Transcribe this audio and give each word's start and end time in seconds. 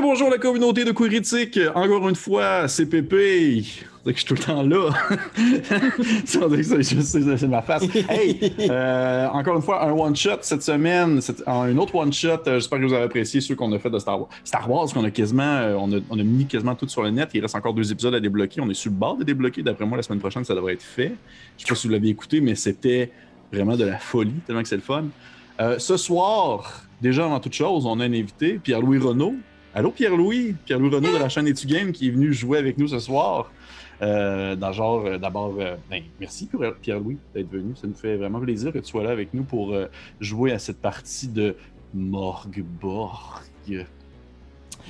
bonjour 0.00 0.30
la 0.30 0.38
communauté 0.38 0.84
de 0.84 0.92
Critique. 0.92 1.58
Encore 1.74 2.08
une 2.08 2.16
fois, 2.16 2.68
c'est 2.68 2.86
Pépé. 2.86 3.62
C'est 3.62 4.12
que 4.14 4.18
je 4.18 4.24
suis 4.24 4.24
tout 4.24 4.34
le 4.34 4.40
temps 4.40 4.62
là. 4.62 4.90
c'est 6.24 7.48
ma 7.48 7.60
face. 7.60 7.84
Hey, 8.08 8.52
euh, 8.60 9.28
encore 9.28 9.56
une 9.56 9.62
fois, 9.62 9.84
un 9.84 9.92
one-shot 9.92 10.38
cette 10.40 10.62
semaine. 10.62 11.20
Un 11.46 11.76
autre 11.76 11.94
one-shot. 11.94 12.28
Euh, 12.46 12.58
j'espère 12.60 12.78
que 12.78 12.84
vous 12.86 12.94
avez 12.94 13.04
apprécié 13.04 13.42
ceux 13.42 13.54
qu'on 13.54 13.70
a 13.72 13.78
fait 13.78 13.90
de 13.90 13.98
Star 13.98 14.18
Wars. 14.18 14.30
Star 14.42 14.70
Wars, 14.70 14.86
qu'on 14.92 15.04
a 15.04 15.10
quasiment, 15.10 15.42
euh, 15.42 15.74
on 15.78 15.92
a, 15.92 16.00
on 16.08 16.18
a, 16.18 16.22
mis 16.22 16.46
quasiment 16.46 16.74
tout 16.74 16.88
sur 16.88 17.02
le 17.02 17.10
net. 17.10 17.28
Il 17.34 17.42
reste 17.42 17.54
encore 17.54 17.74
deux 17.74 17.92
épisodes 17.92 18.14
à 18.14 18.20
débloquer. 18.20 18.62
On 18.62 18.70
est 18.70 18.74
sur 18.74 18.90
le 18.90 18.96
bord 18.96 19.16
de 19.16 19.24
débloquer. 19.24 19.62
D'après 19.62 19.84
moi, 19.84 19.98
la 19.98 20.02
semaine 20.02 20.20
prochaine, 20.20 20.44
ça 20.44 20.54
devrait 20.54 20.74
être 20.74 20.82
fait. 20.82 21.12
Je 21.58 21.64
sais 21.64 21.68
pas 21.68 21.74
si 21.74 21.86
vous 21.86 21.92
l'avez 21.92 22.08
écouté, 22.08 22.40
mais 22.40 22.54
c'était 22.54 23.12
vraiment 23.52 23.76
de 23.76 23.84
la 23.84 23.98
folie, 23.98 24.32
tellement 24.46 24.62
que 24.62 24.68
c'est 24.68 24.76
le 24.76 24.82
fun. 24.82 25.04
ce 25.78 25.96
soir, 25.98 26.84
déjà 27.02 27.26
avant 27.26 27.40
toute 27.40 27.52
chose, 27.52 27.84
on 27.84 28.00
a 28.00 28.04
un 28.04 28.12
invité, 28.12 28.58
Pierre-Louis 28.62 28.98
Renault. 28.98 29.34
Allô 29.72 29.92
Pierre-Louis, 29.92 30.56
Pierre-Louis 30.64 30.90
Renault 30.96 31.12
de 31.12 31.18
la 31.18 31.28
chaîne 31.28 31.46
Etu 31.46 31.68
Game 31.68 31.92
qui 31.92 32.08
est 32.08 32.10
venu 32.10 32.32
jouer 32.32 32.58
avec 32.58 32.76
nous 32.76 32.88
ce 32.88 32.98
soir. 32.98 33.52
Euh, 34.02 34.56
dans 34.56 34.72
genre, 34.72 35.06
euh, 35.06 35.16
d'abord, 35.16 35.54
euh, 35.60 35.76
ben, 35.88 36.02
merci 36.18 36.48
Pierre-Louis 36.82 37.18
d'être 37.32 37.48
venu. 37.48 37.76
Ça 37.76 37.86
nous 37.86 37.94
fait 37.94 38.16
vraiment 38.16 38.40
plaisir 38.40 38.72
que 38.72 38.78
tu 38.78 38.86
sois 38.86 39.04
là 39.04 39.10
avec 39.10 39.32
nous 39.32 39.44
pour 39.44 39.76
jouer 40.20 40.50
à 40.50 40.58
cette 40.58 40.80
partie 40.80 41.28
de 41.28 41.54
Morgborg. 41.94 43.42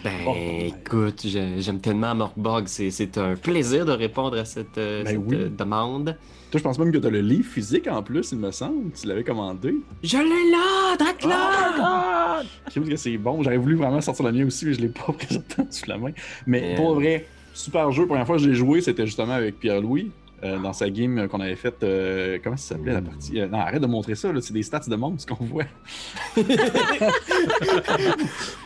Ben, 0.04 0.12
oh, 0.26 0.34
écoute, 0.34 1.24
j'aime 1.24 1.80
tellement 1.80 2.14
Morgborg. 2.14 2.66
C'est 2.66 3.18
un 3.18 3.36
plaisir 3.36 3.84
de 3.84 3.92
répondre 3.92 4.38
à 4.38 4.44
cette, 4.44 4.76
ben 4.76 5.54
demande. 5.56 6.16
Toi, 6.50 6.58
je 6.58 6.64
pense 6.64 6.78
même 6.80 6.90
que 6.90 6.98
tu 6.98 7.06
as 7.06 7.10
le 7.10 7.20
livre 7.20 7.48
physique 7.48 7.86
en 7.86 8.02
plus, 8.02 8.32
il 8.32 8.38
me 8.38 8.50
semble. 8.50 8.90
Tu 8.92 9.06
l'avais 9.06 9.22
commandé. 9.22 9.76
Je 10.02 10.16
l'ai 10.16 10.50
là, 10.50 10.96
Dracula! 10.98 12.42
Oh 12.76 12.80
que 12.80 12.96
c'est 12.96 13.16
bon. 13.18 13.42
J'aurais 13.42 13.56
voulu 13.56 13.76
vraiment 13.76 14.00
sortir 14.00 14.24
le 14.24 14.32
mien 14.32 14.46
aussi, 14.46 14.66
mais 14.66 14.74
je 14.74 14.80
l'ai 14.80 14.88
pas 14.88 15.12
présenté 15.18 15.62
sous 15.70 15.88
la 15.88 15.96
main. 15.96 16.10
Mais 16.46 16.74
pour 16.74 16.94
vrai, 16.94 17.26
super 17.54 17.92
jeu. 17.92 18.02
La 18.02 18.08
première 18.08 18.26
fois 18.26 18.36
que 18.36 18.42
je 18.42 18.48
l'ai 18.48 18.56
joué, 18.56 18.80
c'était 18.80 19.06
justement 19.06 19.34
avec 19.34 19.60
Pierre-Louis. 19.60 20.10
Euh, 20.42 20.58
dans 20.58 20.72
sa 20.72 20.88
game 20.88 21.28
qu'on 21.28 21.40
avait 21.40 21.56
faite. 21.56 21.82
Euh, 21.82 22.38
comment 22.42 22.56
ça 22.56 22.74
s'appelait 22.74 22.94
la 22.94 23.02
partie? 23.02 23.38
Euh, 23.38 23.46
Non, 23.46 23.58
arrête 23.58 23.82
de 23.82 23.86
montrer 23.86 24.14
ça, 24.14 24.30
c'est 24.40 24.54
des 24.54 24.62
stats 24.62 24.80
de 24.88 24.96
monde, 24.96 25.20
ce 25.20 25.26
qu'on 25.26 25.44
voit. 25.44 25.64
ouais, 26.36 26.44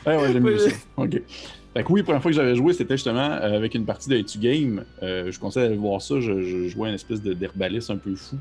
ouais, 0.06 0.32
j'aime 0.32 0.44
bien 0.44 0.58
ça. 0.58 0.70
Ok. 0.96 1.20
Fait 1.74 1.82
que 1.82 1.92
oui, 1.92 2.00
la 2.00 2.04
première 2.04 2.22
fois 2.22 2.30
que 2.30 2.36
j'avais 2.36 2.54
joué, 2.54 2.72
c'était 2.74 2.94
justement 2.94 3.32
avec 3.32 3.74
une 3.74 3.84
partie 3.84 4.08
de 4.08 4.16
Etu 4.16 4.38
Game. 4.38 4.84
je 5.02 5.36
conseille 5.40 5.64
d'aller 5.64 5.76
voir 5.76 6.00
ça. 6.00 6.20
Je, 6.20 6.68
jouais 6.68 6.90
une 6.90 6.94
espèce 6.94 7.20
d'herbaliste 7.20 7.90
un 7.90 7.96
peu 7.96 8.14
fou. 8.14 8.36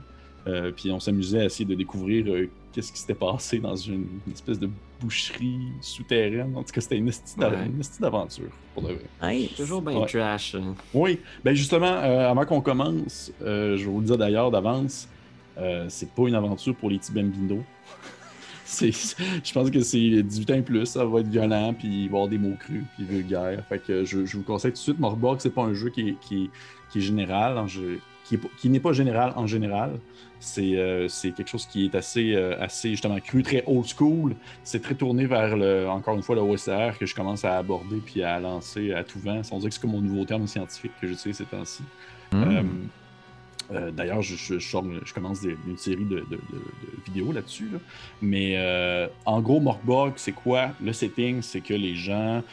puis 0.76 0.92
on 0.92 1.00
s'amusait 1.00 1.40
à 1.40 1.46
essayer 1.46 1.66
de 1.66 1.74
découvrir 1.74 2.48
qu'est-ce 2.74 2.92
qui 2.92 3.00
s'était 3.00 3.14
passé 3.14 3.60
dans 3.60 3.76
une, 3.76 4.08
espèce 4.32 4.60
de 4.60 4.70
boucherie 5.00 5.72
souterraine. 5.80 6.54
En 6.56 6.64
tout 6.64 6.74
cas, 6.74 6.82
c'était 6.82 6.98
une 6.98 7.06
petite 7.06 8.02
d'aventure, 8.02 8.50
pour 8.74 8.84
de 8.84 8.94
vrai. 9.22 9.50
toujours 9.56 9.82
bien 9.82 10.02
trash. 10.06 10.56
Hein. 10.56 10.76
Oui. 10.94 11.20
Ben 11.44 11.54
justement, 11.54 11.86
euh, 11.86 12.30
avant 12.30 12.46
qu'on 12.46 12.62
commence, 12.62 13.32
euh, 13.42 13.78
je 13.78 13.86
vais 13.86 13.92
vous 13.92 14.00
le 14.00 14.06
dire 14.06 14.18
d'ailleurs 14.18 14.52
d'avance, 14.52 15.08
euh, 15.58 15.86
c'est 15.88 16.10
pas 16.10 16.28
une 16.28 16.36
aventure 16.36 16.76
pour 16.76 16.90
les 16.90 16.98
petits 16.98 17.12
bambinos. 17.12 17.64
je 18.82 19.54
pense 19.54 19.70
que 19.70 19.82
c'est 19.82 20.24
18 20.24 20.52
ans 20.52 20.56
et 20.56 20.62
plus, 20.64 20.86
ça 20.88 21.06
va 21.06 21.20
être 21.20 21.28
violent, 21.28 21.76
puis 21.78 21.88
il 21.88 22.10
va 22.10 22.18
y 22.18 22.22
avoir 22.22 22.28
des 22.28 22.40
mots 22.40 22.56
crus, 22.60 22.84
puis 22.96 23.06
vulgaires. 23.06 23.64
Fait 23.70 23.78
que 23.78 24.04
je, 24.04 24.20
vous 24.20 24.42
conseille 24.42 24.72
tout 24.72 24.78
de 24.78 24.82
suite, 24.82 25.00
Morbog, 25.00 25.38
c'est 25.40 25.52
pas 25.52 25.62
un 25.62 25.76
jeu 25.76 25.90
qui 25.90 26.10
est, 26.10 26.20
qui, 26.22 26.50
qui 26.90 26.98
est 26.98 27.02
général, 27.02 27.58
qui, 28.24 28.40
qui 28.58 28.70
n'est 28.70 28.80
pas 28.80 28.94
général 28.94 29.34
en 29.36 29.48
général. 29.48 30.00
Euh, 30.58 31.08
c'est 31.08 31.32
quelque 31.32 31.50
chose 31.50 31.66
qui 31.66 31.86
est 31.86 31.96
assez, 31.96 32.34
euh, 32.36 32.60
assez 32.62 32.90
justement 32.92 33.20
cru, 33.20 33.44
très 33.44 33.64
old 33.66 33.86
school. 33.86 34.36
C'est 34.64 34.82
très 34.82 34.96
tourné 34.96 35.26
vers, 35.26 35.56
le, 35.56 35.88
encore 35.90 36.16
une 36.16 36.24
fois, 36.24 36.36
le 36.36 36.42
OSR 36.42 36.98
que 37.00 37.06
je 37.06 37.16
commence 37.16 37.46
à 37.46 37.58
aborder 37.58 37.98
puis 38.04 38.24
à 38.24 38.40
lancer 38.40 38.94
à 38.94 39.04
tout 39.04 39.20
vent. 39.20 39.44
Sans 39.44 39.60
dire 39.60 39.70
que 39.70 39.76
c'est 39.76 39.82
comme 39.82 39.92
mon 39.92 40.02
nouveau 40.02 40.26
terme 40.26 40.48
scientifique 40.48 40.92
que 41.02 41.08
j'utilise 41.08 41.38
ces 41.38 41.46
temps-ci. 41.46 41.84
Hmm. 42.32 42.88
Euh, 43.72 43.92
d'ailleurs, 43.92 44.22
je, 44.22 44.36
je, 44.36 45.14
commence 45.14 45.42
une 45.44 45.78
série 45.78 46.04
de, 46.04 46.26
vidéos 47.06 47.32
là-dessus. 47.32 47.70
Mais 48.22 48.58
en 49.26 49.42
gros, 49.42 49.60
Morkbog, 49.60 50.14
c'est 50.18 50.34
quoi? 50.34 50.72
Le 50.82 50.94
setting? 50.94 51.42
C'est 51.42 51.62
que 51.62 51.74
les 51.74 51.96
gens 51.96 52.44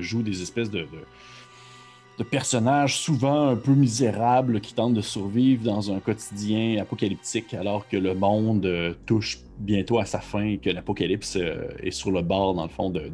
jouent 0.00 0.22
des 0.22 0.40
espèces 0.42 0.70
de, 0.70 0.86
de 2.18 2.22
personnages 2.22 2.96
souvent 2.96 3.48
un 3.48 3.56
peu 3.56 3.72
misérables 3.72 4.60
qui 4.60 4.74
tentent 4.74 4.94
de 4.94 5.00
survivre 5.00 5.64
dans 5.64 5.92
un 5.92 5.98
quotidien 5.98 6.80
apocalyptique 6.80 7.54
alors 7.54 7.88
que 7.88 7.96
le 7.96 8.14
monde 8.14 8.66
euh, 8.66 8.94
touche 9.06 9.38
bientôt 9.58 9.98
à 9.98 10.04
sa 10.04 10.20
fin 10.20 10.44
et 10.44 10.58
que 10.58 10.70
l'apocalypse 10.70 11.36
euh, 11.36 11.66
est 11.82 11.90
sur 11.90 12.12
le 12.12 12.22
bord, 12.22 12.54
dans 12.54 12.62
le 12.62 12.68
fond, 12.68 12.90
de, 12.90 13.10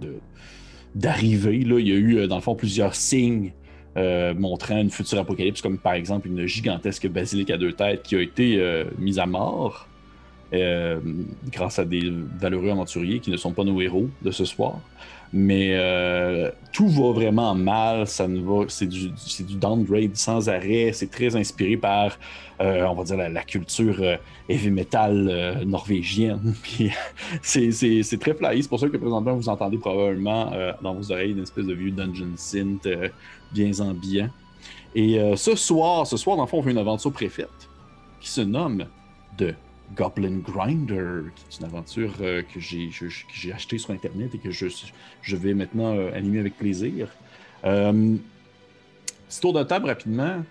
d'arriver. 0.95 1.57
il 1.57 1.89
y 1.89 1.93
a 1.93 1.95
eu, 1.95 2.19
euh, 2.19 2.27
dans 2.27 2.37
le 2.37 2.43
fond, 2.43 2.55
plusieurs 2.55 2.95
signes 2.95 3.53
montrant 4.37 4.79
une 4.79 4.89
future 4.89 5.19
apocalypse, 5.19 5.61
comme 5.61 5.77
par 5.77 5.95
exemple 5.95 6.29
une 6.29 6.47
gigantesque 6.47 7.09
basilique 7.09 7.51
à 7.51 7.59
deux 7.59 7.73
têtes 7.73 8.05
qui 8.05 8.15
a 8.15 8.23
été 8.23 8.85
mise 8.99 9.19
à 9.19 9.27
mort 9.27 9.89
grâce 10.53 11.79
à 11.81 11.85
des 11.85 12.11
valeureux 12.39 12.71
aventuriers 12.71 13.19
qui 13.19 13.31
ne 13.31 13.37
sont 13.37 13.53
pas 13.53 13.65
nos 13.65 13.79
héros 13.81 14.09
de 14.23 14.31
ce 14.31 14.45
soir. 14.45 14.79
Mais 15.33 15.77
euh, 15.77 16.51
tout 16.73 16.89
va 16.89 17.13
vraiment 17.13 17.55
mal, 17.55 18.07
ça 18.09 18.27
ne 18.27 18.41
va, 18.41 18.65
c'est 18.67 18.89
du, 18.89 19.11
du, 19.11 19.55
downgrade 19.55 20.17
sans 20.17 20.49
arrêt, 20.49 20.91
c'est 20.93 21.09
très 21.09 21.37
inspiré 21.37 21.77
par, 21.77 22.19
euh, 22.61 22.85
on 22.87 22.95
va 22.95 23.05
dire, 23.05 23.17
la, 23.17 23.43
culture 23.45 23.97
euh, 24.01 24.17
heavy 24.49 24.71
metal 24.71 25.63
norvégienne. 25.65 26.55
Puis 26.63 26.91
c'est, 27.43 28.19
très 28.19 28.35
fly, 28.35 28.61
c'est 28.61 28.69
pour 28.69 28.81
ça 28.81 28.89
que 28.89 28.97
présentement 28.97 29.35
vous 29.37 29.49
entendez 29.49 29.79
probablement 29.79 30.53
dans 30.83 30.95
vos 30.95 31.13
oreilles 31.13 31.31
une 31.31 31.43
espèce 31.43 31.67
de 31.67 31.75
vieux 31.75 31.93
dungeon 31.93 32.33
synth 32.35 32.89
bien 33.53 33.71
ambiant. 33.79 34.31
Et 34.97 35.21
ce 35.37 35.55
soir, 35.55 36.09
ce 36.09 36.17
soir, 36.17 36.37
dans 36.37 36.43
le 36.43 36.49
fond, 36.49 36.59
on 36.59 36.63
fait 36.63 36.73
une 36.73 36.79
aventure 36.79 37.13
préfète 37.13 37.69
qui 38.21 38.29
se 38.29 38.41
nomme 38.41 38.85
de 39.39 39.55
Goblin 39.97 40.39
Grinder, 40.39 41.31
qui 41.35 41.45
est 41.49 41.59
une 41.61 41.67
aventure 41.67 42.13
euh, 42.21 42.43
que 42.43 42.61
j'ai 42.61 43.53
achetée 43.53 43.79
sur 43.79 43.91
Internet 43.91 44.35
et 44.35 44.39
que 44.39 44.51
je, 44.51 44.67
je 45.23 45.37
vais 45.37 45.55
maintenant 45.55 45.97
euh, 45.97 46.15
animer 46.15 46.41
avec 46.41 46.57
plaisir. 46.57 47.09
Euh, 47.65 48.17
petit 49.29 49.41
tour 49.41 49.53
de 49.53 49.63
table 49.63 49.87
rapidement. 49.87 50.43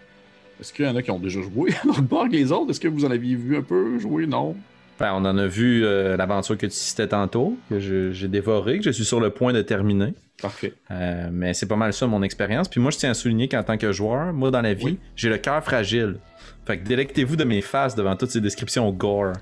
Est-ce 0.60 0.74
qu'il 0.74 0.86
y 0.86 0.90
en 0.90 0.96
a 0.96 1.02
qui 1.02 1.12
ont 1.12 1.20
déjà 1.20 1.42
joué 1.42 1.74
à 1.84 1.88
Morgborg 1.88 2.32
les 2.32 2.52
autres? 2.52 2.72
Est-ce 2.72 2.80
que 2.80 2.88
vous 2.88 3.06
en 3.06 3.12
aviez 3.12 3.36
vu 3.36 3.58
un 3.58 3.62
peu 3.62 3.98
jouer? 3.98 4.28
Non? 4.28 4.56
Ben, 5.00 5.14
on 5.14 5.24
en 5.24 5.38
a 5.38 5.48
vu 5.48 5.82
l'aventure 5.82 6.58
que 6.58 6.66
tu 6.66 6.74
citais 6.74 7.08
tantôt, 7.08 7.58
que 7.70 7.80
j'ai 8.12 8.28
dévoré, 8.28 8.80
que 8.80 8.84
je 8.84 8.90
suis 8.90 9.06
sur 9.06 9.22
le 9.22 9.30
point 9.30 9.54
de 9.54 9.62
terminer. 9.62 10.14
Parfait. 10.42 10.74
mais 11.32 11.54
c'est 11.54 11.68
pas 11.68 11.78
mal 11.78 11.94
ça 11.94 12.06
mon 12.06 12.22
expérience. 12.22 12.68
Puis 12.68 12.82
moi, 12.82 12.92
je 12.92 12.98
tiens 12.98 13.12
à 13.12 13.14
souligner 13.14 13.48
qu'en 13.48 13.64
tant 13.64 13.78
que 13.78 13.94
joueur, 13.94 14.34
moi 14.34 14.52
dans 14.52 14.60
la 14.60 14.74
vie, 14.74 14.98
j'ai 15.16 15.30
le 15.30 15.38
cœur 15.38 15.64
fragile. 15.64 16.18
Fait 16.69 16.78
que 16.78 16.88
délectez-vous 16.88 17.35
de 17.35 17.46
mes 17.46 17.62
faces 17.62 17.96
devant 17.96 18.16
toutes 18.16 18.30
ces 18.30 18.41
descriptions 18.41 18.91
gore. 18.91 19.34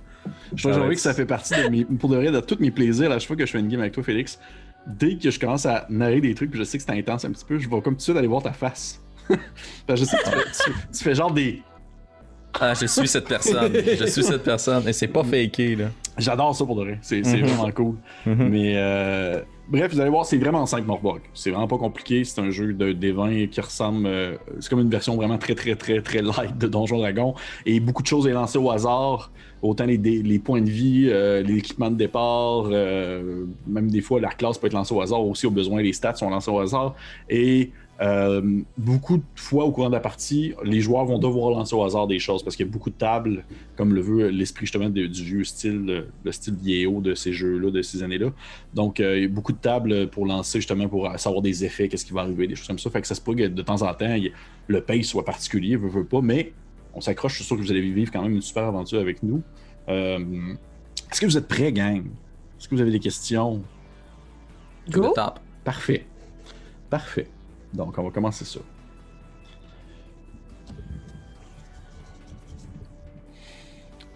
Je 0.55 0.69
trouve 0.69 0.87
que 0.87 0.95
ça 0.95 1.13
fait 1.13 1.25
partie 1.25 1.61
de 1.61 1.67
mes, 1.67 1.83
pour 1.83 2.09
de 2.09 2.15
vrai, 2.15 2.31
de 2.31 2.39
tous 2.39 2.55
mes 2.61 2.71
plaisirs, 2.71 3.11
à 3.11 3.19
chaque 3.19 3.27
fois 3.27 3.35
que 3.35 3.45
je 3.45 3.51
fais 3.51 3.59
une 3.59 3.67
game 3.67 3.81
avec 3.81 3.91
toi, 3.91 4.01
Félix. 4.01 4.39
Dès 4.85 5.17
que 5.17 5.29
je 5.29 5.37
commence 5.37 5.65
à 5.65 5.85
narrer 5.89 6.21
des 6.21 6.33
trucs, 6.33 6.51
puis 6.51 6.59
je 6.59 6.63
sais 6.63 6.77
que 6.77 6.85
c'est 6.85 6.97
intense 6.97 7.25
un 7.25 7.31
petit 7.31 7.43
peu, 7.43 7.59
je 7.59 7.67
vais 7.67 7.81
comme 7.81 7.95
tout 7.95 7.97
de 7.97 8.01
suite 8.01 8.15
aller 8.15 8.29
voir 8.29 8.43
ta 8.43 8.53
face. 8.53 9.01
je 9.29 10.05
sais 10.05 10.15
que 10.15 10.97
tu 10.97 11.03
fais, 11.03 11.15
genre 11.15 11.33
des. 11.33 11.61
Ah, 12.61 12.73
je 12.73 12.85
suis 12.85 13.09
cette 13.09 13.27
personne. 13.27 13.73
je 13.73 14.05
suis 14.05 14.23
cette 14.23 14.43
personne. 14.43 14.87
Et 14.87 14.93
c'est 14.93 15.09
pas 15.09 15.25
faké, 15.25 15.75
là. 15.75 15.87
J'adore 16.17 16.55
ça 16.55 16.65
pour 16.65 16.75
de 16.75 16.81
vrai. 16.81 16.99
C'est 17.01 17.21
mhm. 17.21 17.45
vraiment 17.45 17.71
cool. 17.71 17.95
Mhm. 18.25 18.49
Mais 18.49 18.73
euh, 18.75 19.41
Bref, 19.69 19.93
vous 19.93 19.99
allez 19.99 20.09
voir, 20.09 20.25
c'est 20.25 20.37
vraiment 20.37 20.65
5 20.65 20.85
Morborg. 20.87 21.19
C'est 21.33 21.51
vraiment 21.51 21.67
pas 21.67 21.77
compliqué. 21.77 22.23
C'est 22.23 22.39
un 22.39 22.51
jeu 22.51 22.71
de 22.71 22.93
D20 22.93 23.49
qui 23.49 23.59
ressemble. 23.59 24.07
Euh, 24.07 24.37
c'est 24.61 24.69
comme 24.69 24.79
une 24.79 24.89
version 24.89 25.17
vraiment 25.17 25.37
très, 25.37 25.55
très, 25.55 25.75
très, 25.75 26.01
très 26.01 26.21
light 26.21 26.57
de 26.57 26.67
Donjon 26.67 26.99
Dragon. 26.99 27.35
Et 27.65 27.81
beaucoup 27.81 28.01
de 28.01 28.07
choses 28.07 28.27
est 28.27 28.33
lancé 28.33 28.57
au 28.57 28.71
hasard. 28.71 29.29
Autant 29.61 29.85
les, 29.85 29.97
les 29.97 30.39
points 30.39 30.61
de 30.61 30.69
vie, 30.69 31.09
euh, 31.09 31.41
l'équipement 31.41 31.91
de 31.91 31.95
départ, 31.95 32.67
euh, 32.71 33.45
même 33.67 33.91
des 33.91 34.01
fois, 34.01 34.21
la 34.21 34.29
classe 34.29 34.57
peut 34.57 34.67
être 34.67 34.73
lancée 34.73 34.93
au 34.93 35.01
hasard 35.01 35.25
aussi, 35.25 35.47
au 35.47 35.51
besoin, 35.51 35.81
les 35.81 35.93
stats 35.93 36.15
sont 36.15 36.29
lancés 36.29 36.51
au 36.51 36.59
hasard. 36.59 36.95
Et 37.29 37.71
euh, 37.99 38.61
beaucoup 38.77 39.17
de 39.17 39.23
fois 39.35 39.65
au 39.65 39.71
courant 39.71 39.87
de 39.87 39.93
la 39.93 39.99
partie, 39.99 40.53
les 40.63 40.81
joueurs 40.81 41.05
vont 41.05 41.17
devoir 41.17 41.51
lancer 41.51 41.75
au 41.75 41.83
hasard 41.83 42.07
des 42.07 42.19
choses 42.19 42.43
parce 42.43 42.55
qu'il 42.55 42.65
y 42.65 42.69
a 42.69 42.71
beaucoup 42.71 42.89
de 42.89 42.95
tables, 42.95 43.43
comme 43.75 43.93
le 43.93 44.01
veut 44.01 44.27
l'esprit 44.27 44.65
justement 44.65 44.89
du 44.89 45.07
vieux 45.07 45.43
style, 45.43 46.05
le 46.23 46.31
style 46.31 46.55
vieillot 46.55 47.01
de 47.01 47.15
ces 47.15 47.33
jeux-là, 47.33 47.71
de 47.71 47.81
ces 47.81 48.03
années-là. 48.03 48.31
Donc, 48.73 48.99
euh, 48.99 49.17
il 49.17 49.23
y 49.23 49.25
a 49.25 49.29
beaucoup 49.29 49.53
de 49.53 49.57
tables 49.57 50.09
pour 50.09 50.25
lancer 50.25 50.59
justement 50.59 50.87
pour 50.87 51.11
savoir 51.17 51.41
des 51.41 51.65
effets, 51.65 51.87
qu'est-ce 51.87 52.05
qui 52.05 52.13
va 52.13 52.21
arriver, 52.21 52.47
des 52.47 52.55
choses 52.55 52.67
comme 52.67 52.79
ça. 52.79 52.89
Fait 52.89 53.01
que 53.01 53.07
ça 53.07 53.15
se 53.15 53.21
peut 53.21 53.33
que 53.33 53.47
de 53.47 53.61
temps 53.61 53.81
en 53.81 53.93
temps, 53.93 54.15
le 54.67 54.81
pace 54.81 55.05
soit 55.05 55.25
particulier, 55.25 55.75
veut, 55.75 55.89
veut 55.89 56.05
pas, 56.05 56.21
mais 56.21 56.53
on 56.93 57.01
s'accroche, 57.01 57.33
je 57.33 57.37
suis 57.37 57.45
sûr 57.45 57.57
que 57.57 57.61
vous 57.61 57.71
allez 57.71 57.81
vivre 57.81 58.11
quand 58.11 58.21
même 58.21 58.33
une 58.33 58.41
super 58.41 58.63
aventure 58.63 58.99
avec 58.99 59.23
nous. 59.23 59.41
Euh, 59.89 60.53
est-ce 61.11 61.21
que 61.21 61.25
vous 61.25 61.37
êtes 61.37 61.47
prêts, 61.47 61.71
gang? 61.71 62.05
Est-ce 62.59 62.67
que 62.67 62.75
vous 62.75 62.81
avez 62.81 62.91
des 62.91 62.99
questions? 62.99 63.61
Go! 64.89 65.13
Parfait. 65.63 66.05
Parfait. 66.89 67.27
Donc, 67.73 67.97
on 67.97 68.03
va 68.03 68.11
commencer 68.11 68.45
ça. 68.45 68.59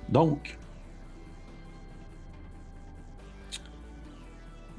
Donc, 0.10 0.58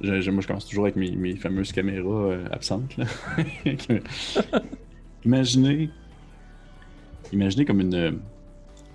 moi, 0.03 0.21
je 0.21 0.47
commence 0.47 0.67
toujours 0.67 0.85
avec 0.85 0.97
mes, 0.97 1.37
fameuses 1.37 1.73
caméras 1.73 2.09
euh, 2.09 2.45
absentes. 2.51 2.97
imaginez, 5.25 5.91
imaginez 7.33 7.65
comme 7.65 7.81
une, 7.81 8.21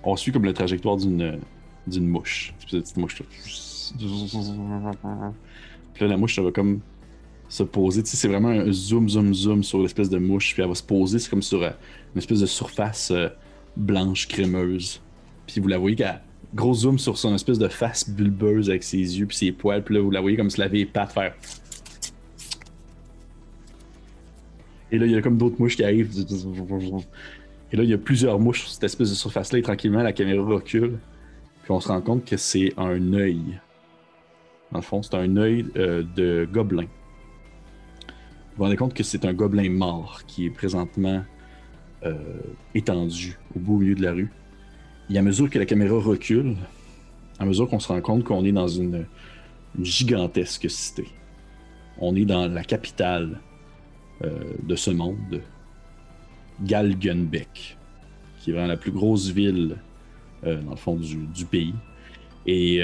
on 0.03 0.15
suit 0.15 0.31
comme 0.31 0.45
la 0.45 0.53
trajectoire 0.53 0.97
d'une 0.97 1.39
d'une 1.87 2.07
mouche, 2.07 2.53
une 2.73 2.81
petite 2.81 2.97
mouche. 2.97 3.23
Puis 5.93 6.01
là, 6.01 6.07
la 6.07 6.17
mouche, 6.17 6.35
ça 6.35 6.41
va 6.41 6.51
comme 6.51 6.81
se 7.49 7.63
poser. 7.63 8.03
Tu 8.03 8.09
sais, 8.09 8.17
c'est 8.17 8.27
vraiment 8.27 8.49
un 8.49 8.71
zoom, 8.71 9.09
zoom, 9.09 9.33
zoom 9.33 9.63
sur 9.63 9.81
l'espèce 9.81 10.09
de 10.09 10.17
mouche. 10.17 10.53
Puis 10.53 10.61
elle 10.61 10.69
va 10.69 10.75
se 10.75 10.83
poser, 10.83 11.19
c'est 11.19 11.29
comme 11.29 11.41
sur 11.41 11.63
euh, 11.63 11.69
une 12.13 12.19
espèce 12.19 12.39
de 12.39 12.45
surface 12.45 13.11
euh, 13.11 13.29
blanche, 13.75 14.27
crémeuse. 14.27 15.01
Puis 15.45 15.61
vous 15.61 15.67
la 15.67 15.77
voyez 15.77 15.95
qu'elle 15.95 16.21
gros 16.53 16.73
zoom 16.73 16.97
sur 16.97 17.17
son 17.17 17.35
espèce 17.35 17.59
de 17.59 17.67
face 17.67 18.09
bulbeuse 18.09 18.69
avec 18.69 18.83
ses 18.83 18.97
yeux 18.97 19.25
puis 19.25 19.37
ses 19.37 19.51
poils. 19.51 19.83
Puis 19.83 19.95
là, 19.95 20.01
vous 20.01 20.11
la 20.11 20.21
voyez 20.21 20.37
comme 20.37 20.49
se 20.49 20.59
laver 20.59 20.79
les 20.79 20.85
pattes, 20.85 21.11
faire. 21.11 21.35
Et 24.91 24.97
là, 24.97 25.05
il 25.05 25.11
y 25.11 25.15
a 25.15 25.21
comme 25.21 25.37
d'autres 25.37 25.59
mouches 25.59 25.75
qui 25.75 25.83
arrivent. 25.83 26.11
Et 27.71 27.75
là, 27.75 27.83
il 27.83 27.89
y 27.89 27.93
a 27.93 27.97
plusieurs 27.97 28.39
mouches 28.39 28.61
sur 28.61 28.69
cette 28.69 28.85
espèce 28.85 29.09
de 29.09 29.15
surface-là. 29.15 29.59
Et 29.59 29.61
tranquillement, 29.61 30.01
la 30.01 30.13
caméra 30.13 30.41
recule. 30.41 30.97
Puis 31.63 31.71
on 31.71 31.81
se 31.81 31.89
rend 31.89 32.01
compte 32.01 32.23
que 32.23 32.37
c'est 32.37 32.73
un 32.77 33.13
œil. 33.13 33.41
Dans 34.71 34.79
le 34.79 34.83
fond, 34.83 35.01
c'est 35.03 35.15
un 35.15 35.35
œil 35.35 35.65
euh, 35.75 36.03
de 36.15 36.47
gobelin. 36.51 36.85
Vous 38.57 38.63
rendez 38.63 38.75
compte 38.75 38.95
que 38.95 39.03
c'est 39.03 39.23
un 39.25 39.33
gobelin 39.33 39.69
mort 39.69 40.21
qui 40.25 40.47
est 40.47 40.49
présentement 40.49 41.23
euh, 42.03 42.15
étendu 42.73 43.37
au 43.55 43.59
beau 43.59 43.77
milieu 43.77 43.93
de 43.93 44.01
la 44.01 44.13
rue. 44.13 44.31
Et 45.11 45.17
à 45.19 45.21
mesure 45.21 45.47
que 45.47 45.59
la 45.59 45.67
caméra 45.67 45.99
recule, 45.99 46.55
à 47.37 47.45
mesure 47.45 47.69
qu'on 47.69 47.79
se 47.79 47.87
rend 47.87 48.01
compte 48.01 48.23
qu'on 48.23 48.43
est 48.45 48.51
dans 48.51 48.67
une, 48.67 49.05
gigantesque 49.79 50.71
cité, 50.71 51.07
on 51.99 52.15
est 52.15 52.25
dans 52.25 52.47
la 52.47 52.63
capitale 52.63 53.39
euh, 54.23 54.39
de 54.63 54.75
ce 54.75 54.89
monde, 54.89 55.39
Galgenbeck, 56.63 57.77
qui 58.39 58.49
est 58.49 58.53
vraiment 58.53 58.69
la 58.69 58.77
plus 58.77 58.91
grosse 58.91 59.29
ville, 59.29 59.75
euh, 60.45 60.59
dans 60.63 60.71
le 60.71 60.77
fond, 60.77 60.95
du, 60.95 61.45
pays. 61.45 61.75
Et 62.47 62.81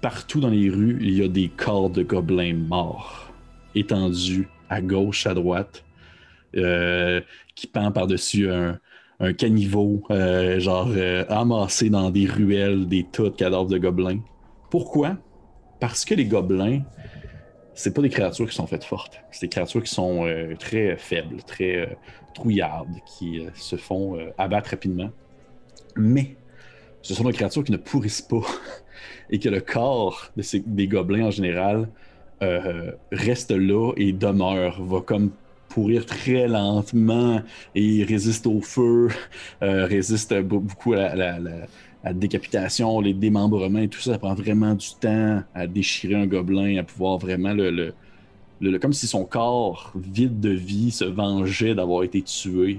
partout 0.00 0.40
dans 0.40 0.48
les 0.48 0.70
rues, 0.70 0.96
il 1.02 1.18
y 1.18 1.22
a 1.22 1.28
des 1.28 1.48
corps 1.48 1.90
de 1.90 2.02
gobelins 2.02 2.54
morts, 2.54 3.33
étendus 3.74 4.48
à 4.68 4.80
gauche, 4.80 5.26
à 5.26 5.34
droite, 5.34 5.84
qui 7.54 7.66
pendent 7.66 7.94
par-dessus 7.94 8.50
un, 8.50 8.78
caniveau, 9.38 10.02
euh, 10.10 10.58
genre 10.60 10.90
euh, 10.90 11.24
amassé 11.28 11.88
dans 11.88 12.10
des 12.10 12.26
ruelles, 12.26 12.86
des 12.86 13.04
tas 13.04 13.24
de 13.24 13.28
cadavres 13.30 13.68
de 13.68 13.78
gobelins. 13.78 14.20
Pourquoi? 14.70 15.16
Parce 15.80 16.04
que 16.04 16.14
les 16.14 16.26
gobelins, 16.26 16.82
c'est 17.74 17.94
pas 17.94 18.02
des 18.02 18.10
créatures 18.10 18.48
qui 18.48 18.54
sont 18.54 18.66
faites 18.66 18.84
fortes. 18.84 19.20
C'est 19.30 19.46
des 19.46 19.48
créatures 19.48 19.82
qui 19.82 19.94
sont 19.94 20.26
euh, 20.26 20.54
très 20.56 20.96
faibles, 20.96 21.42
très 21.44 21.96
trouillardes, 22.34 22.96
qui 23.06 23.46
se 23.54 23.76
font 23.76 24.18
abattre 24.36 24.70
rapidement. 24.70 25.10
Mais 25.96 26.36
ce 27.00 27.14
sont 27.14 27.24
des 27.24 27.32
créatures 27.32 27.64
qui 27.64 27.72
ne 27.72 27.76
pourrissent 27.76 28.22
pas 28.22 28.42
et 29.30 29.38
que 29.38 29.48
le 29.48 29.60
corps 29.60 30.30
des 30.36 30.88
gobelins 30.88 31.26
en 31.26 31.30
général 31.30 31.88
reste 33.12 33.50
là 33.50 33.92
et 33.96 34.12
demeure, 34.12 34.82
va 34.82 35.00
comme 35.00 35.30
pourrir 35.74 36.06
très 36.06 36.46
lentement 36.46 37.42
et 37.74 38.04
résiste 38.04 38.46
au 38.46 38.60
feu, 38.60 39.08
euh, 39.62 39.86
résiste 39.86 40.32
beaucoup 40.40 40.92
à 40.92 41.16
la, 41.16 42.12
décapitation, 42.12 43.00
les 43.00 43.12
démembrements 43.12 43.80
et 43.80 43.88
tout 43.88 43.98
ça. 43.98 44.12
Ça 44.12 44.18
prend 44.18 44.34
vraiment 44.34 44.74
du 44.74 44.86
temps 45.00 45.42
à 45.52 45.66
déchirer 45.66 46.14
un 46.14 46.26
gobelin, 46.26 46.78
à 46.78 46.84
pouvoir 46.84 47.18
vraiment 47.18 47.52
le, 47.52 47.92
comme 48.78 48.92
si 48.92 49.08
son 49.08 49.24
corps 49.24 49.92
vide 49.96 50.38
de 50.38 50.50
vie 50.50 50.92
se 50.92 51.04
vengeait 51.04 51.74
d'avoir 51.74 52.04
été 52.04 52.22
tué 52.22 52.78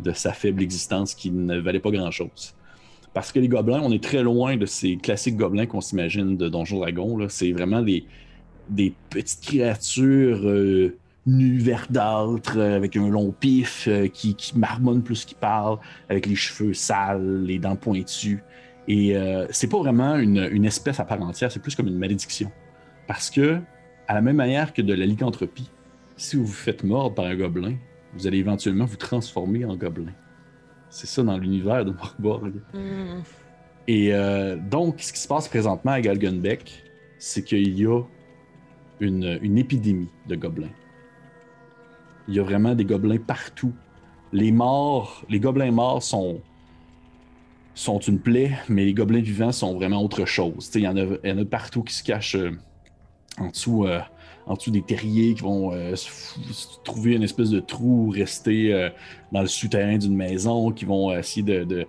de 0.00 0.12
sa 0.12 0.34
faible 0.34 0.62
existence 0.62 1.14
qui 1.14 1.30
ne 1.30 1.58
valait 1.58 1.80
pas 1.80 1.92
grand-chose. 1.92 2.54
Parce 3.14 3.32
que 3.32 3.38
les 3.38 3.48
gobelins, 3.48 3.80
on 3.82 3.92
est 3.92 4.02
très 4.02 4.22
loin 4.22 4.56
de 4.56 4.66
ces 4.66 4.96
classiques 4.96 5.36
gobelins 5.36 5.66
qu'on 5.66 5.80
s'imagine 5.80 6.36
de 6.36 6.48
Donjon 6.48 6.80
Dragon. 6.80 7.26
C'est 7.28 7.52
vraiment 7.52 7.80
des, 7.80 8.04
des 8.68 8.94
petites 9.10 9.42
créatures 9.42 10.46
euh, 10.46 10.96
nu 11.26 11.58
verdâtre, 11.58 12.56
euh, 12.56 12.76
avec 12.76 12.96
un 12.96 13.08
long 13.08 13.32
pif, 13.32 13.86
euh, 13.88 14.08
qui, 14.08 14.36
marmonne 14.54 15.02
plus 15.02 15.24
qu'il 15.24 15.36
parle, 15.36 15.78
avec 16.08 16.26
les 16.26 16.34
cheveux 16.36 16.74
sales, 16.74 17.42
les 17.44 17.58
dents 17.58 17.76
pointues. 17.76 18.42
Et 18.86 19.16
euh, 19.16 19.46
c'est 19.50 19.68
pas 19.68 19.78
vraiment 19.78 20.16
une, 20.16 20.64
espèce 20.64 21.00
à 21.00 21.04
part 21.04 21.22
entière, 21.22 21.50
c'est 21.50 21.60
plus 21.60 21.74
comme 21.74 21.88
une 21.88 21.98
malédiction. 21.98 22.50
Parce 23.06 23.30
que, 23.30 23.58
à 24.06 24.14
la 24.14 24.20
même 24.20 24.36
manière 24.36 24.72
que 24.72 24.82
de 24.82 24.92
la 24.92 25.06
lycanthropie, 25.06 25.70
si 26.16 26.36
vous 26.36 26.44
vous 26.44 26.52
faites 26.52 26.84
mordre 26.84 27.14
par 27.14 27.24
un 27.24 27.34
gobelin, 27.34 27.76
vous 28.12 28.26
allez 28.26 28.38
éventuellement 28.38 28.84
vous 28.84 28.96
transformer 28.96 29.64
en 29.64 29.76
gobelin. 29.76 30.12
C'est 30.90 31.06
ça 31.06 31.22
dans 31.22 31.36
l'univers 31.36 31.84
de 31.84 31.90
Morgborg. 31.90 32.52
Hmm. 32.72 33.22
Et 33.88 34.12
donc, 34.70 35.00
ce 35.00 35.12
qui 35.12 35.18
se 35.18 35.28
passe 35.28 35.48
présentement 35.48 35.92
à 35.92 36.00
Galgenbeck, 36.00 36.84
c'est 37.18 37.42
qu'il 37.42 37.78
y 37.78 37.86
a 37.86 38.00
une, 39.00 39.38
une 39.42 39.58
épidémie 39.58 40.08
de 40.28 40.36
gobelins. 40.36 40.72
Il 42.28 42.34
y 42.34 42.40
a 42.40 42.42
vraiment 42.42 42.74
des 42.74 42.84
gobelins 42.84 43.18
partout. 43.18 43.72
Les 44.32 44.50
morts, 44.50 45.22
les 45.28 45.40
gobelins 45.40 45.70
morts 45.70 46.02
sont, 46.02 46.40
une 48.06 48.18
plaie, 48.18 48.52
mais 48.68 48.84
les 48.84 48.94
gobelins 48.94 49.20
vivants 49.20 49.52
sont 49.52 49.74
vraiment 49.74 50.02
autre 50.02 50.24
chose. 50.24 50.70
Il 50.74 50.82
y, 50.82 50.88
en 50.88 50.96
a, 50.96 51.04
il 51.22 51.30
y 51.30 51.32
en 51.32 51.38
a 51.38 51.44
partout 51.44 51.82
qui 51.82 51.94
se 51.94 52.02
cachent 52.02 52.36
euh, 52.36 52.52
en 53.38 53.48
dessous 53.48 53.84
euh, 53.84 54.00
en 54.46 54.54
dessous 54.54 54.70
des 54.70 54.82
terriers 54.82 55.34
qui 55.34 55.42
vont 55.42 55.72
euh, 55.72 55.94
trouver 56.82 57.14
une 57.14 57.22
espèce 57.22 57.50
de 57.50 57.60
trou, 57.60 58.10
rester 58.10 58.74
euh, 58.74 58.90
dans 59.32 59.40
le 59.40 59.46
souterrain 59.46 59.96
d'une 59.96 60.16
maison, 60.16 60.70
qui 60.70 60.84
vont 60.84 61.16
essayer 61.16 61.42
de, 61.42 61.86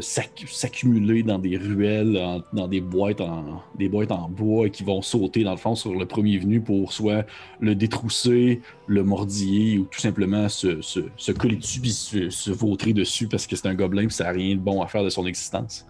s'accumuler 0.00 1.22
dans 1.22 1.38
des 1.38 1.56
ruelles, 1.56 2.42
dans 2.52 2.68
des 2.68 2.80
boîtes, 2.80 3.20
en, 3.20 3.62
des 3.78 3.88
boîtes 3.88 4.12
en 4.12 4.28
bois, 4.28 4.66
et 4.66 4.70
qui 4.70 4.84
vont 4.84 5.00
sauter 5.00 5.42
dans 5.42 5.52
le 5.52 5.56
fond 5.56 5.74
sur 5.74 5.94
le 5.94 6.06
premier 6.06 6.38
venu 6.38 6.60
pour 6.60 6.92
soit 6.92 7.26
le 7.60 7.74
détrousser, 7.74 8.60
le 8.86 9.02
mordiller, 9.02 9.78
ou 9.78 9.84
tout 9.84 10.00
simplement 10.00 10.48
se, 10.48 11.32
coller 11.32 11.56
dessus 11.56 11.80
puis 11.80 11.90
se, 11.90 12.50
vautrer 12.50 12.92
dessus 12.92 13.26
parce 13.26 13.46
que 13.46 13.56
c'est 13.56 13.68
un 13.68 13.74
gobelin 13.74 14.04
et 14.04 14.10
ça 14.10 14.24
n'a 14.24 14.30
rien 14.30 14.54
de 14.54 14.60
bon 14.60 14.82
à 14.82 14.86
faire 14.86 15.02
de 15.02 15.10
son 15.10 15.26
existence. 15.26 15.86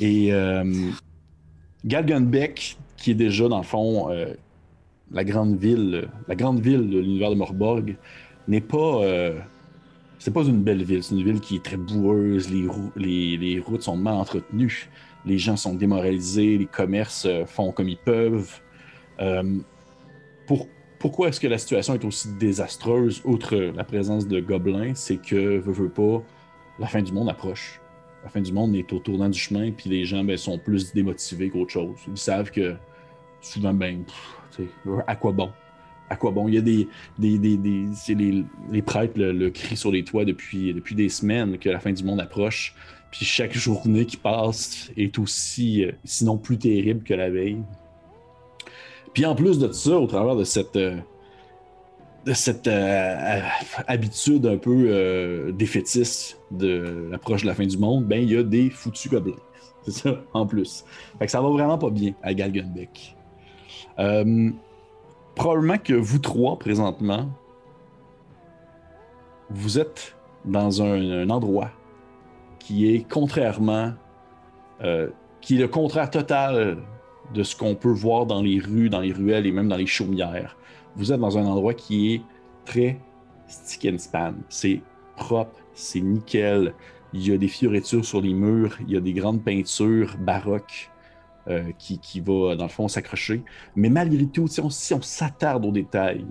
Et 0.00 0.32
euh, 0.32 0.64
qui 2.96 3.10
est 3.10 3.14
déjà 3.14 3.46
dans 3.48 3.58
le 3.58 3.64
fond 3.64 4.08
la 5.12 5.24
grande 5.24 5.56
ville, 5.56 6.08
la 6.28 6.34
grande 6.34 6.60
ville 6.60 6.90
de 6.90 6.98
l'univers 6.98 7.30
de 7.30 7.36
Morborg 7.36 7.96
n'est 8.48 8.60
pas. 8.60 9.02
Euh, 9.02 9.38
c'est 10.18 10.32
pas 10.32 10.44
une 10.44 10.62
belle 10.62 10.82
ville. 10.82 11.02
C'est 11.02 11.14
une 11.14 11.24
ville 11.24 11.40
qui 11.40 11.56
est 11.56 11.64
très 11.64 11.76
boueuse. 11.76 12.50
Les, 12.50 13.60
routes 13.60 13.82
sont 13.82 13.96
mal 13.96 14.14
entretenues. 14.14 14.88
Les 15.24 15.38
gens 15.38 15.56
sont 15.56 15.74
démoralisés. 15.74 16.58
Les 16.58 16.66
commerces 16.66 17.26
euh, 17.26 17.44
font 17.44 17.72
comme 17.72 17.88
ils 17.88 17.98
peuvent. 17.98 18.60
Euh, 19.20 19.58
pour, 20.46 20.68
pourquoi 20.98 21.28
est-ce 21.28 21.40
que 21.40 21.46
la 21.46 21.58
situation 21.58 21.94
est 21.94 22.04
aussi 22.04 22.28
désastreuse, 22.38 23.20
outre 23.24 23.56
la 23.56 23.84
présence 23.84 24.26
de 24.26 24.40
gobelins? 24.40 24.94
C'est 24.94 25.18
que, 25.18 25.58
veut, 25.58 25.72
veut 25.72 25.88
pas, 25.88 26.22
la 26.78 26.86
fin 26.86 27.02
du 27.02 27.12
monde 27.12 27.28
approche. 27.28 27.80
La 28.24 28.30
fin 28.30 28.40
du 28.40 28.52
monde 28.52 28.74
est 28.74 28.92
au 28.92 28.98
tournant 28.98 29.28
du 29.28 29.38
chemin, 29.38 29.70
puis 29.70 29.90
les 29.90 30.04
gens 30.04 30.24
ben, 30.24 30.36
sont 30.36 30.58
plus 30.58 30.92
démotivés 30.92 31.50
qu'autre 31.50 31.70
chose. 31.70 31.96
Ils 32.08 32.16
savent 32.16 32.50
que 32.50 32.74
souvent, 33.40 33.74
ben, 33.74 34.04
à 35.06 35.16
quoi 35.16 35.32
bon? 35.32 35.50
À 36.08 36.16
quoi 36.16 36.30
bon? 36.30 36.48
Il 36.48 36.54
y 36.54 36.58
a 36.58 36.60
des. 36.60 36.88
des, 37.18 37.38
des, 37.38 38.44
les, 38.70 38.82
prêtres 38.82 39.14
le, 39.16 39.50
crient 39.50 39.76
sur 39.76 39.90
les 39.90 40.04
toits 40.04 40.24
depuis, 40.24 40.72
depuis 40.72 40.94
des 40.94 41.08
semaines 41.08 41.58
que 41.58 41.68
la 41.68 41.80
fin 41.80 41.92
du 41.92 42.04
monde 42.04 42.20
approche. 42.20 42.74
Puis 43.10 43.24
chaque 43.24 43.54
journée 43.54 44.04
qui 44.04 44.16
passe 44.16 44.90
est 44.96 45.18
aussi, 45.18 45.84
euh, 45.84 45.92
sinon 46.04 46.38
plus 46.38 46.58
terrible 46.58 47.02
que 47.02 47.14
la 47.14 47.30
veille. 47.30 47.62
Puis 49.14 49.24
en 49.24 49.34
plus 49.34 49.58
de 49.58 49.72
ça, 49.72 49.98
au 49.98 50.06
travers 50.06 50.36
de 50.36 50.44
cette. 50.44 50.76
Euh, 50.76 50.96
de 52.24 52.34
cette 52.34 52.66
euh, 52.66 53.40
habitude 53.86 54.46
un 54.46 54.56
peu 54.56 55.52
défaitiste 55.56 56.40
de 56.50 57.06
l'approche 57.08 57.42
de 57.42 57.46
la 57.46 57.54
fin 57.54 57.64
du 57.64 57.78
monde, 57.78 58.04
ben 58.04 58.20
il 58.20 58.32
y 58.32 58.36
a 58.36 58.42
des 58.42 58.68
foutus 58.68 59.08
gobelins. 59.08 59.36
C'est 59.84 59.92
ça, 59.92 60.24
en 60.34 60.44
plus. 60.44 60.84
Fait 61.20 61.26
que 61.26 61.30
ça 61.30 61.40
va 61.40 61.48
vraiment 61.50 61.78
pas 61.78 61.90
bien 61.90 62.14
à 62.24 62.34
Galgenbeck. 62.34 63.15
Euh, 63.98 64.50
probablement 65.34 65.78
que 65.78 65.94
vous 65.94 66.18
trois, 66.18 66.58
présentement, 66.58 67.28
vous 69.50 69.78
êtes 69.78 70.16
dans 70.44 70.82
un, 70.82 71.28
endroit 71.30 71.70
qui 72.58 72.92
est 72.92 73.06
contrairement, 73.08 73.92
euh, 74.82 75.08
qui 75.40 75.56
est 75.56 75.60
le 75.60 75.68
contraire 75.68 76.10
total 76.10 76.78
de 77.34 77.42
ce 77.42 77.56
qu'on 77.56 77.74
peut 77.74 77.92
voir 77.92 78.26
dans 78.26 78.42
les 78.42 78.58
rues, 78.58 78.88
dans 78.88 79.00
les 79.00 79.12
ruelles 79.12 79.46
et 79.46 79.52
même 79.52 79.68
dans 79.68 79.76
les 79.76 79.86
chaumières. 79.86 80.56
Vous 80.96 81.12
êtes 81.12 81.20
dans 81.20 81.38
un 81.38 81.46
endroit 81.46 81.74
qui 81.74 82.14
est 82.14 82.22
très 82.64 82.98
stick 83.46 83.92
and 83.92 83.98
span. 83.98 84.34
C'est 84.48 84.80
propre, 85.16 85.56
c'est 85.74 86.00
nickel. 86.00 86.74
Il 87.12 87.26
y 87.26 87.32
a 87.32 87.38
des 87.38 87.48
fioritures 87.48 88.04
sur 88.04 88.20
les 88.20 88.34
murs, 88.34 88.76
il 88.86 88.92
y 88.92 88.96
a 88.96 89.00
des 89.00 89.12
grandes 89.12 89.42
peintures 89.42 90.16
baroques 90.18 90.90
qui, 91.78 91.98
qui, 91.98 92.20
va, 92.20 92.56
dans 92.56 92.64
le 92.64 92.70
fond, 92.70 92.88
s'accrocher. 92.88 93.42
Mais 93.74 93.88
malgré 93.88 94.26
tout, 94.26 94.48
si 94.48 94.60
on, 94.60 95.00
s'attarde 95.00 95.64
aux 95.64 95.72
détails, 95.72 96.24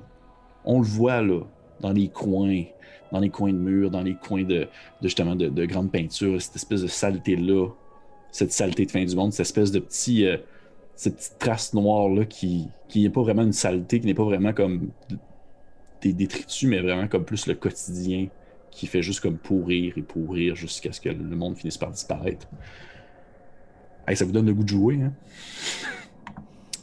on 0.66 0.80
le 0.80 0.86
voit 0.86 1.22
là, 1.22 1.42
dans 1.80 1.92
les 1.92 2.10
coins, 2.10 2.64
dans 3.12 3.20
les 3.20 3.30
coins 3.30 3.54
de 3.54 3.58
murs, 3.58 3.92
dans 3.92 4.02
les 4.02 4.16
coins 4.16 4.44
de, 4.44 4.68
justement 5.02 5.36
de, 5.36 5.48
de 5.48 5.66
grandes 5.66 5.92
peintures, 5.92 6.42
cette 6.42 6.56
espèce 6.56 6.82
de 6.82 6.88
saleté-là, 6.88 7.70
cette 8.32 8.52
saleté 8.52 8.86
de 8.86 8.92
fin 8.92 9.06
du 9.06 9.16
monde, 9.16 9.32
cette 9.32 9.46
espèce 9.46 9.72
de 9.72 9.80
petit, 9.80 10.26
euh, 10.26 10.38
cette 10.96 11.16
petite 11.16 11.40
trace 11.40 11.74
noire-là 11.74 12.26
qui, 12.26 12.68
qui 12.90 13.04
n'est 13.04 13.10
pas 13.10 13.22
vraiment 13.22 13.44
une 13.44 13.54
saleté, 13.54 14.00
qui 14.00 14.08
n'est 14.08 14.14
pas 14.14 14.26
vraiment 14.26 14.52
comme 14.52 14.90
des 16.02 16.14
détritus, 16.14 16.70
mais 16.70 16.82
vraiment 16.82 17.08
comme 17.08 17.24
plus 17.24 17.48
le 17.48 17.56
quotidien 17.56 18.28
qui 18.72 18.88
fait 18.88 19.02
juste 19.02 19.22
comme 19.22 19.38
pourrir 19.38 19.98
et 19.98 20.02
pourrir 20.02 20.56
jusqu'à 20.56 20.92
ce 20.92 21.00
que 21.00 21.08
le 21.08 21.36
monde 21.36 21.56
finisse 21.56 21.78
par 21.78 21.92
disparaître. 21.92 22.48
Ça 24.14 24.26
vous 24.26 24.32
donne 24.32 24.46
le 24.46 24.54
goût 24.54 24.64
de 24.64 24.70
jouer, 24.70 25.00
hein? 25.02 25.14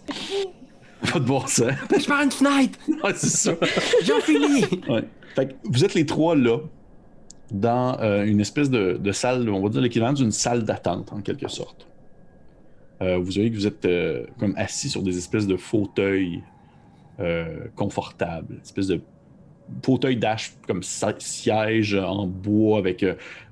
Pas 1.12 1.18
de 1.18 1.26
voir 1.26 1.48
ça. 1.48 1.70
Je 1.90 2.06
pars 2.06 2.22
une 2.22 2.30
fenêtre! 2.30 2.78
ouais, 3.04 3.12
c'est 3.14 3.28
ça. 3.28 3.54
J'en 4.04 4.20
finis! 4.20 4.64
Ouais. 4.88 5.04
Fait 5.34 5.48
que 5.48 5.54
vous 5.64 5.84
êtes 5.84 5.94
les 5.94 6.06
trois 6.06 6.36
là, 6.36 6.58
dans 7.50 7.98
euh, 8.00 8.24
une 8.24 8.40
espèce 8.40 8.70
de, 8.70 9.12
salle, 9.12 9.48
on 9.48 9.62
va 9.62 9.68
dire 9.68 9.80
l'équivalent 9.80 10.12
d'une 10.12 10.32
salle 10.32 10.64
d'attente, 10.64 11.12
en 11.12 11.20
quelque 11.20 11.48
sorte. 11.48 11.86
Euh, 13.02 13.18
vous 13.18 13.24
voyez 13.24 13.50
que 13.50 13.56
vous 13.56 13.66
êtes 13.66 13.84
euh, 13.84 14.24
comme 14.38 14.54
assis 14.56 14.88
sur 14.88 15.02
des 15.02 15.18
espèces 15.18 15.46
de 15.46 15.56
fauteuils 15.56 16.42
confortables, 17.76 18.58
espèce 18.64 18.88
de 18.88 19.00
fauteuil 19.84 20.16
d'âge 20.16 20.54
comme 20.66 20.82
siège 20.82 21.94
en 21.94 22.26
bois 22.26 22.78
avec 22.78 23.04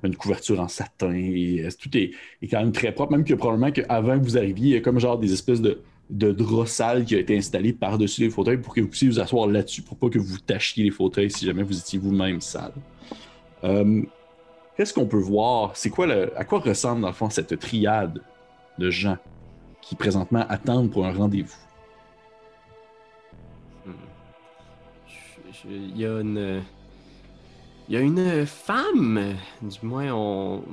une 0.03 0.15
couverture 0.15 0.59
en 0.59 0.67
satin. 0.67 1.13
Et, 1.13 1.67
tout 1.79 1.95
est, 1.97 2.11
est, 2.41 2.47
quand 2.47 2.59
même 2.59 2.71
très 2.71 2.91
propre, 2.91 3.11
même 3.11 3.23
que 3.23 3.33
probablement 3.33 3.71
qu'avant 3.71 4.19
que 4.19 4.23
vous 4.23 4.37
arriviez, 4.37 4.69
il 4.69 4.73
y 4.73 4.77
a 4.77 4.81
comme 4.81 4.99
genre 4.99 5.17
des 5.17 5.33
espèces 5.33 5.61
de 5.61 5.81
de 6.11 6.31
drap 6.31 6.65
sale 6.65 7.05
qui 7.05 7.15
a 7.15 7.19
été 7.19 7.37
installé 7.37 7.71
par-dessus 7.73 8.21
les 8.21 8.29
fauteuils 8.29 8.57
pour 8.57 8.75
que 8.75 8.81
vous 8.81 8.87
puissiez 8.87 9.07
vous 9.07 9.19
asseoir 9.19 9.47
là-dessus, 9.47 9.81
pour 9.81 9.97
pas 9.97 10.09
que 10.09 10.19
vous 10.19 10.37
tachiez 10.39 10.83
les 10.83 10.91
fauteuils 10.91 11.31
si 11.31 11.45
jamais 11.45 11.63
vous 11.63 11.77
étiez 11.77 11.97
vous-même 11.97 12.41
sale. 12.41 12.73
Euh, 13.63 14.03
qu'est-ce 14.75 14.93
qu'on 14.93 15.05
peut 15.05 15.17
voir? 15.17 15.71
C'est 15.75 15.89
quoi 15.89 16.07
le, 16.07 16.37
à 16.37 16.43
quoi 16.43 16.59
ressemble 16.59 17.01
dans 17.01 17.07
le 17.07 17.13
fond 17.13 17.29
cette 17.29 17.57
triade 17.57 18.21
de 18.77 18.89
gens 18.89 19.17
qui 19.81 19.95
présentement 19.95 20.45
attendent 20.49 20.91
pour 20.91 21.05
un 21.05 21.13
rendez-vous? 21.13 21.70
Il 25.69 25.97
y 25.97 26.05
a 26.05 26.19
une. 26.19 26.61
Il 27.89 27.95
y 27.95 27.97
a 27.97 27.99
une 27.99 28.45
femme, 28.45 29.35
du 29.61 29.77
moins 29.83 30.13
on, 30.13 30.63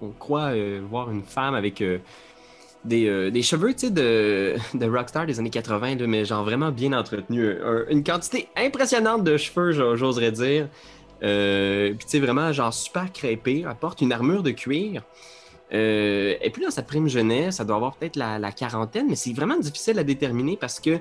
on, 0.00 0.08
croit 0.18 0.54
euh, 0.54 0.80
voir 0.90 1.08
une 1.08 1.22
femme 1.22 1.54
avec 1.54 1.80
euh, 1.82 1.98
euh, 2.90 3.30
des, 3.30 3.42
cheveux, 3.42 3.74
de, 3.74 4.56
de 4.74 4.86
rockstar 4.86 5.26
des 5.26 5.38
années 5.38 5.50
80, 5.50 6.06
mais 6.08 6.24
genre 6.24 6.42
vraiment 6.42 6.72
bien 6.72 6.94
entretenu. 6.94 7.54
une 7.90 8.02
quantité 8.02 8.48
impressionnante 8.56 9.22
de 9.22 9.36
cheveux, 9.36 9.94
j'oserais 9.94 10.32
dire. 10.32 10.68
Puis 11.20 12.06
tu 12.06 12.08
sais, 12.08 12.18
vraiment, 12.18 12.52
genre 12.52 12.74
super 12.74 13.12
crêpé. 13.12 13.64
Elle 13.68 13.76
porte 13.76 14.00
une 14.00 14.12
armure 14.12 14.42
de 14.42 14.50
cuir. 14.50 15.02
Et 15.70 16.50
puis 16.52 16.64
dans 16.64 16.72
sa 16.72 16.82
prime 16.82 17.06
jeunesse, 17.06 17.56
ça 17.56 17.64
doit 17.64 17.76
avoir 17.76 17.94
peut-être 17.94 18.16
la, 18.16 18.50
quarantaine, 18.50 19.06
mais 19.08 19.16
c'est 19.16 19.32
vraiment 19.32 19.58
difficile 19.58 19.96
à 20.00 20.02
déterminer 20.02 20.56
parce 20.56 20.80
que 20.80 20.98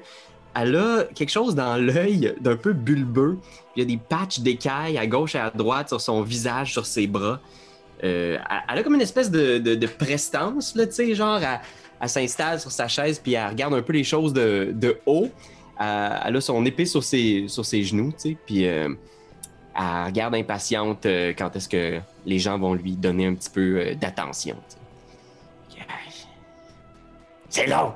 elle 0.55 0.75
a 0.75 1.03
quelque 1.15 1.29
chose 1.29 1.55
dans 1.55 1.77
l'œil 1.77 2.35
d'un 2.41 2.55
peu 2.55 2.73
bulbeux. 2.73 3.37
Il 3.75 3.79
y 3.79 3.81
a 3.83 3.85
des 3.85 3.97
patchs 3.97 4.39
d'écailles 4.39 4.97
à 4.97 5.07
gauche 5.07 5.35
et 5.35 5.39
à 5.39 5.49
droite 5.51 5.89
sur 5.89 6.01
son 6.01 6.21
visage, 6.21 6.73
sur 6.73 6.85
ses 6.85 7.07
bras. 7.07 7.39
Euh, 8.03 8.37
elle 8.69 8.79
a 8.79 8.83
comme 8.83 8.95
une 8.95 9.01
espèce 9.01 9.29
de, 9.29 9.85
prestance, 9.85 10.73
tu 10.73 10.79
sais, 10.89 11.15
genre, 11.15 11.39
elle, 12.01 12.09
s'installe 12.09 12.59
sur 12.59 12.71
sa 12.71 12.87
chaise 12.87 13.19
puis 13.19 13.33
elle 13.33 13.49
regarde 13.49 13.73
un 13.73 13.81
peu 13.81 13.93
les 13.93 14.05
choses 14.05 14.33
de, 14.33 14.97
haut. 15.05 15.29
elle 15.79 16.35
a 16.35 16.41
son 16.41 16.65
épée 16.65 16.85
sur 16.85 17.03
ses, 17.03 17.47
genoux, 17.83 18.11
tu 18.11 18.29
sais, 18.29 18.37
puis 18.45 18.65
euh, 18.65 18.89
elle 19.75 20.05
regarde 20.05 20.35
impatiente 20.35 21.05
euh, 21.05 21.33
quand 21.37 21.55
est-ce 21.55 21.69
que 21.69 21.99
les 22.25 22.39
gens 22.39 22.57
vont 22.57 22.73
lui 22.73 22.93
donner 22.93 23.27
un 23.27 23.35
petit 23.35 23.49
peu 23.49 23.95
d'attention. 23.95 24.55
C'est 27.49 27.65
long! 27.65 27.93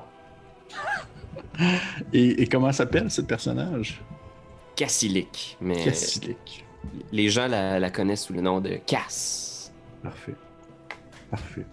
et, 2.12 2.46
comment 2.46 2.72
s'appelle 2.72 3.10
ce 3.10 3.20
personnage? 3.20 4.00
Cassilic. 4.76 5.56
Mais 5.60 5.84
Cassilic. 5.84 6.64
Les 7.12 7.28
gens 7.28 7.46
la, 7.46 7.78
la 7.78 7.90
connaissent 7.90 8.24
sous 8.24 8.32
le 8.32 8.40
nom 8.40 8.60
de 8.60 8.78
Cass. 8.86 9.72
Parfait. 10.02 10.34
Parfait. 11.30 11.66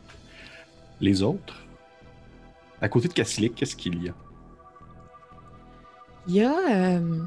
Les 0.99 1.21
autres? 1.21 1.55
À 2.79 2.89
côté 2.89 3.07
de 3.07 3.13
Cassilic, 3.13 3.55
qu'est-ce 3.55 3.75
qu'il 3.75 4.03
y 4.03 4.09
a? 4.09 4.13
Il 6.27 6.35
y 6.35 6.43
a 6.43 6.53
euh, 6.69 7.23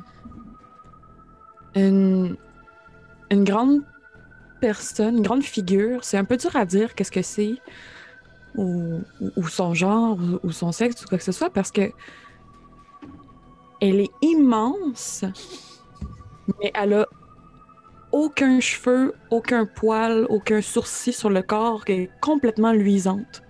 une, 1.75 2.37
une 3.31 3.45
grande 3.45 3.83
personne, 4.61 5.19
une 5.19 5.23
grande 5.23 5.43
figure. 5.43 6.05
C'est 6.05 6.17
un 6.17 6.25
peu 6.25 6.37
dur 6.37 6.55
à 6.57 6.65
dire 6.65 6.95
qu'est-ce 6.95 7.11
que 7.11 7.23
c'est, 7.23 7.57
ou, 8.55 9.01
ou, 9.37 9.49
son 9.49 9.75
genre, 9.75 10.19
ou, 10.43 10.53
son 10.53 10.73
sexe, 10.73 11.05
ou 11.05 11.09
quoi 11.09 11.19
que 11.19 11.25
ce 11.25 11.33
soit, 11.33 11.51
parce 11.51 11.71
que 11.71 11.93
elle 13.89 14.01
est 14.01 14.11
immense, 14.23 15.25
mais 16.61 16.71
elle 16.75 16.95
a 16.95 17.07
aucun 18.13 18.61
cheveu, 18.61 19.15
aucun 19.31 19.67
poil, 19.67 20.27
aucun 20.29 20.63
sourcil 20.63 21.13
sur 21.13 21.31
le 21.31 21.43
corps, 21.43 21.85
qui 21.85 21.93
est 21.93 22.11
complètement 22.21 22.73
luisante. 22.73 23.43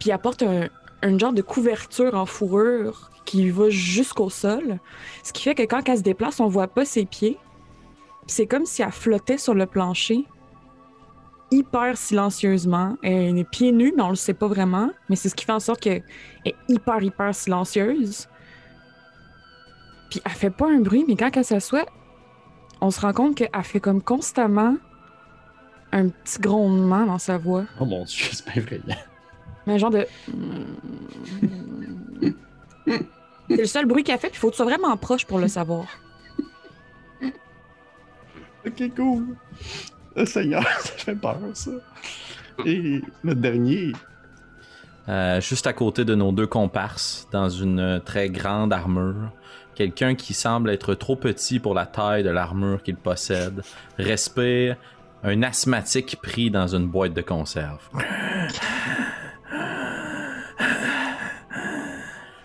Puis 0.00 0.10
elle 0.10 0.18
porte 0.18 0.42
un, 0.42 1.18
genre 1.18 1.32
de 1.32 1.42
couverture 1.42 2.14
en 2.14 2.26
fourrure 2.26 3.10
qui 3.24 3.50
va 3.50 3.70
jusqu'au 3.70 4.30
sol, 4.30 4.78
ce 5.22 5.32
qui 5.32 5.42
fait 5.44 5.54
que 5.54 5.62
quand 5.62 5.88
elle 5.88 5.98
se 5.98 6.02
déplace, 6.02 6.40
on 6.40 6.48
voit 6.48 6.68
pas 6.68 6.84
ses 6.84 7.04
pieds. 7.04 7.38
C'est 8.26 8.46
comme 8.46 8.66
si 8.66 8.82
elle 8.82 8.92
flottait 8.92 9.38
sur 9.38 9.54
le 9.54 9.66
plancher, 9.66 10.26
hyper 11.50 11.96
silencieusement. 11.96 12.96
Elle 13.02 13.38
est 13.38 13.48
pieds 13.48 13.72
nus, 13.72 13.92
mais 13.96 14.02
on 14.02 14.10
le 14.10 14.16
sait 14.16 14.34
pas 14.34 14.48
vraiment. 14.48 14.90
Mais 15.08 15.16
c'est 15.16 15.28
ce 15.28 15.34
qui 15.34 15.44
fait 15.44 15.52
en 15.52 15.60
sorte 15.60 15.80
qu'elle 15.80 16.04
est 16.44 16.54
hyper, 16.68 17.02
hyper 17.02 17.34
silencieuse. 17.34 18.28
Puis 20.10 20.20
elle 20.24 20.32
fait 20.32 20.50
pas 20.50 20.70
un 20.70 20.80
bruit, 20.80 21.04
mais 21.06 21.16
quand 21.16 21.36
elle 21.36 21.44
s'assoit, 21.44 21.86
on 22.80 22.90
se 22.90 23.00
rend 23.00 23.12
compte 23.12 23.36
qu'elle 23.36 23.50
fait 23.62 23.80
comme 23.80 24.02
constamment 24.02 24.76
un 25.92 26.08
petit 26.08 26.40
grondement 26.40 27.06
dans 27.06 27.18
sa 27.18 27.38
voix. 27.38 27.64
Oh 27.80 27.84
mon 27.84 28.04
dieu, 28.04 28.26
c'est 28.32 28.44
pas 28.44 28.60
vrai. 28.60 28.80
Mais 29.66 29.74
un 29.74 29.78
genre 29.78 29.90
de. 29.90 30.06
c'est 32.86 33.56
le 33.56 33.66
seul 33.66 33.86
bruit 33.86 34.04
qu'elle 34.04 34.18
fait, 34.18 34.28
puis 34.28 34.36
il 34.36 34.40
faut 34.40 34.48
que 34.48 34.52
tu 34.52 34.58
sois 34.58 34.66
vraiment 34.66 34.96
proche 34.96 35.26
pour 35.26 35.38
le 35.38 35.48
savoir. 35.48 35.86
ok, 38.66 38.94
cool. 38.96 39.36
Oh, 40.16 40.24
Seigneur, 40.24 40.62
ça 40.80 40.92
fait 40.92 41.14
peur, 41.14 41.38
ça. 41.54 41.70
Et 42.64 43.02
notre 43.24 43.40
dernier. 43.40 43.92
Euh, 45.08 45.40
juste 45.40 45.66
à 45.66 45.72
côté 45.72 46.04
de 46.04 46.14
nos 46.14 46.32
deux 46.32 46.46
comparses, 46.46 47.26
dans 47.32 47.48
une 47.48 48.02
très 48.04 48.28
grande 48.28 48.74
armure, 48.74 49.32
Quelqu'un 49.78 50.16
qui 50.16 50.34
semble 50.34 50.70
être 50.70 50.94
trop 50.94 51.14
petit 51.14 51.60
pour 51.60 51.72
la 51.72 51.86
taille 51.86 52.24
de 52.24 52.30
l'armure 52.30 52.82
qu'il 52.82 52.96
possède 52.96 53.62
respire 53.96 54.76
un 55.22 55.40
asthmatique 55.44 56.18
pris 56.20 56.50
dans 56.50 56.74
une 56.74 56.88
boîte 56.88 57.14
de 57.14 57.20
conserve. 57.20 57.88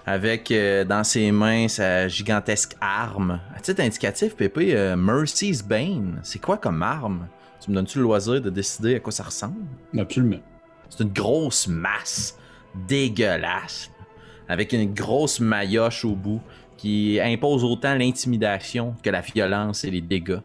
Avec 0.06 0.52
euh, 0.52 0.84
dans 0.84 1.04
ses 1.04 1.32
mains 1.32 1.68
sa 1.70 2.08
gigantesque 2.08 2.76
arme. 2.80 3.40
À 3.56 3.60
titre 3.62 3.82
indicatif, 3.82 4.36
Pépé, 4.36 4.76
euh, 4.76 4.96
Mercy's 4.96 5.64
Bane, 5.64 6.20
c'est 6.22 6.38
quoi 6.38 6.58
comme 6.58 6.84
arme? 6.84 7.28
Tu 7.60 7.72
me 7.72 7.76
donnes-tu 7.76 7.98
le 7.98 8.04
loisir 8.04 8.42
de 8.42 8.52
décider 8.52 8.98
à 8.98 9.00
quoi 9.00 9.12
ça 9.12 9.24
ressemble? 9.24 9.66
Absolument. 9.98 10.44
C'est 10.88 11.02
une 11.02 11.14
grosse 11.14 11.68
masse 11.68 12.38
dégueulasse, 12.88 13.90
avec 14.48 14.72
une 14.72 14.94
grosse 14.94 15.40
maillotche 15.40 16.06
au 16.06 16.14
bout 16.14 16.40
qui 16.84 17.18
impose 17.22 17.64
autant 17.64 17.96
l'intimidation 17.96 18.94
que 19.02 19.10
la 19.10 19.22
violence 19.22 19.86
et 19.86 19.90
les 19.90 20.02
dégâts. 20.02 20.42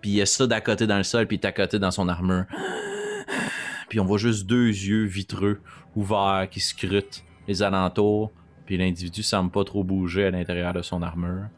Puis 0.00 0.08
il 0.08 0.16
y 0.16 0.22
a 0.22 0.26
ça 0.26 0.46
d'à 0.46 0.62
côté 0.62 0.86
dans 0.86 0.96
le 0.96 1.02
sol, 1.02 1.26
puis 1.26 1.36
d'à 1.36 1.52
côté 1.52 1.78
dans 1.78 1.90
son 1.90 2.08
armure. 2.08 2.46
Puis 3.90 4.00
on 4.00 4.06
voit 4.06 4.16
juste 4.16 4.46
deux 4.46 4.68
yeux 4.68 5.04
vitreux, 5.04 5.60
ouverts, 5.94 6.48
qui 6.50 6.60
scrutent 6.60 7.22
les 7.46 7.62
alentours. 7.62 8.32
Puis 8.64 8.78
l'individu 8.78 9.22
semble 9.22 9.50
pas 9.50 9.64
trop 9.64 9.84
bouger 9.84 10.24
à 10.24 10.30
l'intérieur 10.30 10.72
de 10.72 10.80
son 10.80 11.02
armure. 11.02 11.48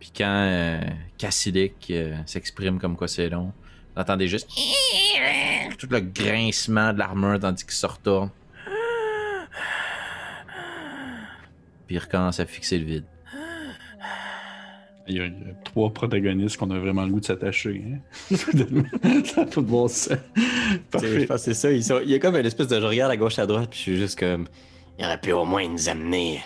Puis 0.00 0.10
quand 0.16 0.24
euh, 0.24 0.80
euh 1.22 2.16
s'exprime 2.26 2.80
comme 2.80 2.96
quoi 2.96 3.06
c'est 3.06 3.28
long, 3.28 3.52
vous 3.94 4.02
entendez 4.02 4.26
juste 4.26 4.50
tout 5.78 5.86
le 5.88 6.00
grincement 6.00 6.92
de 6.92 6.98
l'armure 6.98 7.38
tandis 7.38 7.64
qu'il 7.64 7.72
se 7.72 7.86
retourne. 7.86 8.30
Puis 11.86 11.94
il 11.94 11.98
recommence 12.00 12.40
à 12.40 12.46
fixer 12.46 12.80
le 12.80 12.84
vide. 12.84 13.04
Il 15.08 15.16
y 15.16 15.20
a, 15.20 15.26
il 15.26 15.32
y 15.32 15.50
a 15.50 15.54
trois 15.64 15.92
protagonistes 15.92 16.56
qu'on 16.56 16.70
a 16.70 16.78
vraiment 16.78 17.04
le 17.04 17.12
goût 17.12 17.20
de 17.20 17.24
s'attacher. 17.24 17.82
Hein? 17.86 18.36
ça 18.36 18.52
de 19.44 19.60
bon 19.60 19.86
sens. 19.88 20.18
Je 20.94 21.24
pense 21.24 21.44
que 21.44 21.52
c'est 21.52 21.54
ça. 21.54 21.70
Ils 21.70 21.84
sont- 21.84 22.00
Il 22.02 22.10
y 22.10 22.14
a 22.14 22.18
comme 22.18 22.36
une 22.36 22.46
espèce 22.46 22.66
de. 22.68 22.80
Je 22.80 22.86
regarde 22.86 23.12
à 23.12 23.16
gauche 23.16 23.38
à 23.38 23.46
droite, 23.46 23.70
puis 23.70 23.78
je 23.78 23.82
suis 23.82 23.96
juste 23.96 24.18
comme. 24.18 24.46
Il 24.98 25.04
aurait 25.04 25.20
pu 25.20 25.32
au 25.32 25.44
moins 25.44 25.68
nous 25.68 25.88
amener 25.88 26.40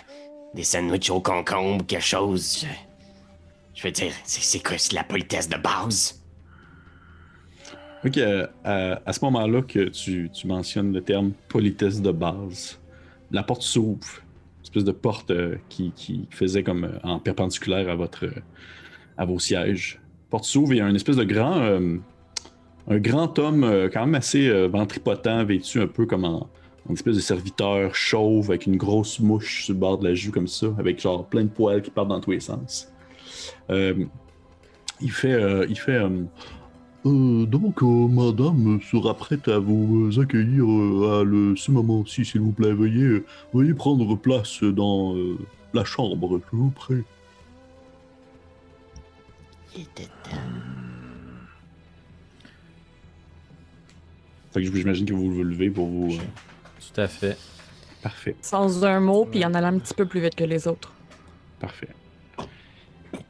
des 0.53 0.63
sandwichs 0.63 1.09
au 1.09 1.21
concombre, 1.21 1.85
quelque 1.85 2.03
chose. 2.03 2.65
Je, 3.73 3.83
veux 3.83 3.91
dire, 3.91 4.11
c'est 4.25 4.61
quoi, 4.61 4.75
la 4.93 5.03
politesse 5.03 5.49
de 5.49 5.57
base? 5.57 6.21
Ok, 8.05 8.17
euh, 8.17 8.47
à, 8.63 8.99
à 9.05 9.13
ce 9.13 9.23
moment-là 9.25 9.61
que 9.61 9.89
tu, 9.89 10.29
tu 10.33 10.47
mentionnes 10.47 10.91
le 10.91 11.01
terme 11.01 11.31
politesse 11.47 12.01
de 12.01 12.11
base, 12.11 12.79
la 13.31 13.43
porte 13.43 13.61
s'ouvre. 13.61 14.20
Espèce 14.71 14.85
de 14.85 14.91
porte 14.93 15.31
euh, 15.31 15.57
qui, 15.67 15.91
qui 15.97 16.29
faisait 16.29 16.63
comme 16.63 16.85
euh, 16.85 16.97
en 17.03 17.19
perpendiculaire 17.19 17.89
à 17.89 17.95
votre 17.95 18.25
euh, 18.25 18.41
à 19.17 19.25
vos 19.25 19.37
sièges. 19.37 19.99
Porte 20.29 20.45
s'ouvre 20.45 20.73
il 20.73 20.77
y 20.77 20.79
a 20.79 20.87
une 20.87 20.95
espèce 20.95 21.17
de 21.17 21.25
grand 21.25 21.61
un 22.87 22.97
grand 22.97 23.37
homme 23.37 23.89
quand 23.91 24.05
même 24.05 24.15
assez 24.15 24.49
ventripotent, 24.69 25.43
vêtu 25.43 25.81
un 25.81 25.87
peu 25.87 26.05
comme 26.05 26.23
en, 26.23 26.49
en 26.89 26.93
espèce 26.93 27.17
de 27.17 27.21
serviteur 27.21 27.93
chauve 27.93 28.49
avec 28.49 28.65
une 28.65 28.77
grosse 28.77 29.19
mouche 29.19 29.65
sur 29.65 29.73
le 29.73 29.79
bord 29.79 29.97
de 29.97 30.07
la 30.07 30.15
joue 30.15 30.31
comme 30.31 30.47
ça, 30.47 30.67
avec 30.79 31.01
genre 31.01 31.27
plein 31.27 31.43
de 31.43 31.49
poils 31.49 31.81
qui 31.81 31.91
partent 31.91 32.07
dans 32.07 32.21
tous 32.21 32.31
les 32.31 32.39
sens. 32.39 32.89
Il 33.69 35.11
fait 35.11 35.65
il 35.69 35.77
fait 35.77 36.01
euh, 37.05 37.45
donc, 37.45 37.81
euh, 37.81 38.07
madame 38.07 38.79
sera 38.81 39.15
prête 39.15 39.47
à 39.47 39.57
vous 39.59 40.11
euh, 40.15 40.21
accueillir 40.21 40.63
euh, 40.69 41.21
à 41.21 41.23
le- 41.23 41.55
ce 41.55 41.71
moment-ci, 41.71 42.25
s'il 42.25 42.41
vous 42.41 42.51
plaît. 42.51 42.73
Veuillez, 42.73 43.23
veuillez 43.53 43.73
prendre 43.73 44.15
place 44.15 44.63
dans 44.63 45.15
euh, 45.15 45.37
la 45.73 45.83
chambre, 45.83 46.39
je 46.51 46.55
vous 46.57 46.69
prie. 46.69 47.03
Fait 54.51 54.61
que 54.63 54.75
j'imagine 54.75 55.05
que 55.05 55.13
vous 55.13 55.31
vous 55.33 55.43
levez 55.43 55.69
pour 55.69 55.87
vous. 55.87 56.13
euh, 56.13 56.17
Tout 56.93 57.01
à 57.01 57.07
fait. 57.07 57.37
Parfait, 58.01 58.35
Sans 58.41 58.83
un 58.83 58.99
mot, 58.99 59.25
puis 59.25 59.45
en 59.45 59.53
allant 59.53 59.67
un 59.75 59.77
petit 59.79 59.93
peu 59.93 60.07
plus 60.07 60.21
vite 60.21 60.33
que 60.35 60.43
les 60.43 60.67
autres. 60.67 60.91
parfait. 61.59 61.89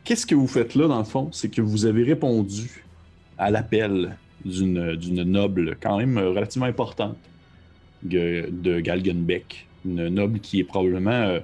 Qu'est-ce 0.06 0.26
que 0.26 0.34
vous 0.36 0.48
faites 0.48 0.76
là, 0.76 0.88
dans 0.88 0.98
le 0.98 1.04
fond? 1.04 1.30
C'est 1.34 1.50
que 1.50 1.62
vous 1.62 1.86
avez 1.86 2.04
répondu 2.04 2.86
à 3.42 3.50
l'appel 3.50 4.16
d'une 4.46 5.24
noble, 5.24 5.76
quand 5.82 5.98
même 5.98 6.18
relativement 6.18 6.68
importante, 6.68 7.18
de, 8.04 8.80
Galgenbeck. 8.80 9.68
Une 9.84 10.10
noble 10.10 10.40
qui 10.40 10.60
est 10.60 10.64
probablement 10.64 11.10
euh, 11.12 11.40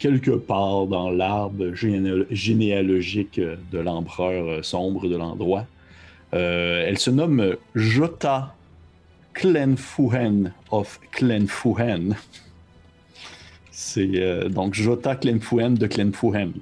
quelque 0.00 0.32
part 0.32 0.86
dans 0.88 1.08
l'arbre 1.08 1.66
généalo- 1.72 2.26
généalogique 2.30 3.40
de 3.40 3.78
l'empereur 3.78 4.44
euh, 4.48 4.62
sombre 4.62 5.08
de 5.08 5.16
l'endroit. 5.16 5.66
Euh, 6.34 6.84
elle 6.84 6.98
se 6.98 7.10
nomme 7.10 7.56
Jota 7.76 8.52
Clenfuhen 9.32 10.52
of 10.72 10.98
Clenfuhen. 11.12 12.16
C'est 13.70 14.48
donc 14.48 14.74
Jota 14.74 15.14
Clenfuhen 15.14 15.74
de 15.74 15.86
Clenfuhen. 15.86 16.54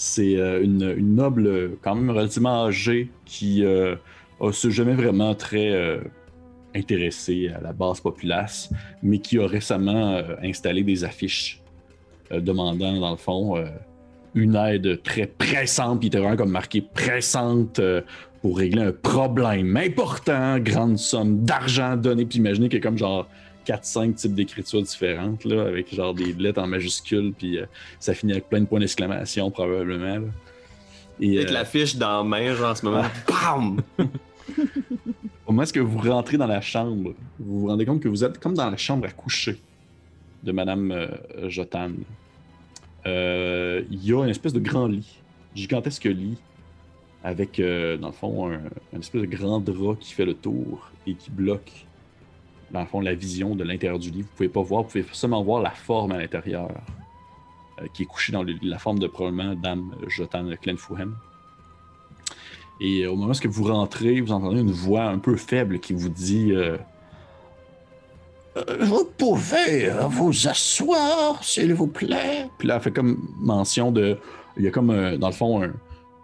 C'est 0.00 0.36
euh, 0.36 0.62
une, 0.62 0.94
noble 1.16 1.72
quand 1.82 1.96
même 1.96 2.10
relativement 2.10 2.66
âgée 2.66 3.10
qui 3.24 3.64
euh, 3.64 3.96
a 4.40 4.52
jamais 4.52 4.94
vraiment 4.94 5.34
très 5.34 5.72
euh, 5.72 5.98
intéressée 6.72 7.48
à 7.48 7.60
la 7.60 7.72
base 7.72 8.00
populace, 8.00 8.72
mais 9.02 9.18
qui 9.18 9.40
a 9.40 9.46
récemment 9.48 10.12
euh, 10.12 10.36
installé 10.40 10.84
des 10.84 11.02
affiches 11.02 11.60
demandant, 12.30 13.00
dans 13.00 13.10
le 13.10 13.16
fond, 13.16 13.56
une 14.34 14.54
aide 14.54 15.02
très 15.02 15.26
pressante, 15.26 15.98
puis 15.98 16.10
vraiment 16.10 16.36
comme 16.36 16.50
marqué 16.50 16.80
pressante 16.80 17.80
pour 18.40 18.58
régler 18.58 18.82
un 18.82 18.92
problème 18.92 19.76
important, 19.78 20.58
grande 20.58 20.98
somme 20.98 21.42
d'argent 21.42 21.96
donnée. 21.96 22.26
Puis 22.26 22.38
imaginez 22.38 22.68
a 22.68 22.80
comme 22.80 22.98
genre 22.98 23.26
4-5 23.68 24.14
types 24.14 24.34
d'écritures 24.34 24.82
différentes, 24.82 25.44
là, 25.44 25.66
avec 25.66 25.94
genre 25.94 26.14
des 26.14 26.32
lettres 26.32 26.62
en 26.62 26.66
majuscules, 26.66 27.34
puis 27.36 27.58
euh, 27.58 27.66
ça 28.00 28.14
finit 28.14 28.32
avec 28.32 28.48
plein 28.48 28.60
de 28.60 28.66
points 28.66 28.80
d'exclamation, 28.80 29.50
probablement. 29.50 30.16
là. 30.16 30.28
Et, 31.20 31.36
Avec 31.36 31.50
euh, 31.50 31.52
la 31.52 31.64
fiche 31.66 31.96
dans 31.96 32.18
la 32.18 32.24
main, 32.24 32.54
genre 32.54 32.70
en 32.70 32.74
ce 32.74 32.86
moment. 32.86 33.04
BAM! 33.28 33.82
Au 35.46 35.52
moment 35.52 35.66
où 35.76 35.86
vous 35.86 36.10
rentrez 36.10 36.38
dans 36.38 36.46
la 36.46 36.62
chambre, 36.62 37.14
vous 37.38 37.60
vous 37.60 37.66
rendez 37.66 37.84
compte 37.84 38.00
que 38.00 38.08
vous 38.08 38.24
êtes 38.24 38.38
comme 38.38 38.54
dans 38.54 38.70
la 38.70 38.76
chambre 38.76 39.06
à 39.06 39.10
coucher 39.10 39.60
de 40.42 40.52
Madame 40.52 40.90
euh, 40.92 41.50
Jotan. 41.50 41.90
Il 43.04 44.04
y 44.04 44.12
a 44.12 44.22
une 44.22 44.30
espèce 44.30 44.52
de 44.52 44.60
grand 44.60 44.86
lit, 44.86 45.20
gigantesque 45.54 46.04
lit, 46.04 46.38
avec, 47.24 47.58
dans 47.58 48.06
le 48.08 48.12
fond, 48.12 48.50
un, 48.50 48.60
un 48.94 49.00
espèce 49.00 49.22
de 49.22 49.26
grand 49.26 49.60
drap 49.60 49.96
qui 49.98 50.12
fait 50.12 50.26
le 50.26 50.34
tour 50.34 50.90
et 51.06 51.14
qui 51.14 51.30
bloque, 51.30 51.87
dans 52.70 52.80
le 52.80 52.86
fond, 52.86 53.00
la 53.00 53.14
vision 53.14 53.54
de 53.54 53.64
l'intérieur 53.64 53.98
du 53.98 54.10
lit. 54.10 54.22
Vous 54.22 54.28
pouvez 54.36 54.48
pas 54.48 54.62
voir, 54.62 54.82
vous 54.82 54.88
pouvez 54.88 55.04
seulement 55.12 55.42
voir 55.42 55.62
la 55.62 55.70
forme 55.70 56.12
à 56.12 56.18
l'intérieur, 56.18 56.68
euh, 57.80 57.86
qui 57.92 58.02
est 58.02 58.06
couchée 58.06 58.32
dans 58.32 58.44
la 58.62 58.78
forme 58.78 58.98
de 58.98 59.06
probablement 59.06 59.54
Dame 59.54 59.94
Jotan 60.06 60.48
Clenfuhen. 60.60 61.12
Et 62.80 63.06
au 63.06 63.16
moment 63.16 63.32
où 63.32 63.50
vous 63.50 63.64
rentrez, 63.64 64.20
vous 64.20 64.32
entendez 64.32 64.60
une 64.60 64.70
voix 64.70 65.04
un 65.04 65.18
peu 65.18 65.36
faible 65.36 65.80
qui 65.80 65.92
vous 65.94 66.08
dit 66.08 66.52
euh, 66.52 66.76
Euh, 68.56 68.76
Vous 68.80 69.04
pouvez 69.16 69.88
euh, 69.90 70.02
vous 70.06 70.46
asseoir, 70.48 71.42
s'il 71.42 71.74
vous 71.74 71.86
plaît. 71.88 72.48
Puis 72.58 72.68
là, 72.68 72.76
elle 72.76 72.80
fait 72.82 72.92
comme 72.92 73.18
mention 73.40 73.90
de. 73.90 74.18
Il 74.56 74.64
y 74.64 74.68
a 74.68 74.70
comme, 74.70 74.90
euh, 74.90 75.16
dans 75.16 75.28
le 75.28 75.32
fond, 75.34 75.62
un- 75.62 75.72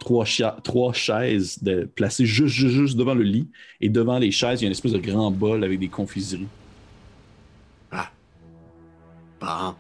trois, 0.05 0.93
chaises 0.93 1.63
de, 1.63 1.85
placées 1.95 2.27
juste, 2.27 2.55
juste, 2.55 2.75
juste 2.75 2.97
devant 2.97 3.15
le 3.15 3.23
lit. 3.25 3.49
Et 3.81 3.89
devant 3.89 4.19
les 4.19 4.31
chaises, 4.31 4.61
il 4.61 4.65
y 4.65 4.67
a 4.67 4.69
une 4.69 4.73
espèce 4.73 4.93
de 4.93 4.99
grand 4.99 5.31
bol 5.31 5.65
avec 5.65 5.79
des 5.81 5.89
confiseries. 5.89 6.49
Bon. 9.41 9.75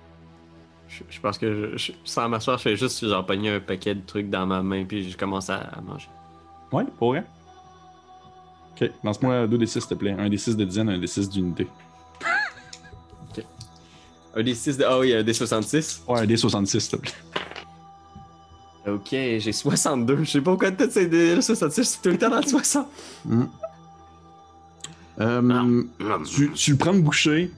Je, 0.88 1.02
je 1.08 1.20
pense 1.20 1.38
que 1.38 1.72
je, 1.72 1.76
je- 1.76 1.92
sans 2.04 2.28
m'asseoir, 2.28 2.58
je 2.58 2.62
fais 2.62 2.76
juste 2.76 3.06
genre 3.06 3.24
pogner 3.24 3.50
un 3.50 3.60
paquet 3.60 3.94
de 3.94 4.02
trucs 4.06 4.30
dans 4.30 4.46
ma 4.46 4.62
main, 4.62 4.84
puis 4.84 5.08
je 5.10 5.16
commence 5.16 5.50
à, 5.50 5.56
à 5.56 5.80
manger. 5.80 6.08
Ouais, 6.72 6.84
pour 6.98 7.08
vrai? 7.08 7.24
Ok, 8.72 8.90
lance-moi 9.02 9.46
2 9.46 9.58
des 9.58 9.66
6, 9.66 9.80
s'il 9.80 9.88
te 9.88 9.94
plaît. 9.94 10.14
Un 10.18 10.28
des 10.28 10.36
6 10.36 10.56
de 10.56 10.64
dizaine, 10.64 10.88
un 10.88 10.98
des 10.98 11.06
6 11.06 11.28
d'unité. 11.30 11.66
Un 14.36 14.42
des 14.42 14.54
6 14.54 14.76
de. 14.78 14.84
Ah 14.84 14.98
oui, 14.98 15.14
un 15.14 15.22
des 15.22 15.32
66. 15.32 16.02
Ouais, 16.08 16.18
un 16.20 16.26
des 16.26 16.36
66, 16.36 16.80
s'il 16.80 16.90
te 16.90 16.96
plaît. 16.96 17.12
Ok, 18.86 19.08
j'ai 19.10 19.52
62. 19.52 20.24
Je 20.24 20.30
sais 20.30 20.40
pas 20.40 20.50
pourquoi 20.50 20.70
toutes 20.70 20.90
ces 20.90 21.06
des 21.06 21.40
66, 21.40 21.84
c'est 21.84 22.02
tout 22.02 22.10
le 22.10 22.18
temps 22.18 22.30
dans 22.30 22.40
le 22.40 22.46
60. 22.46 22.86
Euh, 25.20 25.82
tu, 26.24 26.50
tu 26.52 26.76
prends 26.76 26.92
une 26.92 27.02
bouchée, 27.02 27.50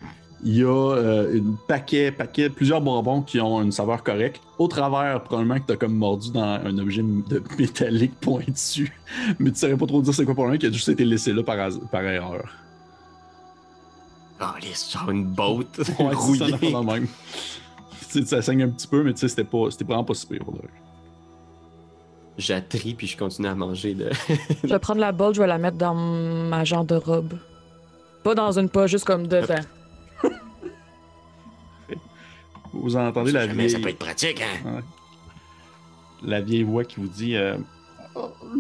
il 0.45 0.59
y 0.59 0.63
a 0.63 0.67
euh, 0.69 1.41
un 1.41 1.57
paquet, 1.67 2.13
paquet, 2.13 2.51
plusieurs 2.51 2.81
bonbons 2.81 3.23
qui 3.23 3.41
ont 3.41 3.63
une 3.63 3.73
saveur 3.73 4.03
correcte. 4.03 4.41
Au 4.59 4.69
travers, 4.69 5.23
probablement 5.25 5.59
que 5.59 5.67
tu 5.67 5.73
as 5.73 5.77
comme 5.77 5.95
mordu 5.95 6.31
dans 6.31 6.61
un 6.65 6.79
objet 6.79 7.03
de 7.03 7.43
métallique 7.59 8.15
pointu. 8.21 8.93
Mais 9.39 9.51
tu 9.51 9.59
saurais 9.59 9.77
pas 9.77 9.87
trop 9.87 10.03
dire 10.03 10.15
c'est 10.15 10.25
quoi 10.25 10.35
pour 10.35 10.47
un 10.49 10.57
qui 10.59 10.67
a 10.67 10.71
juste 10.71 10.89
été 10.89 11.05
laissé 11.05 11.33
là 11.33 11.43
par, 11.43 11.57
par 11.91 12.05
erreur. 12.05 12.47
Oh, 14.41 14.45
les 14.61 14.75
genre 14.93 15.11
une 15.11 15.25
botte 15.25 15.79
Ouais, 15.79 15.85
c'est 15.89 15.95
ça, 15.97 16.15
rouillée. 16.15 16.71
le 16.71 16.83
même. 16.85 17.07
Sais, 18.09 18.25
ça 18.27 18.43
saigne 18.43 18.63
un 18.65 18.69
petit 18.69 18.87
peu, 18.87 19.03
mais 19.03 19.15
tu 19.15 19.21
sais, 19.21 19.29
c'était 19.29 19.45
pas, 19.45 19.71
c'était 19.71 19.85
vraiment 19.85 20.05
pas 20.05 20.15
si 20.15 20.27
pire. 20.27 20.45
pour. 20.45 20.59
J'attrie, 22.39 22.95
puis 22.95 23.07
je 23.07 23.17
continue 23.17 23.49
à 23.49 23.55
manger 23.55 23.95
de. 23.95 24.11
Je 24.63 24.69
vais 24.69 24.79
prendre 24.79 25.01
la 25.01 25.13
bolle, 25.13 25.35
je 25.35 25.41
vais 25.41 25.47
la 25.47 25.59
mettre 25.59 25.79
dans 25.79 25.95
ma 25.95 26.65
genre 26.65 26.85
de 26.85 26.95
robe. 26.97 27.35
Pas 28.23 28.35
dans 28.35 28.59
une 28.59 28.69
poche, 28.69 28.91
juste 28.91 29.05
comme 29.05 29.27
dedans. 29.27 29.55
Vous 32.73 32.97
entendez 32.97 33.33
la 33.33 33.47
Jamais, 33.47 33.69
ça 33.69 33.79
vieille, 33.79 33.83
peut 33.83 33.91
être 33.91 33.99
pratique, 33.99 34.43
hein? 34.43 34.83
la 36.23 36.41
vieille 36.41 36.63
voix 36.63 36.85
qui 36.85 37.01
vous 37.01 37.09
dit 37.09 37.37
euh, 37.37 37.57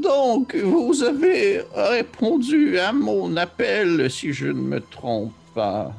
Donc, 0.03 0.55
vous 0.55 1.03
avez 1.03 1.62
répondu 1.75 2.79
à 2.79 2.93
mon 2.93 3.37
appel, 3.37 4.11
si 4.11 4.33
je 4.33 4.47
ne 4.47 4.61
me 4.61 4.81
trompe 4.81 5.35
pas. 5.55 5.93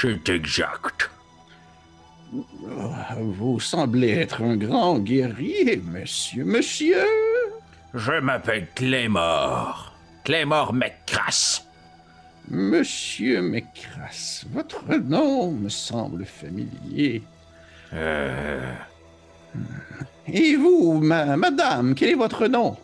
C'est 0.00 0.28
exact. 0.28 1.10
Vous 3.20 3.58
semblez 3.60 4.10
être 4.10 4.42
un 4.42 4.56
grand 4.56 4.98
guerrier, 4.98 5.76
monsieur. 5.84 6.44
Monsieur 6.44 6.96
Je 7.94 8.12
m'appelle 8.20 8.68
Clémor. 8.74 9.92
Clémor 10.24 10.72
McCrass. 10.74 11.64
Monsieur 12.50 13.42
Mécras, 13.42 14.44
votre 14.52 14.82
nom 14.96 15.50
me 15.52 15.68
semble 15.68 16.24
familier. 16.24 17.22
Euh, 17.92 18.72
Et 20.26 20.56
vous, 20.56 20.94
ma- 21.00 21.36
madame, 21.36 21.94
quel 21.94 22.10
est 22.10 22.14
votre 22.14 22.46
nom? 22.46 22.76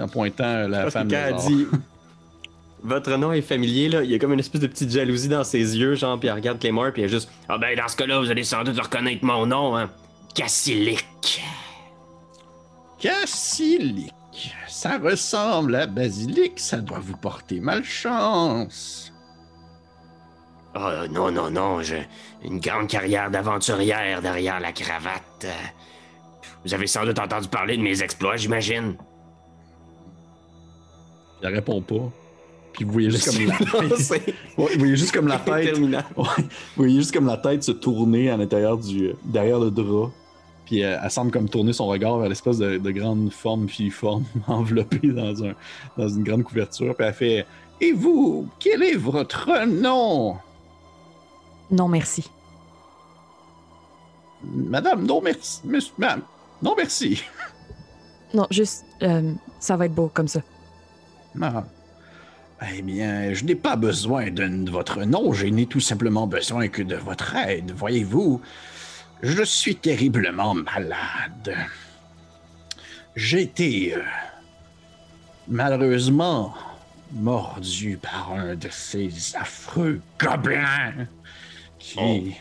En 0.00 0.08
pointant 0.08 0.66
la 0.68 0.82
Parce 0.82 0.94
femme. 0.94 1.08
dit 1.08 1.66
Votre 2.84 3.16
nom 3.16 3.32
est 3.32 3.42
familier, 3.42 3.88
là, 3.88 4.02
il 4.02 4.10
y 4.10 4.14
a 4.14 4.18
comme 4.18 4.32
une 4.32 4.40
espèce 4.40 4.60
de 4.60 4.66
petite 4.66 4.90
jalousie 4.90 5.28
dans 5.28 5.44
ses 5.44 5.78
yeux, 5.78 5.94
genre, 5.94 6.18
puis 6.18 6.28
elle 6.28 6.34
regarde 6.34 6.58
Claymore, 6.58 6.92
puis 6.92 7.02
elle 7.02 7.08
est 7.08 7.12
juste 7.12 7.30
Ah 7.48 7.56
ben, 7.56 7.76
dans 7.76 7.86
ce 7.86 7.96
cas-là, 7.96 8.18
vous 8.18 8.30
allez 8.30 8.42
sans 8.42 8.64
doute 8.64 8.78
reconnaître 8.80 9.24
mon 9.24 9.46
nom, 9.46 9.76
hein. 9.76 9.88
Cassilic. 10.34 11.42
Cassilic. 12.98 14.12
Ça 14.66 14.98
ressemble 14.98 15.76
à 15.76 15.86
basilic, 15.86 16.58
ça 16.58 16.78
doit 16.78 16.98
vous 16.98 17.16
porter 17.16 17.60
malchance. 17.60 19.12
Oh 20.74 21.06
non, 21.10 21.30
non, 21.30 21.50
non, 21.50 21.82
j'ai 21.82 22.08
une 22.42 22.58
grande 22.58 22.88
carrière 22.88 23.30
d'aventurière 23.30 24.22
derrière 24.22 24.58
la 24.58 24.72
cravate. 24.72 25.46
Vous 26.64 26.74
avez 26.74 26.86
sans 26.86 27.04
doute 27.04 27.18
entendu 27.18 27.48
parler 27.48 27.76
de 27.76 27.82
mes 27.82 28.02
exploits, 28.02 28.36
j'imagine. 28.36 28.96
Il 31.42 31.48
répond 31.48 31.82
pas. 31.82 32.10
Puis 32.72 32.84
vous 32.84 32.92
voyez 32.92 33.10
juste 33.10 33.26
comme 33.36 33.46
la 33.46 33.58
tête. 33.58 34.34
vous 34.56 34.68
voyez 34.78 34.96
juste 34.96 35.12
comme 35.12 35.28
la 35.28 35.38
tête. 35.38 35.68
interminable. 35.68 36.06
Ouais. 36.16 36.26
Vous 36.38 36.44
voyez 36.76 36.96
juste 36.96 37.12
comme 37.12 37.26
la 37.26 37.36
tête 37.36 37.62
se 37.62 37.72
tourner 37.72 38.30
à 38.30 38.36
l'intérieur 38.36 38.78
du. 38.78 39.12
derrière 39.24 39.58
le 39.58 39.70
drap. 39.70 40.10
Puis 40.66 40.82
euh, 40.82 40.96
elle 41.02 41.10
semble 41.10 41.30
comme 41.30 41.48
tourner 41.48 41.72
son 41.72 41.86
regard 41.86 42.16
vers 42.18 42.28
l'espèce 42.28 42.58
de, 42.58 42.78
de 42.78 42.90
grande 42.92 43.32
forme 43.32 43.68
filiforme 43.68 44.24
enveloppée 44.46 45.08
dans, 45.08 45.44
un, 45.44 45.52
dans 45.98 46.08
une 46.08 46.22
grande 46.22 46.44
couverture. 46.44 46.94
Puis 46.94 47.06
elle 47.06 47.14
fait 47.14 47.46
Et 47.80 47.92
vous, 47.92 48.48
quel 48.58 48.82
est 48.82 48.96
votre 48.96 49.66
nom 49.66 50.36
Non, 51.70 51.88
merci. 51.88 52.30
Madame, 54.44 55.04
non 55.04 55.20
merci. 55.20 55.60
Monsieur, 55.64 55.92
madame, 55.98 56.22
non 56.62 56.74
merci. 56.76 57.22
Non, 58.34 58.46
juste, 58.50 58.84
euh, 59.02 59.32
ça 59.60 59.76
va 59.76 59.86
être 59.86 59.94
beau 59.94 60.10
comme 60.12 60.28
ça. 60.28 60.40
Ah. 61.40 61.64
Eh 62.70 62.82
bien, 62.82 63.32
je 63.34 63.44
n'ai 63.44 63.54
pas 63.54 63.76
besoin 63.76 64.30
de 64.30 64.70
votre 64.70 65.02
nom, 65.04 65.32
je 65.32 65.46
n'ai 65.46 65.66
tout 65.66 65.80
simplement 65.80 66.26
besoin 66.26 66.68
que 66.68 66.82
de 66.82 66.94
votre 66.94 67.34
aide. 67.34 67.72
Voyez-vous, 67.72 68.40
je 69.22 69.42
suis 69.42 69.76
terriblement 69.76 70.54
malade. 70.54 71.56
J'ai 73.16 73.42
été 73.42 73.94
euh, 73.94 74.02
malheureusement 75.48 76.54
mordu 77.12 77.98
par 78.00 78.32
un 78.32 78.54
de 78.54 78.68
ces 78.70 79.34
affreux 79.36 80.00
gobelins 80.18 81.06
qui 81.78 82.36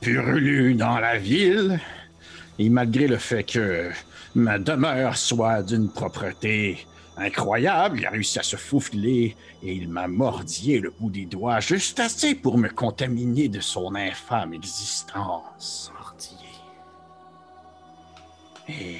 purulent 0.00 0.76
dans 0.76 0.98
la 0.98 1.16
ville. 1.16 1.80
Et 2.58 2.68
malgré 2.68 3.08
le 3.08 3.16
fait 3.16 3.44
que 3.44 3.90
ma 4.34 4.58
demeure 4.58 5.16
soit 5.16 5.62
d'une 5.62 5.88
propreté 5.88 6.86
incroyable, 7.20 7.98
il 8.00 8.06
a 8.06 8.10
réussi 8.10 8.38
à 8.38 8.42
se 8.42 8.56
faufiler 8.56 9.36
et 9.62 9.72
il 9.72 9.88
m'a 9.88 10.08
mordillé 10.08 10.80
le 10.80 10.90
bout 10.90 11.10
des 11.10 11.26
doigts 11.26 11.60
juste 11.60 12.00
assez 12.00 12.34
pour 12.34 12.58
me 12.58 12.68
contaminer 12.68 13.48
de 13.48 13.60
son 13.60 13.94
infâme 13.94 14.54
existence. 14.54 15.92
Mortier. 15.98 16.36
Et 18.68 18.96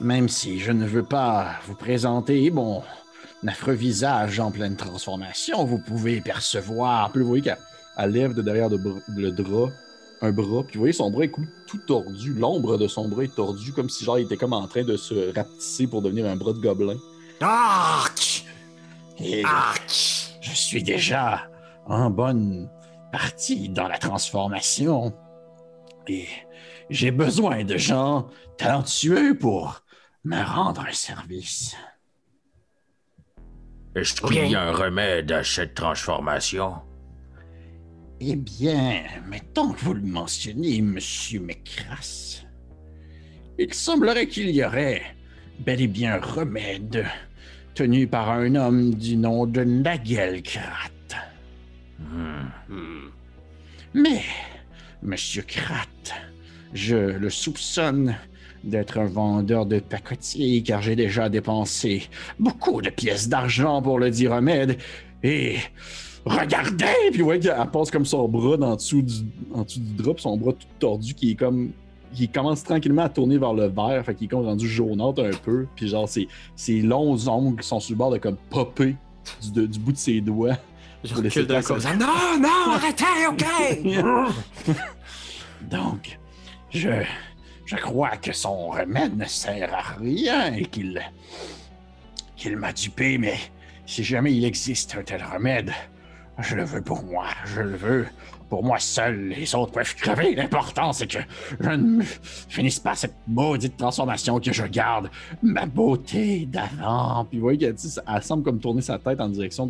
même 0.00 0.28
si 0.28 0.58
je 0.58 0.72
ne 0.72 0.86
veux 0.86 1.04
pas 1.04 1.56
vous 1.66 1.74
présenter 1.74 2.50
mon 2.50 2.82
affreux 3.46 3.74
visage 3.74 4.40
en 4.40 4.50
pleine 4.50 4.76
transformation, 4.76 5.64
vous 5.64 5.78
pouvez 5.78 6.20
percevoir. 6.20 7.10
Puis 7.12 7.22
vous 7.22 7.28
voyez 7.28 7.42
qu'elle 7.42 7.58
elle 7.98 8.10
lève 8.10 8.34
de 8.34 8.42
derrière 8.42 8.68
le, 8.68 8.78
br- 8.78 9.02
le 9.08 9.30
drap 9.30 9.70
un 10.22 10.30
bras, 10.30 10.62
puis 10.62 10.74
vous 10.74 10.82
voyez 10.82 10.92
son 10.92 11.10
bras 11.10 11.24
est 11.24 11.32
tout 11.66 11.78
tordu. 11.78 12.32
L'ombre 12.34 12.78
de 12.78 12.86
son 12.86 13.08
bras 13.08 13.24
est 13.24 13.34
tordue, 13.34 13.72
comme 13.72 13.90
si 13.90 14.04
genre 14.04 14.18
il 14.20 14.26
était 14.26 14.36
comme 14.36 14.52
en 14.52 14.68
train 14.68 14.84
de 14.84 14.96
se 14.96 15.34
rapetisser 15.34 15.88
pour 15.88 16.00
devenir 16.00 16.26
un 16.26 16.36
bras 16.36 16.52
de 16.52 16.60
gobelin. 16.60 16.96
Arc! 17.42 18.44
Et 19.18 19.44
Arc! 19.44 20.22
je 20.52 20.58
suis 20.58 20.82
déjà 20.82 21.48
en 21.86 22.10
bonne 22.10 22.68
partie 23.10 23.68
dans 23.68 23.88
la 23.88 23.98
transformation. 23.98 25.14
Et 26.08 26.26
j'ai 26.90 27.10
besoin 27.10 27.64
de 27.64 27.76
gens 27.76 28.28
talentueux 28.58 29.38
pour 29.38 29.82
me 30.24 30.42
rendre 30.42 30.82
un 30.82 30.92
service. 30.92 31.76
Est-ce 33.94 34.20
qu'il 34.20 34.50
y 34.50 34.54
a 34.54 34.62
un 34.62 34.72
remède 34.72 35.30
à 35.32 35.44
cette 35.44 35.74
transformation? 35.74 36.82
Eh 38.20 38.36
bien, 38.36 39.02
mettons 39.26 39.72
que 39.72 39.80
vous 39.80 39.94
le 39.94 40.02
mentionnez, 40.02 40.80
Monsieur 40.80 41.40
McCrass. 41.40 42.44
Il 43.58 43.72
semblerait 43.74 44.28
qu'il 44.28 44.50
y 44.50 44.64
aurait 44.64 45.02
bel 45.60 45.80
et 45.80 45.88
bien 45.88 46.14
un 46.14 46.20
remède 46.20 47.06
tenu 47.74 48.06
par 48.06 48.30
un 48.30 48.54
homme 48.54 48.94
du 48.94 49.16
nom 49.16 49.46
de 49.46 49.64
Nagelkrat. 49.64 50.90
Hmm. 51.98 52.48
Hmm. 52.68 53.08
Mais, 53.94 54.22
Monsieur 55.02 55.42
Krat, 55.42 55.86
je 56.74 56.96
le 56.96 57.30
soupçonne 57.30 58.14
d'être 58.64 58.98
un 58.98 59.06
vendeur 59.06 59.66
de 59.66 59.80
pacotiers 59.80 60.62
car 60.62 60.80
j'ai 60.82 60.96
déjà 60.96 61.28
dépensé 61.28 62.08
beaucoup 62.38 62.80
de 62.80 62.90
pièces 62.90 63.28
d'argent 63.28 63.82
pour 63.82 63.98
le 63.98 64.10
dit 64.10 64.28
remède 64.28 64.78
et 65.24 65.56
regardez 66.24 67.10
puis 67.10 67.22
voyez 67.22 67.40
qu'elle 67.40 67.70
passe 67.72 67.90
comme 67.90 68.06
son 68.06 68.28
bras 68.28 68.56
en 68.60 68.76
dessous 68.76 69.02
du 69.02 69.24
puis 69.66 70.14
son 70.18 70.36
bras 70.36 70.52
tout 70.52 70.66
tordu 70.78 71.14
qui 71.14 71.32
est 71.32 71.34
comme 71.34 71.72
qui 72.14 72.28
commence 72.28 72.62
tranquillement 72.64 73.02
à 73.02 73.08
tourner 73.08 73.38
vers 73.38 73.52
le 73.54 73.66
vert 73.66 74.04
fait 74.04 74.14
qu'il 74.14 74.26
est 74.26 74.28
comme 74.28 74.44
rendu 74.44 74.68
jaunâtre 74.68 75.22
un 75.24 75.36
peu 75.44 75.66
puis 75.76 75.88
genre 75.88 76.08
ses, 76.08 76.28
ses 76.56 76.80
longs 76.82 77.16
ongles 77.28 77.62
sont 77.62 77.80
sur 77.80 77.92
le 77.94 77.98
bord 77.98 78.10
de 78.10 78.18
comme 78.18 78.36
popper 78.50 78.96
du, 79.42 79.50
de- 79.52 79.66
du 79.66 79.78
bout 79.78 79.92
de 79.92 79.96
ses 79.98 80.20
doigts 80.20 80.56
Je 81.04 81.14
recule 81.14 81.46
d'un 81.46 81.62
coup. 81.62 81.72
Non, 81.98 82.38
non, 82.40 82.72
arrêtez, 82.72 83.04
ok! 83.28 83.44
Donc, 85.70 86.18
je, 86.70 86.90
je 87.66 87.76
crois 87.76 88.16
que 88.16 88.32
son 88.32 88.68
remède 88.68 89.16
ne 89.16 89.24
sert 89.24 89.72
à 89.74 89.82
rien 89.98 90.52
et 90.54 90.64
qu'il 90.66 91.00
qu'il 92.36 92.56
m'a 92.56 92.72
dupé, 92.72 93.18
mais 93.18 93.36
si 93.86 94.02
jamais 94.02 94.32
il 94.34 94.44
existe 94.44 94.96
un 94.96 95.02
tel 95.02 95.22
remède, 95.24 95.70
je 96.40 96.56
le 96.56 96.64
veux 96.64 96.82
pour 96.82 97.04
moi, 97.04 97.26
je 97.44 97.60
le 97.60 97.76
veux 97.76 98.06
pour 98.52 98.62
moi 98.62 98.78
seul. 98.78 99.28
Les 99.30 99.54
autres 99.54 99.72
peuvent 99.72 99.96
crever. 99.96 100.34
L'important, 100.34 100.92
c'est 100.92 101.06
que 101.06 101.20
je 101.58 101.70
ne 101.70 102.02
finisse 102.02 102.78
pas 102.78 102.94
cette 102.94 103.14
maudite 103.26 103.78
transformation, 103.78 104.38
que 104.40 104.52
je 104.52 104.64
garde 104.64 105.08
ma 105.42 105.64
beauté 105.64 106.44
d'avant. 106.44 107.24
Puis 107.24 107.38
vous 107.38 107.44
voyez 107.44 107.58
qu'elle 107.58 107.76
elle 108.14 108.22
semble 108.22 108.42
comme 108.42 108.60
tourner 108.60 108.82
sa 108.82 108.98
tête 108.98 109.22
en 109.22 109.30
direction 109.30 109.66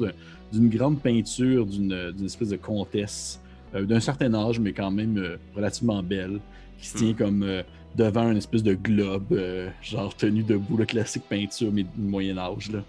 d'une 0.53 0.69
grande 0.69 0.99
peinture 0.99 1.65
d'une 1.65 2.13
espèce 2.25 2.49
de 2.49 2.57
comtesse 2.57 3.41
euh, 3.77 3.85
d'un 3.85 4.01
certain 4.01 4.35
âge, 4.35 4.59
mais 4.59 4.73
quand 4.73 4.91
même 4.91 5.17
euh, 5.17 5.37
relativement 5.55 6.03
belle, 6.03 6.41
qui 6.81 6.89
se 6.89 6.97
tient 6.99 7.15
comme 7.15 7.45
euh, 7.45 7.63
devant 7.95 8.33
une 8.33 8.39
espèce 8.39 8.65
de 8.65 8.75
globe, 8.75 9.41
genre 9.81 10.13
tenu 10.17 10.43
debout, 10.43 10.77
le 10.77 10.87
classique 10.87 11.23
peinture, 11.29 11.71
mais 11.73 11.85
du 11.85 12.01
Moyen 12.01 12.37
Âge. 12.37 12.73
Là. 12.73 12.81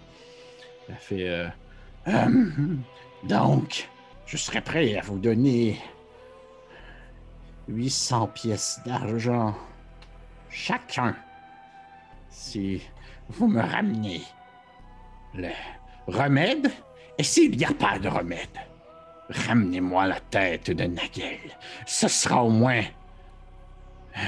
Elle 0.88 0.94
fait 0.96 1.28
euh, 1.28 1.46
Hum, 2.06 2.82
Donc, 3.28 3.88
je 4.26 4.36
serais 4.36 4.60
prêt 4.60 4.96
à 4.96 5.02
vous 5.02 5.18
donner 5.18 5.78
800 7.68 8.28
pièces 8.28 8.80
d'argent 8.84 9.54
chacun 10.50 11.16
si 12.30 12.82
vous 13.28 13.48
me 13.48 13.60
ramenez 13.60 14.22
le 15.34 15.50
remède. 16.06 16.70
Et 17.16 17.22
s'il 17.22 17.56
n'y 17.56 17.64
a 17.64 17.72
pas 17.72 17.98
de 17.98 18.08
remède, 18.08 18.58
Ramenez-moi 19.30 20.06
la 20.06 20.20
tête 20.20 20.70
de 20.70 20.84
Nagel. 20.84 21.38
Ce 21.86 22.08
sera 22.08 22.44
au 22.44 22.50
moins 22.50 22.82
euh, 24.18 24.20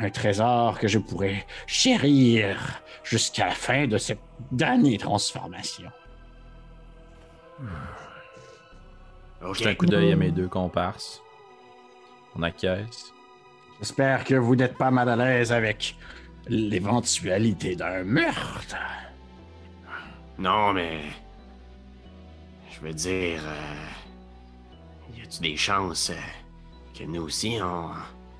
un 0.00 0.10
trésor 0.10 0.78
que 0.78 0.88
je 0.88 0.98
pourrai 0.98 1.46
chérir 1.66 2.82
jusqu'à 3.04 3.46
la 3.46 3.54
fin 3.54 3.86
de 3.86 3.96
cette 3.96 4.20
damnée 4.50 4.98
transformation. 4.98 5.90
Ok. 9.42 9.56
Jette 9.56 9.66
un 9.68 9.74
coup 9.74 9.86
d'œil 9.86 10.12
à 10.12 10.16
mes 10.16 10.30
deux 10.30 10.48
comparses. 10.48 11.22
On 12.36 12.42
acquiesce. 12.42 13.12
J'espère 13.78 14.24
que 14.24 14.34
vous 14.34 14.54
n'êtes 14.56 14.76
pas 14.76 14.90
mal 14.90 15.08
à 15.08 15.16
l'aise 15.16 15.52
avec 15.52 15.96
l'éventualité 16.46 17.74
d'un 17.76 18.04
meurtre. 18.04 18.76
Non, 20.38 20.72
mais. 20.72 21.00
Je 22.70 22.80
veux 22.80 22.92
dire. 22.92 23.40
euh, 23.44 25.16
Y 25.16 25.22
a-tu 25.22 25.40
des 25.40 25.56
chances 25.56 26.10
euh, 26.10 26.98
que 26.98 27.04
nous 27.04 27.22
aussi, 27.22 27.58
on 27.62 27.90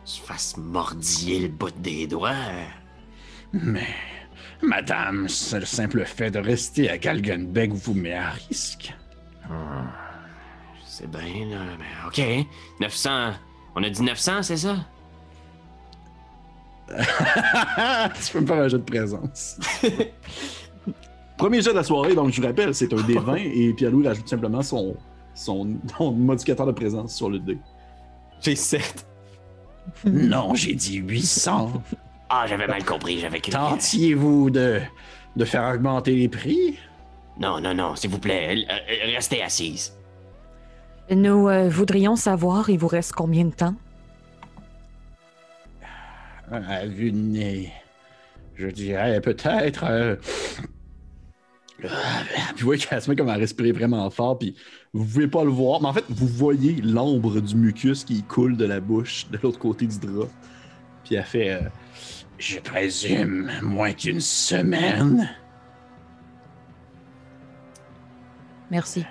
se 0.05 0.21
fasse 0.21 0.57
mordiller 0.57 1.41
le 1.41 1.49
bout 1.49 1.71
des 1.81 2.07
doigts? 2.07 2.35
Mais, 3.53 3.89
madame, 4.63 5.29
c'est 5.29 5.59
le 5.61 5.67
simple 5.67 6.05
fait 6.05 6.31
de 6.31 6.39
rester 6.39 6.89
à 6.91 6.99
Galgenbeck 6.99 7.73
vous 7.73 7.95
met 7.95 8.15
à 8.15 8.31
risque. 8.31 8.95
Je 9.43 9.49
sais 11.01 11.07
bien, 11.07 11.47
là, 11.47 11.65
mais 11.79 12.07
ok. 12.07 12.47
900. 12.81 13.33
On 13.75 13.83
a 13.83 13.91
dit 13.91 14.03
900, 14.03 14.43
c'est 14.43 14.57
ça? 14.57 14.77
tu 16.91 18.33
peux 18.33 18.41
me 18.41 18.47
faire 18.47 18.63
un 18.65 18.69
jeu 18.69 18.79
de 18.79 18.83
présence. 18.85 19.59
Premier 21.39 21.63
jeu 21.63 21.71
de 21.71 21.77
la 21.77 21.85
soirée, 21.85 22.15
donc 22.15 22.31
je 22.33 22.41
vous 22.41 22.47
rappelle, 22.47 22.75
c'est 22.75 22.93
un 22.93 22.97
D20 22.97 23.37
et 23.55 23.73
Pierre-Louis 23.73 24.07
rajoute 24.07 24.29
simplement 24.29 24.63
son, 24.63 24.97
son, 25.35 25.69
son 25.97 26.13
modificateur 26.13 26.67
de 26.67 26.73
présence 26.73 27.15
sur 27.15 27.31
le 27.31 27.39
dé. 27.39 27.57
J'ai 28.41 28.57
7. 28.57 29.07
Non, 30.05 30.55
j'ai 30.55 30.75
dit 30.75 30.97
800. 30.97 31.83
Ah, 32.29 32.45
j'avais 32.47 32.67
mal 32.67 32.85
compris, 32.85 33.19
j'avais 33.21 33.41
cru. 33.41 33.53
que- 33.53 33.57
Tentiez-vous 33.57 34.51
de, 34.51 34.81
de 35.37 35.45
faire 35.45 35.73
augmenter 35.75 36.15
les 36.15 36.29
prix? 36.29 36.77
Non, 37.39 37.61
non, 37.61 37.73
non, 37.73 37.97
s'il 37.97 38.11
vous 38.11 38.19
plaît, 38.19 38.67
euh, 38.69 38.73
euh, 38.73 39.15
restez 39.15 39.43
assise. 39.43 39.95
Nous 41.11 41.49
euh, 41.49 41.69
voudrions 41.69 42.15
savoir, 42.15 42.71
il 42.71 42.79
vous 42.79 42.87
reste 42.87 43.13
combien 43.13 43.45
de 43.45 43.53
temps? 43.53 43.75
À 46.53 46.87
vue 46.87 47.11
de 47.11 47.17
nez, 47.17 47.73
je 48.55 48.69
dirais 48.69 49.21
peut-être. 49.21 49.85
euh, 49.85 50.17
ah, 51.85 52.23
Puis 52.55 52.61
vous 52.61 52.65
voyez 52.65 52.81
qu'elle 52.83 53.03
se 53.03 53.11
met 53.11 53.17
comme 53.17 53.29
à 53.29 53.35
respirer 53.35 53.73
vraiment 53.73 54.09
fort, 54.11 54.39
puis 54.39 54.55
vous 54.93 55.05
pouvez 55.05 55.29
pas 55.29 55.45
le 55.45 55.51
voir, 55.51 55.81
mais 55.81 55.89
en 55.89 55.93
fait, 55.93 56.05
vous 56.09 56.27
voyez 56.29 56.81
l'ombre 56.83 57.41
du 57.41 57.57
mucus 57.57 58.05
qui 58.05 58.23
coule 58.23 58.57
de 58.57 58.65
la 58.65 58.81
bouche 58.81 59.29
de 59.31 59.39
l'autre 59.43 59.59
côté 59.59 59.87
du 59.87 59.99
drap. 59.99 60.29
Puis 61.05 61.17
elle 61.17 61.25
fait 61.25 61.51
euh, 61.51 61.61
Je 62.39 62.59
présume 62.61 63.51
moins 63.63 63.93
qu'une 63.93 64.21
semaine. 64.21 65.29
Merci. 68.71 69.05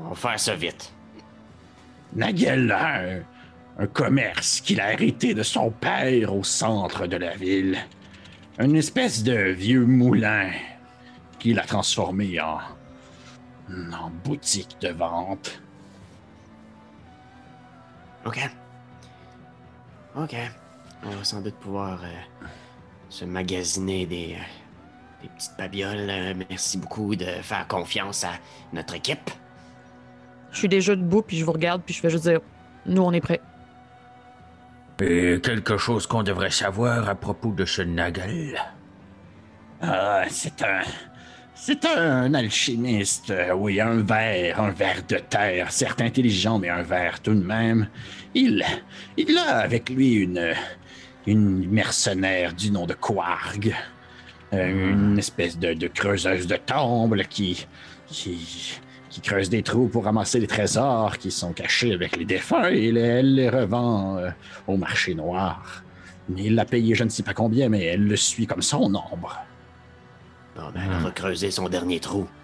On 0.00 0.08
va 0.10 0.14
faire 0.14 0.40
ça 0.40 0.54
vite. 0.54 0.92
Nagel 2.14 2.70
a 2.70 3.00
un, 3.00 3.20
un 3.78 3.86
commerce 3.86 4.60
qu'il 4.60 4.80
a 4.80 4.92
hérité 4.92 5.34
de 5.34 5.42
son 5.42 5.70
père 5.70 6.34
au 6.34 6.44
centre 6.44 7.06
de 7.06 7.16
la 7.16 7.34
ville. 7.36 7.78
Une 8.58 8.76
espèce 8.76 9.22
de 9.22 9.34
vieux 9.34 9.84
moulin 9.84 10.50
qu'il 11.38 11.58
a 11.58 11.64
transformé 11.64 12.40
en, 12.40 12.58
en 13.70 14.10
boutique 14.24 14.76
de 14.80 14.88
vente. 14.88 15.62
OK. 18.24 18.38
OK. 20.16 20.36
On 21.04 21.10
va 21.10 21.24
sans 21.24 21.40
doute 21.40 21.56
pouvoir 21.56 22.00
euh, 22.04 22.46
se 23.08 23.24
magasiner 23.24 24.06
des, 24.06 24.36
euh, 24.38 25.22
des 25.22 25.28
petites 25.28 25.56
babioles. 25.58 26.10
Euh, 26.10 26.34
merci 26.48 26.78
beaucoup 26.78 27.16
de 27.16 27.24
faire 27.24 27.66
confiance 27.66 28.22
à 28.22 28.32
notre 28.72 28.94
équipe. 28.94 29.30
Je 30.52 30.58
suis 30.58 30.68
déjà 30.68 30.94
debout, 30.94 31.22
puis 31.22 31.38
je 31.38 31.44
vous 31.44 31.52
regarde, 31.52 31.82
puis 31.84 31.94
je 31.94 32.00
fais 32.00 32.10
juste 32.10 32.24
dire, 32.24 32.40
nous, 32.86 33.02
on 33.02 33.12
est 33.12 33.20
prêts. 33.20 33.40
Et 35.00 35.40
quelque 35.42 35.78
chose 35.78 36.06
qu'on 36.06 36.22
devrait 36.22 36.50
savoir 36.50 37.08
à 37.08 37.14
propos 37.14 37.52
de 37.52 37.64
ce 37.64 37.82
Nagal. 37.82 38.60
Ah, 39.80 40.24
c'est 40.28 40.62
un. 40.62 40.82
C'est 41.54 41.84
un 41.86 42.34
alchimiste, 42.34 43.30
euh, 43.30 43.52
oui, 43.52 43.80
un 43.80 44.02
ver, 44.02 44.58
un 44.58 44.70
ver 44.70 45.02
de 45.08 45.16
terre, 45.18 45.70
certes 45.70 46.00
intelligent, 46.00 46.58
mais 46.58 46.68
un 46.68 46.82
ver 46.82 47.20
tout 47.20 47.34
de 47.34 47.44
même. 47.44 47.88
Il, 48.34 48.64
il 49.16 49.38
a 49.38 49.58
avec 49.58 49.88
lui 49.88 50.14
une, 50.14 50.54
une 51.26 51.68
mercenaire 51.70 52.52
du 52.52 52.70
nom 52.70 52.86
de 52.86 52.94
Quarg, 52.94 53.74
Euh, 54.54 54.90
une 54.92 55.18
espèce 55.18 55.58
de, 55.58 55.72
de 55.72 55.88
creuseuse 55.88 56.46
de 56.46 56.56
tombes 56.56 57.22
qui, 57.22 57.66
qui, 58.06 58.78
qui 59.12 59.20
creuse 59.20 59.50
des 59.50 59.62
trous 59.62 59.88
pour 59.88 60.04
ramasser 60.04 60.40
les 60.40 60.46
trésors 60.46 61.18
qui 61.18 61.30
sont 61.30 61.52
cachés 61.52 61.92
avec 61.92 62.16
les 62.16 62.24
défunts 62.24 62.70
et 62.70 62.86
elle, 62.88 63.34
les 63.34 63.50
revend 63.50 64.16
euh, 64.16 64.30
au 64.66 64.78
marché 64.78 65.14
noir. 65.14 65.82
Il 66.34 66.54
l'a 66.54 66.64
payé 66.64 66.94
je 66.94 67.04
ne 67.04 67.10
sais 67.10 67.22
pas 67.22 67.34
combien, 67.34 67.68
mais 67.68 67.84
elle 67.84 68.06
le 68.06 68.16
suit 68.16 68.46
comme 68.46 68.62
son 68.62 68.84
ombre. 68.94 69.38
Bon, 70.56 70.70
ben, 70.74 70.80
elle 70.90 71.02
va 71.02 71.10
creuser 71.10 71.50
son 71.50 71.68
dernier 71.68 72.00
trou. 72.00 72.26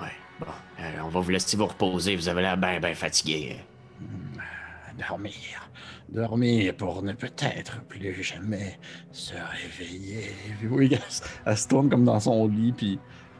Ouais, 0.00 0.12
bon. 0.40 0.46
euh, 0.80 0.92
on 1.04 1.08
va 1.08 1.20
vous 1.20 1.30
laisser 1.30 1.56
vous 1.56 1.66
reposer. 1.66 2.16
Vous 2.16 2.28
avez 2.28 2.42
l'air 2.42 2.56
bien, 2.56 2.78
bien 2.80 2.94
fatigué. 2.94 3.56
Dormir. 4.98 5.65
Dormir 6.08 6.76
pour 6.76 7.02
ne 7.02 7.12
peut-être 7.12 7.82
plus 7.88 8.22
jamais 8.22 8.78
se 9.10 9.34
réveiller. 9.34 10.30
Puis 10.58 10.68
oui, 10.68 10.88
elle, 10.92 11.00
se- 11.10 11.22
elle 11.44 11.56
se 11.56 11.66
tourne 11.68 11.88
comme 11.90 12.04
dans 12.04 12.20
son 12.20 12.46
lit, 12.48 12.72
puis 12.72 12.98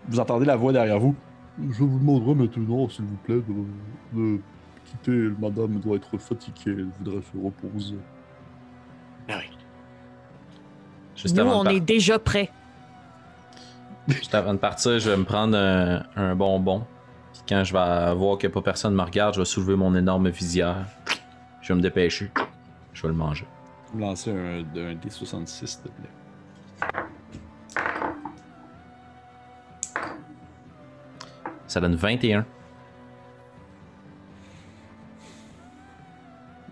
vous 0.08 0.18
entendez 0.20 0.44
la 0.46 0.56
voix 0.56 0.72
derrière 0.72 0.98
vous. 0.98 1.14
Je 1.58 1.84
vous 1.84 1.98
demanderai 1.98 2.34
maintenant, 2.34 2.88
s'il 2.88 3.04
vous 3.06 3.16
plaît, 3.18 3.36
de, 3.36 4.18
de 4.20 4.40
quitter. 4.84 5.30
Madame 5.40 5.78
doit 5.80 5.96
être 5.96 6.18
fatiguée, 6.18 6.52
elle 6.66 6.88
voudrait 6.98 7.22
se 7.22 7.38
reposer. 7.42 7.96
Ah 9.28 9.38
oui. 9.38 9.56
Juste, 11.14 11.34
nous, 11.36 11.42
avant 11.42 11.60
on 11.60 11.64
de 11.64 11.70
est 11.70 11.80
déjà 11.80 12.18
prêts. 12.18 12.50
juste 14.08 14.34
avant 14.34 14.52
de 14.54 14.58
partir, 14.58 14.98
je 14.98 15.08
vais 15.10 15.16
me 15.16 15.24
prendre 15.24 15.56
un, 15.56 16.02
un 16.16 16.34
bonbon. 16.36 16.84
Puis 17.32 17.42
quand 17.48 17.64
je 17.64 17.72
vais 17.72 18.14
voir 18.14 18.38
que 18.38 18.48
pas 18.48 18.60
personne 18.60 18.94
me 18.94 19.02
regarde, 19.02 19.34
je 19.34 19.38
vais 19.40 19.44
soulever 19.46 19.76
mon 19.76 19.94
énorme 19.94 20.28
visière. 20.28 20.84
Je 21.62 21.68
vais 21.68 21.74
me 21.76 21.80
dépêcher. 21.82 22.30
Je 22.96 23.02
vais 23.02 23.08
le 23.08 23.14
manger. 23.14 23.44
Vous 23.92 23.98
lancez 23.98 24.30
un, 24.30 24.60
un 24.60 24.94
D66, 24.94 25.46
s'il 25.66 25.78
te 25.82 25.88
plaît. 25.88 27.02
Ça 31.66 31.80
donne 31.80 31.94
21. 31.96 32.44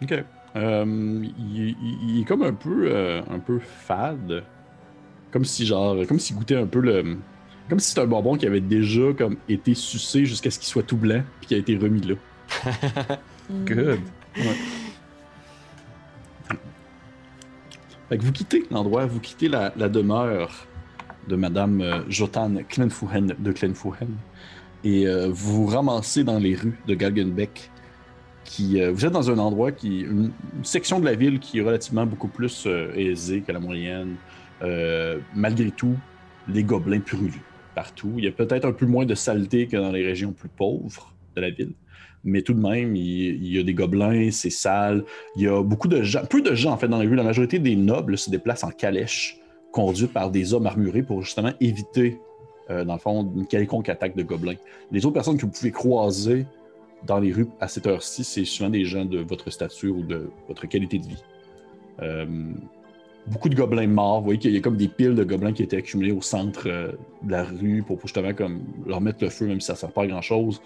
Ok. 0.02 0.24
Euh, 0.56 0.84
il, 1.38 1.58
il- 1.58 1.98
il 2.08 2.20
est 2.20 2.24
comme 2.24 2.42
un 2.42 2.52
peu, 2.54 2.88
euh, 2.90 3.22
un 3.30 3.38
peu 3.38 3.58
fade. 3.58 4.44
Comme 5.32 5.44
si 5.44 5.66
genre, 5.66 5.96
comme 6.06 6.20
s'il 6.20 6.36
goûtait 6.36 6.56
un 6.56 6.66
peu 6.66 6.80
le, 6.80 7.18
comme 7.68 7.80
si 7.80 7.88
c'était 7.88 8.02
un 8.02 8.06
bonbon 8.06 8.36
qui 8.36 8.46
avait 8.46 8.60
déjà 8.60 9.12
comme 9.18 9.36
été 9.48 9.74
sucé 9.74 10.24
jusqu'à 10.26 10.50
ce 10.50 10.58
qu'il 10.60 10.68
soit 10.68 10.84
tout 10.84 10.96
blanc 10.96 11.22
puis 11.40 11.48
qui 11.48 11.54
a 11.54 11.58
été 11.58 11.76
remis 11.76 12.00
là. 12.02 12.14
Good. 13.66 13.98
Vous 18.20 18.32
quittez 18.32 18.64
l'endroit, 18.70 19.06
vous 19.06 19.18
quittez 19.18 19.48
la, 19.48 19.70
demeure 19.70 20.66
de 21.28 21.36
Madame 21.36 21.80
euh, 21.80 22.00
Jotan 22.08 22.54
Klenfuhen 22.68 23.34
de 23.38 23.52
Klenfuhen 23.52 24.16
et 24.84 25.06
euh, 25.06 25.28
vous 25.30 25.64
vous 25.64 25.66
ramassez 25.66 26.22
dans 26.22 26.38
les 26.38 26.54
rues 26.54 26.78
de 26.86 26.94
Galgenbeck. 26.94 27.70
Euh, 28.60 28.92
vous 28.92 29.06
êtes 29.06 29.12
dans 29.12 29.30
un 29.30 29.38
endroit 29.38 29.72
qui, 29.72 30.00
une, 30.00 30.32
section 30.62 31.00
de 31.00 31.06
la 31.06 31.14
ville 31.14 31.40
qui 31.40 31.58
est 31.58 31.62
relativement 31.62 32.06
beaucoup 32.06 32.28
plus 32.28 32.68
aisée 32.94 33.40
que 33.40 33.50
la 33.52 33.60
moyenne. 33.60 34.16
Malgré 35.34 35.70
tout, 35.70 35.96
les 36.46 36.62
gobelins 36.62 37.00
purulent 37.00 37.40
partout. 37.74 38.12
Il 38.18 38.24
y 38.24 38.28
a 38.28 38.32
peut-être 38.32 38.66
un 38.66 38.72
peu 38.72 38.86
moins 38.86 39.06
de 39.06 39.14
saleté 39.14 39.66
que 39.66 39.76
dans 39.76 39.90
les 39.90 40.04
régions 40.04 40.32
plus 40.32 40.48
pauvres 40.48 41.12
de 41.34 41.40
la 41.40 41.50
ville. 41.50 41.72
Mais 42.24 42.42
tout 42.42 42.54
de 42.54 42.60
même, 42.60 42.96
il, 42.96 43.46
y 43.46 43.58
a 43.58 43.62
des 43.62 43.74
gobelins, 43.74 44.30
c'est 44.30 44.50
sale. 44.50 45.04
Il 45.36 45.42
y 45.42 45.48
a 45.48 45.62
beaucoup 45.62 45.88
de 45.88 46.02
gens, 46.02 46.24
peu 46.28 46.40
de 46.40 46.54
gens 46.54 46.72
en 46.72 46.76
fait 46.78 46.88
dans 46.88 46.98
les 46.98 47.06
rues. 47.06 47.16
La 47.16 47.22
majorité 47.22 47.58
des 47.58 47.76
nobles 47.76 48.16
se 48.16 48.30
déplacent 48.30 48.64
en 48.64 48.70
calèche, 48.70 49.38
conduits 49.72 50.06
par 50.06 50.30
des 50.30 50.54
hommes 50.54 50.66
armurés 50.66 51.02
pour 51.02 51.22
justement 51.22 51.52
éviter, 51.60 52.18
euh, 52.70 52.84
dans 52.84 52.94
le 52.94 52.98
fond, 52.98 53.30
une 53.36 53.46
quelconque 53.46 53.90
attaque 53.90 54.16
de 54.16 54.22
gobelins. 54.22 54.56
Les 54.90 55.04
autres 55.04 55.14
personnes 55.14 55.36
que 55.36 55.44
vous 55.44 55.52
pouvez 55.52 55.70
croiser 55.70 56.46
dans 57.06 57.18
les 57.18 57.32
rues 57.32 57.48
à 57.60 57.68
cette 57.68 57.86
heure-ci, 57.86 58.24
c'est 58.24 58.46
souvent 58.46 58.70
des 58.70 58.86
gens 58.86 59.04
de 59.04 59.18
votre 59.18 59.50
stature 59.50 59.96
ou 59.96 60.02
de 60.02 60.30
votre 60.48 60.66
qualité 60.66 60.98
de 60.98 61.06
vie. 61.06 61.22
Euh, 62.00 62.26
beaucoup 63.26 63.48
de 63.48 63.54
gobelins 63.54 63.86
morts. 63.86 64.18
Vous 64.18 64.24
voyez 64.24 64.38
qu'il 64.38 64.52
y 64.52 64.56
a 64.56 64.60
comme 64.60 64.76
des 64.76 64.88
piles 64.88 65.14
de 65.14 65.24
gobelins 65.24 65.52
qui 65.52 65.62
étaient 65.62 65.76
accumulés 65.76 66.12
au 66.12 66.20
centre 66.20 66.64
euh, 66.66 66.92
de 67.22 67.32
la 67.32 67.44
rue 67.44 67.82
pour 67.86 68.00
justement 68.00 68.34
comme 68.34 68.62
leur 68.86 69.00
mettre 69.00 69.22
le 69.22 69.30
feu, 69.30 69.46
même 69.46 69.60
si 69.60 69.66
ça 69.66 69.74
ne 69.74 69.78
sert 69.78 69.92
pas 69.92 70.02
à 70.02 70.06
grand-chose. 70.06 70.60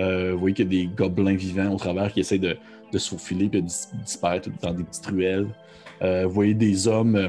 Euh, 0.00 0.32
vous 0.32 0.38
voyez 0.38 0.54
qu'il 0.54 0.72
y 0.72 0.80
a 0.80 0.84
des 0.84 0.86
gobelins 0.94 1.34
vivants 1.34 1.72
au 1.72 1.76
travers 1.76 2.12
qui 2.12 2.20
essaient 2.20 2.38
de, 2.38 2.56
de 2.92 2.98
se 2.98 3.10
faufiler 3.10 3.46
et 3.46 3.48
de 3.48 3.60
dis- 3.60 3.88
disparaître 4.04 4.48
dans 4.60 4.72
des 4.72 4.84
petites 4.84 5.06
ruelles. 5.06 5.48
Euh, 6.00 6.26
vous 6.26 6.32
voyez 6.32 6.54
des 6.54 6.88
hommes 6.88 7.16
euh, 7.16 7.28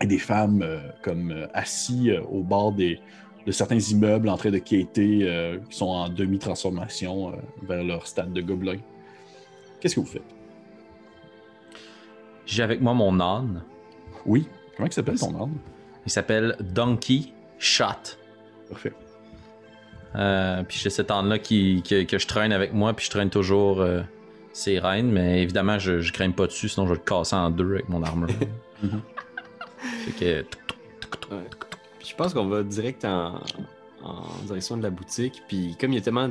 et 0.00 0.06
des 0.06 0.18
femmes 0.18 0.64
comme 1.02 1.46
assis 1.54 2.10
au 2.30 2.42
bord 2.42 2.72
des, 2.72 2.98
de 3.46 3.52
certains 3.52 3.78
immeubles 3.78 4.28
en 4.28 4.36
train 4.36 4.50
de 4.50 4.58
quêter, 4.58 5.60
qui 5.70 5.76
sont 5.76 5.86
en 5.86 6.08
demi-transformation 6.08 7.32
vers 7.62 7.84
leur 7.84 8.06
stade 8.06 8.32
de 8.32 8.40
gobelins. 8.40 8.80
Qu'est-ce 9.80 9.94
que 9.94 10.00
vous 10.00 10.06
faites? 10.06 10.22
J'ai 12.44 12.62
avec 12.62 12.80
moi 12.80 12.92
mon 12.92 13.20
âne. 13.20 13.62
Oui. 14.26 14.48
Comment 14.76 14.88
il 14.88 14.92
s'appelle 14.92 15.18
ton 15.18 15.40
âne? 15.40 15.54
Il 16.04 16.10
s'appelle 16.10 16.56
Donkey 16.60 17.32
Shot. 17.58 18.18
Parfait. 18.68 18.92
Euh, 20.16 20.62
puis 20.62 20.78
j'ai 20.78 20.90
cet 20.90 21.10
âne-là 21.10 21.38
qui, 21.38 21.82
que, 21.82 22.04
que 22.04 22.18
je 22.18 22.26
traîne 22.26 22.52
avec 22.52 22.72
moi, 22.72 22.92
puis 22.92 23.06
je 23.06 23.10
traîne 23.10 23.30
toujours 23.30 23.80
euh, 23.80 24.02
ses 24.52 24.78
rênes, 24.78 25.10
mais 25.10 25.42
évidemment, 25.42 25.78
je, 25.78 26.00
je 26.00 26.12
grimpe 26.12 26.36
pas 26.36 26.46
dessus, 26.46 26.68
sinon 26.68 26.86
je 26.86 26.92
vais 26.92 26.98
le 26.98 27.04
casser 27.04 27.34
en 27.34 27.50
deux 27.50 27.74
avec 27.74 27.88
mon 27.88 28.02
armure. 28.02 28.28
Fait 30.06 30.12
que. 30.12 30.46
Je 32.06 32.14
pense 32.14 32.34
qu'on 32.34 32.46
va 32.46 32.62
direct 32.62 33.04
en, 33.04 33.40
en 34.04 34.22
direction 34.46 34.76
de 34.76 34.82
la 34.82 34.90
boutique. 34.90 35.42
Puis 35.48 35.76
comme 35.80 35.92
il 35.92 35.96
y 35.96 35.98
a 35.98 36.02
tellement 36.02 36.30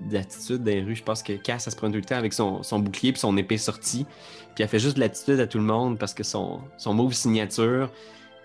d'attitude 0.00 0.64
dans 0.64 0.70
les 0.70 0.82
rues, 0.82 0.96
je 0.96 1.02
pense 1.02 1.22
que 1.22 1.34
Cass, 1.34 1.66
elle 1.66 1.72
se 1.72 1.76
prend 1.76 1.88
tout 1.90 1.96
le 1.96 2.02
temps 2.02 2.16
avec 2.16 2.32
son, 2.32 2.62
son 2.62 2.78
bouclier 2.78 3.12
puis 3.12 3.20
son 3.20 3.36
épée 3.36 3.58
sortie. 3.58 4.06
Puis 4.54 4.64
elle 4.64 4.68
fait 4.68 4.78
juste 4.78 4.96
de 4.96 5.00
l'attitude 5.00 5.38
à 5.40 5.46
tout 5.46 5.58
le 5.58 5.64
monde 5.64 5.98
parce 5.98 6.14
que 6.14 6.24
son, 6.24 6.60
son 6.78 6.94
move 6.94 7.12
signature, 7.12 7.90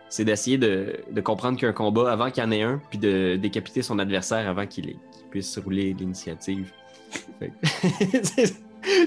c'est 0.10 0.26
d'essayer 0.26 0.58
de, 0.58 1.00
de 1.12 1.22
comprendre 1.22 1.58
qu'il 1.58 1.63
y 1.63 1.68
a 1.68 1.70
un 1.70 1.74
combat 1.74 2.12
avant 2.12 2.30
qu'il 2.32 2.44
y 2.44 2.46
en 2.46 2.52
ait 2.52 2.62
un, 2.62 2.82
puis 2.89 3.00
de 3.00 3.36
décapiter 3.36 3.82
son 3.82 4.00
adversaire 4.00 4.48
avant 4.48 4.65
qu'il 4.65 4.96
puisse 5.30 5.58
rouler 5.58 5.96
l'initiative. 5.98 6.72
Je 7.41 7.48
sais 8.24 8.54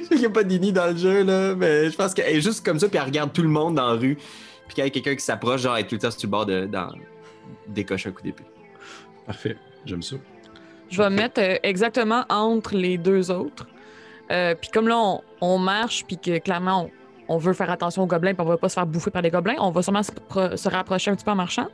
qu'il 0.08 0.18
n'y 0.18 0.26
a 0.26 0.30
pas 0.30 0.44
d'Ini 0.44 0.72
dans 0.72 0.90
le 0.90 0.96
jeu, 0.96 1.22
là, 1.22 1.54
mais 1.54 1.90
je 1.90 1.96
pense 1.96 2.14
qu'elle 2.14 2.36
est 2.36 2.40
juste 2.40 2.64
comme 2.64 2.78
ça, 2.78 2.88
puis 2.88 2.98
elle 2.98 3.04
regarde 3.04 3.32
tout 3.32 3.42
le 3.42 3.48
monde 3.48 3.76
dans 3.76 3.92
la 3.92 3.98
rue. 3.98 4.16
Puis 4.66 4.76
quand 4.76 4.82
il 4.82 4.86
y 4.86 4.88
a 4.88 4.90
quelqu'un 4.90 5.14
qui 5.14 5.24
s'approche, 5.24 5.62
genre, 5.62 5.76
elle 5.76 5.84
est 5.84 5.88
tout 5.88 5.94
le 5.94 6.00
temps 6.00 6.10
sur 6.10 6.26
le 6.26 6.30
bord 6.30 6.46
de. 6.46 6.66
Dans... 6.66 6.90
décoche 7.68 8.06
un 8.06 8.10
coup 8.10 8.22
d'épée. 8.22 8.44
Parfait. 9.26 9.56
J'aime 9.84 10.02
ça. 10.02 10.16
Je 10.90 11.02
vais 11.02 11.10
me 11.10 11.16
mettre 11.16 11.40
euh, 11.40 11.56
exactement 11.62 12.24
entre 12.28 12.74
les 12.74 12.98
deux 12.98 13.30
autres. 13.30 13.66
Euh, 14.30 14.54
puis 14.54 14.70
comme 14.70 14.88
là, 14.88 14.98
on, 14.98 15.20
on 15.40 15.58
marche, 15.58 16.04
puis 16.06 16.18
que 16.18 16.38
clairement, 16.38 16.90
on, 17.28 17.38
veut 17.38 17.52
faire 17.52 17.70
attention 17.70 18.02
aux 18.02 18.06
gobelins, 18.06 18.34
puis 18.34 18.42
on 18.44 18.48
va 18.48 18.56
pas 18.56 18.68
se 18.68 18.74
faire 18.74 18.86
bouffer 18.86 19.10
par 19.10 19.22
les 19.22 19.30
gobelins, 19.30 19.56
on 19.60 19.70
va 19.70 19.82
sûrement 19.82 20.02
se, 20.02 20.12
pro- 20.12 20.56
se 20.56 20.68
rapprocher 20.68 21.10
un 21.10 21.14
petit 21.14 21.24
peu 21.24 21.30
en 21.30 21.36
marchant. 21.36 21.66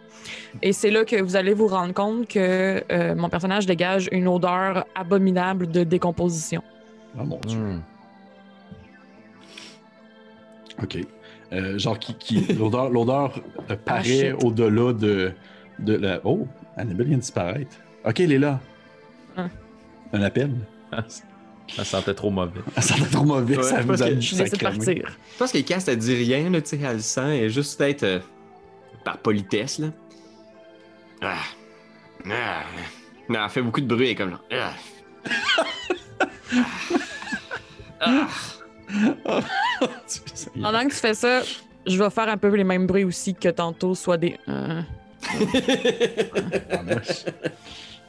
Et 0.63 0.73
c'est 0.73 0.91
là 0.91 1.05
que 1.05 1.21
vous 1.21 1.37
allez 1.37 1.55
vous 1.55 1.67
rendre 1.69 1.95
compte 1.95 2.29
que 2.29 2.83
euh, 2.91 3.15
mon 3.15 3.29
personnage 3.29 3.67
dégage 3.67 4.09
une 4.13 4.29
odeur 4.29 4.85
abominable 4.95 5.69
de 5.71 5.85
décomposition. 5.85 6.63
Ah 7.19 7.25
mon 7.25 7.39
dieu. 7.47 7.59
Hmm. 7.59 7.83
OK. 10.83 10.99
Euh, 11.53 11.79
genre, 11.79 11.99
qui, 11.99 12.15
qui, 12.15 12.53
l'odeur, 12.55 12.91
l'odeur 12.91 13.41
paraît 13.85 14.33
au-delà 14.33 14.93
de, 14.93 15.33
de 15.79 15.95
la. 15.95 16.21
Oh, 16.25 16.47
Annabelle 16.77 17.07
vient 17.07 17.17
de 17.17 17.23
disparaître. 17.23 17.77
OK, 18.05 18.21
elle 18.21 18.33
est 18.33 18.39
là. 18.39 18.59
Hein. 19.37 19.49
Un 20.13 20.23
appel. 20.23 20.51
Ça 21.69 21.85
sentait 21.85 22.15
trop 22.15 22.31
mauvais. 22.31 22.61
Ça 22.79 22.95
va 22.97 23.07
trop 23.07 23.25
mauvais, 23.25 23.57
Ouais, 23.57 23.63
ça 23.63 23.79
je 23.79 23.83
vous 23.83 23.89
pense 23.89 24.01
a 24.03 24.11
que 24.11 24.21
Je 24.21 24.57
partir. 24.59 25.17
Je 25.33 25.39
pense 25.39 25.53
que 25.53 25.59
Cass, 25.59 25.89
elle 25.89 25.99
dit 25.99 26.15
rien, 26.15 26.51
là, 26.51 26.61
tu 26.61 26.69
sais, 26.71 26.81
elle 26.83 26.97
le 26.97 27.03
sent, 27.03 27.39
et 27.39 27.51
juste 27.51 27.79
peut-être 27.79 28.03
euh, 28.03 28.21
par 29.05 29.19
politesse, 29.19 29.79
là. 29.79 29.89
Ah. 31.23 31.37
Ah. 32.31 32.63
Mais 33.29 33.39
elle 33.43 33.51
fait 33.51 33.63
beaucoup 33.63 33.81
de 33.81 33.87
bruit, 33.87 34.07
elle 34.07 34.13
est 34.13 34.15
comme 34.15 34.31
genre. 34.31 34.45
Ah. 34.51 34.75
Pendant 40.61 40.87
que 40.87 40.93
tu 40.93 40.99
fais 41.01 41.15
ça, 41.15 41.43
je 41.87 42.03
vais 42.03 42.11
faire 42.11 42.29
un 42.29 42.37
peu 42.37 42.49
les 42.55 42.65
mêmes 42.65 42.87
bruits 42.87 43.05
aussi 43.05 43.35
que 43.35 43.49
tantôt, 43.49 43.95
soit 43.95 44.19
des. 44.19 44.37
euh, 44.49 44.83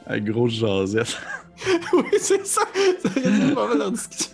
Ah, 0.06 0.12
moche. 0.12 0.18
Un 0.18 0.20
gros 0.20 0.48
jasette. 0.48 1.20
oui, 1.94 2.04
c'est 2.18 2.46
ça! 2.46 2.62
Ça 3.02 3.08
résume 3.08 3.54
pas 3.54 3.68
mal 3.68 3.78
leur 3.78 3.92
discussion. 3.92 4.32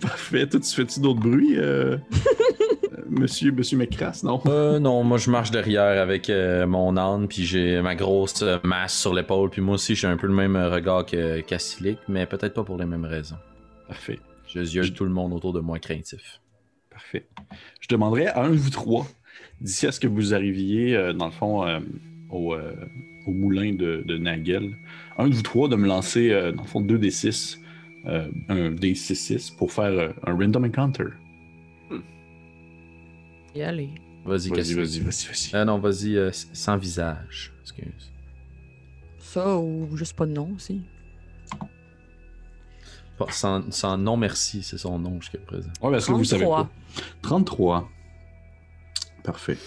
Parfait. 0.00 0.46
Toi, 0.48 0.60
tu 0.60 0.74
fais-tu 0.74 1.00
d'autres 1.00 1.20
bruits, 1.20 1.58
euh, 1.58 1.96
euh, 1.96 3.02
monsieur, 3.08 3.52
monsieur 3.52 3.76
McCrass, 3.76 4.22
non? 4.22 4.40
Euh, 4.46 4.78
non, 4.78 5.04
moi 5.04 5.18
je 5.18 5.30
marche 5.30 5.50
derrière 5.50 6.00
avec 6.00 6.30
euh, 6.30 6.66
mon 6.66 6.96
âne, 6.96 7.28
puis 7.28 7.44
j'ai 7.44 7.82
ma 7.82 7.94
grosse 7.94 8.42
masse 8.64 8.98
sur 8.98 9.12
l'épaule, 9.12 9.50
puis 9.50 9.60
moi 9.60 9.74
aussi 9.74 9.94
j'ai 9.94 10.06
un 10.06 10.16
peu 10.16 10.26
le 10.26 10.32
même 10.32 10.56
regard 10.56 11.04
que 11.04 11.40
Cassilic, 11.40 11.98
mais 12.08 12.24
peut-être 12.26 12.54
pas 12.54 12.64
pour 12.64 12.78
les 12.78 12.86
mêmes 12.86 13.04
raisons. 13.04 13.36
Parfait. 13.86 14.18
Je 14.46 14.60
yeux 14.60 14.90
tout 14.90 15.04
le 15.04 15.10
monde 15.10 15.32
autour 15.32 15.52
de 15.52 15.60
moi 15.60 15.78
craintif. 15.78 16.40
Parfait. 16.90 17.26
Je 17.80 17.88
demanderais 17.88 18.26
à 18.26 18.44
un 18.44 18.50
de 18.50 18.56
vous 18.56 18.70
trois, 18.70 19.06
d'ici 19.60 19.86
à 19.86 19.92
ce 19.92 20.00
que 20.00 20.08
vous 20.08 20.34
arriviez, 20.34 20.96
euh, 20.96 21.12
dans 21.12 21.26
le 21.26 21.32
fond, 21.32 21.66
euh, 21.66 21.80
au, 22.30 22.54
euh, 22.54 22.74
au 23.26 23.32
moulin 23.32 23.72
de, 23.72 24.02
de 24.06 24.16
Nagel, 24.18 24.76
un 25.18 25.28
de 25.28 25.34
vous 25.34 25.42
trois 25.42 25.68
de 25.68 25.76
me 25.76 25.86
lancer, 25.86 26.30
euh, 26.30 26.52
dans 26.52 26.62
le 26.62 26.68
fond, 26.68 26.80
2d6, 26.82 27.58
euh, 28.06 28.28
un 28.48 28.70
D6-6 28.70 29.54
pour 29.56 29.72
faire 29.72 29.84
euh, 29.86 30.08
un 30.26 30.34
random 30.36 30.64
encounter. 30.64 31.06
y 33.54 33.62
aller. 33.62 33.90
Vas-y, 34.24 34.48
Vas-y, 34.50 34.74
vas-y, 34.74 35.00
vas-y, 35.00 35.26
vas-y. 35.26 35.50
Ah 35.54 35.64
non, 35.64 35.78
vas-y, 35.78 36.16
euh, 36.16 36.30
sans 36.32 36.76
visage. 36.76 37.52
Excuse. 37.62 38.12
Ça 39.18 39.56
ou 39.58 39.88
juste 39.96 40.14
pas 40.16 40.26
de 40.26 40.32
nom 40.32 40.52
aussi. 40.54 40.82
Pas- 43.18 43.30
sans, 43.30 43.70
sans 43.70 43.96
non 43.98 44.16
merci, 44.16 44.62
c'est 44.62 44.78
son 44.78 44.98
nom 44.98 45.20
jusqu'à 45.20 45.38
présent. 45.38 45.70
Ouais, 45.82 45.90
parce 45.92 46.06
que 46.06 46.12
vous 46.12 46.24
savez 46.24 46.44
33. 46.44 46.64
pas. 46.64 46.70
33. 47.22 47.88
Parfait. 49.24 49.58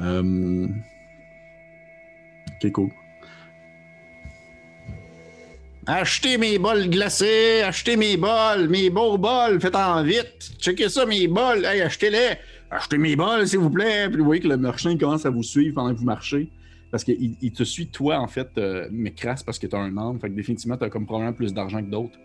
Euh... 0.00 0.68
Achetez 5.86 6.38
mes 6.38 6.58
bols 6.58 6.88
glacés, 6.88 7.60
achetez 7.62 7.96
mes 7.96 8.16
bols, 8.16 8.68
mes 8.68 8.88
beaux 8.88 9.18
bols, 9.18 9.60
faites-en 9.60 10.02
vite. 10.02 10.52
Checkez 10.58 10.88
ça, 10.88 11.04
mes 11.04 11.28
bols, 11.28 11.64
hey, 11.66 11.82
achetez-les. 11.82 12.36
Achetez 12.70 12.96
mes 12.96 13.16
bols, 13.16 13.46
s'il 13.46 13.58
vous 13.58 13.70
plaît. 13.70 14.08
Puis 14.08 14.18
vous 14.18 14.24
voyez 14.24 14.40
que 14.40 14.48
le 14.48 14.56
marchand 14.56 14.96
commence 14.96 15.26
à 15.26 15.30
vous 15.30 15.42
suivre 15.42 15.74
pendant 15.74 15.92
que 15.92 15.98
vous 15.98 16.06
marchez. 16.06 16.48
Parce 16.90 17.04
qu'il 17.04 17.36
il 17.40 17.52
te 17.52 17.64
suit, 17.64 17.88
toi, 17.88 18.18
en 18.18 18.28
fait, 18.28 18.48
euh, 18.56 18.88
mais 18.90 19.12
crasse 19.12 19.42
parce 19.42 19.58
que 19.58 19.66
t'as 19.66 19.78
un 19.78 19.96
âne. 19.98 20.18
Fait 20.20 20.30
que 20.30 20.34
définitivement, 20.34 20.78
t'as 20.78 20.88
comme 20.88 21.04
probablement 21.04 21.34
plus 21.34 21.52
d'argent 21.52 21.82
que 21.82 21.90
d'autres. 21.90 22.18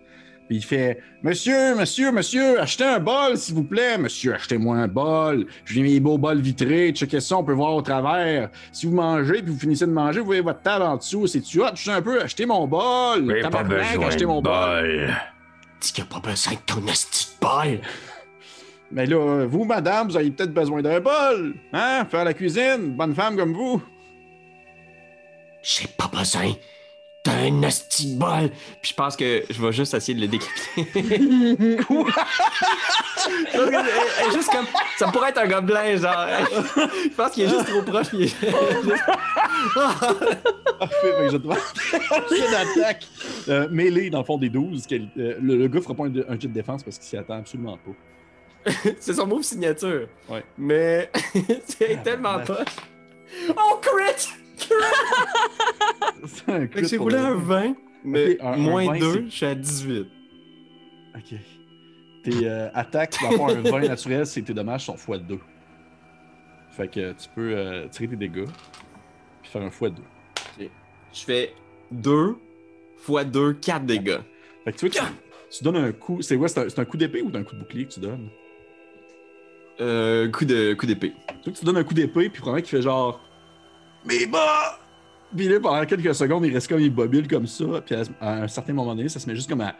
Puis 0.50 0.58
il 0.58 0.64
fait 0.64 1.00
Monsieur, 1.22 1.76
monsieur, 1.76 2.12
monsieur, 2.12 2.60
achetez 2.60 2.84
un 2.84 3.00
bol, 3.00 3.38
s'il 3.38 3.54
vous 3.54 3.64
plaît. 3.64 4.00
Monsieur, 4.00 4.34
achetez-moi 4.34 4.78
un 4.78 4.88
bol. 4.88 5.46
J'ai 5.64 5.84
mes 5.84 6.00
beaux 6.00 6.18
bols 6.18 6.42
vitrés. 6.42 6.92
Checkez 6.92 7.20
ça, 7.20 7.38
on 7.38 7.44
peut 7.44 7.54
voir 7.54 7.76
au 7.76 7.84
travers. 7.84 8.50
Si 8.72 8.88
vous 8.88 8.96
mangez 8.96 9.44
puis 9.44 9.52
vous 9.52 9.60
finissez 9.60 9.86
de 9.86 9.92
manger, 9.92 10.22
vous 10.22 10.26
voyez 10.26 10.42
votre 10.42 10.64
table 10.64 10.86
en 10.86 10.98
dessous. 10.98 11.28
C'est-tu 11.28 11.62
hot? 11.62 11.76
Juste 11.76 11.90
un 11.90 12.02
peu, 12.02 12.20
achetez 12.20 12.48
mon 12.48 12.66
bol. 12.66 13.32
J'ai 13.32 13.48
pas 13.48 13.62
besoin 13.62 14.08
achetez 14.08 14.22
de 14.22 14.26
mon 14.26 14.42
bol. 14.42 14.52
bol. 14.52 15.14
Dis 15.82 15.94
qu'il 15.94 16.04
n'y 16.04 16.10
a 16.10 16.20
pas 16.20 16.28
besoin 16.28 16.54
de 16.54 16.60
ton 16.66 16.88
esti 16.88 17.28
de 17.36 17.46
bol. 17.46 17.82
Mais 18.92 19.06
là, 19.06 19.46
vous, 19.46 19.66
madame, 19.66 20.08
vous 20.08 20.18
avez 20.18 20.32
peut-être 20.32 20.54
besoin 20.54 20.82
d'un 20.82 21.00
bol. 21.00 21.54
Hein? 21.74 22.06
Faire 22.10 22.26
la 22.26 22.34
cuisine, 22.34 22.96
bonne 22.96 23.14
femme 23.14 23.38
comme 23.38 23.54
vous. 23.54 23.84
J'ai 25.62 25.88
pas 25.96 26.10
besoin 26.12 26.54
d'un 27.26 27.62
esti 27.64 28.14
de 28.16 28.20
bol. 28.20 28.50
Puis 28.82 28.92
je 28.92 28.94
pense 28.94 29.16
que 29.16 29.44
je 29.50 29.62
vais 29.62 29.72
juste 29.74 29.94
essayer 29.94 30.16
de 30.16 30.22
le 30.22 30.28
décapiter. 30.28 31.78
Quoi? 31.88 32.06
juste 34.34 34.50
comme. 34.52 34.66
Ça 34.98 35.08
pourrait 35.12 35.30
être 35.30 35.40
un 35.40 35.48
gobelin, 35.48 35.98
genre. 35.98 36.28
Je 37.04 37.10
pense 37.10 37.32
qu'il 37.32 37.44
est 37.44 37.50
juste 37.50 37.68
trop 37.68 37.82
proche. 37.82 38.08
Puis... 38.10 38.34
Parfait, 40.80 40.96
fait 41.02 41.26
que 41.26 41.30
je 41.32 41.38
te 41.38 41.48
prends 41.48 41.56
jet 42.30 42.52
d'attaque. 42.76 43.08
Euh, 43.50 43.68
mêlée, 43.70 44.10
dans 44.10 44.20
le 44.20 44.24
fond, 44.26 44.38
des 44.38 44.50
12. 44.50 44.88
quali- 44.88 45.10
euh, 45.18 45.36
le, 45.42 45.58
le 45.58 45.68
gars 45.68 45.82
fera 45.82 45.94
pas 45.96 46.06
un, 46.06 46.14
un 46.30 46.40
jet 46.40 46.48
de 46.48 46.54
défense 46.54 46.84
parce 46.84 46.98
qu'il 46.98 47.08
s'y 47.08 47.18
attend 47.18 47.40
absolument 47.40 47.78
pas. 47.78 48.72
c'est 49.00 49.14
son 49.14 49.28
move 49.28 49.44
signature. 49.44 50.08
Ouais. 50.30 50.44
Mais 50.58 51.12
c'est 51.68 52.02
tellement 52.04 52.38
bah. 52.38 52.44
pas. 52.46 52.66
Oh, 53.58 53.80
crit! 53.82 54.30
C'est 56.26 56.50
un 56.52 56.60
Fait 56.68 56.82
que 56.82 56.88
j'ai 56.88 56.98
roulé 56.98 57.18
un 57.18 57.36
20, 57.36 57.76
mais 58.04 58.40
un- 58.42 58.54
un 58.54 58.58
moins 58.58 58.86
20, 58.88 59.00
2, 59.00 59.14
c'est- 59.14 59.24
je 59.26 59.30
suis 59.30 59.46
à 59.46 59.56
18. 59.56 60.08
Ok. 61.16 61.40
Tes 62.24 62.48
euh, 62.48 62.70
attaques, 62.74 63.16
dans 63.22 63.30
le 63.32 63.38
fond, 63.38 63.48
un 63.50 63.62
20 63.62 63.88
naturel, 63.88 64.26
c'est 64.26 64.42
tes 64.42 64.54
dommages 64.54 64.86
sont 64.86 64.96
x2. 64.96 65.40
Fait 66.72 66.88
que 66.90 67.12
tu 67.14 67.30
peux 67.34 67.54
euh, 67.56 67.88
tirer 67.88 68.08
tes 68.10 68.16
dégâts, 68.16 68.46
puis 69.42 69.52
faire 69.52 69.62
un 69.62 69.70
x2. 69.70 69.94
Je 70.60 71.20
fais 71.26 71.54
2 71.92 72.36
x 73.08 73.26
2, 73.26 73.54
4 73.54 73.86
dégâts. 73.86 74.20
Fait 74.66 74.74
que 74.74 74.78
tu 74.78 74.88
vois, 74.90 75.08
tu, 75.50 75.58
tu 75.58 75.64
donnes 75.64 75.78
un 75.78 75.92
coup. 75.92 76.22
C'est 76.22 76.38
quoi 76.38 76.48
C'est 76.48 76.78
un, 76.78 76.82
un 76.82 76.86
coup 76.86 76.98
d'épée 76.98 77.22
ou 77.22 77.32
d'un 77.32 77.44
coup 77.44 77.56
de 77.56 77.60
bouclier 77.62 77.86
que 77.86 77.94
tu 77.94 78.00
donnes? 78.00 78.30
Euh, 79.82 80.30
coup 80.30 80.44
de 80.46 80.74
coup 80.74 80.86
d'épée. 80.86 81.14
Tu 81.28 81.34
vois 81.46 81.54
que 81.54 81.58
tu 81.60 81.66
donnes 81.66 81.78
un 81.78 81.84
coup 81.84 81.94
d'épée, 81.94 82.30
puis 82.30 82.42
probablement 82.42 82.62
qu'il 82.68 82.78
fait 82.78 82.82
genre. 82.84 83.22
Mes 84.06 84.26
bas 84.26 84.80
Puis 85.36 85.48
là, 85.48 85.60
pendant 85.60 85.86
quelques 85.86 86.16
secondes, 86.16 86.46
il 86.46 86.54
reste 86.54 86.68
comme 86.68 86.80
immobile 86.80 87.28
comme 87.28 87.48
ça, 87.48 87.66
puis 87.86 87.96
à, 88.22 88.34
un 88.44 88.48
certain 88.48 88.74
moment 88.74 88.96
donné, 88.96 89.10
ça 89.10 89.20
se 89.20 89.28
met 89.28 89.36
juste 89.36 89.50
comme 89.50 89.62
à. 89.62 89.76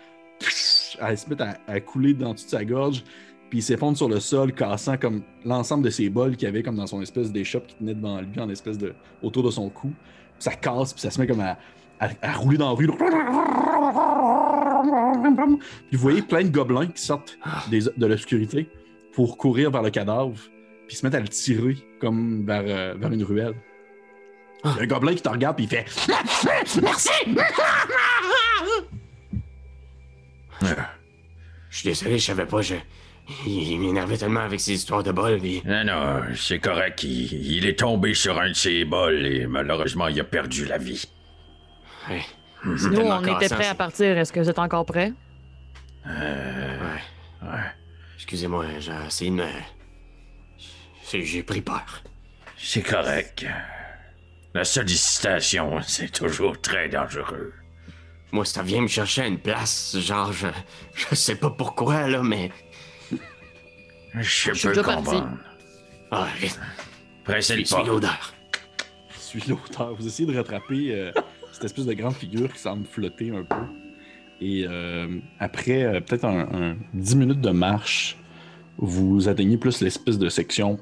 à 1.00 1.16
se 1.16 1.30
mettre 1.30 1.46
à, 1.68 1.80
couler 1.80 2.14
dans 2.14 2.32
toute 2.36 2.50
sa 2.50 2.64
gorge, 2.66 3.04
puis 3.50 3.60
il 3.60 3.62
s'effondre 3.64 3.98
sur 3.98 4.10
le 4.10 4.20
sol, 4.20 4.54
cassant 4.54 4.98
comme 4.98 5.24
l'ensemble 5.46 5.84
de 5.86 5.90
ses 5.90 6.10
bols 6.10 6.36
qu'il 6.36 6.48
avait 6.48 6.62
comme 6.64 6.76
dans 6.76 6.88
son 6.88 7.02
espèce 7.02 7.32
d'échoppe 7.32 7.68
qui 7.68 7.76
tenait 7.76 7.96
devant 7.96 8.22
lui, 8.22 8.40
en 8.40 8.50
espèce 8.50 8.78
de. 8.78 8.94
autour 9.24 9.44
de 9.44 9.52
son 9.52 9.70
cou. 9.70 9.88
Puis 9.88 10.44
ça 10.44 10.52
casse, 10.54 10.94
puis 10.94 11.02
ça 11.02 11.10
se 11.12 11.20
met 11.20 11.26
comme 11.28 11.40
à, 11.42 11.58
à- 12.00 12.10
à 12.22 12.34
rouler 12.34 12.58
dans 12.58 12.70
la 12.70 12.76
rue. 12.76 12.88
Puis 15.90 15.98
vous 15.98 16.02
voyez 16.02 16.22
plein 16.22 16.44
de 16.44 16.50
gobelins 16.50 16.88
qui 16.88 17.02
sortent 17.02 17.38
des- 17.70 17.82
de 17.98 18.06
l'obscurité 18.06 18.70
pour 19.14 19.38
courir 19.38 19.72
vers 19.72 19.82
le 19.82 19.90
cadavre, 19.90 20.34
puis 20.88 20.96
se 20.96 21.06
mettent 21.06 21.16
à 21.16 21.20
le 21.20 21.28
tirer 21.28 21.78
comme 22.00 22.46
vers, 22.46 22.64
euh, 22.66 22.94
vers 22.98 23.12
une 23.12 23.24
ruelle. 23.24 23.54
Il 24.64 24.72
y 24.72 24.80
a 24.80 24.82
un 24.82 24.88
gobelin 24.88 25.16
qui 25.16 25.22
te 25.22 25.30
regarde, 25.30 25.56
puis 25.56 25.66
il 25.66 25.70
fait 25.70 25.86
Merci 26.82 27.12
Je 31.70 31.78
suis 31.78 31.90
désolé, 31.90 32.20
je 32.20 32.26
savais 32.26 32.46
pas. 32.46 32.62
Je... 32.62 32.76
Il, 33.46 33.80
m'énervait 33.80 34.18
tellement 34.18 34.42
avec 34.42 34.60
ses 34.60 34.74
histoires 34.74 35.04
de 35.04 35.12
bol. 35.12 35.40
Puis... 35.40 35.62
Non, 35.66 35.84
non, 35.84 36.22
c'est 36.36 36.60
correct. 36.60 37.04
Il, 37.04 37.32
il 37.32 37.68
est 37.68 37.78
tombé 37.80 38.14
sur 38.14 38.40
un 38.40 38.50
de 38.50 38.54
ses 38.54 38.86
bols 38.86 39.26
et 39.26 39.48
malheureusement, 39.48 40.08
il 40.08 40.20
a 40.20 40.24
perdu 40.24 40.66
la 40.66 40.78
vie. 40.78 41.06
Ouais. 42.10 42.24
Mhm. 42.64 42.92
Nous, 42.92 43.02
on 43.02 43.38
était 43.38 43.54
prêts 43.54 43.68
à 43.68 43.76
partir. 43.76 44.18
Est-ce 44.18 44.34
que 44.34 44.40
vous 44.40 44.50
êtes 44.50 44.60
encore 44.60 44.86
prêts? 44.86 45.14
Euh, 46.08 46.78
Ouais. 46.80 47.50
ouais. 47.50 47.64
Excusez-moi, 48.16 48.66
j'ai 48.80 48.92
essayé 49.08 49.32
de 49.32 49.36
me. 49.36 49.48
J'ai 51.10 51.24
j'ai 51.24 51.44
pris 51.44 51.62
peur. 51.62 52.04
C'est 52.58 52.82
correct. 52.82 53.46
La 54.60 54.66
sollicitation, 54.66 55.80
c'est 55.88 56.12
toujours 56.12 56.60
très 56.60 56.90
dangereux. 56.90 57.54
moi, 58.34 58.44
ça 58.44 58.62
vient 58.62 58.82
me 58.82 58.90
chercher 58.90 59.22
à 59.22 59.28
une 59.28 59.40
place. 59.40 59.98
Genre, 59.98 60.34
je, 60.34 60.48
je 60.94 61.16
sais 61.16 61.36
pas 61.36 61.50
pourquoi, 61.50 62.10
là, 62.10 62.22
mais. 62.22 62.52
Je 64.16 64.52
suis 64.52 64.52
peux 64.52 64.84
comprendre. 64.84 65.30
Ah, 66.12 66.28
vite, 66.38 66.60
Pressez 67.24 67.56
le 67.56 67.64
suis 67.64 67.74
pas. 67.74 67.86
l'odeur. 67.86 68.34
Suis 69.18 69.42
l'auteur. 69.48 69.96
Vous 69.96 70.06
essayez 70.06 70.30
de 70.30 70.38
rattraper 70.38 70.94
euh, 70.94 71.14
cette 71.54 71.64
espèce 71.64 71.86
de 71.86 71.94
grande 71.94 72.16
figure 72.16 72.52
qui 72.52 72.60
semble 72.60 72.86
flotter 72.86 73.32
un 73.32 73.46
peu. 73.46 73.64
Et 74.42 74.66
euh, 74.68 75.20
après 75.40 75.84
euh, 75.84 76.02
peut-être 76.02 76.26
un, 76.26 76.40
un 76.52 76.78
10 76.96 77.16
minutes 77.16 77.40
de 77.40 77.52
marche, 77.52 78.18
vous 78.78 79.30
atteignez 79.30 79.56
plus 79.58 79.80
l'espèce 79.80 80.18
de 80.18 80.28
section 80.28 80.78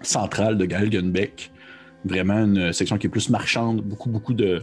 centrale 0.00 0.56
de 0.56 0.64
Galgenbeck. 0.64 1.50
Vraiment 2.04 2.44
une 2.44 2.72
section 2.72 2.98
qui 2.98 3.06
est 3.06 3.10
plus 3.10 3.28
marchande, 3.30 3.82
beaucoup, 3.82 4.08
beaucoup 4.08 4.34
de, 4.34 4.62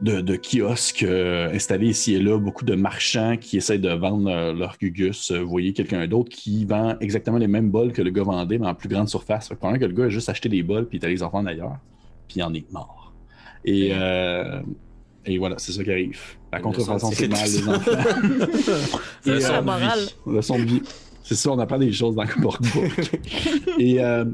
de, 0.00 0.20
de 0.20 0.36
kiosques 0.36 1.02
euh, 1.02 1.52
installés 1.52 1.88
ici 1.88 2.14
et 2.14 2.18
là, 2.18 2.38
beaucoup 2.38 2.64
de 2.64 2.74
marchands 2.74 3.36
qui 3.36 3.58
essayent 3.58 3.78
de 3.78 3.90
vendre 3.90 4.30
euh, 4.30 4.52
leur 4.52 4.76
gugus. 4.78 5.30
Euh, 5.30 5.40
vous 5.40 5.50
voyez 5.50 5.72
quelqu'un 5.72 6.06
d'autre 6.06 6.30
qui 6.30 6.64
vend 6.64 6.96
exactement 7.00 7.38
les 7.38 7.46
mêmes 7.46 7.70
bols 7.70 7.92
que 7.92 8.02
le 8.02 8.10
gars 8.10 8.22
vendait, 8.22 8.58
mais 8.58 8.66
en 8.66 8.74
plus 8.74 8.88
grande 8.88 9.08
surface. 9.08 9.48
Fait 9.48 9.54
que 9.54 9.78
que 9.78 9.84
le 9.84 9.92
gars 9.92 10.04
a 10.04 10.08
juste 10.08 10.28
acheté 10.28 10.48
des 10.48 10.62
bols 10.62 10.86
puis 10.86 10.98
il 10.98 11.02
est 11.02 11.04
allé 11.04 11.14
les 11.14 11.22
en 11.22 11.28
vendre 11.28 11.48
ailleurs, 11.48 11.78
puis 12.26 12.38
il 12.38 12.42
en 12.42 12.54
est 12.54 12.70
mort. 12.72 13.12
Et, 13.64 13.90
euh, 13.92 14.60
et 15.26 15.38
voilà, 15.38 15.56
c'est 15.58 15.72
ça 15.72 15.84
qui 15.84 15.90
arrive. 15.90 16.20
La 16.52 16.60
contrefaçon, 16.60 17.10
c'est 17.12 17.28
mal, 17.28 17.44
les 17.44 17.68
enfants. 17.68 17.90
Euh, 19.26 19.34
de 19.34 19.38
vie. 19.38 19.64
morale. 19.66 20.00
leçon 20.26 20.58
de 20.58 20.64
vie. 20.64 20.82
C'est 21.22 21.34
ça, 21.34 21.50
on 21.50 21.58
apprend 21.58 21.76
des 21.76 21.92
choses 21.92 22.14
dans 22.14 22.22
le 22.22 22.42
workbook. 22.42 23.10
Et 23.78 24.02
euh, 24.02 24.24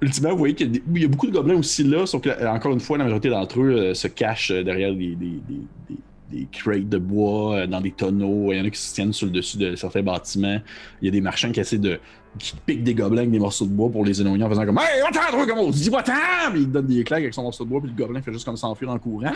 ultimement, 0.00 0.30
vous 0.30 0.38
voyez 0.38 0.54
qu'il 0.54 0.76
y, 0.76 1.00
y 1.00 1.04
a 1.04 1.08
beaucoup 1.08 1.26
de 1.26 1.32
gobelins 1.32 1.56
aussi 1.56 1.84
là, 1.84 2.06
sauf 2.06 2.22
que, 2.22 2.28
euh, 2.28 2.50
encore 2.50 2.72
une 2.72 2.80
fois, 2.80 2.98
la 2.98 3.04
majorité 3.04 3.28
d'entre 3.28 3.60
eux 3.60 3.70
euh, 3.70 3.94
se 3.94 4.08
cachent 4.08 4.50
euh, 4.50 4.62
derrière 4.62 4.94
des, 4.94 5.16
des, 5.16 6.46
crates 6.52 6.88
de 6.88 6.98
bois, 6.98 7.66
dans 7.66 7.80
des 7.80 7.90
tonneaux. 7.90 8.52
Il 8.52 8.58
y 8.58 8.60
en 8.60 8.64
a 8.64 8.70
qui 8.70 8.80
se 8.80 8.94
tiennent 8.94 9.12
sur 9.12 9.26
le 9.26 9.32
dessus 9.32 9.58
de 9.58 9.74
certains 9.74 10.02
bâtiments. 10.02 10.60
Il 11.02 11.06
y 11.06 11.08
a 11.08 11.10
des 11.10 11.20
marchands 11.20 11.50
qui 11.50 11.58
essaient 11.58 11.78
de. 11.78 11.98
qui 12.38 12.54
piquent 12.64 12.84
des 12.84 12.94
gobelins 12.94 13.22
avec 13.22 13.32
des 13.32 13.40
morceaux 13.40 13.64
de 13.64 13.70
bois 13.70 13.90
pour 13.90 14.04
les 14.04 14.20
éloigner 14.20 14.44
en 14.44 14.48
faisant 14.48 14.64
comme 14.64 14.78
Hey, 14.78 15.02
va-t'en, 15.02 15.36
toi, 15.36 15.46
comme 15.46 15.58
on 15.58 15.70
dit! 15.70 15.90
Puis 15.90 16.60
il 16.60 16.70
donne 16.70 16.86
des 16.86 17.02
claques 17.02 17.22
avec 17.22 17.34
son 17.34 17.42
morceau 17.42 17.64
de 17.64 17.70
bois, 17.70 17.80
puis 17.80 17.90
le 17.90 17.96
gobelin 17.96 18.22
fait 18.22 18.32
juste 18.32 18.44
comme 18.44 18.56
s'enfuir 18.56 18.90
en 18.90 18.98
courant. 19.00 19.32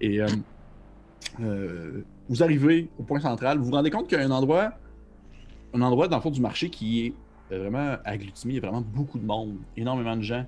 Et 0.00 0.20
euh, 1.40 2.02
vous 2.28 2.42
arrivez 2.42 2.88
au 2.98 3.04
point 3.04 3.20
central, 3.20 3.58
vous 3.58 3.66
vous 3.66 3.72
rendez 3.72 3.90
compte 3.90 4.08
qu'il 4.08 4.18
y 4.18 4.20
a 4.20 4.24
un 4.24 4.30
endroit 4.30 4.72
dans 5.72 6.16
le 6.16 6.22
fond 6.22 6.30
du 6.30 6.40
marché 6.40 6.70
qui 6.70 7.06
est 7.06 7.12
euh, 7.52 7.58
vraiment 7.60 7.96
agglutiné, 8.04 8.54
il 8.54 8.56
y 8.56 8.58
a 8.58 8.62
vraiment 8.62 8.80
beaucoup 8.80 9.18
de 9.18 9.24
monde, 9.26 9.56
énormément 9.76 10.16
de 10.16 10.22
gens, 10.22 10.46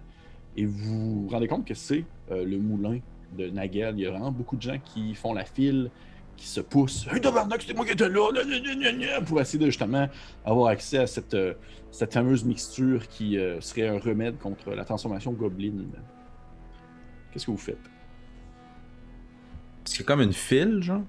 et 0.56 0.64
vous 0.64 1.22
vous 1.22 1.28
rendez 1.28 1.48
compte 1.48 1.64
que 1.66 1.74
c'est 1.74 2.04
euh, 2.30 2.44
le 2.44 2.58
moulin 2.58 2.98
de 3.36 3.48
Nagel. 3.48 3.94
Il 3.96 4.02
y 4.02 4.06
a 4.06 4.10
vraiment 4.10 4.32
beaucoup 4.32 4.56
de 4.56 4.62
gens 4.62 4.78
qui 4.84 5.14
font 5.14 5.32
la 5.34 5.44
file, 5.44 5.90
qui 6.36 6.46
se 6.46 6.60
poussent. 6.60 7.06
Hey, 7.12 7.20
tabarnak, 7.20 7.62
c'était 7.62 7.74
moi 7.74 7.84
qui 7.84 7.92
étais 7.92 8.08
là, 8.08 9.20
pour 9.26 9.40
essayer 9.40 9.58
de 9.58 9.66
justement 9.66 10.08
avoir 10.44 10.68
accès 10.68 10.98
à 10.98 11.06
cette, 11.06 11.34
euh, 11.34 11.54
cette 11.90 12.12
fameuse 12.12 12.44
mixture 12.44 13.06
qui 13.08 13.36
euh, 13.38 13.60
serait 13.60 13.88
un 13.88 13.98
remède 13.98 14.38
contre 14.38 14.70
la 14.70 14.84
transformation 14.84 15.32
gobeline. 15.32 15.86
Qu'est-ce 17.32 17.46
que 17.46 17.50
vous 17.50 17.56
faites? 17.56 17.78
C'est 19.84 20.04
comme 20.04 20.20
une 20.20 20.32
file, 20.32 20.82
genre? 20.82 21.02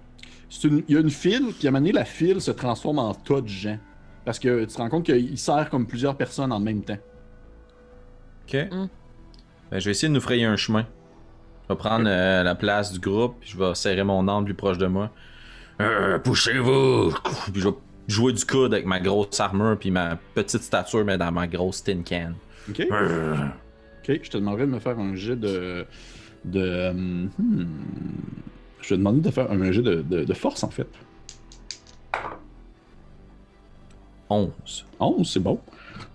C'est 0.50 0.68
une- 0.68 0.84
il 0.88 0.96
y 0.96 0.98
a 0.98 1.02
une 1.02 1.10
file, 1.12 1.54
puis 1.58 1.68
à 1.68 1.70
un 1.70 1.72
moment 1.72 1.82
donné, 1.82 1.92
la 1.92 2.06
file 2.06 2.42
se 2.42 2.52
transforme 2.52 2.98
en 3.00 3.14
tas 3.14 3.42
de 3.42 3.48
gens. 3.48 3.78
Parce 4.26 4.40
que 4.40 4.62
tu 4.66 4.68
te 4.74 4.78
rends 4.78 4.90
compte 4.90 5.06
qu'il 5.06 5.38
sert 5.38 5.70
comme 5.70 5.88
plusieurs 5.88 6.16
personnes 6.16 6.52
en 6.52 6.60
même 6.60 6.82
temps. 6.84 6.98
Ok. 8.48 8.56
Mm. 8.72 8.88
Ben, 9.72 9.80
je 9.80 9.86
vais 9.86 9.92
essayer 9.92 10.08
de 10.08 10.14
nous 10.14 10.22
frayer 10.22 10.46
un 10.46 10.56
chemin. 10.56 10.86
Je 11.68 11.74
vais 11.74 11.78
prendre 11.78 12.06
euh, 12.08 12.44
la 12.44 12.56
place 12.56 12.92
du 12.92 13.00
groupe, 13.00 13.36
puis 13.40 13.50
je 13.52 13.58
vais 13.58 13.76
serrer 13.76 14.04
mon 14.04 14.28
arme 14.28 14.46
plus 14.46 14.54
proche 14.56 14.78
de 14.78 14.88
moi. 14.88 15.12
Euh, 15.82 16.18
poussez-vous. 16.20 17.14
Puis 17.54 17.62
je 17.62 17.70
vais 17.70 17.76
jouer 18.08 18.34
du 18.34 18.44
coude 18.46 18.74
avec 18.74 18.86
ma 18.86 19.00
grosse 19.00 19.40
armure, 19.40 19.78
puis 19.80 19.92
ma 19.92 20.18
petite 20.34 20.64
stature, 20.64 21.06
mais 21.06 21.18
dans 21.18 21.32
ma 21.32 21.48
grosse 21.48 21.84
tin 21.84 22.02
can. 22.04 22.34
Ok? 22.70 22.82
Euh, 22.92 23.36
Ok, 24.08 24.20
je 24.24 24.30
te 24.30 24.38
demanderais 24.38 24.66
de 24.66 24.72
me 24.72 24.80
faire 24.80 24.98
un 24.98 25.14
jet 25.16 25.36
de. 25.36 25.86
de. 26.46 26.92
hmm. 26.92 27.30
Je 28.82 28.90
te 28.90 28.94
demander 28.96 29.22
de 29.22 29.30
faire 29.30 29.52
un 29.52 29.72
jet 29.72 29.82
de, 29.84 30.02
de- 30.02 30.24
de 30.24 30.34
force 30.34 30.64
en 30.64 30.70
fait. 30.70 30.88
11. 34.30 34.50
11, 35.00 35.30
c'est 35.32 35.40
bon. 35.40 35.60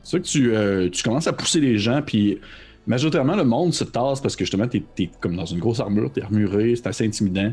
C'est 0.03 0.11
ça 0.13 0.19
que 0.21 0.25
tu, 0.25 0.55
euh, 0.55 0.89
tu 0.91 1.03
commences 1.03 1.27
à 1.27 1.33
pousser 1.33 1.61
les 1.61 1.79
gens, 1.79 2.03
puis 2.03 2.39
majoritairement 2.87 3.37
le 3.37 3.45
monde 3.45 3.73
se 3.73 3.85
tasse 3.85 4.21
parce 4.21 4.37
que 4.37 4.45
justement, 4.45 4.69
t'es 4.69 4.83
es 4.99 5.11
comme 5.21 5.37
dans 5.37 5.47
une 5.47 5.59
grosse 5.59 5.81
armure, 5.81 6.11
t'es 6.13 6.23
armuré, 6.23 6.77
c'est 6.77 6.87
assez 6.87 7.07
intimidant. 7.07 7.53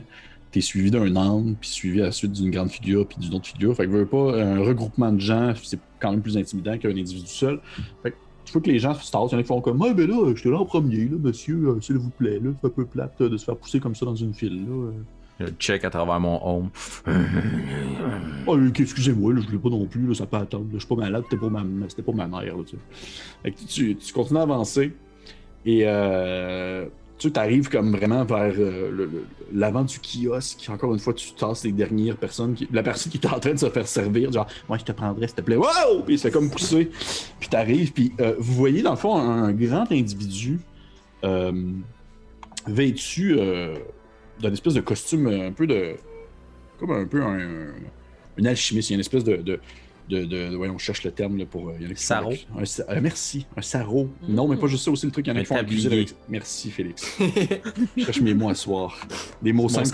T'es 0.51 0.59
suivi 0.59 0.91
d'un 0.91 1.15
âne, 1.15 1.55
puis 1.59 1.69
suivi 1.69 2.01
à 2.01 2.05
la 2.05 2.11
suite 2.11 2.33
d'une 2.33 2.51
grande 2.51 2.69
figure, 2.69 3.07
puis 3.07 3.17
d'une 3.19 3.33
autre 3.35 3.47
figure. 3.47 3.73
Fait 3.73 3.85
que 3.85 3.89
veux 3.89 4.05
pas, 4.05 4.37
un 4.37 4.59
regroupement 4.59 5.13
de 5.13 5.21
gens, 5.21 5.53
c'est 5.63 5.79
quand 6.01 6.11
même 6.11 6.21
plus 6.21 6.37
intimidant 6.37 6.77
qu'un 6.77 6.89
individu 6.89 7.27
seul. 7.27 7.61
Fait 8.03 8.11
que 8.11 8.17
tu 8.43 8.51
vois 8.51 8.61
que 8.61 8.69
les 8.69 8.79
gens 8.79 8.93
se 8.93 9.09
tassent, 9.09 9.31
il 9.31 9.33
y 9.33 9.35
en 9.35 9.39
a 9.39 9.43
qui 9.43 9.47
font 9.47 9.61
comme 9.61 9.81
Ouais, 9.81 9.93
ben 9.93 10.09
là, 10.09 10.33
j'étais 10.35 10.49
là 10.49 10.57
en 10.57 10.65
premier, 10.65 11.05
là, 11.05 11.15
monsieur, 11.17 11.69
euh, 11.69 11.79
s'il 11.79 11.97
vous 11.97 12.09
plaît, 12.09 12.39
là, 12.43 12.49
c'est 12.59 12.67
un 12.67 12.69
peu 12.69 12.85
plate 12.85 13.13
euh, 13.21 13.29
de 13.29 13.37
se 13.37 13.45
faire 13.45 13.55
pousser 13.55 13.79
comme 13.79 13.95
ça 13.95 14.05
dans 14.05 14.15
une 14.15 14.33
file, 14.33 14.65
là. 14.67 14.91
Je 15.41 15.51
check 15.59 15.83
à 15.83 15.89
travers 15.89 16.19
mon 16.19 16.39
home. 16.43 16.69
Oh, 18.47 18.57
excusez-moi, 18.79 19.33
je 19.37 19.47
voulais 19.47 19.57
pas 19.57 19.69
non 19.69 19.85
plus, 19.85 20.07
là, 20.07 20.13
ça 20.13 20.25
peut 20.25 20.37
attendre. 20.37 20.67
Je 20.73 20.79
suis 20.79 20.87
pas 20.87 20.95
malade, 20.95 21.23
c'était 21.29 21.41
pas 21.41 21.49
ma, 21.49 21.63
c'était 21.89 22.01
pas 22.01 22.11
ma 22.11 22.27
mère. 22.27 22.57
Là, 22.57 22.63
tu, 22.65 23.65
tu, 23.65 23.95
tu 23.95 24.13
continues 24.13 24.39
à 24.39 24.43
avancer 24.43 24.91
et 25.65 25.81
euh, 25.85 26.85
tu 27.17 27.31
arrives 27.35 27.69
comme 27.69 27.95
vraiment 27.95 28.25
vers 28.25 28.53
euh, 28.57 29.07
l'avant 29.53 29.83
du 29.83 29.99
kiosque. 29.99 30.67
Encore 30.69 30.93
une 30.93 30.99
fois, 30.99 31.13
tu 31.13 31.31
tasses 31.33 31.63
les 31.63 31.71
dernières 31.71 32.17
personnes. 32.17 32.55
La 32.71 32.81
personne 32.83 33.11
qui 33.11 33.19
est 33.19 33.27
en 33.27 33.39
train 33.39 33.53
de 33.53 33.59
se 33.59 33.69
faire 33.69 33.87
servir, 33.87 34.31
genre, 34.31 34.47
moi 34.67 34.77
je 34.77 34.85
te 34.85 34.91
prendrais 34.91 35.27
s'il 35.27 35.35
te 35.35 35.41
plaît. 35.41 35.55
Wow! 35.55 36.01
Puis 36.05 36.15
il 36.15 36.19
se 36.19 36.29
comme 36.29 36.49
pousser. 36.49 36.89
Puis 37.39 37.49
t'arrives, 37.49 37.93
puis 37.93 38.11
euh, 38.19 38.35
vous 38.39 38.53
voyez 38.53 38.81
dans 38.81 38.91
le 38.91 38.97
fond 38.97 39.15
un, 39.17 39.43
un 39.43 39.51
grand 39.53 39.91
individu 39.91 40.59
euh, 41.23 41.51
vêtu 42.65 43.37
euh, 44.41 44.47
d'un 44.47 44.53
espèce 44.53 44.73
de 44.73 44.81
costume 44.81 45.27
euh, 45.27 45.47
un 45.47 45.51
peu 45.51 45.67
de. 45.67 45.95
Comme 46.79 46.91
un 46.91 47.05
peu 47.05 47.21
un, 47.21 47.39
un- 47.39 47.73
une 48.37 48.47
alchimiste. 48.47 48.89
Il 48.89 48.93
y 48.93 48.95
a 48.95 48.97
une 48.97 49.01
espèce 49.01 49.23
de. 49.23 49.37
de 49.37 49.59
de, 50.09 50.25
de- 50.25 50.49
de- 50.49 50.55
voyons, 50.57 50.73
on 50.73 50.77
cherche 50.77 51.03
le 51.03 51.11
terme 51.11 51.37
là, 51.37 51.45
pour. 51.45 51.69
euh, 51.69 51.73
il 51.79 51.83
y 51.85 51.87
en 51.87 51.91
a 51.91 51.93
qui 51.93 52.01
font 52.01 52.07
Sarrau? 52.07 52.31
avec- 52.31 52.47
Un, 52.89 52.91
euh, 52.97 52.99
merci, 53.01 53.45
un 53.55 53.61
sarrau. 53.61 54.09
Mm. 54.27 54.33
Non, 54.33 54.47
mais 54.47 54.57
pas 54.57 54.67
juste 54.67 54.83
ça 54.83 54.91
aussi, 54.91 55.05
le 55.05 55.11
truc, 55.11 55.25
il 55.27 55.29
y 55.29 55.31
en 55.31 55.35
a 55.37 55.39
Un 55.39 55.43
qui 55.43 55.47
font 55.47 55.55
avec. 55.55 56.13
Merci, 56.27 56.69
Félix. 56.71 57.17
Je 57.97 58.03
cherche 58.03 58.19
mes 58.19 58.33
mots 58.33 58.49
à 58.49 58.55
soir. 58.55 58.97
Des 59.41 59.53
mots, 59.53 59.69
simples 59.69 59.89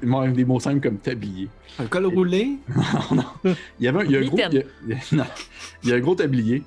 comme, 0.00 0.32
des 0.32 0.44
mots 0.44 0.60
simples 0.60 0.80
comme 0.80 0.96
tablier. 0.98 1.48
Un 1.78 1.84
col 1.86 2.06
roulé? 2.06 2.52
Il 3.44 3.54
y 3.80 3.88
avait 3.88 3.98
un, 4.00 4.04
il 4.04 4.10
y 4.12 4.16
a 4.16 4.20
un 4.20 4.24
gros, 4.24 4.38
il 4.38 4.54
y 4.88 4.92
a, 4.94 4.96
non. 5.12 5.24
Il 5.84 5.90
y 5.90 5.92
a 5.92 5.96
un 5.96 6.00
gros 6.00 6.14
tablier 6.14 6.62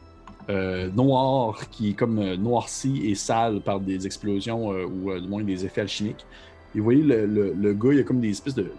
euh, 0.50 0.90
noir 0.92 1.70
qui 1.72 1.90
est 1.92 1.94
comme 1.94 2.20
euh, 2.20 2.36
noirci 2.38 3.02
et 3.06 3.16
sale 3.16 3.62
par 3.62 3.80
des 3.80 4.06
explosions 4.06 4.74
euh, 4.74 4.86
ou 4.86 5.12
euh, 5.12 5.20
du 5.22 5.28
moins 5.28 5.44
des 5.44 5.66
effets 5.66 5.82
alchimiques. 5.82 6.26
Et 6.74 6.80
vous 6.80 6.84
voyez, 6.84 7.04
le, 7.04 7.26
le- 7.26 7.74
gars, 7.74 7.94
il 7.94 8.00
a 8.00 8.04
comme 8.04 8.22
des 8.22 8.30
espèces 8.30 8.56
de, 8.56 8.72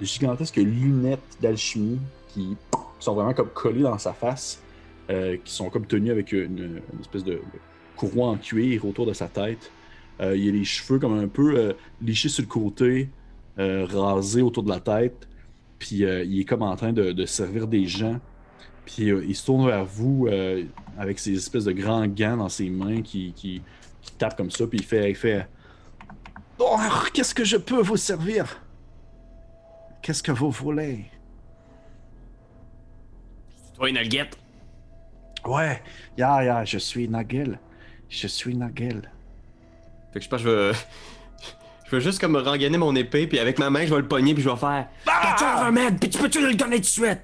gigantesques 0.00 0.56
lunettes 0.56 1.38
d'alchimie 1.40 1.98
qui 2.28 2.56
sont 3.00 3.14
vraiment 3.14 3.34
comme 3.34 3.48
collées 3.48 3.82
dans 3.82 3.98
sa 3.98 4.12
face, 4.12 4.62
euh, 5.10 5.36
qui 5.44 5.52
sont 5.52 5.70
comme 5.70 5.86
tenues 5.86 6.10
avec 6.10 6.32
une, 6.32 6.80
espèce 7.00 7.24
de, 7.24 7.40
courroie 7.96 8.28
en 8.28 8.36
cuir 8.36 8.84
autour 8.86 9.06
de 9.06 9.12
sa 9.12 9.26
tête. 9.26 9.72
Euh, 10.20 10.36
il 10.36 10.48
a 10.48 10.52
les 10.52 10.64
cheveux 10.64 10.98
comme 10.98 11.18
un 11.18 11.28
peu 11.28 11.56
euh, 11.56 11.72
lichés 12.00 12.28
sur 12.28 12.42
le 12.42 12.48
côté, 12.48 13.08
rasés 13.56 14.42
autour 14.42 14.62
de 14.62 14.68
la 14.68 14.78
tête. 14.78 15.26
Puis 15.80 16.02
il 16.02 16.40
est 16.40 16.44
comme 16.44 16.62
en 16.62 16.76
train 16.76 16.92
de, 16.92 17.26
servir 17.26 17.66
des 17.66 17.86
gens. 17.86 18.20
Puis 18.84 19.06
il 19.06 19.34
se 19.34 19.44
tourne 19.44 19.66
vers 19.66 19.84
vous 19.84 20.28
avec 20.96 21.18
ces 21.18 21.34
espèces 21.34 21.64
de 21.64 21.72
grands 21.72 22.06
gants 22.06 22.36
dans 22.36 22.48
ses 22.48 22.70
mains 22.70 23.02
qui, 23.02 23.32
qui, 23.34 23.62
tapent 24.16 24.36
comme 24.36 24.50
ça. 24.52 24.64
Puis 24.68 24.78
il 24.78 25.08
il 25.08 25.14
fait 25.16 25.48
Oh, 26.58 26.76
qu'est-ce 27.12 27.34
que 27.34 27.44
je 27.44 27.56
peux 27.56 27.80
vous 27.80 27.96
servir? 27.96 28.60
Qu'est-ce 30.02 30.22
que 30.22 30.32
vous 30.32 30.50
voulez? 30.50 31.06
Toi, 33.74 33.90
une 33.90 33.96
alguette? 33.96 34.36
Ouais, 35.46 35.82
ya, 36.16 36.42
ya, 36.42 36.64
je 36.64 36.78
suis 36.78 37.08
Nagel. 37.08 37.58
Je 38.08 38.26
suis 38.26 38.56
Nagel. 38.56 39.10
Fait 40.12 40.18
que 40.18 40.24
je 40.24 40.28
pense 40.28 40.42
que 40.42 40.48
je 40.48 40.50
vais. 40.50 40.72
Je 41.90 41.96
vais 41.96 42.02
juste 42.02 42.20
comme 42.20 42.36
rengainer 42.36 42.76
mon 42.76 42.94
épée, 42.94 43.26
puis 43.26 43.38
avec 43.38 43.58
ma 43.58 43.70
main, 43.70 43.86
je 43.86 43.94
vais 43.94 44.02
le 44.02 44.06
pogner, 44.06 44.34
puis 44.34 44.42
je 44.42 44.50
vais 44.50 44.56
faire. 44.56 44.88
T'as-tu 45.06 45.42
un 45.42 45.64
remède, 45.64 45.98
puis 45.98 46.10
tu 46.10 46.18
peux-tu 46.18 46.46
le 46.46 46.54
donner 46.54 46.76
tout 46.76 46.82
de 46.82 46.86
suite? 46.86 47.20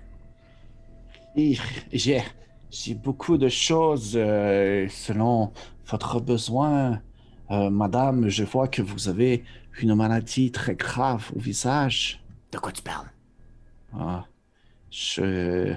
J'ai, 1.92 2.22
j'ai 2.70 2.94
beaucoup 2.94 3.36
de 3.36 3.50
choses 3.50 4.14
euh, 4.16 4.88
selon 4.88 5.52
votre 5.86 6.18
besoin. 6.18 7.02
Euh, 7.50 7.70
madame, 7.70 8.28
je 8.28 8.44
vois 8.44 8.68
que 8.68 8.82
vous 8.82 9.08
avez 9.08 9.44
une 9.80 9.94
maladie 9.94 10.50
très 10.50 10.74
grave 10.74 11.30
au 11.36 11.38
visage. 11.40 12.22
De 12.52 12.58
quoi 12.58 12.72
tu 12.72 12.82
parles? 12.82 13.08
Ah, 13.96 14.24
je. 14.90 15.74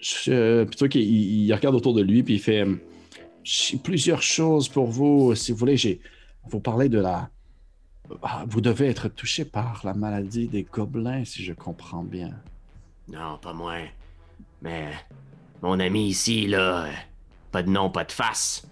je 0.00 0.64
plutôt 0.64 0.88
qu'il 0.88 1.02
il- 1.02 1.52
regarde 1.54 1.74
autour 1.74 1.94
de 1.94 2.02
lui, 2.02 2.22
puis 2.22 2.34
il 2.34 2.40
fait 2.40 2.66
J'ai 3.44 3.78
plusieurs 3.78 4.22
choses 4.22 4.68
pour 4.68 4.86
vous. 4.86 5.34
Si 5.34 5.52
vous 5.52 5.58
voulez, 5.58 5.76
j'ai. 5.76 6.00
Vous 6.44 6.60
parlez 6.60 6.88
de 6.88 6.98
la. 6.98 7.30
ah, 8.22 8.44
vous 8.48 8.60
devez 8.60 8.88
être 8.88 9.08
touché 9.08 9.44
par 9.44 9.80
la 9.84 9.94
maladie 9.94 10.48
des 10.48 10.64
gobelins, 10.64 11.24
si 11.24 11.44
je 11.44 11.52
comprends 11.52 12.02
bien. 12.02 12.30
Non, 13.08 13.38
pas 13.38 13.52
moi. 13.52 13.76
Mais 14.62 14.90
mon 15.62 15.78
ami 15.80 16.08
ici, 16.08 16.46
là, 16.46 16.86
pas 17.52 17.62
de 17.62 17.70
nom, 17.70 17.90
pas 17.90 18.04
de 18.04 18.12
face. 18.12 18.66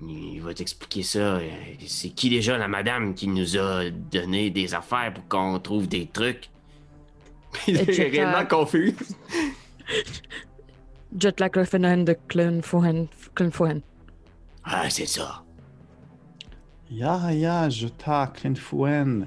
Il 0.00 0.40
va 0.42 0.54
t'expliquer 0.54 1.02
ça. 1.02 1.40
C'est 1.86 2.10
qui 2.10 2.30
déjà 2.30 2.56
la 2.56 2.68
madame 2.68 3.14
qui 3.14 3.26
nous 3.26 3.56
a 3.58 3.90
donné 3.90 4.50
des 4.50 4.74
affaires 4.74 5.12
pour 5.14 5.26
qu'on 5.28 5.58
trouve 5.58 5.88
des 5.88 6.06
trucs? 6.06 6.50
Il 7.66 7.76
est 7.78 8.10
réellement 8.10 8.46
confus. 8.46 8.94
Jetlag 11.18 11.52
Clefenen 11.52 12.04
de. 12.04 12.16
Clenfohen. 12.28 13.80
Ah, 14.64 14.90
c'est 14.90 15.06
ça. 15.06 15.42
Ya, 16.90 17.32
ya, 17.32 17.68
Jota 17.68 18.32
Clinfouen. 18.34 19.26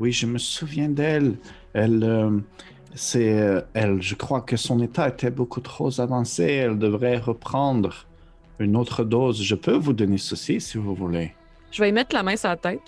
Oui, 0.00 0.12
je 0.12 0.26
me 0.26 0.38
souviens 0.38 0.88
d'elle. 0.88 1.36
Elle, 1.72 2.02
euh, 2.02 2.38
c'est, 2.94 3.40
euh, 3.40 3.60
elle, 3.74 4.02
je 4.02 4.14
crois 4.16 4.40
que 4.40 4.56
son 4.56 4.80
état 4.80 5.08
était 5.08 5.30
beaucoup 5.30 5.60
trop 5.60 6.00
avancé. 6.00 6.44
Elle 6.44 6.78
devrait 6.78 7.18
reprendre 7.18 8.06
une 8.58 8.76
autre 8.76 9.04
dose. 9.04 9.42
Je 9.42 9.54
peux 9.54 9.76
vous 9.76 9.92
donner 9.92 10.18
ceci 10.18 10.60
si 10.60 10.78
vous 10.78 10.94
voulez. 10.94 11.34
Je 11.70 11.82
vais 11.82 11.88
y 11.88 11.92
mettre 11.92 12.14
la 12.14 12.22
main 12.22 12.36
sur 12.36 12.48
la 12.48 12.56
tête. 12.56 12.82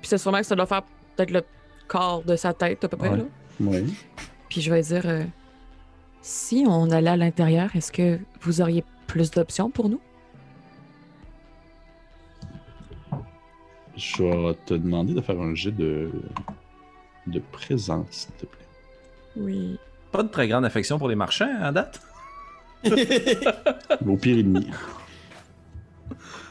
Puis 0.00 0.08
c'est 0.08 0.18
sûrement 0.18 0.38
que 0.38 0.46
ça 0.46 0.56
doit 0.56 0.66
faire 0.66 0.82
peut-être 1.16 1.30
le 1.30 1.42
corps 1.88 2.22
de 2.22 2.36
sa 2.36 2.52
tête, 2.52 2.84
à 2.84 2.88
peu 2.88 2.96
près. 2.96 3.10
Ouais. 3.10 3.16
Là. 3.18 3.24
Oui. 3.60 3.94
Puis 4.48 4.60
je 4.60 4.70
vais 4.70 4.82
dire 4.82 5.02
euh, 5.04 5.24
si 6.22 6.64
on 6.66 6.90
allait 6.90 7.10
à 7.10 7.16
l'intérieur, 7.16 7.74
est-ce 7.74 7.92
que 7.92 8.18
vous 8.40 8.60
auriez 8.60 8.84
plus 9.06 9.30
d'options 9.30 9.70
pour 9.70 9.88
nous? 9.88 10.00
Je 13.96 14.22
vais 14.22 14.54
te 14.66 14.74
demander 14.74 15.12
de 15.12 15.20
faire 15.20 15.40
un 15.40 15.54
jet 15.54 15.72
de, 15.72 16.10
de 17.26 17.38
présence, 17.52 18.06
s'il 18.10 18.32
te 18.32 18.46
plaît. 18.46 18.66
Oui. 19.36 19.78
Pas 20.10 20.22
de 20.22 20.28
très 20.28 20.48
grande 20.48 20.64
affection 20.64 20.98
pour 20.98 21.08
les 21.08 21.16
marchands 21.16 21.54
à 21.60 21.70
date? 21.70 22.00
Au 24.06 24.16
pire 24.16 24.38
et 24.38 24.42
demi. 24.42 24.70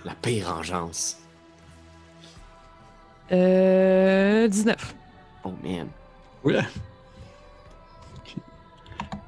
La 0.05 0.13
pire 0.21 0.55
engeance. 0.57 1.17
Euh. 3.31 4.47
19. 4.47 4.95
Oh 5.43 5.53
man. 5.63 5.87
Oui. 6.43 6.55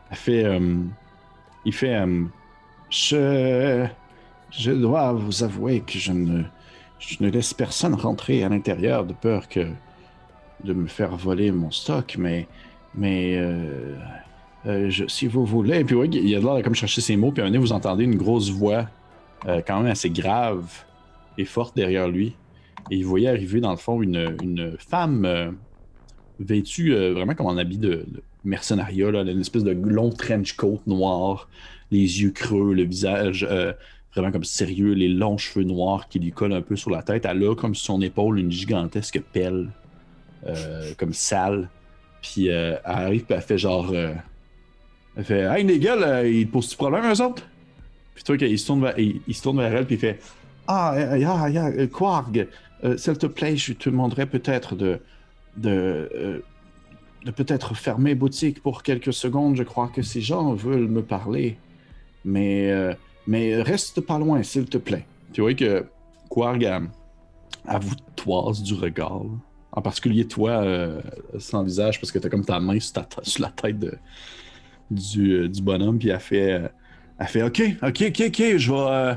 Elle 0.10 0.18
fait. 0.18 0.43
euh, 0.45 0.78
il 1.66 1.74
fait. 1.74 1.95
euh, 1.95 2.24
je. 2.89 3.86
Je 4.52 4.72
dois 4.72 5.14
vous 5.14 5.43
avouer 5.43 5.82
que 5.82 5.97
je 5.97 6.12
ne. 6.12 6.43
Je 6.99 7.18
ne 7.22 7.30
laisse 7.30 7.54
personne 7.54 7.95
rentrer 7.95 8.43
à 8.43 8.49
l'intérieur 8.49 9.06
de 9.06 9.14
peur 9.14 9.47
que. 9.47 9.68
de 10.64 10.74
me 10.74 10.88
faire 10.88 11.16
voler 11.16 11.52
mon 11.52 11.72
stock, 11.72 12.16
mais. 12.18 12.47
Mais. 12.95 13.36
euh, 13.38 13.97
euh, 14.66 14.89
je- 14.89 15.07
si 15.07 15.28
vous 15.28 15.45
voulez. 15.45 15.84
Puis 15.84 15.95
oui, 15.95 16.09
il 16.12 16.36
a 16.36 16.39
l'air 16.39 16.55
de 16.57 16.62
comme 16.62 16.76
chercher 16.76 17.01
ses 17.01 17.16
mots, 17.18 17.32
puis 17.32 17.41
un 17.43 17.49
moment 17.49 17.59
vous 17.62 17.72
entendez 17.74 18.03
une 18.03 18.16
grosse 18.18 18.49
voix, 18.51 18.88
euh, 19.47 19.62
quand 19.66 19.82
même 19.82 19.91
assez 19.91 20.09
grave 20.09 20.66
et 21.38 21.45
forte 21.45 21.76
derrière 21.76 22.07
lui. 22.07 22.36
Et 22.89 22.97
il 22.97 23.05
voyait 23.05 23.30
arriver, 23.30 23.59
dans 23.62 23.72
le 23.72 23.78
fond, 23.78 24.01
une, 24.01 24.36
une 24.43 24.76
femme. 24.80 25.26
euh, 25.26 25.51
vêtue 26.39 26.91
vraiment 26.95 27.36
comme 27.36 27.45
en 27.45 27.57
habit 27.57 27.78
de, 27.78 27.89
de 28.07 28.24
mercenariat, 28.43 29.12
là, 29.12 29.22
une 29.22 29.39
espèce 29.41 29.64
de 29.64 29.72
long 29.72 30.09
trench 30.09 30.53
coat 30.53 30.80
noir, 30.88 31.47
les 31.91 31.99
yeux 32.24 32.32
creux, 32.32 32.74
le 32.74 32.82
visage 32.84 33.47
vraiment 34.16 34.32
comme 34.32 34.43
sérieux, 34.43 34.93
les 34.93 35.07
longs 35.07 35.38
cheveux 35.38 35.64
noirs 35.66 36.07
qui 36.09 36.18
lui 36.18 36.32
collent 36.32 36.53
un 36.53 36.64
peu 36.64 36.76
sur 36.76 36.89
la 36.89 37.03
tête. 37.03 37.26
Elle 37.26 37.43
a 37.43 37.53
comme 37.53 37.76
sur 37.76 37.93
son 37.93 38.01
épaule 38.01 38.39
une 38.39 38.49
gigantesque 38.51 39.22
pelle, 39.32 39.70
comme 40.97 41.14
sale. 41.14 41.70
Puis 42.24 42.47
elle 42.47 42.82
arrive, 42.84 43.26
puis 43.26 43.36
elle 43.36 43.41
fait 43.43 43.59
genre. 43.59 43.93
Euh, 45.18 45.20
elle 45.20 45.26
fait 45.26 45.41
Hey 45.41 45.80
gars, 45.80 45.95
là, 45.95 46.26
ils 46.26 46.47
te 46.47 46.51
posent-tu 46.51 46.76
problème, 46.76 47.05
eux 47.12 47.22
autres? 47.24 47.43
Puis 48.16 48.24
toi, 48.24 48.36
il 48.39 48.59
se 48.59 48.66
tourne 48.68 48.82
vers, 48.82 48.97
il, 48.99 49.22
elle, 49.28 49.86
puis 49.86 49.95
il 49.95 49.99
fait 49.99 50.20
Ah, 50.68 50.93
euh, 50.95 51.18
ya, 51.18 51.49
ya, 51.49 51.68
euh, 51.68 51.88
Quarg, 51.88 52.47
euh, 52.84 52.97
s'il 52.97 53.18
te 53.18 53.28
plaît, 53.28 53.55
je 53.55 53.74
te 53.74 53.89
demanderais 53.89 54.26
peut-être 54.26 54.76
de 54.76 54.99
de, 55.57 56.09
euh, 56.16 56.39
de 57.26 57.32
peut-être 57.32 57.76
fermer 57.76 58.16
boutique 58.16 58.62
pour 58.64 58.84
quelques 58.84 59.14
secondes. 59.14 59.55
Je 59.55 59.64
crois 59.64 59.89
que 59.89 60.01
ces 60.01 60.22
gens 60.22 60.53
veulent 60.53 60.88
me 60.88 61.01
parler. 61.01 61.57
Mais, 62.24 62.72
euh, 62.72 62.93
mais 63.28 63.62
reste 63.62 64.01
pas 64.01 64.18
loin, 64.20 64.43
s'il 64.43 64.66
te 64.66 64.78
plaît. 64.78 65.05
Tu 65.34 65.41
vois 65.41 65.53
que 65.53 65.86
Quarg, 66.30 66.64
elle, 66.64 67.80
vous 67.82 67.95
toise 68.16 68.62
du 68.64 68.74
regard. 68.76 69.24
En 69.74 69.82
particulier 69.82 70.28
toi, 70.28 70.51
euh, 70.64 71.01
sans 71.38 71.64
visage, 71.64 71.99
parce 71.99 72.12
que 72.12 72.20
t'as 72.20 72.30
comme 72.30 72.45
ta 72.45 72.59
main 72.59 72.80
sur, 72.80 72.93
sur 73.24 73.41
la 73.41 73.49
tête 73.49 73.80
de- 73.80 73.97
du, 74.92 75.32
euh, 75.34 75.48
du 75.50 75.62
bonhomme, 75.62 75.98
puis 75.98 76.10
elle 76.10 76.20
fait, 76.20 76.52
euh, 76.54 76.68
elle 77.20 77.28
fait 77.28 77.44
OK, 77.44 77.62
OK, 77.82 78.04
OK, 78.08 78.24
OK, 78.28 78.58
je 78.58 78.72
vais. 78.72 78.78
euh, 78.78 79.16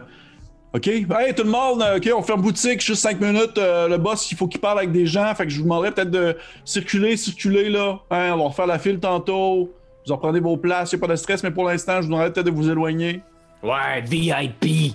OK? 0.75 0.89
Hey, 0.89 1.07
tout 1.37 1.45
le 1.45 1.51
monde, 1.51 1.85
OK, 1.97 2.11
on 2.17 2.23
ferme 2.23 2.43
boutique, 2.43 2.81
juste 2.81 3.03
5 3.03 3.21
minutes. 3.21 3.59
euh, 3.59 3.89
le 3.89 3.97
boss, 3.97 4.31
il 4.33 4.37
faut 4.37 4.49
qu'il 4.49 4.61
parle 4.61 4.79
avec 4.79 4.91
des 4.91 5.07
gens. 5.07 5.33
Fait 5.35 5.45
que 5.45 5.51
je 5.51 5.59
vous 5.59 5.63
demanderais 5.65 5.93
peut-être 5.93 6.11
de 6.11 6.37
circuler, 6.65 7.17
circuler, 7.17 7.69
là. 7.71 8.01
Hein, 8.11 8.33
on 8.35 8.39
va 8.39 8.45
refaire 8.45 8.67
la 8.67 8.79
file 8.81 8.99
tantôt. 8.99 9.73
Vous 10.05 10.13
en 10.13 10.19
prenez 10.19 10.41
vos 10.41 10.57
places, 10.57 10.91
y 10.93 10.97
a 10.97 10.99
pas 10.99 11.07
de 11.07 11.15
stress, 11.17 11.43
mais 11.45 11.53
pour 11.53 11.65
l'instant, 11.65 11.97
je 11.97 12.01
vous 12.03 12.07
demanderais 12.09 12.33
peut-être 12.33 12.47
de 12.47 12.51
vous 12.51 12.69
éloigner. 12.69 13.21
Ouais, 13.63 14.01
VIP. 14.03 14.95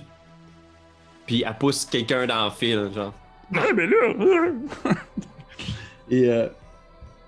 Puis 1.26 1.44
elle 1.46 1.54
pousse 1.58 1.86
quelqu'un 1.86 2.26
dans 2.26 2.44
le 2.44 2.50
fil, 2.50 2.90
genre. 2.94 3.14
Ouais, 3.52 3.72
mais 3.74 3.86
là. 3.86 4.92
Et 6.10 6.28
euh, 6.28 6.48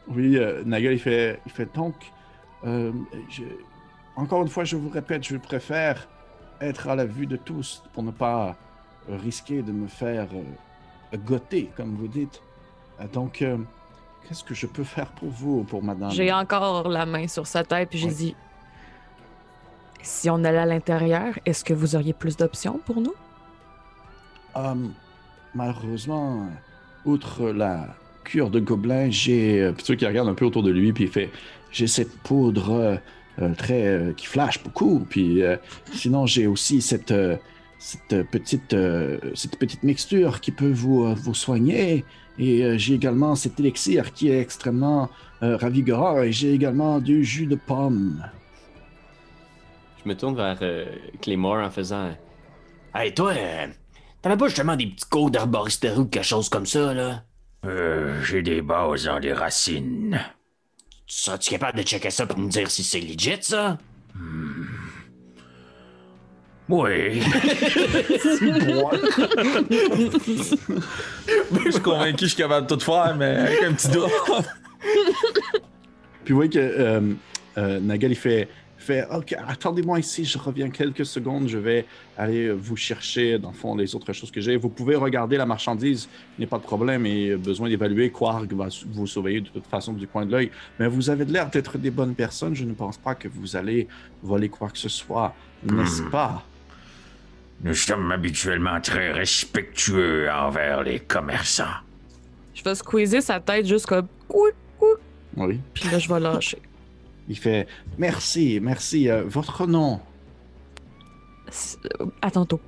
oui, 0.09 0.36
euh, 0.36 0.62
Naga, 0.64 0.92
il 0.92 0.98
fait, 0.98 1.40
il 1.46 1.53
fait 1.53 1.68
donc. 1.74 1.94
Euh, 2.66 2.92
je- 3.28 3.44
encore 4.16 4.42
une 4.42 4.48
fois, 4.48 4.64
je 4.64 4.76
vous 4.76 4.88
répète, 4.90 5.24
je 5.26 5.36
préfère 5.36 6.08
être 6.60 6.88
à 6.88 6.94
la 6.94 7.04
vue 7.06 7.26
de 7.26 7.36
tous 7.36 7.82
pour 7.92 8.02
ne 8.02 8.10
pas 8.10 8.56
risquer 9.08 9.62
de 9.62 9.72
me 9.72 9.88
faire 9.88 10.28
euh, 10.34 11.16
goter, 11.18 11.70
comme 11.76 11.94
vous 11.96 12.08
dites. 12.08 12.40
Euh, 13.00 13.06
donc, 13.12 13.42
euh, 13.42 13.56
qu'est-ce 14.28 14.44
que 14.44 14.54
je 14.54 14.66
peux 14.66 14.84
faire 14.84 15.08
pour 15.12 15.28
vous, 15.30 15.64
pour 15.64 15.82
madame? 15.82 16.10
J'ai 16.12 16.32
encore 16.32 16.88
la 16.88 17.04
main 17.06 17.26
sur 17.26 17.46
sa 17.46 17.64
tête, 17.64 17.88
puis 17.90 17.98
j'ai 17.98 18.08
Ouais. 18.08 18.14
dit 18.14 18.36
si 20.02 20.28
on 20.30 20.42
allait 20.44 20.58
à 20.58 20.66
l'intérieur, 20.66 21.38
est-ce 21.46 21.64
que 21.64 21.72
vous 21.74 21.94
auriez 21.96 22.12
plus 22.12 22.36
d'options 22.36 22.78
pour 22.84 23.00
nous? 23.00 23.14
Malheureusement, 25.54 26.46
outre 27.04 27.48
la 27.50 27.88
cure 28.24 28.50
de 28.50 28.60
gobelin, 28.60 29.10
j'ai. 29.10 29.72
Puis 29.76 29.96
qu'il 29.96 30.06
regarde 30.06 30.28
un 30.28 30.34
peu 30.34 30.44
autour 30.44 30.62
de 30.62 30.70
lui, 30.70 30.92
puis 30.92 31.04
il 31.04 31.10
fait 31.10 31.30
J'ai 31.72 31.86
cette 31.86 32.16
poudre 32.18 32.70
euh, 32.70 32.96
euh, 33.40 33.54
très. 33.54 33.86
euh, 33.86 34.12
qui 34.12 34.26
flash 34.26 34.62
beaucoup. 34.62 35.06
Puis 35.08 35.42
euh, 35.42 35.56
sinon, 35.92 36.26
j'ai 36.26 36.46
aussi 36.46 36.80
cette. 36.82 37.10
euh, 37.10 37.36
cette 37.84 38.30
petite, 38.30 38.74
euh, 38.74 39.18
cette 39.34 39.58
petite 39.58 39.82
mixture 39.82 40.40
qui 40.40 40.52
peut 40.52 40.70
vous, 40.70 41.02
euh, 41.02 41.14
vous 41.14 41.34
soigner. 41.34 42.04
Et 42.38 42.62
euh, 42.62 42.78
j'ai 42.78 42.94
également 42.94 43.34
cet 43.34 43.58
élixir 43.58 44.12
qui 44.12 44.28
est 44.28 44.38
extrêmement 44.38 45.10
euh, 45.42 45.56
ravigorant. 45.56 46.22
Et 46.22 46.30
j'ai 46.30 46.52
également 46.52 47.00
du 47.00 47.24
jus 47.24 47.46
de 47.46 47.56
pomme. 47.56 48.24
Je 50.04 50.08
me 50.08 50.14
tourne 50.16 50.36
vers 50.36 50.58
euh, 50.62 50.86
Claymore 51.20 51.56
en 51.56 51.70
faisant. 51.70 52.10
Hey, 52.94 53.12
toi, 53.14 53.32
euh, 53.36 53.66
t'avais 54.20 54.36
pas 54.36 54.46
justement 54.46 54.76
des 54.76 54.86
petits 54.86 55.08
cours 55.10 55.32
d'herboristerie 55.32 55.98
ou 55.98 56.06
quelque 56.06 56.24
chose 56.24 56.48
comme 56.48 56.66
ça, 56.66 56.94
là? 56.94 57.24
Euh, 57.64 58.22
j'ai 58.22 58.42
des 58.42 58.62
bases 58.62 59.06
dans 59.06 59.18
les 59.18 59.32
racines. 59.32 60.20
Serais-tu 61.14 61.50
capable 61.50 61.76
de 61.76 61.82
checker 61.82 62.10
ça 62.10 62.24
pour 62.26 62.38
me 62.38 62.48
dire 62.48 62.70
si 62.70 62.82
c'est 62.82 62.98
legit, 62.98 63.36
ça? 63.42 63.76
Oui. 66.70 67.20
Je 71.66 71.70
suis 71.70 71.82
convaincu 71.82 72.14
que 72.14 72.22
je 72.22 72.26
suis 72.28 72.36
capable 72.36 72.66
de 72.66 72.74
tout 72.74 72.80
faire, 72.80 73.14
mais 73.14 73.26
avec 73.26 73.62
un 73.62 73.74
petit 73.74 73.88
doigt. 73.88 74.08
Puis 76.24 76.32
vous 76.32 76.36
voyez 76.36 76.50
que 76.50 76.58
euh, 76.58 77.12
euh, 77.58 77.78
Nagal, 77.78 78.12
il 78.12 78.16
fait, 78.16 78.48
fait 78.82 79.06
Ok, 79.10 79.34
attendez-moi 79.48 79.98
ici, 80.00 80.24
je 80.24 80.36
reviens 80.38 80.68
quelques 80.70 81.06
secondes, 81.06 81.48
je 81.48 81.58
vais 81.58 81.86
aller 82.18 82.50
vous 82.50 82.76
chercher, 82.76 83.38
dans 83.38 83.50
le 83.50 83.54
fond, 83.56 83.74
les 83.76 83.94
autres 83.94 84.12
choses 84.12 84.30
que 84.30 84.40
j'ai. 84.40 84.56
Vous 84.56 84.68
pouvez 84.68 84.96
regarder 84.96 85.36
la 85.36 85.46
marchandise, 85.46 86.08
il 86.36 86.40
n'y 86.42 86.44
a 86.44 86.48
pas 86.48 86.58
de 86.58 86.62
problème, 86.64 87.06
et 87.06 87.36
besoin 87.36 87.68
d'évaluer. 87.68 88.10
Quark 88.10 88.52
va 88.52 88.68
vous 88.90 89.06
surveiller 89.06 89.40
de 89.40 89.48
toute 89.48 89.66
façon 89.66 89.92
du 89.92 90.06
coin 90.06 90.26
de 90.26 90.32
l'œil. 90.32 90.50
Mais 90.78 90.88
vous 90.88 91.08
avez 91.08 91.24
l'air 91.24 91.48
d'être 91.48 91.78
des 91.78 91.90
bonnes 91.90 92.14
personnes, 92.14 92.54
je 92.54 92.64
ne 92.64 92.74
pense 92.74 92.98
pas 92.98 93.14
que 93.14 93.28
vous 93.28 93.56
allez 93.56 93.86
voler 94.22 94.48
quoi 94.48 94.68
que 94.68 94.78
ce 94.78 94.88
soit, 94.88 95.34
n'est-ce 95.64 96.02
pas? 96.02 96.42
Nous 97.64 97.74
sommes 97.74 98.10
habituellement 98.10 98.80
très 98.80 99.12
respectueux 99.12 100.28
envers 100.30 100.82
les 100.82 100.98
commerçants. 100.98 101.78
Je 102.54 102.62
vais 102.64 102.74
squeezer 102.74 103.20
sa 103.22 103.38
tête 103.40 103.66
juste 103.66 103.86
comme 103.86 104.08
Oui. 105.36 105.60
puis 105.72 105.88
là, 105.88 105.98
je 105.98 106.08
vais 106.12 106.18
lâcher. 106.20 106.58
Il 107.28 107.38
fait 107.38 107.66
Merci, 107.98 108.58
merci. 108.62 109.08
euh, 109.08 109.24
votre 109.26 109.66
nom 109.66 110.00
euh, 112.00 112.06
À 112.20 112.30
tantôt. 112.30 112.60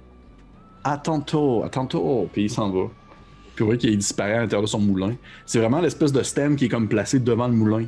À 0.84 0.98
tantôt, 0.98 1.62
à 1.64 1.68
tantôt. 1.68 2.28
Puis 2.32 2.44
il 2.44 2.50
s'en 2.50 2.70
va. 2.70 2.86
Puis 3.54 3.62
vous 3.62 3.66
voyez 3.66 3.78
qu'il 3.78 3.96
disparaît 3.98 4.34
à 4.34 4.40
l'intérieur 4.40 4.62
de 4.62 4.66
son 4.68 4.80
moulin. 4.80 5.14
C'est 5.46 5.58
vraiment 5.58 5.80
l'espèce 5.80 6.12
de 6.12 6.22
stand 6.22 6.56
qui 6.56 6.66
est 6.66 6.68
comme 6.68 6.88
placé 6.88 7.18
devant 7.20 7.46
le 7.48 7.54
moulin. 7.54 7.86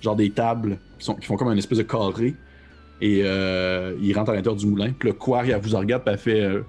Genre 0.00 0.16
des 0.16 0.30
tables 0.30 0.78
qui, 0.98 1.04
sont, 1.04 1.14
qui 1.14 1.26
font 1.26 1.36
comme 1.36 1.50
une 1.52 1.58
espèce 1.58 1.78
de 1.78 1.82
carré. 1.84 2.34
Et 3.00 3.22
euh, 3.24 3.96
il 4.00 4.12
rentre 4.16 4.30
à 4.30 4.34
l'intérieur 4.34 4.56
du 4.56 4.66
moulin. 4.66 4.92
Puis 4.98 5.08
le 5.08 5.14
quarry, 5.14 5.50
elle 5.50 5.60
vous 5.60 5.76
regarde, 5.76 6.02
puis 6.04 6.12
elle 6.12 6.18
fait. 6.20 6.40
euh, 6.40 6.62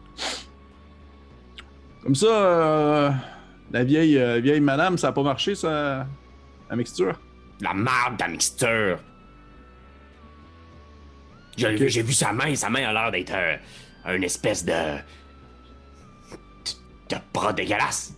Comme 2.03 2.15
ça, 2.15 2.27
euh, 2.27 3.11
la 3.71 3.83
vieille, 3.83 4.17
euh, 4.17 4.39
vieille 4.39 4.59
madame, 4.59 4.97
ça 4.97 5.09
a 5.09 5.11
pas 5.11 5.23
marché, 5.23 5.55
ça, 5.55 6.05
la 6.69 6.75
mixture? 6.75 7.19
La 7.61 7.73
marde, 7.73 8.17
ta 8.17 8.27
mixture. 8.27 8.99
J'ai 11.57 12.01
vu 12.01 12.13
sa 12.13 12.33
main, 12.33 12.55
sa 12.55 12.69
main 12.69 12.87
a 12.89 12.93
l'air 12.93 13.11
d'être 13.11 13.33
euh, 13.33 14.15
une 14.15 14.23
espèce 14.23 14.65
de. 14.65 14.71
de 17.09 17.15
bras 17.33 17.53
dégueulasse. 17.53 18.13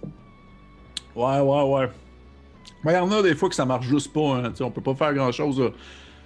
Ouais, 1.16 1.40
ouais, 1.40 1.62
ouais. 1.64 1.90
Mais 2.84 2.94
il 2.94 2.96
y 2.96 3.00
en 3.00 3.12
a 3.12 3.22
des 3.22 3.36
fois 3.36 3.50
que 3.50 3.56
ça 3.56 3.66
marche 3.66 3.86
juste 3.88 4.14
pas. 4.14 4.36
Hein. 4.38 4.54
On 4.62 4.72
peut 4.72 4.82
pas 4.82 4.96
faire 4.96 5.14
grand 5.14 5.32
chose. 5.32 5.72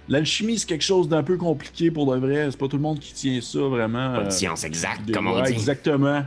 L'alchimie, 0.08 0.58
c'est 0.58 0.66
quelque 0.68 0.82
chose 0.84 1.08
d'un 1.08 1.22
peu 1.22 1.36
compliqué 1.36 1.90
pour 1.90 2.12
de 2.12 2.18
vrai. 2.18 2.48
C'est 2.50 2.58
pas 2.58 2.68
tout 2.68 2.76
le 2.76 2.82
monde 2.82 2.98
qui 2.98 3.12
tient 3.14 3.40
ça 3.40 3.60
vraiment. 3.60 4.14
Pas 4.14 4.22
de 4.22 4.26
euh, 4.26 4.30
science 4.30 4.64
exacte, 4.64 5.02
des- 5.04 5.12
comme 5.12 5.26
on 5.28 5.36
ouais, 5.36 5.44
dit. 5.44 5.52
Exactement. 5.52 6.24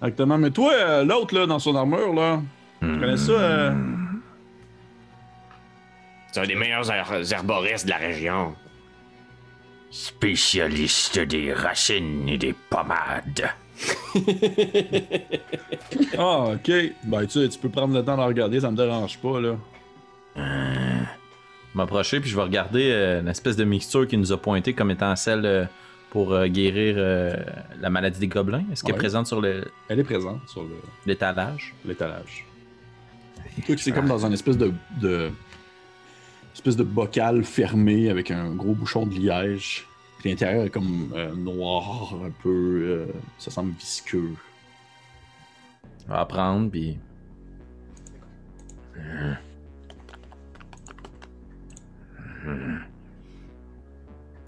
Exactement. 0.00 0.38
Mais 0.38 0.50
toi, 0.50 0.72
euh, 0.74 1.04
l'autre, 1.04 1.34
là, 1.34 1.46
dans 1.46 1.58
son 1.58 1.74
armure, 1.74 2.14
là, 2.14 2.40
tu 2.80 2.86
connais 2.86 3.16
ça? 3.16 3.32
euh? 3.32 3.74
C'est 6.32 6.40
un 6.40 6.46
des 6.46 6.54
meilleurs 6.54 6.88
her- 6.90 7.32
herboristes 7.32 7.86
de 7.86 7.90
la 7.90 7.96
région. 7.96 8.54
Spécialiste 9.90 11.18
des 11.20 11.52
racines 11.52 12.28
et 12.28 12.38
des 12.38 12.54
pommades. 12.70 13.48
Ah, 16.18 16.46
ok. 16.54 16.70
Ben, 17.04 17.26
tu 17.26 17.40
sais, 17.40 17.48
tu 17.48 17.58
peux 17.58 17.68
prendre 17.68 17.94
le 17.94 18.04
temps 18.04 18.14
de 18.16 18.20
la 18.20 18.26
regarder, 18.26 18.60
ça 18.60 18.70
me 18.70 18.76
dérange 18.76 19.18
pas, 19.18 19.40
là. 19.40 19.54
m'approcher 21.74 22.20
puis 22.20 22.28
je 22.30 22.36
vais 22.36 22.42
regarder 22.42 22.90
euh, 22.90 23.20
une 23.20 23.28
espèce 23.28 23.56
de 23.56 23.64
mixture 23.64 24.06
qui 24.06 24.16
nous 24.16 24.32
a 24.32 24.36
pointé 24.36 24.72
comme 24.72 24.90
étant 24.90 25.14
celle 25.16 25.46
euh, 25.46 25.64
pour 26.10 26.32
euh, 26.32 26.46
guérir 26.48 26.94
euh, 26.98 27.34
la 27.80 27.88
maladie 27.90 28.18
des 28.18 28.26
gobelins. 28.28 28.64
Est-ce 28.72 28.82
qu'elle 28.82 28.94
est 28.94 28.98
présente 28.98 29.26
sur 29.26 29.40
le- 29.40 29.70
Elle 29.88 30.00
est 30.00 30.04
présente 30.04 30.40
sur 30.48 30.62
le- 30.62 30.80
l'étalage? 31.06 31.74
l'étalage. 31.84 32.44
C'est 33.76 33.92
comme 33.92 34.06
dans 34.08 34.24
un 34.26 34.32
espèce 34.32 34.56
de, 34.58 34.72
de 35.00 35.30
espèce 36.58 36.76
de 36.76 36.82
bocal 36.84 37.44
fermé 37.44 38.10
avec 38.10 38.30
un 38.30 38.54
gros 38.54 38.74
bouchon 38.74 39.06
de 39.06 39.14
liège. 39.14 39.86
Puis 40.18 40.30
l'intérieur 40.30 40.64
est 40.64 40.70
comme 40.70 41.12
euh, 41.14 41.32
noir, 41.34 42.14
un 42.24 42.30
peu. 42.42 42.48
euh, 42.48 43.06
ça 43.38 43.50
semble 43.50 43.72
visqueux. 43.78 44.32
Je 46.06 46.12
vais 46.12 46.18
apprendre 46.18 46.70
puis. 46.70 46.98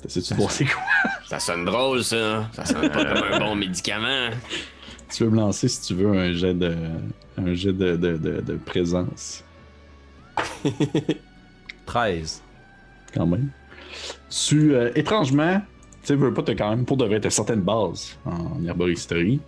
T'essaies-tu 0.02 0.32
de 0.34 0.38
voir 0.38 0.50
c'est 0.50 0.64
quoi? 0.64 0.82
Ça 1.28 1.38
sonne 1.38 1.64
drôle, 1.64 2.02
ça. 2.02 2.48
Ça 2.52 2.64
sonne 2.64 2.88
pas 2.90 3.04
comme 3.04 3.22
un 3.32 3.38
bon 3.38 3.54
médicament. 3.54 4.30
Tu 5.10 5.24
veux 5.24 5.30
me 5.30 5.36
lancer 5.36 5.68
si 5.68 5.82
tu 5.82 5.94
veux 5.94 6.08
un 6.18 6.32
jet 6.32 6.54
de. 6.54 6.74
un 7.36 7.54
jet 7.54 7.72
de, 7.72 7.96
de, 7.96 8.16
de- 8.16 8.40
de 8.40 8.54
présence. 8.56 9.44
13. 11.90 12.40
quand 13.12 13.26
même. 13.26 13.48
Tu, 14.30 14.74
euh, 14.74 14.92
étrangement, 14.94 15.60
tu 16.04 16.14
veux 16.14 16.32
pas, 16.32 16.42
t'as 16.42 16.54
quand 16.54 16.70
même 16.70 16.84
pour 16.84 16.96
de 16.96 17.04
vrai, 17.04 17.18
t'as 17.18 17.30
certaines 17.30 17.62
bases 17.62 18.16
en 18.24 18.64
herboristerie. 18.64 19.40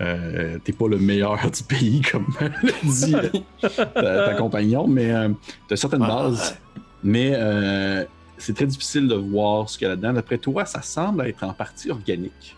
Euh, 0.00 0.58
t'es 0.64 0.72
pas 0.72 0.88
le 0.88 0.98
meilleur 0.98 1.38
du 1.50 1.62
pays, 1.62 2.00
comme 2.02 2.26
l'a 2.40 2.48
dit 2.82 3.14
euh, 3.14 3.28
ta, 3.68 4.26
ta 4.26 4.34
compagnon, 4.34 4.88
mais 4.88 5.12
euh, 5.12 5.28
t'as 5.68 5.76
certaines 5.76 6.02
Ah, 6.02 6.08
bases. 6.08 6.58
Mais 7.04 7.32
euh, 7.34 8.04
c'est 8.36 8.54
très 8.56 8.66
difficile 8.66 9.06
de 9.06 9.14
voir 9.14 9.70
ce 9.70 9.78
qu'il 9.78 9.84
y 9.84 9.86
a 9.86 9.90
là-dedans. 9.90 10.12
D'après 10.14 10.38
toi, 10.38 10.64
ça 10.64 10.82
semble 10.82 11.24
être 11.26 11.44
en 11.44 11.54
partie 11.54 11.90
organique. 11.90 12.56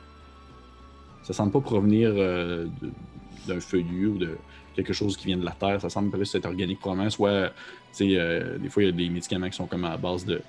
Ça 1.22 1.34
semble 1.34 1.52
pas 1.52 1.60
provenir 1.60 2.14
d'un 2.14 3.60
feuillu 3.60 4.06
ou 4.06 4.16
de 4.16 4.38
quelque 4.84 4.94
chose 4.94 5.16
qui 5.16 5.26
vient 5.26 5.36
de 5.36 5.44
la 5.44 5.52
terre. 5.52 5.80
Ça 5.80 5.90
semble 5.90 6.10
plus 6.10 6.34
être 6.34 6.46
organique, 6.46 6.80
probablement. 6.80 7.10
Soit, 7.10 7.48
tu 7.48 8.10
sais, 8.10 8.16
euh, 8.16 8.58
des 8.58 8.68
fois, 8.68 8.82
il 8.82 8.86
y 8.86 8.88
a 8.88 8.92
des 8.92 9.08
médicaments 9.08 9.48
qui 9.48 9.56
sont 9.56 9.66
comme 9.66 9.84
à 9.84 9.96
base 9.96 10.24
de, 10.24 10.40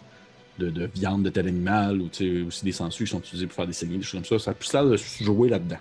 de, 0.58 0.70
de 0.70 0.86
viande 0.94 1.24
de 1.24 1.30
tel 1.30 1.48
animal 1.48 2.02
ou 2.02 2.10
tu 2.10 2.18
sais, 2.42 2.42
aussi 2.48 2.66
des 2.66 2.72
sangsues 2.72 3.06
qui 3.06 3.12
sont 3.12 3.20
utilisés 3.20 3.48
pour 3.48 3.56
faire 3.56 3.68
des 3.68 3.74
saignées, 3.74 3.98
des 3.98 4.04
choses 4.04 4.22
comme 4.28 4.40
ça. 4.40 4.44
Ça 4.46 4.52
a 4.52 4.54
plus 4.54 4.72
l'air 4.74 4.86
de 4.86 4.98
jouer 4.98 5.50
là-dedans. 5.50 5.80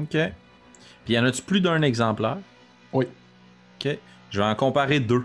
Ok. 0.00 0.16
Puis 1.04 1.14
y 1.14 1.18
en 1.18 1.24
a-tu 1.24 1.42
plus 1.42 1.60
d'un 1.60 1.82
exemplaire? 1.82 2.38
Oui. 2.92 3.06
Ok. 3.78 3.98
Je 4.30 4.38
vais 4.40 4.46
en 4.46 4.54
comparer 4.54 5.00
deux. 5.00 5.24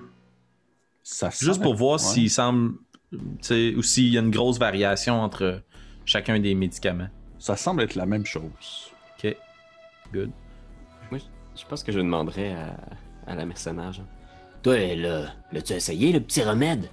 Ça 1.04 1.30
Juste 1.30 1.44
semble- 1.54 1.62
pour 1.64 1.76
voir 1.76 1.94
ouais. 2.00 2.06
s'il 2.06 2.30
semble. 2.32 2.74
Tu 3.12 3.20
sais, 3.42 3.74
ou 3.76 3.84
s'il 3.84 4.08
y 4.12 4.18
a 4.18 4.22
une 4.22 4.32
grosse 4.32 4.58
variation 4.58 5.22
entre 5.22 5.62
chacun 6.06 6.40
des 6.40 6.56
médicaments. 6.56 7.10
Ça 7.38 7.56
semble 7.56 7.84
être 7.84 7.96
la 7.96 8.06
même 8.08 8.26
chose. 8.26 8.92
Ok. 9.24 9.36
Good. 10.12 10.32
Je 11.56 11.66
pense 11.66 11.84
que 11.84 11.92
je 11.92 12.00
demanderais 12.00 12.54
à, 12.54 13.32
à 13.32 13.36
la 13.36 13.46
mercenaire. 13.46 13.92
genre. 13.94 14.06
Toi, 14.62 14.96
là, 14.96 15.26
l'as-tu 15.52 15.74
essayé, 15.74 16.12
le 16.12 16.20
petit 16.20 16.42
remède? 16.44 16.90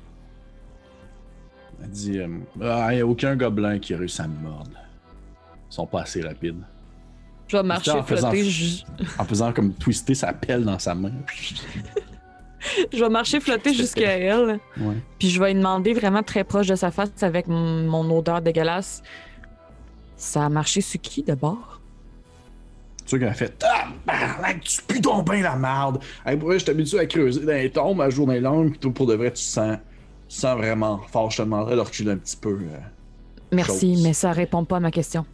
Elle 1.83 1.91
dit 1.91 2.19
euh, 2.19 2.29
Ah, 2.63 2.89
il 2.93 2.97
n'y 2.97 3.01
a 3.03 3.07
aucun 3.07 3.35
gobelin 3.37 3.79
qui 3.79 3.95
a 3.95 3.99
réussi 3.99 4.21
à 4.23 4.29
me 4.29 4.39
mordre. 4.39 4.71
Ils 5.71 5.75
sont 5.75 5.87
pas 5.87 6.03
assez 6.03 6.21
rapides. 6.23 6.63
Je 7.49 7.57
vais 7.57 7.63
marcher, 7.63 7.91
en 7.93 8.03
faisant- 8.03 8.31
flotter, 8.31 8.45
ju- 8.49 8.83
En 9.19 9.25
faisant 9.25 9.53
comme 9.53 9.73
twister 9.75 10.15
sa 10.15 10.33
pelle 10.33 10.65
dans 10.65 10.79
sa 10.79 10.95
main. 10.95 11.13
je 12.93 12.99
vais 13.05 13.09
marcher, 13.11 13.41
flotter 13.41 13.75
jusqu'à 13.75 14.17
elle. 14.19 14.61
Ouais. 14.79 14.97
Puis 15.19 15.29
je 15.31 15.41
vais 15.41 15.53
lui 15.53 15.59
demander 15.59 15.93
vraiment 15.93 16.23
très 16.23 16.45
proche 16.45 16.69
de 16.69 16.77
sa 16.77 16.91
face 16.91 17.11
avec 17.23 17.49
mon 17.49 18.17
odeur 18.17 18.41
dégueulasse. 18.41 19.03
Ça 20.17 20.45
a 20.47 20.49
marché 20.49 20.81
sur 20.81 21.01
qui 21.01 21.23
de 21.23 21.35
bord? 21.35 21.72
Tu 23.05 23.11
sais 23.11 23.19
qu'elle 23.19 23.29
a 23.29 23.35
fait 23.35 23.65
Ah, 24.07 24.55
tu 24.63 24.81
pues 24.87 25.01
donc 25.01 25.31
bien 25.31 25.43
la 25.43 25.57
marde. 25.57 25.99
Hey, 26.25 26.37
pour 26.37 26.49
vrai, 26.49 26.59
je 26.59 26.65
t'habitue 26.65 26.99
à 26.99 27.07
creuser 27.07 27.41
dans 27.45 27.53
les 27.53 27.71
tombes 27.71 28.01
à 28.01 28.11
journée 28.11 28.41
longue, 28.41 28.77
puis 28.79 28.91
pour 28.91 29.07
de 29.07 29.15
vrai, 29.15 29.33
tu 29.33 29.43
sens, 29.43 29.79
tu 30.29 30.37
sens 30.37 30.57
vraiment 30.57 30.99
fort. 31.11 31.31
Je 31.31 31.39
te 31.39 31.43
demanderais 31.43 31.75
de 31.77 31.81
reculer 31.81 32.13
un 32.13 32.17
petit 32.17 32.37
peu. 32.37 32.51
euh. 32.61 32.79
Merci, 33.51 33.95
Chose. 33.95 34.03
mais 34.05 34.13
ça 34.13 34.33
répond 34.33 34.65
pas 34.65 34.77
à 34.77 34.81
ma 34.81 34.91
question. 34.91 35.27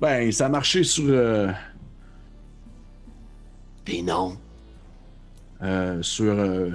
Ben, 0.00 0.30
ça 0.32 0.46
a 0.46 0.48
marché 0.48 0.82
sur. 0.84 1.04
euh, 1.08 1.50
Puis 3.84 4.02
non. 4.02 4.36
euh, 5.62 6.02
sur. 6.02 6.32
euh, 6.34 6.70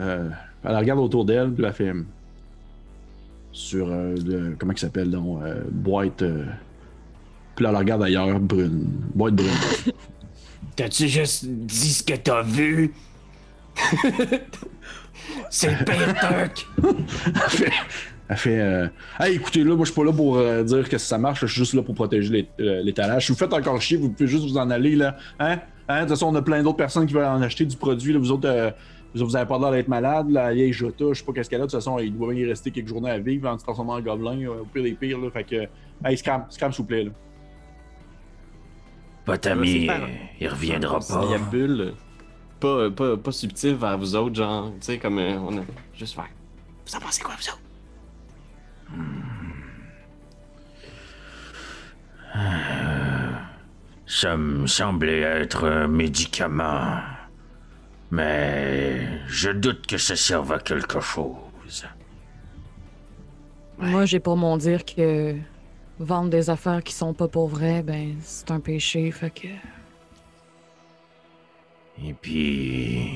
euh, 0.00 0.28
elle 0.62 0.76
regarde 0.76 1.00
autour 1.00 1.24
d'elle, 1.24 1.50
puis 1.52 1.64
elle 1.64 1.72
fait. 1.72 1.92
Sur. 3.52 3.88
euh, 3.90 4.14
le- 4.24 4.54
comment 4.58 4.72
il 4.72 4.78
s'appelle, 4.78 5.10
donc 5.10 5.42
euh, 5.42 5.62
Boîte. 5.70 6.22
Euh, 7.56 7.62
puis 7.62 7.64
là, 7.64 7.70
elle 7.70 7.76
regarde 7.76 8.02
ailleurs, 8.02 8.38
brune. 8.38 8.86
Boîte 9.14 9.34
brune. 9.34 9.48
T'as-tu 10.76 11.08
juste 11.08 11.46
dit 11.46 11.92
ce 11.92 12.02
que 12.02 12.14
t'as 12.14 12.42
vu? 12.42 12.92
C'est 15.50 15.84
truc! 15.84 16.66
Elle 17.26 17.50
fait. 17.50 17.72
Elle 18.28 18.36
fait 18.36 18.60
euh, 18.60 18.88
Hey, 19.18 19.36
écoutez, 19.36 19.64
là, 19.64 19.74
moi, 19.74 19.84
je 19.84 19.92
suis 19.92 20.00
pas 20.00 20.04
là 20.04 20.12
pour 20.12 20.36
euh, 20.36 20.62
dire 20.64 20.88
que 20.88 20.98
ça 20.98 21.18
marche, 21.18 21.40
je 21.40 21.46
suis 21.46 21.60
juste 21.60 21.74
là 21.74 21.82
pour 21.82 21.94
protéger 21.94 22.48
euh, 22.60 22.82
l'étalage. 22.82 23.26
Si 23.26 23.32
vous 23.32 23.38
faites 23.38 23.52
encore 23.52 23.80
chier, 23.80 23.96
vous 23.96 24.10
pouvez 24.10 24.28
juste 24.28 24.44
vous 24.44 24.58
en 24.58 24.70
aller, 24.70 24.96
là. 24.96 25.16
Hein? 25.38 25.58
Hein? 25.88 25.96
De 25.96 26.00
toute 26.00 26.10
façon, 26.10 26.26
on 26.26 26.34
a 26.34 26.42
plein 26.42 26.62
d'autres 26.62 26.76
personnes 26.76 27.06
qui 27.06 27.14
veulent 27.14 27.24
en 27.24 27.40
acheter 27.42 27.64
du 27.64 27.76
produit, 27.76 28.12
là. 28.12 28.18
Vous 28.18 28.32
autres, 28.32 28.48
euh, 28.48 28.70
vous, 29.14 29.36
avez 29.36 29.46
pas 29.46 29.58
l'air 29.58 29.70
d'être 29.70 29.88
malade. 29.88 30.30
La 30.30 30.52
vieille 30.52 30.72
Jota, 30.72 31.06
je 31.12 31.20
sais 31.20 31.24
pas 31.24 31.32
qu'est-ce 31.32 31.48
qu'elle 31.48 31.60
a. 31.60 31.66
De 31.66 31.70
toute 31.70 31.78
façon, 31.80 31.98
il 31.98 32.16
doit 32.16 32.34
y 32.34 32.44
rester 32.44 32.70
quelques 32.70 32.88
journées 32.88 33.10
à 33.10 33.18
vivre 33.18 33.48
en 33.48 33.58
se 33.58 33.64
transformant 33.64 33.94
en 33.94 34.00
gobelin, 34.00 34.38
euh, 34.42 34.62
au 34.62 34.64
pire 34.64 34.82
des 34.82 34.92
pires, 34.92 35.18
là. 35.18 35.30
Fait 35.30 35.44
que. 35.44 35.66
Hey, 36.04 36.16
scram, 36.16 36.44
scram, 36.50 36.72
s'il 36.72 36.82
vous 36.82 36.88
plaît, 36.88 37.04
là. 37.04 37.10
Votre 39.26 39.50
ami, 39.50 39.88
il 40.40 40.48
reviendra 40.48 41.00
pas. 41.00 41.24
Il 41.24 41.30
y 41.30 41.34
a 41.34 41.38
bulle. 41.38 41.94
Pas, 42.60 42.90
pas, 42.90 43.16
pas 43.16 43.32
subtil 43.32 43.74
vers 43.74 43.98
vous 43.98 44.14
autres, 44.14 44.36
genre, 44.36 44.70
tu 44.80 44.86
sais, 44.86 44.98
comme 44.98 45.18
euh, 45.18 45.36
on 45.38 45.58
a 45.58 45.62
juste 45.94 46.14
faire. 46.14 46.28
Vous 46.86 46.96
en 46.96 47.00
pensez 47.00 47.22
quoi, 47.22 47.34
vous 47.36 47.48
autres? 47.48 47.60
Ça 54.06 54.36
me 54.36 54.66
semblait 54.66 55.20
être 55.20 55.66
un 55.68 55.88
médicament. 55.88 57.00
Mais 58.10 59.06
je 59.26 59.50
doute 59.50 59.86
que 59.86 59.98
ça 59.98 60.14
serve 60.16 60.52
à 60.52 60.58
quelque 60.60 61.00
chose. 61.00 61.86
Moi, 63.78 64.06
j'ai 64.06 64.20
pour 64.20 64.36
mon 64.36 64.56
dire 64.56 64.84
que 64.84 65.36
vendre 65.98 66.30
des 66.30 66.50
affaires 66.50 66.82
qui 66.82 66.92
sont 66.92 67.14
pas 67.14 67.28
pour 67.28 67.48
vrai, 67.48 67.82
ben, 67.82 68.14
c'est 68.20 68.50
un 68.50 68.60
péché, 68.60 69.10
fait 69.10 69.30
que. 69.30 69.48
Et 72.06 72.12
puis, 72.12 73.08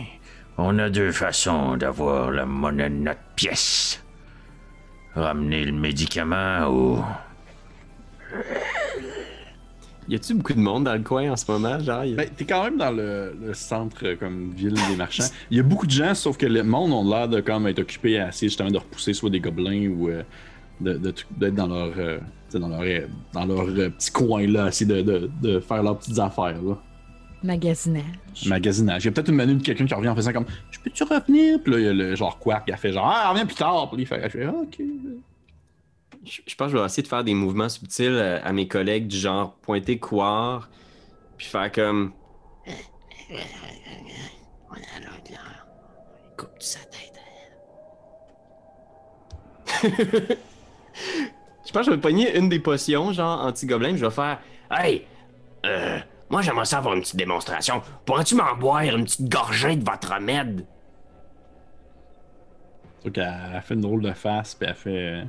on 0.56 0.78
a 0.78 0.88
deux 0.88 1.12
façons 1.12 1.76
d'avoir 1.76 2.30
la 2.30 2.46
monnaie 2.46 2.88
de 2.88 2.94
notre 2.94 3.20
pièce. 3.36 4.02
Ramener 5.14 5.64
le 5.64 5.72
médicament 5.72 6.68
ou... 6.68 7.04
Y 10.08 10.16
a-tu 10.16 10.34
beaucoup 10.34 10.54
de 10.54 10.58
monde 10.60 10.84
dans 10.84 10.94
le 10.94 11.02
coin 11.02 11.30
en 11.30 11.36
ce 11.36 11.50
moment? 11.50 11.78
Genre, 11.78 12.00
a- 12.00 12.06
Ben, 12.06 12.28
t'es 12.36 12.44
quand 12.44 12.64
même 12.64 12.78
dans 12.78 12.90
le, 12.90 13.36
le 13.40 13.54
centre 13.54 14.14
comme 14.14 14.50
ville 14.56 14.74
des 14.88 14.96
marchands. 14.96 15.24
Il 15.50 15.56
y 15.56 15.60
a 15.60 15.62
beaucoup 15.62 15.86
de 15.86 15.92
gens, 15.92 16.14
sauf 16.14 16.36
que 16.36 16.46
le 16.46 16.62
monde 16.64 16.92
ont 16.92 17.08
l'air 17.08 17.28
de 17.28 17.40
comme 17.40 17.66
être 17.68 17.78
occupés 17.80 18.18
à 18.18 18.28
essayer 18.28 18.48
justement 18.48 18.70
de 18.70 18.78
repousser 18.78 19.12
soit 19.12 19.30
des 19.30 19.38
gobelins 19.40 19.88
ou 19.88 20.08
euh, 20.08 20.22
de- 20.80 20.94
de- 20.94 21.14
d'être 21.36 21.54
dans 21.54 21.68
leur 21.68 21.92
euh, 21.98 22.18
dans 22.58 22.68
leur, 22.68 22.80
euh, 22.82 23.06
dans 23.32 23.44
leur 23.44 23.60
euh, 23.68 23.88
petit 23.90 24.10
coin 24.10 24.46
là, 24.46 24.68
essayer 24.68 24.86
de, 24.90 25.02
de- 25.02 25.30
de 25.42 25.60
faire 25.60 25.82
leurs 25.82 25.98
petites 25.98 26.18
affaires 26.18 26.60
là. 26.62 26.76
Magasinage. 27.42 28.04
Magasinage. 28.46 29.02
Il 29.02 29.06
y 29.06 29.08
a 29.08 29.12
peut-être 29.12 29.28
une 29.30 29.36
menu 29.36 29.54
de 29.54 29.62
quelqu'un 29.62 29.86
qui 29.86 29.94
revient 29.94 30.10
en 30.10 30.14
faisant 30.14 30.32
comme 30.32 30.44
Je 30.70 30.78
peux-tu 30.80 31.04
revenir? 31.04 31.58
Puis 31.62 31.72
là, 31.72 31.78
il 31.78 31.84
y 31.86 31.88
a 31.88 31.92
le 31.94 32.14
genre 32.14 32.38
Quark 32.38 32.66
qui 32.66 32.72
a 32.72 32.76
fait 32.76 32.92
genre 32.92 33.06
Ah, 33.10 33.30
reviens 33.30 33.46
plus 33.46 33.54
tard. 33.54 33.88
Puis 33.90 34.02
il 34.02 34.06
fait, 34.06 34.20
il 34.22 34.30
fait, 34.30 34.46
ok. 34.46 34.78
Je, 36.22 36.40
je 36.46 36.54
pense 36.54 36.66
que 36.70 36.72
je 36.72 36.78
vais 36.78 36.84
essayer 36.84 37.02
de 37.02 37.08
faire 37.08 37.24
des 37.24 37.32
mouvements 37.32 37.70
subtils 37.70 38.08
euh, 38.10 38.38
à 38.44 38.52
mes 38.52 38.68
collègues, 38.68 39.06
du 39.06 39.16
genre 39.16 39.54
pointer 39.62 39.98
couard, 39.98 40.68
puis 41.38 41.46
faire 41.46 41.72
comme. 41.72 42.12
On 44.70 44.74
a 44.74 45.00
l'autre, 45.00 45.30
là. 45.32 45.38
Coupe 46.36 46.60
sa 46.60 46.80
tête. 46.80 47.16
Je 51.70 51.72
pense 51.72 51.86
que 51.86 51.92
je 51.92 51.96
vais 51.96 52.00
pogner 52.00 52.36
une 52.36 52.48
des 52.48 52.58
potions, 52.58 53.12
genre 53.12 53.44
anti-gobelin, 53.44 53.94
je 53.94 54.04
vais 54.04 54.10
faire. 54.10 54.40
Hey! 54.72 55.04
Euh. 55.64 56.00
Moi, 56.28 56.42
j'aimerais 56.42 56.64
ça 56.64 56.78
avoir 56.78 56.94
une 56.94 57.00
petite 57.00 57.14
démonstration. 57.14 57.80
Pourrais-tu 58.04 58.34
m'en 58.34 58.56
boire 58.56 58.82
une 58.82 59.04
petite 59.04 59.28
gorgée 59.28 59.76
de 59.76 59.88
votre 59.88 60.12
remède? 60.12 60.66
Donc, 63.04 63.16
elle, 63.16 63.32
elle 63.54 63.62
fait 63.62 63.74
une 63.74 63.82
drôle 63.82 64.02
de 64.02 64.10
face, 64.10 64.56
puis 64.56 64.68
elle 64.68 64.74
fait. 64.74 65.24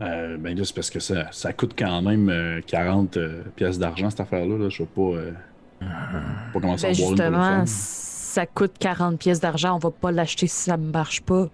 Euh, 0.00 0.36
ben 0.38 0.56
là, 0.56 0.64
c'est 0.64 0.74
parce 0.76 0.90
que 0.90 1.00
ça, 1.00 1.26
ça 1.32 1.52
coûte 1.52 1.74
quand 1.76 2.02
même 2.02 2.28
euh, 2.28 2.60
40 2.64 3.16
euh, 3.16 3.42
pièces 3.56 3.80
d'argent, 3.80 4.10
cette 4.10 4.20
affaire-là. 4.20 4.58
Là. 4.58 4.68
Je 4.68 4.76
sais 4.76 4.86
pas, 4.86 5.00
euh, 5.00 5.32
pas 5.80 6.60
comment 6.60 6.78
ça 6.78 6.86
Ben 6.86 6.94
en 6.94 6.98
boire 6.98 7.10
justement, 7.10 7.62
ça 7.66 8.46
coûte 8.46 8.74
40 8.78 9.18
pièces 9.18 9.40
d'argent. 9.40 9.74
On 9.74 9.78
va 9.78 9.90
pas 9.90 10.12
l'acheter 10.12 10.46
si 10.46 10.54
ça 10.54 10.76
me 10.76 10.92
marche 10.92 11.20
pas. 11.20 11.48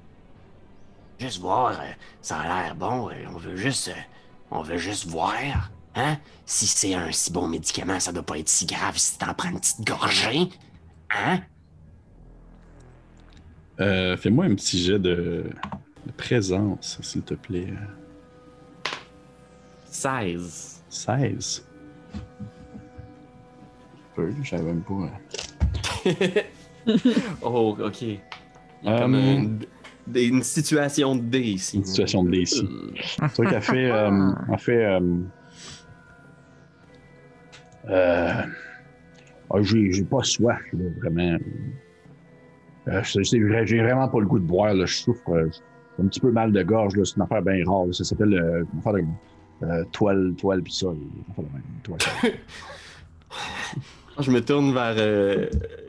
Juste 1.19 1.41
voir, 1.41 1.71
euh, 1.81 1.85
ça 2.21 2.39
a 2.41 2.63
l'air 2.65 2.75
bon. 2.77 3.09
euh, 3.11 3.15
on 3.33 3.37
veut 3.39 3.57
juste. 3.57 3.89
euh, 3.89 3.93
on 4.51 4.63
veut 4.63 4.77
juste 4.79 5.07
voir. 5.07 5.71
Hein? 5.95 6.19
Si 6.45 6.67
c'est 6.67 6.95
un 6.95 7.11
si 7.11 7.33
bon 7.33 7.49
médicament, 7.49 7.99
ça 8.01 8.13
doit 8.13 8.23
pas 8.23 8.39
être 8.39 8.49
si 8.49 8.67
grave 8.67 8.97
si 8.99 9.19
t'en 9.19 9.33
prends 9.35 9.49
une 9.51 9.59
petite 9.59 9.87
gorgée. 9.87 10.49
Hein? 11.11 11.41
Euh, 13.81 14.17
Fais-moi 14.17 14.45
un 14.45 14.55
petit 14.55 14.83
jet 14.83 14.99
de, 14.99 15.51
de 16.07 16.13
présence, 16.17 16.99
s'il 17.03 17.23
te 17.23 17.35
plaît. 17.35 17.73
16. 19.87 20.83
16. 20.89 21.67
Peu, 24.15 24.35
j'avais 24.43 24.63
même 24.65 24.83
pas. 24.83 25.11
euh. 26.07 26.43
Oh, 27.43 27.77
ok. 27.81 28.03
Euh, 28.85 28.99
comme 29.01 29.59
une, 30.07 30.13
des- 30.13 30.27
une 30.27 30.43
situation 30.43 31.17
de 31.17 31.23
dé 31.23 31.41
ici. 31.41 31.77
Une 31.79 31.85
situation 31.85 32.25
de 32.25 32.31
dé 32.31 32.39
ici. 32.43 32.69
C'est 33.19 33.37
vrai 33.43 33.51
qu'elle 33.51 33.63
fait. 33.63 33.91
euh, 33.91 34.33
elle 34.53 34.59
fait. 34.59 34.85
Euh, 34.85 35.01
euh, 37.89 38.33
ah, 39.51 39.63
j'ai, 39.63 39.93
j'ai 39.93 40.05
pas 40.05 40.23
soif, 40.23 40.61
là, 40.73 40.85
vraiment. 41.01 41.39
Euh, 42.89 43.01
c'est- 43.05 43.25
c'est 43.25 43.41
vrai, 43.41 43.67
j'ai 43.67 43.81
vraiment 43.81 44.09
pas 44.09 44.21
le 44.21 44.27
goût 44.27 44.39
de 44.39 44.45
boire, 44.45 44.75
là. 44.75 44.87
Je 44.87 44.95
souffre. 44.97 45.23
j'ai 45.29 46.03
un 46.05 46.07
petit 46.09 46.21
peu 46.21 46.31
mal 46.33 46.53
de 46.53 46.63
gorge, 46.63 46.97
là. 46.97 47.05
C'est 47.05 47.17
une 47.17 47.23
affaire 47.23 47.43
bien 47.43 47.65
rare. 47.67 47.87
là. 47.87 47.93
Ça 47.93 48.05
s'appelle. 48.05 48.35
Euh, 48.35 48.65
une 48.73 48.79
affaire 48.81 48.93
de, 48.95 49.03
euh, 49.67 49.85
toile, 49.93 50.35
toile, 50.39 50.63
pis 50.63 50.75
ça. 50.75 50.87
là. 50.87 50.93
Une 50.95 51.25
affaire 51.31 51.45
de 51.45 51.53
même, 51.53 51.63
toile. 51.83 52.01
Je 54.19 54.31
me 54.31 54.41
tourne 54.41 54.73
vers 54.73 54.95
euh, 54.99 55.47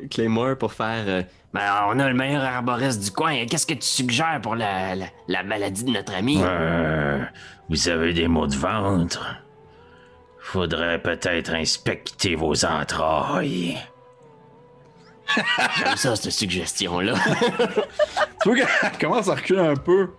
Claymore 0.10 0.58
pour 0.58 0.74
faire. 0.74 1.26
Ben, 1.54 1.86
on 1.88 2.00
a 2.00 2.08
le 2.10 2.14
meilleur 2.14 2.44
arboriste 2.44 3.04
du 3.04 3.12
coin. 3.12 3.46
Qu'est-ce 3.46 3.66
que 3.66 3.74
tu 3.74 3.82
suggères 3.88 4.40
pour 4.42 4.56
la, 4.56 4.96
la, 4.96 5.06
la 5.28 5.44
maladie 5.44 5.84
de 5.84 5.92
notre 5.92 6.14
ami? 6.14 6.40
Euh, 6.42 7.24
vous 7.70 7.90
avez 7.90 8.14
des 8.14 8.28
maux 8.28 8.48
de 8.48 8.56
ventre. 8.56 9.26
Faudrait 10.40 11.02
peut-être 11.02 11.54
inspecter 11.54 12.36
vos 12.36 12.66
entrailles. 12.66 13.78
J'aime 15.78 15.96
ça, 15.98 16.16
cette 16.16 16.32
suggestion-là. 16.32 17.14
tu 18.42 18.50
vois 18.50 18.56
qu'elle 18.56 18.98
commence 19.00 19.28
à 19.28 19.36
reculer 19.36 19.60
un 19.60 19.76
peu 19.76 20.12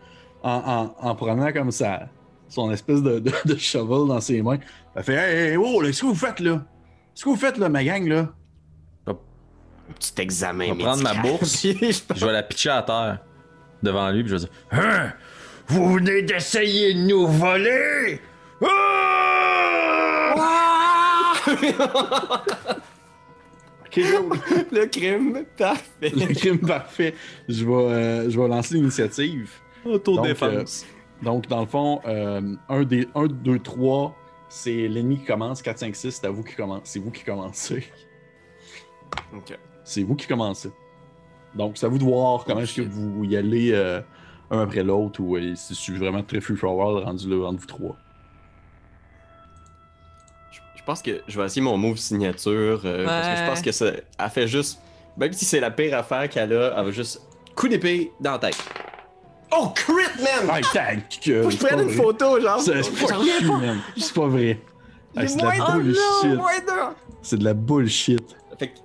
en, 0.43 0.95
en, 1.01 1.09
en 1.09 1.15
prenant 1.15 1.53
comme 1.53 1.71
ça 1.71 2.09
son 2.49 2.71
espèce 2.71 3.03
de, 3.03 3.19
de, 3.19 3.33
de 3.45 3.57
shovel 3.57 4.09
dans 4.09 4.21
ses 4.21 4.43
mains. 4.43 4.59
Elle 4.95 5.05
fait 5.05 5.15
Hey, 5.15 5.51
hey, 5.51 5.57
oh, 5.57 5.81
là, 5.81 5.89
qu'est-ce 5.89 6.01
que 6.03 6.07
vous 6.07 6.15
faites 6.15 6.41
là? 6.41 6.55
Qu'est-ce 7.15 7.25
que 7.25 7.29
vous 7.31 7.37
faites 7.37 7.59
là, 7.59 7.69
ma 7.69 7.85
gang 7.85 8.07
là? 8.07 8.29
Petit 9.95 10.23
examen 10.23 10.69
Je 10.69 10.73
vais 10.75 10.79
prendre 10.85 11.03
ma 11.03 11.15
bourse, 11.15 11.63
je 11.63 12.27
vais 12.27 12.33
la 12.33 12.43
pitcher 12.43 12.71
à 12.71 12.83
terre 12.83 13.19
devant 13.83 14.11
lui, 14.11 14.23
puis 14.23 14.31
je 14.31 14.37
vais 14.37 14.41
dire 14.41 14.51
Hein? 14.71 15.13
Vous 15.69 15.95
venez 15.95 16.23
d'essayer 16.23 16.95
de 16.95 17.01
nous 17.01 17.27
voler? 17.27 18.21
Ah! 18.65 19.15
Ok, 23.89 24.01
go. 24.01 24.35
le 24.71 24.85
crime, 24.87 25.45
parfait. 25.57 26.11
Le 26.15 26.35
crime 26.35 26.59
parfait. 26.59 27.15
Je 27.49 27.65
vais, 27.65 27.73
euh, 27.73 28.29
je 28.31 28.39
vais 28.39 28.47
lancer 28.49 28.75
l'initiative. 28.75 29.51
autodéfense. 29.83 30.85
Donc, 31.23 31.47
dans 31.49 31.61
le 31.61 31.67
fond, 31.67 32.01
1, 32.05 32.83
des 32.85 33.09
1, 33.15 33.27
2, 33.29 33.59
3, 33.61 34.15
c'est 34.51 34.89
l'ennemi 34.89 35.21
qui 35.21 35.25
commence. 35.25 35.63
4, 35.63 35.79
5, 35.79 35.97
6, 35.97 36.11
c'est 36.11 36.27
à 36.27 36.31
vous 36.31 36.45
qui 36.45 36.55
commence. 36.55 36.83
C'est 36.85 36.99
vous 36.99 37.11
qui 37.11 37.25
commencez. 37.25 37.91
Ok. 39.35 39.59
C'est 39.89 40.03
vous 40.03 40.15
qui 40.17 40.27
commencez. 40.27 40.71
Donc, 41.55 41.79
c'est 41.79 41.87
à 41.87 41.89
vous 41.89 41.97
de 41.99 42.05
voir 42.05 42.45
comment 42.45 42.61
Oh, 42.61 42.63
est-ce 42.63 42.75
que 42.75 42.83
vous 42.83 43.25
y 43.25 43.37
allez 43.39 43.73
euh, 43.73 44.03
un 44.51 44.61
après 44.61 44.83
l'autre 44.83 45.19
ou 45.21 45.37
euh, 45.37 45.55
si 45.55 45.75
c'est 45.75 45.93
vraiment 45.93 46.23
très 46.23 46.43
free 46.43 46.57
forward 46.57 47.05
rendu 47.05 47.27
là 47.31 47.47
entre 47.49 47.61
vous 47.61 47.67
trois. 47.67 47.97
Je, 50.53 50.59
je 50.77 50.83
pense 50.85 51.01
que 51.01 51.23
je 51.27 51.41
vais 51.41 51.47
essayer 51.47 51.63
mon 51.63 51.79
move 51.79 51.97
signature. 51.97 52.83
euh, 52.85 53.07
Parce 53.07 53.29
que 53.29 53.37
je 53.37 53.47
pense 53.49 53.63
que 53.63 53.73
ça. 53.73 53.87
Elle 54.19 54.31
fait 54.31 54.47
juste. 54.47 54.79
Même 55.17 55.33
si 55.33 55.47
c'est 55.47 55.61
la 55.61 55.71
pire 55.71 55.97
affaire 55.97 56.29
qu'elle 56.29 56.53
a, 56.53 56.75
elle 56.79 56.85
va 56.85 56.91
juste. 56.91 57.23
Coup 57.57 57.69
d'épée 57.69 58.13
dans 58.21 58.33
la 58.33 58.39
tête. 58.39 58.59
Oh, 59.51 59.69
crit, 59.75 59.95
man! 60.23 60.55
Hey, 60.55 60.63
tag! 60.71 61.01
Faut 61.11 61.49
que 61.49 61.51
je 61.51 61.57
prenne 61.57 61.81
une 61.81 61.89
photo, 61.89 62.39
genre. 62.41 62.61
C'est 62.61 62.83
pas 63.07 63.15
cul, 63.39 63.47
man. 63.47 63.79
C'est 63.97 64.13
pas 64.15 64.27
vrai. 64.29 64.61
Hey, 65.17 65.29
c'est 65.29 65.39
de 65.39 65.43
la 65.47 65.73
bullshit. 65.73 66.41
C'est 67.23 67.39
de 67.39 67.45
la 67.45 67.55
bullshit. 67.55 68.37
Fait 68.59 68.69
que 68.69 68.79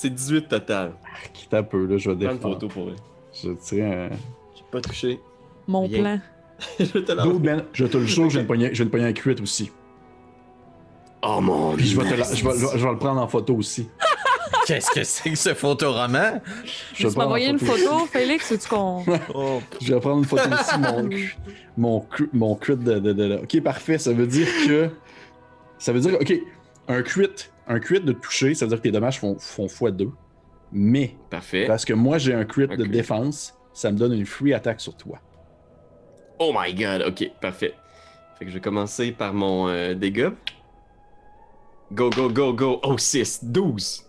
c'est 0.00 0.10
18 0.10 0.48
total. 0.48 0.92
Quitte 1.34 1.52
un 1.54 1.62
peu, 1.62 1.84
là, 1.86 1.96
je 1.98 2.10
vais 2.10 2.16
Prends 2.24 2.32
une 2.32 2.36
défendre. 2.38 2.54
photo 2.54 2.68
pour 2.68 2.88
elle. 2.88 2.96
Je 3.34 3.50
tiens. 3.60 3.90
un- 3.92 4.08
J'ai 4.56 4.64
pas 4.70 4.80
touché. 4.80 5.20
Mon 5.68 5.86
Rien. 5.86 6.00
plan. 6.02 6.20
je 6.78 6.98
te 6.98 7.22
Go, 7.22 7.38
Glenn, 7.38 7.64
je 7.72 7.84
te 7.86 7.96
le 7.96 8.06
jure, 8.06 8.28
je 8.30 8.34
viens 8.38 8.42
de 8.42 8.46
pogner- 8.48 8.74
je 8.74 8.84
pogner 8.84 9.04
un 9.06 9.12
crit 9.12 9.36
aussi. 9.42 9.70
Oh 11.22 11.40
mon 11.40 11.74
Puis 11.76 11.86
je 11.86 11.96
vais, 11.96 12.02
te 12.04 12.08
dieu. 12.08 12.16
la- 12.16 12.24
je, 12.34 12.44
vais, 12.44 12.50
je 12.58 12.66
vais- 12.66 12.78
je 12.78 12.84
vais 12.84 12.92
le 12.92 12.98
prendre 12.98 13.20
en 13.20 13.28
photo 13.28 13.54
aussi. 13.54 13.88
Qu'est-ce 14.66 14.90
que 14.90 15.04
c'est 15.04 15.30
que 15.30 15.36
ce 15.36 15.52
photoroman? 15.54 16.40
Je 16.64 16.96
Tu 16.96 17.02
vais 17.06 17.10
le 17.14 17.20
envoyé 17.20 17.48
une 17.48 17.58
photo. 17.58 18.06
Félix, 18.06 18.50
ou 18.50 18.56
tu 18.56 18.68
qu'on. 18.68 19.04
Oh, 19.34 19.60
Je 19.80 19.94
vais 19.94 20.00
prendre 20.00 20.18
une 20.18 20.24
photo 20.24 20.42
aussi, 20.50 20.78
mon, 20.78 21.10
mon, 21.76 22.06
mon 22.32 22.54
crit 22.54 22.76
de, 22.76 22.98
de, 22.98 23.12
de- 23.12 23.28
de- 23.28 23.40
Ok, 23.42 23.60
parfait. 23.62 23.98
Ça 23.98 24.12
veut 24.12 24.26
dire 24.26 24.46
que. 24.66 24.90
Ça 25.78 25.92
veut 25.92 26.00
dire. 26.00 26.14
Ok, 26.20 26.32
un 26.88 27.02
crit. 27.02 27.28
Un 27.72 27.78
crit 27.78 28.00
de 28.00 28.12
toucher, 28.12 28.54
ça 28.54 28.64
veut 28.64 28.70
dire 28.70 28.78
que 28.78 28.82
tes 28.82 28.90
dommages 28.90 29.20
font, 29.20 29.38
font 29.38 29.66
x2. 29.66 30.10
Mais, 30.72 31.14
Parfait. 31.30 31.66
parce 31.66 31.84
que 31.84 31.92
moi 31.92 32.18
j'ai 32.18 32.34
un 32.34 32.44
crit 32.44 32.66
de 32.66 32.84
défense, 32.84 33.54
ça 33.72 33.90
me 33.92 33.96
donne 33.98 34.12
une 34.12 34.26
free 34.26 34.52
attaque 34.54 34.80
sur 34.80 34.96
toi. 34.96 35.18
Oh 36.40 36.52
my 36.56 36.74
god, 36.74 37.02
ok, 37.06 37.30
parfait. 37.40 37.74
Fait 38.38 38.44
que 38.44 38.50
je 38.50 38.56
vais 38.56 38.60
commencer 38.60 39.12
par 39.12 39.34
mon 39.34 39.68
euh, 39.68 39.94
dégât. 39.94 40.32
Go, 41.92 42.08
go, 42.10 42.28
go, 42.28 42.52
go. 42.52 42.80
Oh, 42.82 42.96
6, 42.98 43.44
12. 43.44 44.04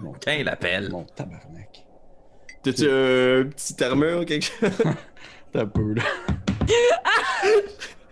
Mon, 0.00 0.12
Tiens, 0.20 0.42
l'appelle. 0.44 0.90
mon 0.90 1.04
tabarnak. 1.04 1.84
T'as-tu 2.62 2.84
un 2.84 3.44
petit 3.44 3.82
armure 3.82 4.20
ou 4.20 4.24
quelque 4.24 4.44
chose? 4.46 4.70
T'as 5.52 5.62
un 5.62 5.66
peu, 5.66 5.94
là. 5.94 6.02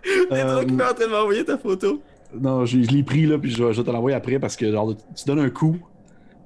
T'es 0.02 0.24
trop 0.26 0.34
Euh, 0.34 0.60
occupé 0.62 0.84
en 0.84 0.94
train 0.94 1.06
de 1.06 1.10
m'envoyer 1.10 1.44
ta 1.44 1.58
photo. 1.58 2.02
Non, 2.34 2.64
je, 2.64 2.82
je 2.82 2.90
l'ai 2.90 3.02
pris 3.02 3.26
là, 3.26 3.38
puis 3.38 3.50
je 3.50 3.56
je 3.56 3.80
vais 3.80 3.84
te 3.84 3.90
l'envoyer 3.90 4.16
après 4.16 4.38
parce 4.38 4.56
que 4.56 4.70
genre, 4.70 4.94
tu 4.96 5.24
donnes 5.26 5.38
un 5.38 5.50
coup, 5.50 5.74
tu 5.74 5.82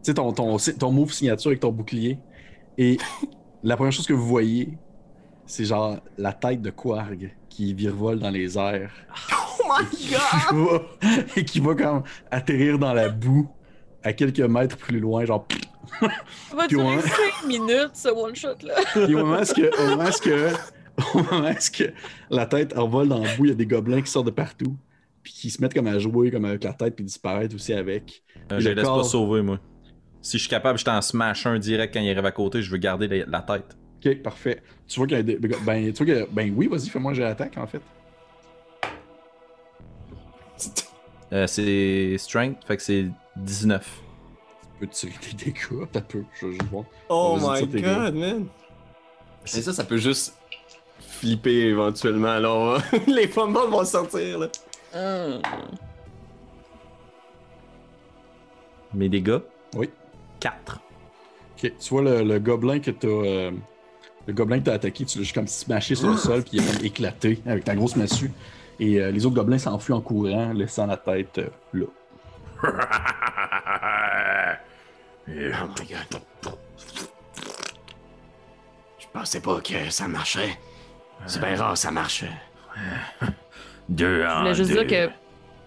sais, 0.02 0.14
ton, 0.14 0.32
ton, 0.32 0.56
ton 0.56 0.92
move 0.92 1.12
signature 1.12 1.48
avec 1.48 1.60
ton 1.60 1.72
bouclier, 1.72 2.18
et 2.78 2.98
la 3.62 3.76
première 3.76 3.92
chose 3.92 4.06
que 4.06 4.12
vous 4.12 4.26
voyez, 4.26 4.76
c'est 5.46 5.64
genre 5.64 5.98
la 6.16 6.32
tête 6.32 6.62
de 6.62 6.70
Quarg 6.70 7.34
qui 7.48 7.74
virevolte 7.74 8.20
dans 8.20 8.30
les 8.30 8.56
airs 8.56 8.92
Oh 9.60 9.64
my 9.68 10.14
va, 10.66 10.82
et 11.36 11.44
qui 11.44 11.60
va 11.60 11.74
comme 11.74 12.02
atterrir 12.30 12.78
dans 12.78 12.94
la 12.94 13.08
boue 13.08 13.48
à 14.02 14.12
quelques 14.12 14.40
mètres 14.40 14.76
plus 14.76 15.00
loin, 15.00 15.24
genre. 15.24 15.46
Ça 16.00 16.08
va 16.56 16.66
Puis 16.66 16.76
durer 16.76 16.96
ouais. 16.96 17.02
5 17.02 17.46
minutes, 17.46 17.90
ce. 17.94 19.04
Puis 19.04 19.14
au 19.14 19.18
moment 19.18 19.36
où 19.36 19.40
est-ce 19.40 19.54
que, 19.54 19.82
au 19.82 19.90
moment 19.90 20.10
que, 20.10 20.52
au 21.14 21.34
moment 21.34 21.54
que 21.54 21.92
la 22.30 22.46
tête 22.46 22.76
envole 22.76 23.08
dans 23.08 23.18
la 23.18 23.36
boue, 23.36 23.44
il 23.46 23.48
y 23.48 23.52
a 23.52 23.54
des 23.54 23.66
gobelins 23.66 24.00
qui 24.00 24.10
sortent 24.10 24.26
de 24.26 24.30
partout. 24.30 24.76
Puis 25.22 25.32
qui 25.32 25.50
se 25.50 25.60
mettent 25.62 25.74
comme 25.74 25.86
à 25.86 25.98
jouer 25.98 26.30
comme 26.30 26.44
avec 26.44 26.64
la 26.64 26.72
tête, 26.72 26.96
puis 26.96 27.04
disparaître 27.04 27.54
aussi 27.54 27.72
avec. 27.72 28.22
Euh, 28.52 28.58
je 28.60 28.64
le 28.64 28.70
les 28.70 28.74
laisse 28.76 28.84
corps- 28.84 28.98
pas 28.98 29.04
sauver, 29.04 29.42
moi. 29.42 29.58
Si 30.22 30.36
je 30.36 30.42
suis 30.42 30.50
capable, 30.50 30.78
je 30.78 30.84
t'en 30.84 31.00
smash 31.00 31.46
un 31.46 31.58
direct 31.58 31.94
quand 31.94 32.00
il 32.00 32.10
arrive 32.10 32.26
à 32.26 32.32
côté, 32.32 32.62
je 32.62 32.70
veux 32.70 32.76
garder 32.78 33.08
la, 33.08 33.24
la 33.26 33.40
tête. 33.42 33.76
Ok, 34.04 34.22
parfait. 34.22 34.62
Tu 34.86 34.98
vois 35.00 35.06
qu'il 35.06 35.16
y 35.16 35.20
a 35.20 35.22
des. 35.22 35.36
Ben, 35.38 35.92
tu 35.92 36.04
vois 36.04 36.14
que. 36.14 36.28
Ben 36.30 36.52
oui, 36.56 36.66
vas-y, 36.68 36.88
fais-moi 36.88 37.12
un 37.12 37.14
jet 37.14 37.22
d'attaque 37.22 37.56
en 37.58 37.66
fait. 37.66 37.80
Euh, 41.32 41.46
c'est 41.46 42.16
strength, 42.18 42.64
fait 42.66 42.76
que 42.76 42.82
c'est 42.82 43.06
19. 43.36 43.86
Tu 44.62 44.68
peux 44.80 44.86
tirer 44.88 45.12
des 45.36 45.44
dégâts, 45.44 45.86
t'as 45.92 46.00
peu. 46.00 46.24
Je, 46.40 46.52
je 46.52 46.64
vois. 46.70 46.84
Oh 47.08 47.38
my 47.40 47.66
god, 47.80 48.14
man! 48.14 48.46
C'est 49.44 49.62
ça, 49.62 49.72
ça 49.72 49.84
peut 49.84 49.96
juste 49.96 50.34
flipper 50.98 51.68
éventuellement. 51.68 52.38
Là, 52.38 52.50
on 52.52 52.72
va- 52.74 52.82
les 53.06 53.28
fumbles 53.28 53.58
vont 53.70 53.84
sortir. 53.84 54.38
Là. 54.40 54.48
Hum. 54.94 55.40
Mes 58.94 59.08
dégâts? 59.08 59.38
Oui. 59.74 59.88
4. 60.40 60.80
Ok, 61.62 61.72
tu 61.78 61.88
vois 61.90 62.02
le, 62.02 62.22
le 62.22 62.38
gobelin 62.40 62.80
que 62.80 62.90
t'as. 62.90 63.06
euh, 63.08 63.50
le 64.26 64.32
gobelin 64.32 64.58
que 64.58 64.64
t'as 64.64 64.74
attaqué, 64.74 65.04
tu 65.04 65.18
l'as 65.18 65.24
juste 65.24 65.34
comme 65.34 65.46
smashé 65.46 65.94
sur 65.94 66.10
le 66.10 66.16
sol, 66.16 66.42
puis 66.42 66.56
il 66.58 66.62
est 66.68 66.72
comme 66.76 66.84
éclaté 66.84 67.40
avec 67.46 67.64
ta 67.64 67.74
grosse 67.74 67.96
massue. 67.96 68.32
Et 68.78 69.00
euh, 69.00 69.10
les 69.10 69.26
autres 69.26 69.36
gobelins 69.36 69.58
s'enfuient 69.58 69.92
en 69.92 70.00
courant, 70.00 70.52
laissant 70.52 70.86
la 70.86 70.96
tête 70.96 71.38
euh, 71.38 71.48
là. 71.74 71.86
Oh 75.28 75.32
my 75.78 75.86
god. 75.86 76.20
Je 78.98 79.06
pensais 79.12 79.40
pas 79.40 79.60
que 79.60 79.90
ça 79.90 80.08
marcherait. 80.08 80.58
C'est 81.26 81.40
bien 81.40 81.54
rare, 81.56 81.76
ça 81.76 81.90
marche. 81.92 82.24
Deux 83.90 84.22
Je 84.24 84.38
voulais 84.38 84.54
juste 84.54 84.70
deux. 84.72 84.84
dire 84.84 85.08
que 85.08 85.12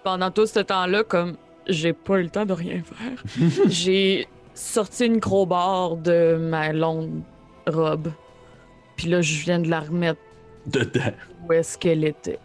pendant 0.03 0.32
tout 0.32 0.45
ce 0.47 0.59
temps-là, 0.59 1.03
comme 1.03 1.36
j'ai 1.67 1.93
pas 1.93 2.17
eu 2.19 2.24
le 2.24 2.30
temps 2.30 2.45
de 2.45 2.53
rien 2.53 2.82
faire, 2.84 3.24
j'ai 3.67 4.28
sorti 4.55 5.05
une 5.05 5.19
crowbar 5.19 5.97
de 5.97 6.36
ma 6.39 6.71
longue 6.74 7.21
robe. 7.67 8.11
Puis 8.95 9.07
là, 9.09 9.21
je 9.21 9.41
viens 9.43 9.59
de 9.59 9.69
la 9.69 9.82
remettre 9.82 10.19
Dedans. 10.65 11.11
où 11.47 11.53
est-ce 11.53 11.78
qu'elle 11.78 12.03
était. 12.05 12.39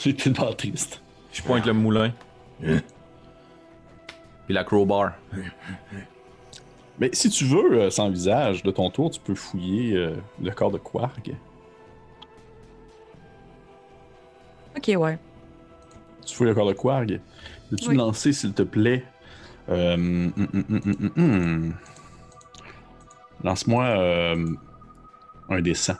J'ai 0.00 0.14
tellement 0.14 0.52
triste. 0.52 1.00
Je 1.32 1.40
pointe 1.42 1.64
le 1.66 1.72
moulin. 1.72 2.12
Puis 2.60 2.80
la 4.48 4.64
crowbar. 4.64 5.12
Mais 6.98 7.10
si 7.12 7.30
tu 7.30 7.44
veux, 7.44 7.72
euh, 7.82 7.90
sans 7.90 8.10
visage, 8.10 8.62
de 8.62 8.70
ton 8.70 8.90
tour, 8.90 9.10
tu 9.10 9.20
peux 9.20 9.34
fouiller 9.34 9.96
euh, 9.96 10.14
le 10.42 10.50
corps 10.50 10.70
de 10.70 10.78
Quark. 10.78 11.30
Ok, 14.76 14.90
ouais. 14.96 15.18
Tu 16.26 16.34
fouilles 16.34 16.48
le 16.48 16.54
corps 16.54 16.66
de 16.68 16.72
Quark. 16.72 17.08
Peux-tu 17.70 17.88
Oui. 17.88 17.94
me 17.94 17.98
lancer, 17.98 18.32
s'il 18.32 18.52
te 18.52 18.62
plaît? 18.62 19.04
Euh, 19.68 19.94
hum, 19.94 20.32
hum, 20.36 20.48
hum, 20.54 20.64
hum, 20.84 20.94
hum, 21.00 21.10
hum. 21.16 21.74
Lance-moi 23.44 23.84
euh, 23.84 24.46
un 25.48 25.60
des 25.60 25.74
100. 25.74 25.94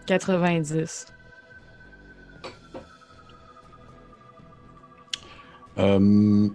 «90. 0.06 1.06
Euh, 5.78 6.48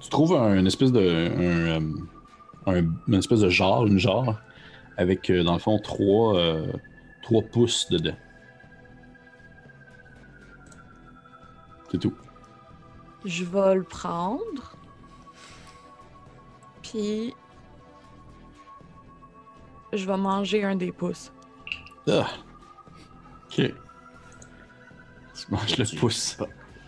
tu 0.00 0.08
trouves 0.10 0.34
un, 0.36 0.54
une 0.58 0.66
espèce 0.66 0.92
de. 0.92 1.00
Un, 1.00 1.40
euh, 1.40 1.80
un- 2.66 2.84
une 3.08 3.14
espèce 3.14 3.40
de 3.40 3.48
jarre, 3.48 3.86
une 3.86 3.98
jarre, 3.98 4.40
avec 4.96 5.30
euh, 5.30 5.42
dans 5.42 5.54
le 5.54 5.58
fond 5.58 5.78
trois, 5.78 6.36
euh, 6.36 6.72
trois 7.22 7.42
pouces 7.42 7.88
dedans. 7.90 8.16
C'est 11.90 11.98
tout. 11.98 12.14
Je 13.24 13.44
vais 13.44 13.74
le 13.76 13.82
prendre. 13.84 14.76
Puis... 16.82 17.34
Je 19.92 20.04
vais 20.06 20.16
manger 20.16 20.64
un 20.64 20.74
des 20.74 20.90
pouces. 20.90 21.32
Ah. 22.08 22.26
Ok. 23.44 23.54
Tu 23.56 23.74
manges 25.50 25.78
le 25.78 25.86
Tu- 25.86 25.96
pouce. 25.96 26.36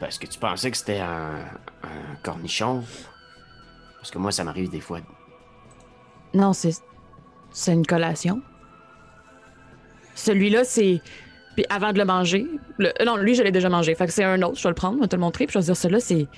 Parce 0.00 0.18
que 0.18 0.26
tu 0.26 0.38
pensais 0.38 0.70
que 0.70 0.76
c'était 0.76 0.98
un, 1.00 1.36
un 1.84 2.16
cornichon? 2.22 2.82
Parce 3.98 4.10
que 4.10 4.18
moi, 4.18 4.32
ça 4.32 4.42
m'arrive 4.44 4.70
des 4.70 4.80
fois. 4.80 5.00
Non, 6.34 6.52
c'est... 6.52 6.82
C'est 7.56 7.72
une 7.72 7.86
collation. 7.86 8.42
Celui-là, 10.14 10.62
c'est... 10.64 11.00
Puis 11.54 11.64
avant 11.70 11.94
de 11.94 11.98
le 11.98 12.04
manger... 12.04 12.46
le- 12.76 12.92
euh, 13.00 13.04
Non, 13.06 13.16
lui, 13.16 13.34
je 13.34 13.42
l'ai 13.42 13.50
déjà 13.50 13.70
mangé. 13.70 13.94
Fait 13.94 14.06
que 14.06 14.12
c'est 14.12 14.24
un 14.24 14.42
autre. 14.42 14.58
Je 14.58 14.62
vais 14.64 14.68
le 14.68 14.74
prendre, 14.74 14.96
je 14.98 15.00
vais 15.00 15.08
te 15.08 15.16
le 15.16 15.22
montrer. 15.22 15.46
Puis 15.46 15.54
je 15.54 15.58
vais 15.60 15.64
dire, 15.64 15.76
celui-là, 15.76 16.00
c'est... 16.00 16.28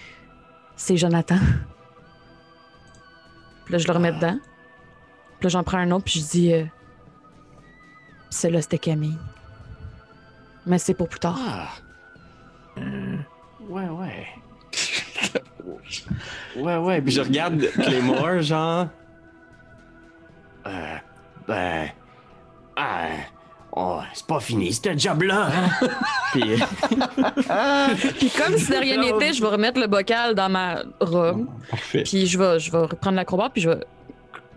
C'est 0.76 0.96
Jonathan. 0.96 1.38
Puis 3.64 3.72
là, 3.72 3.78
je 3.78 3.86
le 3.88 3.92
remets 3.92 4.12
dedans. 4.12 4.38
Puis 5.40 5.46
là, 5.46 5.48
j'en 5.48 5.64
prends 5.64 5.78
un 5.78 5.90
autre, 5.90 6.04
puis 6.04 6.20
je 6.20 6.26
dis... 6.26 6.54
Euh... 6.54 6.64
Celui-là, 8.30 8.62
c'était 8.62 8.78
Camille. 8.78 9.18
Mais 10.66 10.78
c'est 10.78 10.94
pour 10.94 11.08
plus 11.08 11.18
tard. 11.18 11.36
Ah! 11.36 11.68
Ouais, 13.68 13.88
ouais. 13.88 14.26
ouais, 16.62 16.76
ouais. 16.76 17.02
Puis 17.02 17.12
je 17.12 17.22
regarde 17.22 17.60
Claymore, 17.72 18.40
genre. 18.40 18.86
Euh, 20.66 20.96
ben. 21.48 21.88
Ah, 22.76 23.08
oh, 23.72 24.00
c'est 24.12 24.26
pas 24.26 24.38
fini, 24.38 24.72
ce 24.72 24.96
job-là, 24.96 25.48
hein? 25.48 25.88
Puis 26.32 26.42
Puis 28.18 28.30
comme 28.30 28.56
si 28.56 28.70
de 28.70 28.76
rien 28.76 29.00
n'était, 29.00 29.32
je 29.32 29.42
vais 29.42 29.48
remettre 29.48 29.80
le 29.80 29.88
bocal 29.88 30.34
dans 30.34 30.48
ma 30.48 30.82
robe. 31.00 31.46
Parfait. 31.70 32.04
Puis 32.04 32.26
je 32.26 32.38
vais, 32.38 32.60
je 32.60 32.70
vais 32.70 32.78
reprendre 32.78 33.16
la 33.16 33.24
crowbar, 33.24 33.50
puis 33.50 33.62
je 33.62 33.70
vais... 33.70 33.84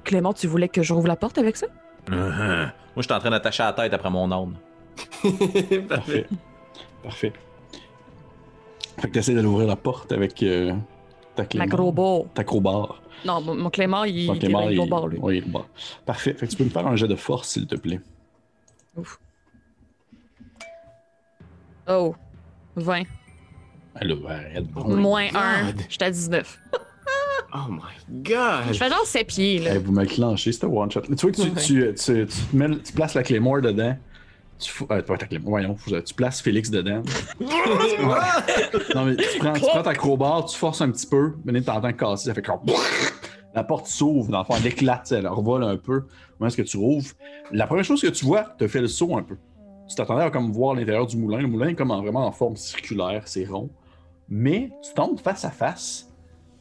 Clément, 0.04 0.34
tu 0.34 0.48
voulais 0.48 0.68
que 0.68 0.84
je 0.84 0.94
rouvre 0.94 1.08
la 1.08 1.16
porte 1.16 1.38
avec 1.38 1.58
ça? 1.58 1.68
Uh-huh. 2.10 2.12
Moi, 2.16 2.72
je 2.98 3.02
suis 3.04 3.14
en 3.14 3.20
train 3.20 3.30
d'attacher 3.30 3.64
la 3.64 3.74
tête 3.74 3.94
après 3.94 4.10
mon 4.10 4.32
âne. 4.32 4.56
Parfait. 5.88 6.28
Parfait. 7.04 7.34
Fait 9.00 9.08
que 9.08 9.14
t'essaies 9.14 9.34
d'ouvrir 9.34 9.68
la 9.68 9.76
porte 9.76 10.12
avec 10.12 10.44
euh, 10.44 10.74
ta 11.36 11.46
clé. 11.46 11.60
La 11.60 11.68
crowbar. 11.68 12.24
Ta 12.34 12.44
crowbar. 12.44 13.02
Non, 13.26 13.42
mon, 13.42 13.56
mon 13.56 13.70
Clément, 13.70 14.04
il, 14.04 14.18
il 14.32 14.40
Clément, 14.40 14.68
est 14.70 14.74
il- 14.74 14.78
crowbar, 14.78 15.08
lui. 15.08 15.20
Oui, 15.22 15.42
bon. 15.46 15.64
Parfait. 16.06 16.34
Fait 16.34 16.46
que 16.48 16.52
tu 16.52 16.58
peux 16.58 16.64
me 16.64 16.70
faire 16.70 16.88
un 16.88 16.96
jet 16.96 17.08
de 17.08 17.16
force, 17.16 17.50
s'il 17.50 17.68
te 17.68 17.76
plaît. 17.76 18.00
Oh. 21.88 22.16
20. 22.76 23.04
Allô, 23.96 24.26
arrête. 24.28 24.66
My 24.88 24.96
Moins 24.96 25.28
God. 25.28 25.36
1. 25.36 25.74
J'étais 25.90 26.06
à 26.06 26.12
19. 26.12 26.60
Oh 27.54 27.70
my 27.70 28.22
god! 28.24 28.68
Je 28.72 28.78
fais 28.78 28.90
genre 28.90 29.06
7 29.06 29.28
pieds, 29.28 29.60
là. 29.60 29.76
Eh, 29.76 29.78
vous 29.78 29.92
me 29.92 30.06
clenchez, 30.06 30.54
c'était 30.54 30.68
one 30.68 30.90
shot. 30.90 31.02
Tu 31.02 31.14
vois 31.16 31.32
que 31.32 31.36
tu, 31.36 31.52
tu, 31.52 31.94
tu, 31.94 31.94
tu, 31.96 32.26
te 32.26 32.56
mets- 32.56 32.80
tu 32.82 32.94
places 32.94 33.14
la 33.14 33.24
Claymore 33.24 33.60
dedans. 33.60 33.98
Tu, 34.62 34.70
fous, 34.72 34.86
euh, 34.92 35.02
pas 35.02 35.18
ta 35.18 35.26
Claymore, 35.26 35.50
voyons, 35.50 35.76
tu 36.06 36.14
places 36.14 36.42
Félix 36.42 36.70
dedans. 36.70 37.02
non, 38.96 39.06
mais 39.06 39.16
tu 39.16 39.40
prends, 39.40 39.54
tu 39.54 39.62
prends 39.62 39.82
ta 39.84 39.94
crowbar, 39.94 40.46
tu 40.46 40.58
forces 40.58 40.82
un 40.82 40.92
petit 40.92 41.08
peu, 41.08 41.34
mais 41.46 41.60
t'entends 41.62 41.92
casser, 41.94 42.26
ça 42.28 42.34
fait 42.34 42.42
comme. 42.42 42.60
La 43.54 43.66
porte 43.66 43.88
s'ouvre, 43.88 44.32
dans 44.32 44.40
le 44.40 44.46
fond, 44.46 44.54
elle 44.58 44.68
éclate, 44.68 45.12
elle 45.12 45.28
revole 45.28 45.64
un 45.66 45.76
peu. 45.76 46.06
Comment 46.38 46.48
est-ce 46.48 46.56
que 46.56 46.62
tu 46.62 46.78
rouvres? 46.78 47.12
La 47.52 47.68
première 47.68 47.84
chose 47.84 48.02
que 48.02 48.08
tu 48.08 48.24
vois, 48.24 48.44
te 48.44 48.66
fait 48.68 48.80
le 48.80 48.88
saut 48.88 49.18
un 49.18 49.24
peu. 49.24 49.36
Tu 49.90 49.96
t'attendais 49.96 50.24
à 50.24 50.30
comme 50.30 50.52
voir 50.54 50.74
l'intérieur 50.76 51.06
du 51.06 51.18
moulin. 51.18 51.40
Le 51.42 51.48
moulin 51.48 51.68
est 51.68 51.76
comme 51.76 51.92
en- 51.92 52.02
vraiment 52.02 52.26
en 52.26 52.32
forme 52.32 52.56
circulaire, 52.56 53.24
c'est 53.26 53.44
rond. 53.46 53.70
Mais 54.30 54.70
tu 54.82 54.94
tombes 54.94 55.20
face 55.20 55.44
à 55.44 55.50
face 55.52 56.10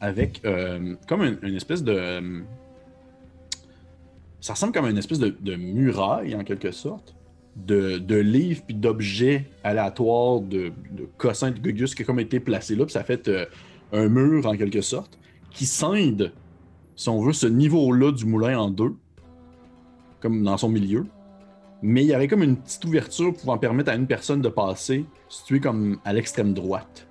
avec 0.01 0.41
euh, 0.43 0.95
comme 1.07 1.23
une, 1.23 1.37
une 1.43 1.55
espèce 1.55 1.81
de. 1.81 1.93
euh, 1.95 2.41
ça 4.41 4.51
ressemble 4.53 4.73
comme 4.73 4.87
une 4.87 4.97
espèce 4.97 5.19
de, 5.19 5.29
de 5.39 5.55
muraille, 5.55 6.35
en 6.35 6.43
quelque 6.43 6.71
sorte, 6.71 7.15
de, 7.55 8.15
livres 8.15 8.61
puis 8.65 8.75
d'objets 8.75 9.49
aléatoires, 9.63 10.41
de, 10.41 10.71
de 10.91 11.49
de 11.49 11.59
gugus 11.59 11.95
qui 11.95 12.03
a 12.03 12.05
comme 12.05 12.19
été 12.19 12.39
placés 12.39 12.75
là, 12.75 12.85
puis 12.85 12.93
ça 12.93 13.03
fait 13.03 13.27
euh, 13.27 13.45
un 13.91 14.07
mur, 14.07 14.45
en 14.45 14.55
quelque 14.55 14.81
sorte, 14.81 15.19
qui 15.51 15.65
scinde, 15.65 16.33
si 16.95 17.09
on 17.09 17.21
veut, 17.21 17.33
ce 17.33 17.47
niveau-là 17.47 18.11
du 18.11 18.25
moulin 18.25 18.57
en 18.57 18.69
deux, 18.69 18.95
comme 20.21 20.43
dans 20.43 20.57
son 20.57 20.69
milieu. 20.69 21.05
Mais 21.81 22.03
il 22.03 22.07
y 22.07 22.13
avait 22.13 22.27
comme 22.27 22.43
une 22.43 22.57
petite 22.57 22.85
ouverture 22.85 23.33
pouvant 23.33 23.57
permettre 23.57 23.91
à 23.91 23.95
une 23.95 24.07
personne 24.07 24.41
de 24.41 24.49
passer, 24.49 25.05
située 25.29 25.59
comme 25.59 25.97
à 26.05 26.13
l'extrême 26.13 26.53
droite. 26.53 27.07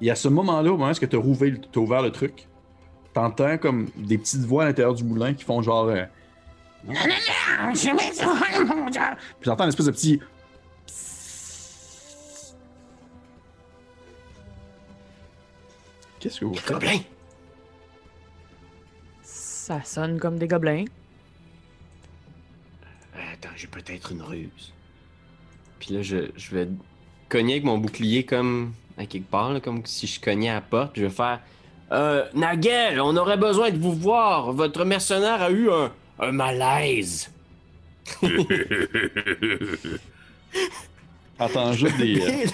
Et 0.00 0.10
à 0.10 0.14
ce 0.14 0.28
moment-là, 0.28 0.72
au 0.72 0.76
moment 0.76 0.90
où 0.90 0.94
tu 0.94 1.16
as, 1.16 1.78
ouvert 1.78 2.02
le 2.02 2.10
truc, 2.10 2.48
t'entends 3.12 3.58
comme 3.58 3.86
des 3.96 4.18
petites 4.18 4.42
voix 4.42 4.64
à 4.64 4.66
l'intérieur 4.66 4.94
du 4.94 5.04
moulin 5.04 5.34
qui 5.34 5.44
font 5.44 5.62
genre. 5.62 5.86
euh, 5.86 6.04
Puis 6.88 6.98
t'entends 9.42 9.64
une 9.64 9.68
espèce 9.70 9.86
de 9.86 9.90
petit. 9.90 10.20
Qu'est-ce 16.20 16.40
que 16.40 16.44
vous 16.46 16.54
faites? 16.54 16.72
Gobelin! 16.72 16.98
Ça 19.22 19.82
sonne 19.82 20.18
comme 20.18 20.38
des 20.38 20.48
gobelins. 20.48 20.84
Attends, 23.14 23.48
j'ai 23.56 23.66
peut-être 23.66 24.12
une 24.12 24.22
ruse. 24.22 24.72
Puis 25.80 25.94
là, 25.94 26.02
je, 26.02 26.30
je 26.36 26.54
vais 26.54 26.68
cogner 27.28 27.54
avec 27.54 27.64
mon 27.64 27.78
bouclier 27.78 28.24
comme 28.24 28.72
à 28.96 29.06
quelque 29.06 29.28
part, 29.30 29.52
là, 29.52 29.60
comme 29.60 29.84
si 29.84 30.06
je 30.06 30.20
cognais 30.20 30.48
à 30.50 30.54
la 30.54 30.60
porte. 30.60 30.92
Puis 30.92 31.02
je 31.02 31.06
vais 31.06 31.12
faire 31.12 31.40
Euh, 31.92 32.24
Nagel, 32.34 33.00
on 33.00 33.16
aurait 33.16 33.36
besoin 33.36 33.70
de 33.70 33.78
vous 33.78 33.92
voir. 33.92 34.52
Votre 34.52 34.84
mercenaire 34.84 35.42
a 35.42 35.50
eu 35.50 35.70
un, 35.70 35.92
un 36.18 36.32
malaise. 36.32 37.30
T'entends 41.38 41.72
juste 41.72 41.96
des. 41.98 42.48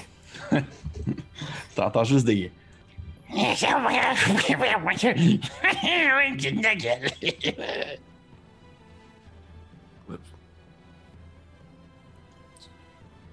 euh, 0.53 0.61
T'entends 1.75 2.05
juste 2.05 2.27
des. 2.27 2.51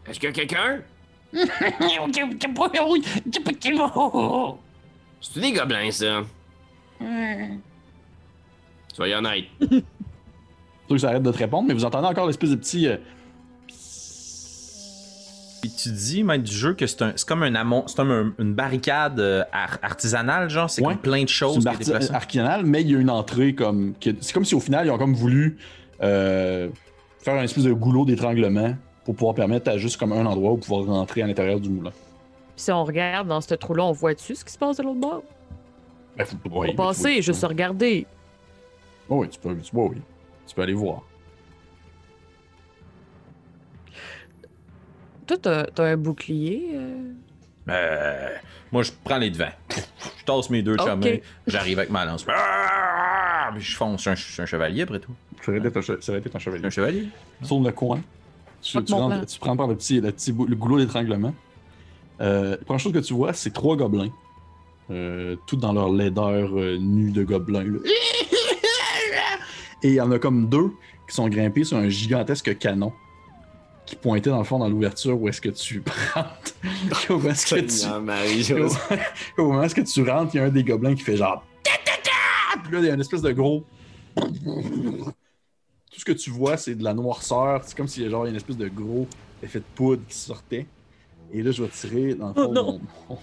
Est-ce 0.08 0.20
qu'il 0.20 0.30
y 0.30 0.32
a 0.32 0.34
quelqu'un? 0.34 0.82
C'est 5.22 5.40
des 5.42 5.52
gobelins, 5.52 5.92
ça? 5.92 6.24
Soyez 8.94 9.16
honnête. 9.16 9.46
Ceux 10.90 10.96
qui 10.96 11.02
s'arrêtent 11.02 11.24
de 11.24 11.32
te 11.32 11.38
répondre, 11.38 11.68
mais 11.68 11.74
vous 11.74 11.86
entendez 11.86 12.08
encore 12.08 12.26
l'espèce 12.28 12.50
de 12.50 12.56
petit. 12.56 12.88
euh, 12.88 12.98
Puis 15.62 15.72
tu 15.72 15.90
dis, 15.92 16.24
maître 16.24 16.44
du 16.46 16.52
jeu, 16.56 16.74
que 16.74 16.88
c'est 16.88 17.02
un- 17.02 17.12
c'est 17.18 17.28
comme 17.28 17.44
un 17.44 17.54
amont, 17.54 17.84
c'est 17.86 17.98
comme 17.98 18.12
un- 18.12 18.34
une 18.42 18.54
barricade 18.54 19.20
euh, 19.20 19.44
ar- 19.52 19.78
artisanale, 19.82 20.50
genre, 20.50 20.70
c'est 20.70 20.82
Ouais. 20.82 20.94
comme 20.94 21.02
plein 21.02 21.24
de 21.24 21.28
C'est 21.28 21.36
choses 21.36 21.56
une 21.56 21.62
qui 21.62 21.66
partie 21.66 21.84
déplacent. 21.86 22.12
archénale, 22.12 22.66
mais 22.66 22.82
il 22.82 22.90
y 22.92 22.96
a 22.96 22.98
une 23.00 23.10
entrée 23.10 23.54
comme. 23.54 23.94
C'est 24.22 24.32
comme 24.34 24.46
si 24.46 24.56
au 24.56 24.62
final, 24.62 24.88
ils 24.88 24.90
ont 24.92 24.98
comme 24.98 25.14
voulu 25.16 25.58
euh, 26.02 26.70
faire 27.20 27.34
un 27.34 27.44
espèce 27.44 27.66
de 27.66 27.74
goulot 27.74 28.06
d'étranglement 28.06 28.74
pour 29.04 29.16
pouvoir 29.16 29.36
permettre 29.36 29.70
à 29.70 29.78
juste 29.78 29.98
comme 29.98 30.14
un 30.14 30.26
endroit 30.26 30.54
où 30.54 30.58
pouvoir 30.58 30.86
rentrer 30.86 31.22
à 31.24 31.28
l'intérieur 31.28 31.60
du 31.60 31.70
moulin. 31.70 31.92
Puis 31.92 32.64
si 32.64 32.72
on 32.72 32.86
regarde 32.86 33.28
dans 33.28 33.42
ce 33.42 33.54
trou-là, 33.54 33.84
on 33.84 33.92
voit-tu 33.92 34.34
ce 34.36 34.46
qui 34.46 34.54
se 34.54 34.58
passe 34.58 34.78
de 34.78 34.84
l'autre 34.84 35.00
bord? 35.02 35.24
Ben, 36.18 36.24
faut, 36.26 36.38
On 36.52 36.62
va 36.62 36.74
passer, 36.74 37.22
juste 37.22 37.44
regarder. 37.46 38.08
oui, 39.10 39.28
tu 39.28 39.40
peux, 39.40 39.58
tu, 39.58 39.72
oui. 39.74 39.98
Tu 40.50 40.56
peux 40.56 40.62
aller 40.64 40.74
voir. 40.74 41.04
Toi, 45.28 45.38
t'as 45.42 45.64
t'as 45.66 45.84
un 45.86 45.98
bouclier? 45.98 46.72
euh? 46.74 47.12
Euh, 47.70 48.30
moi, 48.72 48.82
je 48.84 48.92
prends 49.04 49.18
les 49.20 49.30
devants. 49.30 49.52
Je 49.70 50.26
tasse 50.26 50.50
mes 50.50 50.64
deux 50.64 50.76
Ok. 50.80 51.22
j'arrive 51.46 51.78
avec 51.78 51.92
ma 51.92 52.04
lance. 52.06 52.26
Ah! 52.28 53.52
Puis 53.54 53.62
je 53.64 53.76
fonce. 53.78 53.98
Je 53.98 54.02
suis 54.02 54.10
un, 54.10 54.16
je 54.16 54.32
suis 54.34 54.42
un 54.42 54.46
chevalier, 54.48 54.82
après 54.84 55.00
tout. 55.00 55.12
Ça 55.44 55.52
aurait 55.52 55.60
été 55.60 55.72
ton, 55.72 55.82
che- 55.82 56.02
ça 56.02 56.12
aurait 56.12 56.20
été 56.20 56.30
ton 56.30 56.40
Je 56.40 56.44
suis 56.44 56.52
chevalier. 56.52 56.66
un 56.66 56.70
chevalier. 56.72 57.08
Sur 57.44 57.60
le 57.60 57.72
coin, 57.72 58.02
tu, 58.62 58.84
tu 58.84 58.92
mon 58.92 58.98
rentres- 59.00 59.18
plan. 59.18 59.26
tu 59.26 59.40
prends 59.40 59.56
par 59.58 59.68
le 59.68 59.76
petit, 59.76 60.02
le 60.02 60.12
petit 60.12 60.32
bou- 60.32 60.48
le 60.48 60.56
goulot 60.56 60.80
d'étranglement. 60.80 61.34
Euh, 62.22 62.52
la 62.52 62.58
première 62.58 62.80
chose 62.80 62.94
que 62.94 63.00
tu 63.00 63.14
vois, 63.14 63.34
c'est 63.34 63.52
trois 63.54 63.76
gobelins. 63.78 64.12
Euh, 64.92 65.36
tout 65.46 65.56
dans 65.56 65.72
leur 65.74 65.90
laideur 65.94 66.50
euh, 66.58 66.78
nue 66.80 67.12
de 67.12 67.24
gobelins. 67.24 67.64
là. 67.64 67.80
Et 69.84 69.90
il 69.90 69.94
y 69.96 70.02
en 70.02 70.12
a 70.12 70.20
comme 70.20 70.48
deux 70.50 70.72
qui 71.08 71.16
sont 71.16 71.28
grimpés 71.30 71.64
sur 71.64 71.78
un 71.78 71.90
gigantesque 71.90 72.58
canon 72.58 72.92
qui 73.86 73.96
pointait 73.96 74.30
dans 74.30 74.38
le 74.38 74.44
fond 74.44 74.60
dans 74.60 74.70
l'ouverture 74.70 75.20
où 75.20 75.28
est-ce 75.30 75.42
que 75.42 75.50
tu 75.50 75.82
rentres. 76.14 76.54
où 77.10 77.28
est-ce 77.28 77.56
que 77.56 77.62
tu... 77.62 77.88
Au 79.38 79.44
moment 79.46 79.60
où 79.60 79.64
est-ce 79.64 79.74
que 79.76 79.82
tu 79.82 80.08
rentres, 80.08 80.36
il 80.36 80.38
y 80.38 80.42
a 80.42 80.46
un 80.46 80.50
des 80.50 80.64
gobelins 80.64 80.94
qui 80.96 81.02
fait 81.02 81.18
genre. 81.18 81.44
Puis 82.64 82.74
là, 82.74 82.80
il 82.80 82.86
y 82.86 82.90
a 82.90 82.94
une 82.94 83.02
espèce 83.02 83.22
de 83.22 83.32
gros. 83.32 83.66
Tout 84.16 86.00
ce 86.00 86.06
que 86.06 86.12
tu 86.12 86.30
vois, 86.30 86.56
c'est 86.58 86.76
de 86.76 86.84
la 86.84 86.94
noirceur. 86.94 87.62
C'est 87.64 87.76
comme 87.76 87.88
s'il 87.88 88.04
y 88.04 88.06
a 88.06 88.10
genre 88.10 88.26
une 88.26 88.36
espèce 88.36 88.58
de 88.58 88.68
gros 88.68 89.08
effet 89.42 89.60
de 89.60 89.66
poudre 89.76 90.02
qui 90.08 90.16
sortait. 90.18 90.68
Et 91.32 91.42
là, 91.42 91.52
je 91.52 91.64
vais 91.64 91.70
tirer 91.70 92.14
dans 92.16 92.28
le 92.30 92.34
fond 92.34 92.48
Oh 92.50 92.54
non. 92.54 92.82
mon, 93.10 93.16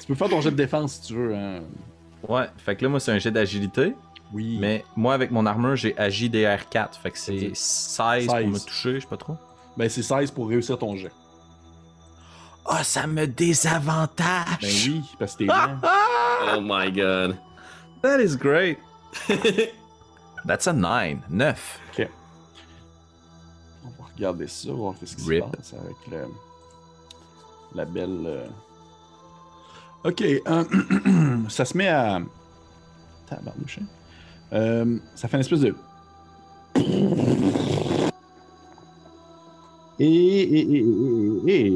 tu 0.00 0.06
peux 0.06 0.14
faire 0.14 0.28
ton 0.28 0.40
jet 0.40 0.50
de 0.50 0.56
défense 0.56 0.94
si 0.94 1.02
tu 1.08 1.14
veux. 1.14 1.34
hein. 1.34 1.60
Ouais, 2.28 2.46
fait 2.58 2.76
que 2.76 2.84
là, 2.84 2.88
moi, 2.90 3.00
c'est 3.00 3.12
un 3.12 3.18
jet 3.18 3.30
d'agilité. 3.30 3.94
Oui. 4.32 4.58
Mais 4.60 4.84
moi, 4.96 5.14
avec 5.14 5.30
mon 5.30 5.44
armure, 5.46 5.76
j'ai 5.76 5.96
agi 5.98 6.28
DR4. 6.30 6.98
Fait 7.02 7.10
que 7.10 7.18
c'est 7.18 7.48
Ok. 7.48 7.56
16 7.56 8.26
pour 8.26 8.36
16. 8.36 8.46
me 8.46 8.58
toucher, 8.58 8.94
je 8.96 9.00
sais 9.00 9.06
pas 9.06 9.16
trop. 9.16 9.36
Ben, 9.76 9.88
c'est 9.88 10.02
16 10.02 10.30
pour 10.30 10.48
réussir 10.48 10.78
ton 10.78 10.94
jet. 10.96 11.12
Ah, 12.66 12.84
ça 12.84 13.06
me 13.06 13.26
désavantage! 13.26 14.58
Ben 14.60 14.70
oui, 14.86 15.02
parce 15.18 15.32
que 15.32 15.38
t'es 15.38 15.44
lent. 15.46 15.80
Oh 16.54 16.60
my 16.60 16.92
god. 16.92 17.36
That 18.02 18.20
is 18.20 18.36
great! 18.36 18.78
That's 20.46 20.66
a 20.68 20.72
9. 20.72 21.18
9. 21.28 21.80
On 23.84 23.88
va 23.88 24.04
regarder 24.14 24.46
ça, 24.46 24.70
voir 24.72 24.94
ce 25.04 25.16
qui 25.16 25.22
se 25.22 25.40
passe 25.40 25.74
avec 25.74 25.96
le- 26.10 26.28
la 27.74 27.84
belle. 27.84 28.24
euh. 28.26 28.46
Ok, 30.04 30.22
euh, 30.22 30.64
ça 31.48 31.64
se 31.64 31.76
met 31.76 31.88
à. 31.88 32.20
Tabarnouche. 33.26 33.80
Euh, 34.52 34.98
ça 35.14 35.28
fait 35.28 35.36
une 35.36 35.40
espèce 35.42 35.60
de. 35.60 35.74
Et. 39.98 40.04
Et. 40.04 40.60
Et. 40.60 40.84
Et. 41.46 41.66
et- 41.66 41.72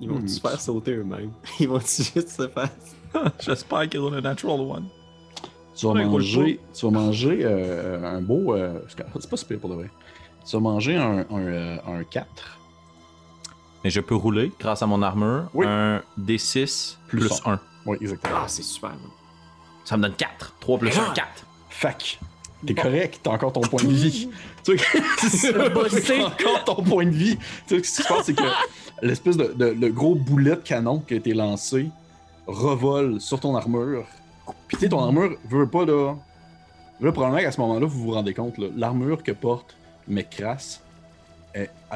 Ils 0.00 0.08
vont 0.10 0.18
Hmm. 0.18 0.26
se 0.28 0.40
faire 0.40 0.60
sauter 0.60 0.92
eux-mêmes? 0.96 1.30
Ils 1.60 1.68
vont 1.68 1.78
juste 1.78 2.28
se 2.28 2.48
faire. 2.48 2.68
J'espère 3.40 3.88
qu'ils 3.88 4.00
ont 4.00 4.12
un 4.12 4.20
natural 4.20 4.60
one. 4.60 4.88
Tu 5.76 5.86
vas 5.86 5.94
manger, 5.94 6.60
tu 6.72 6.86
vas 6.86 6.92
manger 6.92 7.40
euh, 7.42 8.04
un 8.16 8.20
beau. 8.20 8.54
euh, 8.54 8.80
c'est 8.88 9.30
pas 9.30 9.36
super 9.36 9.58
pour 9.58 9.70
de 9.70 9.74
vrai. 9.76 9.90
Tu 10.48 10.56
vas 10.56 10.60
manger 10.60 10.96
un, 10.96 11.24
un, 11.30 11.78
un 11.86 12.04
4 12.04 12.26
Mais 13.82 13.90
je 13.90 14.00
peux 14.00 14.14
rouler, 14.14 14.52
grâce 14.60 14.82
à 14.82 14.86
mon 14.86 15.00
armure, 15.02 15.48
Oui. 15.54 15.64
un 15.66 16.02
D6 16.20 16.96
Plus 17.08 17.20
plus, 17.28 17.40
un. 17.46 17.52
1. 17.54 17.60
Oui, 17.86 17.96
exactement. 18.00 18.34
Ah, 18.42 18.44
c'est 18.48 18.62
super. 18.62 18.90
man. 18.90 18.98
Ça 19.84 19.96
me 19.96 20.02
donne 20.02 20.14
4. 20.14 20.54
3 20.60 20.78
plus 20.78 20.88
1, 20.98 21.12
4. 21.12 21.28
Fac. 21.70 22.18
T'es 22.66 22.74
correct, 22.74 23.20
t'as 23.22 23.32
encore 23.32 23.52
ton 23.52 23.60
point 23.60 23.82
de 23.84 23.92
vie. 23.92 24.30
tu 24.64 24.78
sais, 24.78 25.52
t'as 25.52 26.24
encore 26.24 26.64
ton 26.64 26.82
point 26.82 27.04
de 27.04 27.10
vie. 27.10 27.36
Tu 27.66 27.76
sais, 27.76 27.84
ce 27.84 27.96
qui 27.96 28.02
se 28.02 28.08
passe, 28.08 28.24
c'est 28.26 28.34
que 28.34 28.42
l'espèce 29.02 29.36
de, 29.36 29.52
de- 29.52 29.76
le 29.78 29.88
gros 29.90 30.14
boulet 30.14 30.52
de 30.52 30.62
canon 30.62 31.00
qui 31.00 31.12
a 31.14 31.16
été 31.18 31.34
lancé 31.34 31.88
revole 32.46 33.20
sur 33.20 33.40
ton 33.40 33.54
armure. 33.54 34.06
Puis 34.68 34.76
tu 34.78 34.84
sais, 34.84 34.88
ton 34.88 35.02
armure 35.02 35.36
veut 35.48 35.68
pas 35.68 35.84
là. 35.84 36.14
Là, 37.00 37.12
probablement 37.12 37.42
qu'à 37.42 37.52
ce 37.52 37.60
moment-là, 37.60 37.86
vous 37.86 37.98
vous 38.04 38.12
rendez 38.12 38.32
compte, 38.32 38.56
là, 38.56 38.68
l'armure 38.76 39.22
que 39.22 39.32
porte 39.32 39.76
Mekras 40.08 40.80
est, 40.80 40.83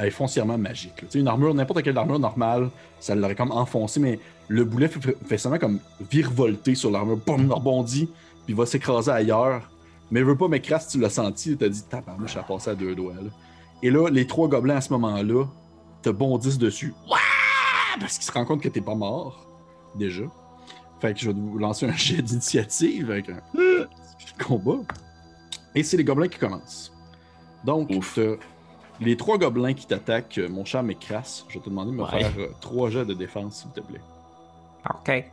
elle 0.01 0.09
est 0.09 0.11
foncièrement 0.11 0.59
magique. 0.59 1.03
là. 1.03 1.09
Tu 1.09 1.13
sais, 1.13 1.19
une 1.21 1.29
armure, 1.29 1.55
n'importe 1.55 1.83
quelle 1.83 1.97
armure 1.99 2.19
normale, 2.19 2.71
ça 3.01 3.15
l'aurait 3.15 3.35
comme 3.35 3.53
enfoncé, 3.53 4.01
mais 4.01 4.19
le 4.49 4.65
boulet 4.65 4.89
fait, 4.89 5.17
fait 5.27 5.39
seulement 5.39 5.59
comme 5.59 5.81
virevolter 6.11 6.75
sur 6.75 6.91
l'armure, 6.91 7.19
boum, 7.19 7.51
rebondit, 7.53 8.07
puis 8.07 8.55
il 8.55 8.55
va 8.55 8.67
s'écraser 8.67 9.11
ailleurs. 9.11 9.71
Mais 10.11 10.23
veut 10.23 10.37
pas, 10.37 10.49
Mekras, 10.49 10.89
tu 10.91 10.99
l'as 10.99 11.11
senti, 11.11 11.57
t'as 11.57 11.69
dit, 11.69 11.83
tabarnouche, 11.83 12.35
ça 12.35 12.41
a 12.41 12.43
passé 12.43 12.71
à 12.71 12.75
deux 12.75 12.95
doigts. 12.95 13.15
Là. 13.15 13.31
Et 13.83 13.91
là, 13.91 14.09
les 14.09 14.27
trois 14.27 14.49
gobelins 14.49 14.77
à 14.77 14.81
ce 14.81 14.93
moment-là 14.95 15.45
te 16.03 16.11
bondissent 16.11 16.59
dessus. 16.59 16.95
Ouah! 17.09 17.19
Parce 18.01 18.15
qu'ils 18.15 18.25
se 18.25 18.33
rendent 18.33 18.47
compte 18.47 18.63
que 18.63 18.69
t'es 18.69 18.81
pas 18.81 18.95
mort, 18.95 19.47
déjà. 19.95 20.25
Fait 21.01 21.15
que 21.15 21.21
je 21.21 21.31
vais 21.31 21.39
vous 21.39 21.59
lancer 21.59 21.87
un 21.87 21.93
jet 21.97 22.23
d'initiative 22.23 23.11
avec 23.11 23.29
un 23.29 23.41
combat. 24.45 24.81
Et 25.75 25.83
c'est 25.83 25.97
les 25.97 26.05
gobelins 26.05 26.29
qui 26.29 26.39
commencent. 26.39 26.93
Donc, 27.65 27.91
t'as 28.15 28.37
les 29.01 29.17
trois 29.17 29.39
gobelins 29.39 29.75
qui 29.75 29.87
t'attaquent, 29.87 30.39
euh, 30.39 30.49
mon 30.49 30.65
cher 30.65 30.83
Mekras, 30.83 31.45
je 31.49 31.55
vais 31.55 31.61
te 31.65 31.69
demander 31.71 31.93
de 31.93 31.97
me 31.97 32.03
Ouais. 32.03 32.11
faire 32.25 32.33
euh, 32.39 32.49
trois 32.61 32.91
jets 32.91 33.05
de 33.05 33.15
défense, 33.15 33.63
s'il 33.63 33.71
te 33.71 33.81
plaît. 33.81 34.01
OK. 34.91 35.25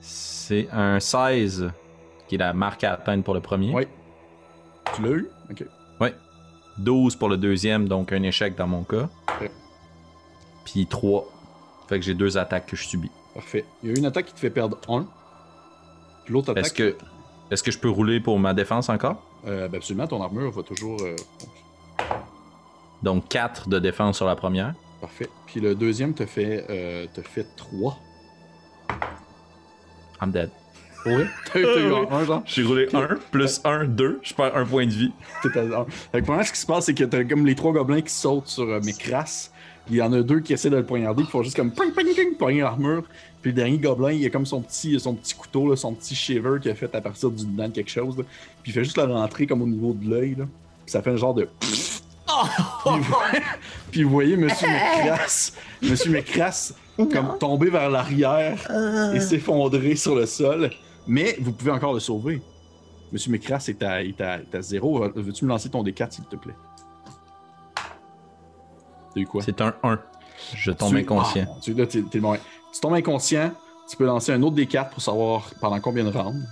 C'est 0.00 0.68
un 0.72 1.00
16 1.00 1.70
qui 2.28 2.36
est 2.36 2.38
la 2.38 2.52
marque 2.52 2.84
à 2.84 2.92
atteindre 2.94 3.24
pour 3.24 3.34
le 3.34 3.40
premier. 3.40 3.72
Oui. 3.74 3.86
Tu 4.94 5.02
l'as 5.02 5.10
eu? 5.10 5.28
Ok. 5.50 5.64
12 6.78 7.16
pour 7.16 7.30
le 7.30 7.38
deuxième, 7.38 7.88
donc 7.88 8.12
un 8.12 8.22
échec 8.22 8.54
dans 8.54 8.66
mon 8.66 8.84
cas. 8.84 9.08
Ok. 9.40 9.50
Puis 10.66 10.86
3. 10.86 11.24
Fait 11.88 11.98
que 11.98 12.04
j'ai 12.04 12.12
deux 12.12 12.36
attaques 12.36 12.66
que 12.66 12.76
je 12.76 12.84
subis. 12.86 13.10
Parfait. 13.32 13.64
Il 13.82 13.88
y 13.90 13.94
a 13.94 13.98
une 13.98 14.04
attaque 14.04 14.26
qui 14.26 14.34
te 14.34 14.38
fait 14.40 14.50
perdre 14.50 14.76
un. 14.90 15.06
Puis 16.26 16.34
l'autre 16.34 16.50
attaque. 16.50 16.66
Est-ce 16.66 16.74
que, 16.74 16.96
est-ce 17.50 17.62
que 17.62 17.70
je 17.70 17.78
peux 17.78 17.88
rouler 17.88 18.20
pour 18.20 18.38
ma 18.38 18.52
défense 18.52 18.90
encore? 18.90 19.22
Euh, 19.46 19.68
ben 19.68 19.76
absolument, 19.78 20.06
ton 20.06 20.22
armure 20.22 20.50
va 20.50 20.62
toujours. 20.62 21.00
euh, 21.02 21.14
Donc 23.02 23.28
4 23.28 23.68
de 23.68 23.78
défense 23.78 24.16
sur 24.16 24.26
la 24.26 24.36
première. 24.36 24.74
Parfait. 25.00 25.28
Puis 25.46 25.60
le 25.60 25.74
deuxième 25.74 26.14
te 26.14 26.26
fait, 26.26 26.64
euh, 26.70 27.06
te 27.12 27.20
fait 27.20 27.46
3. 27.56 27.98
I'm 30.22 30.30
dead. 30.32 30.50
Vrai? 31.04 31.26
T'as 31.52 31.60
eu 31.60 31.92
un, 32.10 32.24
genre? 32.24 32.42
J'ai 32.46 32.64
roulé 32.64 32.88
1 32.92 33.08
plus 33.30 33.60
1, 33.64 33.84
2. 33.84 34.20
Je 34.22 34.34
perds 34.34 34.56
un 34.56 34.64
point 34.64 34.86
de 34.86 34.92
vie. 34.92 35.12
T'es 35.42 35.56
à. 35.58 35.86
Fait 36.10 36.22
que 36.22 36.44
ce 36.44 36.52
qui 36.52 36.58
se 36.58 36.66
passe, 36.66 36.86
c'est 36.86 36.94
que 36.94 37.04
t'as 37.04 37.22
comme 37.24 37.46
les 37.46 37.54
trois 37.54 37.72
gobelins 37.72 38.00
qui 38.00 38.12
sautent 38.12 38.48
sur 38.48 38.64
euh, 38.64 38.80
Mécras. 38.80 39.50
Il 39.88 39.94
y 39.94 40.02
en 40.02 40.12
a 40.12 40.22
deux 40.22 40.40
qui 40.40 40.52
essaient 40.52 40.70
de 40.70 40.76
le 40.76 40.84
poignarder, 40.84 41.22
qui 41.22 41.30
font 41.30 41.44
juste 41.44 41.54
comme 41.54 41.70
ping 41.70 41.92
ping 41.92 42.12
ping 42.12 42.34
pogner 42.36 42.62
l'armure. 42.62 43.04
Puis 43.46 43.52
le 43.52 43.62
dernier 43.62 43.78
gobelin, 43.78 44.10
il 44.10 44.26
a 44.26 44.30
comme 44.30 44.44
son 44.44 44.60
petit, 44.60 44.98
son 44.98 45.14
petit 45.14 45.32
couteau, 45.36 45.68
là, 45.70 45.76
son 45.76 45.94
petit 45.94 46.16
shiver 46.16 46.58
qu'il 46.60 46.68
a 46.68 46.74
fait 46.74 46.92
à 46.96 47.00
partir 47.00 47.30
du 47.30 47.46
dedans 47.46 47.68
de 47.68 47.72
quelque 47.74 47.90
chose. 47.92 48.18
là. 48.18 48.24
Puis 48.64 48.72
il 48.72 48.74
fait 48.74 48.82
juste 48.82 48.96
le 48.96 49.04
rentrer 49.04 49.46
comme 49.46 49.62
au 49.62 49.68
niveau 49.68 49.92
de 49.92 50.10
l'œil. 50.10 50.34
Puis 50.34 50.44
ça 50.86 51.00
fait 51.00 51.10
un 51.10 51.16
genre 51.16 51.32
de. 51.32 51.48
Puis, 51.60 52.02
vous- 52.84 53.14
puis 53.92 54.02
vous 54.02 54.10
voyez 54.10 54.36
Monsieur 54.36 54.66
Mécras, 54.66 55.52
Monsieur 55.80 56.10
Mécras, 56.10 56.72
comme 56.96 57.38
tomber 57.38 57.70
vers 57.70 57.88
l'arrière 57.88 58.68
et 59.14 59.20
s'effondrer 59.20 59.94
sur 59.94 60.16
le 60.16 60.26
sol. 60.26 60.68
Mais 61.06 61.36
vous 61.40 61.52
pouvez 61.52 61.70
encore 61.70 61.94
le 61.94 62.00
sauver. 62.00 62.42
Monsieur 63.12 63.30
Mécras 63.30 63.64
est 63.68 63.80
à, 63.84 64.02
est 64.02 64.20
à, 64.20 64.38
est 64.40 64.54
à 64.56 64.60
zéro. 64.60 65.08
Veux-tu 65.14 65.44
me 65.44 65.50
lancer 65.50 65.68
ton 65.68 65.84
D4, 65.84 66.10
s'il 66.10 66.24
te 66.24 66.34
plaît? 66.34 66.56
T'as 69.14 69.20
eu 69.20 69.24
quoi? 69.26 69.40
C'est 69.44 69.60
un 69.60 69.72
1. 69.84 70.00
Je 70.56 70.72
tombe 70.72 70.90
Tu- 70.90 70.98
inconscient. 70.98 71.44
Ah, 71.46 71.52
mon 71.54 71.58
Dieu, 71.60 71.74
là, 71.74 71.86
t'es- 71.86 72.02
t'es 72.02 72.18
le 72.18 72.38
moment. 72.82 72.96
Tu 72.96 73.02
tombes 73.04 73.12
inconscient, 73.12 73.52
tu 73.88 73.96
peux 73.96 74.04
lancer 74.06 74.32
un 74.32 74.42
autre 74.42 74.56
D4 74.56 74.90
pour 74.90 75.02
savoir 75.02 75.50
pendant 75.60 75.80
combien 75.80 76.04
de 76.04 76.10
rounds. 76.16 76.46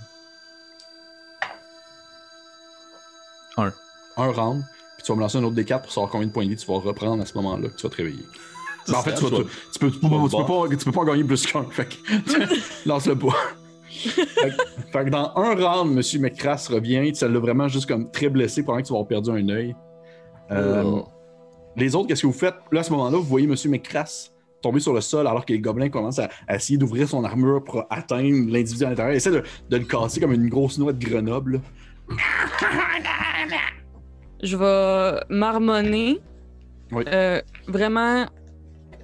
Un. 3.57 3.71
Un 4.17 4.31
round. 4.31 4.63
Puis 4.97 5.05
tu 5.05 5.11
vas 5.11 5.15
me 5.15 5.21
lancer 5.21 5.37
un 5.37 5.43
autre 5.43 5.55
D4 5.55 5.81
pour 5.81 5.91
savoir 5.91 6.11
combien 6.11 6.27
de 6.27 6.31
points 6.31 6.45
de 6.45 6.49
vie 6.49 6.55
tu 6.55 6.65
vas 6.67 6.79
reprendre 6.79 7.21
à 7.21 7.25
ce 7.25 7.33
moment-là 7.35 7.69
que 7.69 7.75
tu 7.75 7.83
vas 7.83 7.89
te 7.89 7.95
réveiller. 7.97 8.23
Ben, 8.87 8.95
en 8.95 9.01
fait, 9.01 9.15
tu, 9.15 9.23
vas, 9.23 9.29
tu, 9.29 9.43
tu 9.73 9.79
peux, 9.79 9.91
tu, 9.91 9.99
peux, 9.99 10.07
vas 10.07 10.27
tu 10.29 10.37
peux 10.37 10.45
pas, 10.45 10.67
tu 10.69 10.85
peux 10.85 10.91
pas 10.91 11.01
en 11.01 11.05
gagner 11.05 11.23
plus 11.23 11.45
qu'un. 11.47 11.63
Fait 11.71 11.87
que 11.87 11.95
lance-le 12.87 13.17
pas. 13.17 13.33
fait, 13.89 14.25
que- 14.25 14.91
fait 14.91 15.05
que 15.05 15.09
dans 15.09 15.31
un 15.35 15.55
round, 15.55 15.91
Monsieur 15.93 16.19
McCrass 16.19 16.67
revient. 16.69 17.15
Ça 17.15 17.27
l'a 17.27 17.39
vraiment 17.39 17.67
juste 17.67 17.87
comme 17.87 18.11
très 18.11 18.29
blessé 18.29 18.63
pendant 18.63 18.79
que 18.79 18.83
tu 18.87 18.93
vas 18.93 18.99
avoir 18.99 19.07
perdu 19.07 19.31
un 19.31 19.49
œil. 19.49 19.75
Euh, 20.51 20.83
Oh. 20.85 21.07
Les 21.77 21.93
autres, 21.95 22.07
qu'est-ce 22.07 22.21
que 22.21 22.27
vous 22.27 22.31
faites? 22.33 22.55
Là, 22.71 22.81
à 22.81 22.83
ce 22.83 22.91
moment-là, 22.91 23.17
vous 23.17 23.23
voyez 23.23 23.47
Monsieur 23.47 23.69
McCrass 23.69 24.31
tomber 24.65 24.79
sur 24.79 24.93
le 24.93 25.01
sol 25.01 25.27
alors 25.27 25.45
que 25.45 25.53
les 25.53 25.59
gobelins 25.59 25.89
commencent 25.89 26.19
à, 26.19 26.29
à 26.47 26.55
essayer 26.55 26.77
d'ouvrir 26.77 27.07
son 27.07 27.23
armure 27.23 27.63
pour 27.63 27.85
atteindre 27.89 28.51
l'individu 28.51 28.83
à 28.83 28.89
l'intérieur. 28.89 29.13
Ils 29.13 29.17
essaient 29.17 29.31
de, 29.31 29.43
de 29.69 29.77
le 29.77 29.85
casser 29.85 30.19
comme 30.19 30.33
une 30.33 30.49
grosse 30.49 30.77
noix 30.79 30.91
de 30.91 31.05
Grenoble. 31.05 31.61
Je 34.43 34.57
vais 34.57 35.19
marmonner. 35.29 36.19
Oui. 36.91 37.03
euh, 37.07 37.41
vraiment 37.67 38.25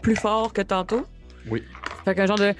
plus 0.03 0.15
fort 0.15 0.53
que 0.53 0.61
tantôt. 0.61 1.03
Oui. 1.49 1.63
Fait 2.05 2.15
qu'un 2.15 2.25
genre 2.25 2.37
de. 2.39 2.53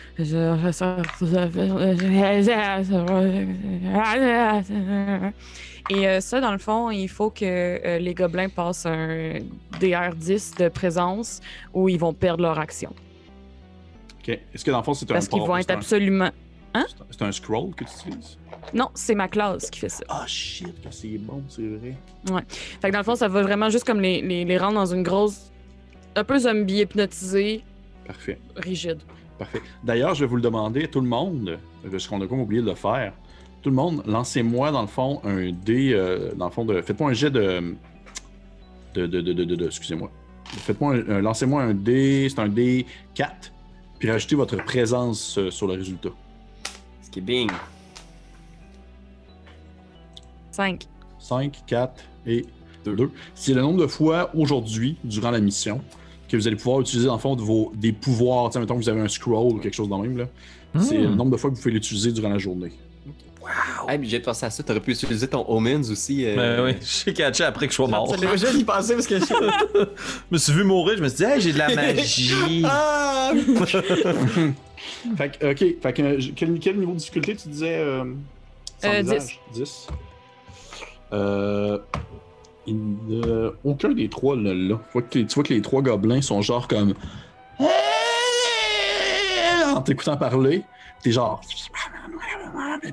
Et 5.90 6.08
euh, 6.08 6.22
ça, 6.22 6.40
dans 6.40 6.52
le 6.52 6.58
fond, 6.58 6.90
il 6.92 7.08
faut 7.10 7.30
que 7.32 7.44
euh, 7.44 7.98
les 7.98 8.14
gobelins 8.14 8.50
passent 8.50 8.86
un 8.86 9.40
DR10 9.80 10.58
de 10.60 10.70
présence 10.70 11.42
où 11.74 11.90
ils 11.90 12.00
vont 12.00 12.14
perdre 12.14 12.44
leur 12.44 12.60
action. 12.60 12.94
Ok. 14.22 14.30
Est-ce 14.30 14.64
que 14.64 14.72
dans 14.72 14.78
le 14.78 14.84
fond, 14.84 14.94
c'est 14.94 15.10
un 15.10 15.14
Parce 15.16 15.28
qu'ils 15.28 15.42
vont 15.42 15.58
être 15.58 15.72
absolument. 15.72 16.30
un- 16.74 16.86
C'est 17.10 17.22
un 17.24 17.32
scroll 17.32 17.74
que 17.76 17.84
tu 17.84 17.92
utilises? 18.10 18.38
Non, 18.74 18.90
c'est 18.94 19.16
ma 19.16 19.28
classe 19.28 19.70
qui 19.72 19.80
fait 19.80 19.90
ça. 19.90 20.04
Ah 20.08 20.24
shit, 20.28 20.68
que 20.82 20.92
c'est 20.92 21.18
bon, 21.18 21.44
c'est 21.50 21.64
vrai. 21.68 21.96
Fait 22.80 22.88
que 22.90 22.94
dans 22.94 23.00
le 23.00 23.04
fond, 23.04 23.16
ça 23.16 23.28
va 23.28 23.42
vraiment 23.42 23.70
juste 23.70 23.84
comme 23.86 24.00
les, 24.00 24.22
les, 24.22 24.46
les 24.46 24.58
rendre 24.58 24.76
dans 24.76 24.86
une 24.86 25.04
grosse. 25.04 25.52
Un 26.16 26.24
peu 26.24 26.38
zombie 26.40 26.82
hypnotisé, 26.82 27.64
Parfait. 28.06 28.38
rigide. 28.56 29.00
Parfait. 29.42 29.62
D'ailleurs, 29.84 30.14
je 30.14 30.20
vais 30.24 30.28
vous 30.30 30.36
le 30.36 30.42
demander, 30.44 30.88
tout 30.88 31.02
le 31.02 31.08
monde, 31.08 31.58
parce 31.90 32.08
qu'on 32.08 32.22
a 32.22 32.28
comme 32.28 32.42
oublié 32.42 32.62
de 32.62 32.68
le 32.68 32.76
faire. 32.76 33.12
Tout 33.64 33.72
le 33.72 33.76
monde, 33.76 34.04
lancez-moi 34.06 34.72
dans 34.72 34.82
le 34.82 34.88
fond 34.88 35.20
un 35.24 35.52
dé, 35.52 35.94
euh, 35.94 36.32
dans 36.36 36.46
le 36.46 36.52
fond 36.52 36.64
de. 36.64 36.80
Faites-moi 36.84 37.10
un 37.10 37.14
jet 37.14 37.32
de. 37.32 37.76
de. 38.94 39.08
de. 39.08 39.22
de. 39.22 39.34
de. 39.34 39.44
de- 39.44 39.56
de- 39.56 39.66
excusez-moi. 39.66 40.12
Faites-moi 40.46 40.94
un, 40.94 41.10
un- 41.10 41.22
lancez-moi 41.22 41.64
un 41.64 41.74
dé, 41.74 42.28
c'est 42.30 42.40
un 42.40 42.50
dé 42.50 42.86
4, 43.16 43.52
puis 43.98 44.12
rajoutez 44.12 44.36
votre 44.36 44.58
présence 44.64 45.40
euh, 45.40 45.50
sur 45.50 45.66
le 45.66 45.74
résultat. 45.74 46.10
Ce 47.02 47.10
qui 47.10 47.18
est 47.18 47.24
bing. 47.24 47.50
5. 50.52 50.86
5, 51.18 51.64
4 51.66 52.04
et 52.28 52.46
2. 52.86 53.10
C'est 53.34 53.54
le 53.56 53.62
nombre 53.62 53.80
de 53.82 53.88
fois 53.88 54.30
aujourd'hui, 54.36 54.98
durant 55.04 55.32
la 55.32 55.40
mission, 55.40 55.82
que 56.32 56.38
vous 56.38 56.48
allez 56.48 56.56
pouvoir 56.56 56.82
utiliser 56.82 57.08
dans 57.08 57.16
le 57.16 57.20
fond 57.20 57.36
de 57.36 57.42
vos, 57.42 57.72
des 57.76 57.92
pouvoirs. 57.92 58.50
Tu 58.50 58.54
sais, 58.54 58.60
mettons 58.60 58.76
que 58.78 58.84
vous 58.84 58.90
avez 58.90 59.02
un 59.02 59.08
scroll 59.08 59.54
ou 59.54 59.60
quelque 59.60 59.74
chose 59.76 59.90
de 59.90 59.96
même. 59.96 60.18
là. 60.18 60.26
C'est 60.80 60.98
Hmm. 60.98 61.02
le 61.04 61.10
nombre 61.16 61.32
de 61.32 61.38
fois 61.38 61.50
que 61.50 61.56
vous 61.56 61.62
pouvez 61.62 61.74
l'utiliser 61.74 62.12
durant 62.14 62.30
la 62.30 62.38
journée. 62.38 62.72
Puis 64.00 64.08
j'ai 64.10 64.20
pensé 64.22 64.46
à 64.46 64.50
ça, 64.50 64.64
t'aurais 64.64 64.80
pu 64.80 64.92
utiliser 64.92 65.28
ton 65.28 65.44
Omens 65.50 65.90
aussi. 65.92 66.24
euh, 66.26 66.36
Ben 66.36 66.64
oui, 66.64 66.76
j'ai 67.06 67.14
catché 67.14 67.44
après 67.44 67.66
que 67.68 67.72
je 67.74 67.76
sois 67.76 67.88
mort. 67.88 68.10
Absolument. 68.14 68.38
Je 68.38 68.58
y 68.58 68.64
pensais 68.64 68.94
parce 68.94 69.08
que 69.08 69.20
je... 69.20 69.26
Je 69.74 69.86
me 70.32 70.38
suis 70.38 70.54
vu 70.54 70.64
mourir, 70.64 70.96
je 70.98 71.04
me 71.04 71.10
suis 71.10 71.18
dit, 71.18 71.24
hey, 71.26 71.42
j'ai 71.42 71.52
de 71.52 71.58
la 71.58 71.76
magie. 71.76 72.64
Ah! 72.66 73.32
Fait 75.18 75.38
que, 75.38 75.52
ok. 75.52 75.82
Fait 75.82 75.94
que, 75.94 76.32
quel, 76.32 76.60
quel 76.60 76.78
niveau 76.78 76.94
de 76.94 76.98
difficulté 76.98 77.36
tu 77.36 77.50
disais 77.50 77.78
euh, 77.80 78.04
sans 78.82 78.90
Euh, 78.90 79.02
visage? 79.02 79.40
10. 79.54 79.88
Euh, 81.14 81.78
il 82.68 83.52
aucun 83.64 83.90
des 83.90 84.08
trois 84.10 84.36
là. 84.36 84.54
là. 84.54 84.76
Tu, 84.78 84.92
vois 84.94 85.02
que, 85.02 85.20
les- 85.20 85.26
tu 85.26 85.36
vois 85.36 85.44
que 85.44 85.54
les 85.54 85.62
trois 85.62 85.82
gobelins 85.82 86.22
sont 86.22 86.42
genre 86.42 86.68
comme. 86.68 86.94
En 89.76 89.82
t'écoutant 89.82 90.18
parler, 90.18 90.64
t'es 91.02 91.12
genre. 91.12 91.42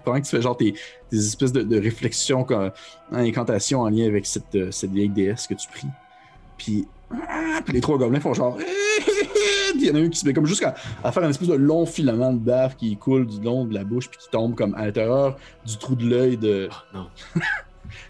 Pendant 0.04 0.20
que 0.20 0.24
tu 0.24 0.30
fais 0.36 0.42
genre 0.42 0.56
tes, 0.56 0.74
tes 1.10 1.16
espèces 1.16 1.52
de, 1.52 1.62
de 1.62 1.80
réflexions, 1.80 2.44
comme, 2.44 2.64
hein, 2.64 2.70
incantations 3.12 3.80
en 3.80 3.88
lien 3.88 4.06
avec 4.06 4.26
cette, 4.26 4.54
euh, 4.54 4.70
cette 4.70 4.90
vieille 4.90 5.08
déesse 5.08 5.46
que 5.46 5.54
tu 5.54 5.66
pries. 5.68 5.88
Puis, 6.58 6.86
puis 7.64 7.72
les 7.74 7.80
trois 7.80 7.96
gobelins 7.98 8.20
font 8.20 8.34
genre. 8.34 8.58
Il 9.74 9.84
y 9.86 9.90
en 9.90 9.94
a 9.94 9.98
un 9.98 10.08
qui 10.08 10.18
se 10.18 10.26
met 10.26 10.32
comme 10.32 10.46
jusqu'à 10.46 10.74
à 11.04 11.12
faire 11.12 11.22
un 11.24 11.30
espèce 11.30 11.48
de 11.48 11.54
long 11.54 11.86
filament 11.86 12.32
de 12.32 12.38
bave 12.38 12.74
qui 12.76 12.96
coule 12.96 13.26
du 13.26 13.40
long 13.40 13.64
de 13.64 13.74
la 13.74 13.84
bouche 13.84 14.08
puis 14.08 14.18
qui 14.18 14.28
tombe 14.30 14.54
comme 14.54 14.74
à 14.74 14.86
l'intérieur 14.86 15.36
du 15.64 15.76
trou 15.78 15.94
de 15.94 16.04
l'œil 16.08 16.36
de, 16.36 16.68
non. 16.94 17.06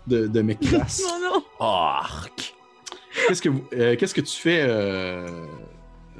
de, 0.06 0.26
de 0.26 0.42
Mecras. 0.42 1.00
Non, 1.08 1.34
non. 1.34 1.44
Arc. 1.60 2.54
Qu'est-ce 3.26 3.42
que, 3.42 3.48
vous- 3.48 3.64
euh, 3.72 3.96
qu'est-ce 3.96 4.14
que 4.14 4.20
tu 4.20 4.36
fais, 4.36 4.60
euh, 4.62 5.26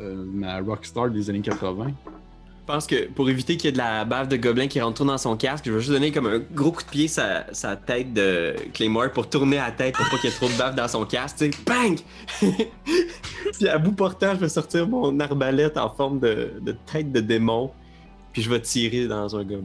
euh, 0.00 0.24
ma 0.32 0.60
rockstar 0.60 1.10
des 1.10 1.30
années 1.30 1.40
80? 1.40 1.92
Je 2.06 2.72
pense 2.74 2.86
que 2.86 3.06
pour 3.08 3.30
éviter 3.30 3.56
qu'il 3.56 3.66
y 3.66 3.68
ait 3.68 3.72
de 3.72 3.78
la 3.78 4.04
bave 4.04 4.28
de 4.28 4.36
gobelin 4.36 4.66
qui 4.66 4.78
rentre 4.78 5.02
dans 5.04 5.16
son 5.16 5.38
casque, 5.38 5.64
je 5.66 5.72
vais 5.72 5.78
juste 5.78 5.90
donner 5.92 6.12
comme 6.12 6.26
un 6.26 6.38
gros 6.52 6.70
coup 6.72 6.82
de 6.82 6.88
pied 6.88 7.08
sa, 7.08 7.46
sa 7.54 7.76
tête 7.76 8.12
de 8.12 8.54
Claymore 8.74 9.10
pour 9.12 9.30
tourner 9.30 9.56
la 9.56 9.70
tête 9.70 9.94
pour 9.94 10.06
pas 10.10 10.18
qu'il 10.18 10.28
y 10.28 10.32
ait 10.32 10.36
trop 10.36 10.48
de 10.48 10.58
bave 10.58 10.74
dans 10.74 10.86
son 10.88 11.06
casque. 11.06 11.38
Tu 11.38 11.44
sais, 11.50 11.50
bang! 11.64 11.98
puis 13.54 13.68
à 13.68 13.78
bout 13.78 13.92
portant, 13.92 14.34
je 14.34 14.40
vais 14.40 14.48
sortir 14.50 14.86
mon 14.86 15.18
arbalète 15.20 15.78
en 15.78 15.88
forme 15.88 16.20
de, 16.20 16.52
de 16.60 16.72
tête 16.92 17.10
de 17.10 17.20
démon, 17.20 17.70
puis 18.34 18.42
je 18.42 18.50
vais 18.50 18.60
tirer 18.60 19.06
dans 19.06 19.34
un 19.34 19.44
gobelin. 19.44 19.64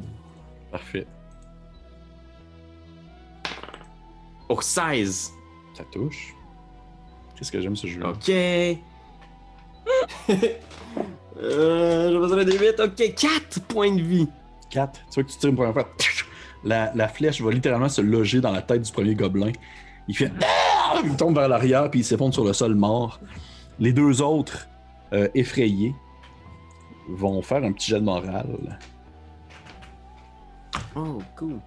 Parfait. 0.72 1.06
Au 4.54 4.62
16! 4.62 5.34
Ça 5.74 5.84
touche. 5.92 6.36
Qu'est-ce 7.36 7.52
que 7.52 7.60
j'aime 7.60 7.76
ce 7.76 7.88
jeu? 7.88 8.06
Ok! 8.06 8.30
euh, 11.42 12.12
j'ai 12.12 12.18
besoin 12.20 12.44
des 12.44 12.60
8. 12.60 12.80
Ok, 12.80 13.16
4 13.16 13.62
points 13.62 13.96
de 13.96 14.02
vie. 14.02 14.28
4. 14.70 14.94
Tu 14.94 15.02
vois 15.16 15.24
que 15.24 15.32
tu 15.32 15.38
tires 15.40 15.50
une 15.50 15.56
première 15.56 15.74
fois. 15.74 15.90
La, 16.64 16.92
la 16.94 17.08
flèche 17.08 17.42
va 17.42 17.52
littéralement 17.52 17.90
se 17.90 18.02
loger 18.02 18.42
dans 18.42 18.52
la 18.52 18.62
tête 18.62 18.84
du 18.84 18.92
premier 18.92 19.16
gobelin. 19.16 19.52
Il 20.08 20.16
fait. 20.16 20.32
Ah! 20.44 21.02
Il 21.04 21.16
tombe 21.16 21.36
vers 21.36 21.50
l'arrière 21.50 21.90
puis 21.90 22.02
il 22.02 22.04
s'effondre 22.04 22.36
sur 22.36 22.46
le 22.46 22.54
sol 22.54 22.76
mort. 22.76 23.20
Les 23.80 23.92
deux 23.92 24.22
autres, 24.22 24.68
euh, 25.14 25.30
effrayés, 25.34 25.96
vont 27.10 27.42
faire 27.42 27.64
un 27.64 27.72
petit 27.72 27.90
jet 27.90 28.00
de 28.00 28.06
morale. 28.06 28.80
Oh, 30.96 31.18
cool. 31.36 31.60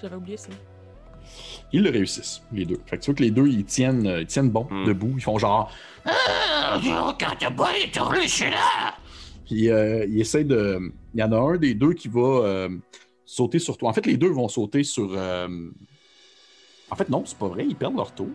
J'avais 0.00 0.16
oublié 0.16 0.38
ça. 0.38 0.48
Ils 1.72 1.82
le 1.82 1.90
réussissent, 1.90 2.42
les 2.52 2.64
deux. 2.64 2.80
Fait 2.86 2.96
que 2.98 3.02
tu 3.02 3.10
vois 3.10 3.16
que 3.16 3.22
les 3.22 3.30
deux, 3.30 3.46
ils 3.46 3.64
tiennent, 3.64 4.06
euh, 4.06 4.20
ils 4.22 4.26
tiennent 4.26 4.50
bon, 4.50 4.66
Hmm. 4.70 4.84
debout. 4.86 5.12
Ils 5.16 5.22
font 5.22 5.38
genre. 5.38 5.70
Ah, 6.04 6.80
quand 7.18 7.34
t'as 7.38 7.50
pas 7.50 7.70
tourné, 7.92 8.22
je 8.22 8.28
suis 8.28 8.50
là. 8.50 8.94
Puis 9.46 9.68
euh, 9.70 10.04
ils 10.08 10.20
essayent 10.20 10.44
de. 10.44 10.92
Il 11.14 11.20
y 11.20 11.22
en 11.22 11.32
a 11.32 11.36
un 11.38 11.56
des 11.56 11.74
deux 11.74 11.92
qui 11.92 12.08
va 12.08 12.20
euh, 12.20 12.68
sauter 13.24 13.58
sur 13.58 13.76
toi. 13.76 13.90
En 13.90 13.92
fait, 13.92 14.06
les 14.06 14.16
deux 14.16 14.30
vont 14.30 14.48
sauter 14.48 14.82
sur. 14.84 15.10
euh, 15.14 15.48
En 16.90 16.96
fait, 16.96 17.08
non, 17.08 17.22
c'est 17.24 17.38
pas 17.38 17.48
vrai. 17.48 17.64
Ils 17.68 17.76
perdent 17.76 17.96
leur 17.96 18.12
tour. 18.12 18.28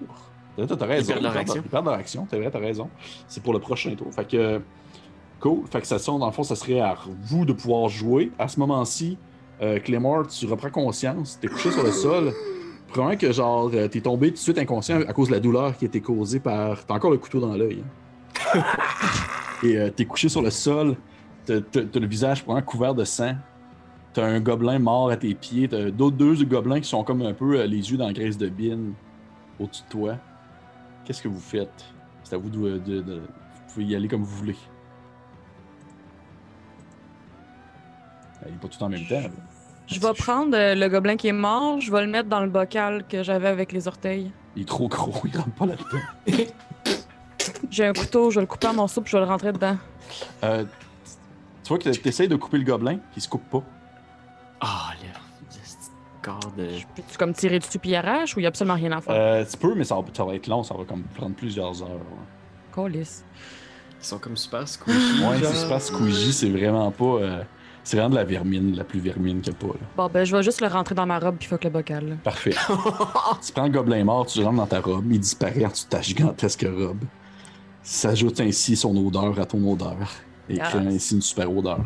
T'as 0.58 0.86
raison. 0.86 1.12
perdent 1.14 1.24
leur 1.24 1.36
action. 1.38 1.62
Ils 1.66 1.70
perdent 1.70 1.86
leur 1.86 1.94
action. 1.96 2.28
T'as 2.30 2.38
vrai, 2.38 2.50
t'as 2.52 2.60
raison. 2.60 2.90
C'est 3.28 3.44
pour 3.44 3.52
le 3.54 3.60
prochain 3.60 3.94
tour. 3.96 4.14
Fait 4.14 4.26
que. 4.28 4.62
Cool. 5.42 5.68
Fait 5.70 5.82
que 5.82 5.88
ça 5.88 5.98
dans 5.98 6.26
le 6.26 6.32
fond, 6.32 6.44
ça 6.44 6.56
serait 6.56 6.80
à 6.80 6.98
vous 7.24 7.46
de 7.46 7.52
pouvoir 7.52 7.90
jouer. 7.90 8.32
À 8.40 8.48
ce 8.48 8.58
moment-ci, 8.62 9.18
euh, 9.62 9.80
Claymore, 9.80 10.28
tu 10.28 10.46
reprends 10.46 10.70
conscience. 10.70 11.38
T'es 11.42 11.48
couché 11.50 11.72
sur 11.72 11.84
le 11.84 11.92
sol. 11.92 12.34
Probablement 12.88 13.18
que, 13.20 13.32
genre, 13.32 13.70
euh, 13.74 13.88
t'es 13.88 14.02
tombé 14.02 14.28
tout 14.30 14.34
de 14.36 14.40
suite 14.40 14.58
inconscient 14.58 15.02
à 15.02 15.12
cause 15.14 15.28
de 15.30 15.34
la 15.34 15.40
douleur 15.40 15.76
qui 15.78 15.86
a 15.86 15.88
été 15.88 16.02
causée 16.02 16.40
par. 16.40 16.86
T'as 16.86 16.94
encore 16.96 17.12
le 17.12 17.18
couteau 17.18 17.40
dans 17.40 17.56
l'œil. 17.56 17.84
hein. 18.56 18.64
Et 19.64 19.78
euh, 19.78 19.90
t'es 19.90 20.06
couché 20.06 20.30
sur 20.30 20.42
le 20.42 20.50
sol. 20.50 20.96
T'as 21.46 21.56
le 21.74 22.06
visage 22.08 22.44
probablement 22.44 22.66
couvert 22.66 22.96
de 22.96 23.04
sang. 23.04 23.36
T'as 24.14 24.26
un 24.26 24.40
gobelin 24.40 24.80
mort 24.80 25.10
à 25.10 25.18
tes 25.18 25.34
pieds. 25.36 25.68
T'as 25.68 25.90
d'autres 25.92 26.16
deux 26.18 26.44
gobelins 26.46 26.80
qui 26.80 26.88
sont 26.90 27.04
comme 27.04 27.22
un 27.24 27.34
peu 27.34 27.60
euh, 27.60 27.66
les 27.66 27.92
yeux 27.92 27.98
dans 27.98 28.08
la 28.08 28.14
graisse 28.14 28.38
de 28.38 28.48
bine 28.48 28.94
au-dessus 29.60 29.84
de 29.84 29.90
toi. 29.90 30.16
Qu'est-ce 31.04 31.22
que 31.22 31.28
vous 31.28 31.40
faites? 31.40 31.86
C'est 32.24 32.36
à 32.36 32.38
vous 32.38 32.50
de, 32.50 32.78
de- 32.78 33.02
de- 33.02 33.16
Vous 33.22 33.74
pouvez 33.74 33.86
y 33.86 33.96
aller 33.96 34.08
comme 34.08 34.24
vous 34.24 34.36
voulez. 34.38 34.56
Il 38.48 38.54
est 38.54 38.58
pas 38.60 38.68
tout 38.68 38.84
en 38.84 38.90
même 38.90 39.06
temps. 39.06 39.22
Je 39.88 40.00
vais 40.00 40.14
prendre 40.14 40.56
euh, 40.58 40.74
le 40.76 40.88
gobelin 40.90 41.16
qui 41.16 41.28
est 41.28 41.32
mort, 41.34 41.80
je 41.80 41.92
vais 41.92 42.02
le 42.02 42.08
mettre 42.12 42.28
dans 42.30 42.42
le 42.42 42.50
bocal 42.50 43.06
que 43.08 43.22
j'avais 43.24 43.48
avec 43.48 43.72
les 43.72 43.88
orteils. 43.88 44.32
Il 44.56 44.64
est 44.64 44.66
trop 44.66 44.88
gros, 44.88 45.14
il 45.26 45.38
rentre 45.38 45.52
pas 45.52 45.66
là-dedans. 45.68 46.46
J'ai 47.70 47.86
un 47.86 47.94
couteau, 47.94 48.32
je 48.32 48.36
vais 48.36 48.42
le 48.42 48.48
couper 48.48 48.68
en 48.68 48.74
morceaux 48.74 49.02
puis 49.02 49.12
je 49.12 49.18
vais 49.18 49.24
le 49.24 49.30
rentrer 49.30 49.52
dedans. 49.52 49.78
Euh, 50.44 50.64
tu 51.64 51.70
vois 51.70 51.78
que 51.78 51.90
t'essayes 51.90 52.28
de 52.28 52.36
couper 52.36 52.58
le 52.58 52.64
gobelin, 52.64 52.96
puis 52.96 53.18
il 53.18 53.22
se 53.22 53.28
coupe 53.30 53.48
pas. 53.50 53.62
Ah, 54.62 54.92
le 55.04 55.48
petit 55.48 55.62
corps 56.22 56.52
de. 56.58 56.68
Peux-tu 56.96 57.18
comme 57.18 57.34
tirer 57.34 57.60
dessus 57.60 57.78
puis 57.78 57.92
il 57.92 57.96
arrache 57.96 58.36
ou 58.36 58.40
il 58.40 58.44
y 58.44 58.46
a 58.46 58.50
absolument 58.50 58.76
rien 58.76 58.92
à 58.94 59.02
faire? 59.02 59.14
Euh, 59.16 59.46
tu 59.50 59.58
peux, 59.58 59.76
mais 59.76 59.84
ça 59.84 59.96
va, 59.96 60.02
ça 60.14 60.24
va 60.26 60.36
être 60.36 60.48
long, 60.48 60.64
ça 60.64 60.74
va 60.74 60.84
comme 60.86 61.04
prendre 61.04 61.36
plusieurs 61.36 61.82
heures. 61.84 61.90
ouais. 61.90 62.26
Colis. 62.72 63.24
Ils 64.02 64.06
sont 64.06 64.18
comme 64.20 64.38
super 64.38 64.68
squishy. 64.68 65.24
Ouais, 65.24 65.38
genre. 65.40 65.70
passe 65.70 65.88
squeegee, 65.88 66.32
c'est 66.34 66.50
vraiment 66.50 66.92
pas. 66.92 67.04
euh, 67.06 67.44
c'est 67.86 67.96
vraiment 67.96 68.10
de 68.10 68.16
la 68.16 68.24
vermine, 68.26 68.76
la 68.76 68.84
plus 68.84 69.00
vermine 69.00 69.40
qu'il 69.42 69.54
y 69.54 69.56
a 69.56 69.60
pas. 69.60 69.68
Là. 69.74 69.86
Bon, 69.96 70.10
ben, 70.14 70.26
je 70.26 70.36
vais 70.36 70.44
juste 70.44 70.60
le 70.60 70.68
rentrer 70.68 70.94
dans 70.96 71.06
ma 71.06 71.18
robe 71.20 71.38
puis 71.40 71.48
fuck 71.48 71.64
le 71.64 71.70
bocal. 71.70 72.10
là. 72.10 72.16
Parfait. 72.24 72.50
tu 73.46 73.54
prends 73.54 73.64
le 73.66 73.70
gobelin 73.72 74.04
mort, 74.04 74.26
tu 74.26 74.40
le 74.40 74.46
rentres 74.46 74.58
dans 74.58 74.66
ta 74.68 74.82
robe, 74.82 75.06
il 75.10 75.20
disparaît 75.20 75.64
en 75.66 75.70
dessous 75.70 75.86
de 75.86 75.90
ta 75.92 76.02
gigantesque 76.02 76.66
robe. 76.70 77.04
S'ajoute 77.84 78.42
ainsi 78.42 78.76
son 78.76 78.94
odeur 78.98 79.40
à 79.40 79.46
ton 79.46 79.72
odeur 79.72 79.96
et 80.50 80.58
crée 80.58 80.80
Yes. 80.84 80.96
ainsi 80.96 81.16
une 81.16 81.22
super 81.22 81.56
odeur. 81.56 81.86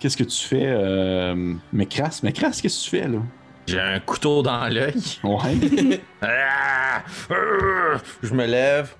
Qu'est-ce 0.00 0.16
que 0.16 0.24
tu 0.24 0.44
fais, 0.46 0.66
euh... 0.66 1.54
Mécrasse? 1.72 2.22
Mécrasse, 2.22 2.60
qu'est-ce 2.60 2.84
que 2.88 2.96
tu 2.96 3.02
fais 3.02 3.08
là? 3.08 3.18
J'ai 3.66 3.80
un 3.80 4.00
couteau 4.00 4.42
dans 4.42 4.66
l'œil. 4.68 4.94
Ouais. 5.22 6.00
Ah! 6.22 7.02
Euh, 7.30 7.98
Je 8.22 8.34
me 8.34 8.46
lève. 8.46 8.94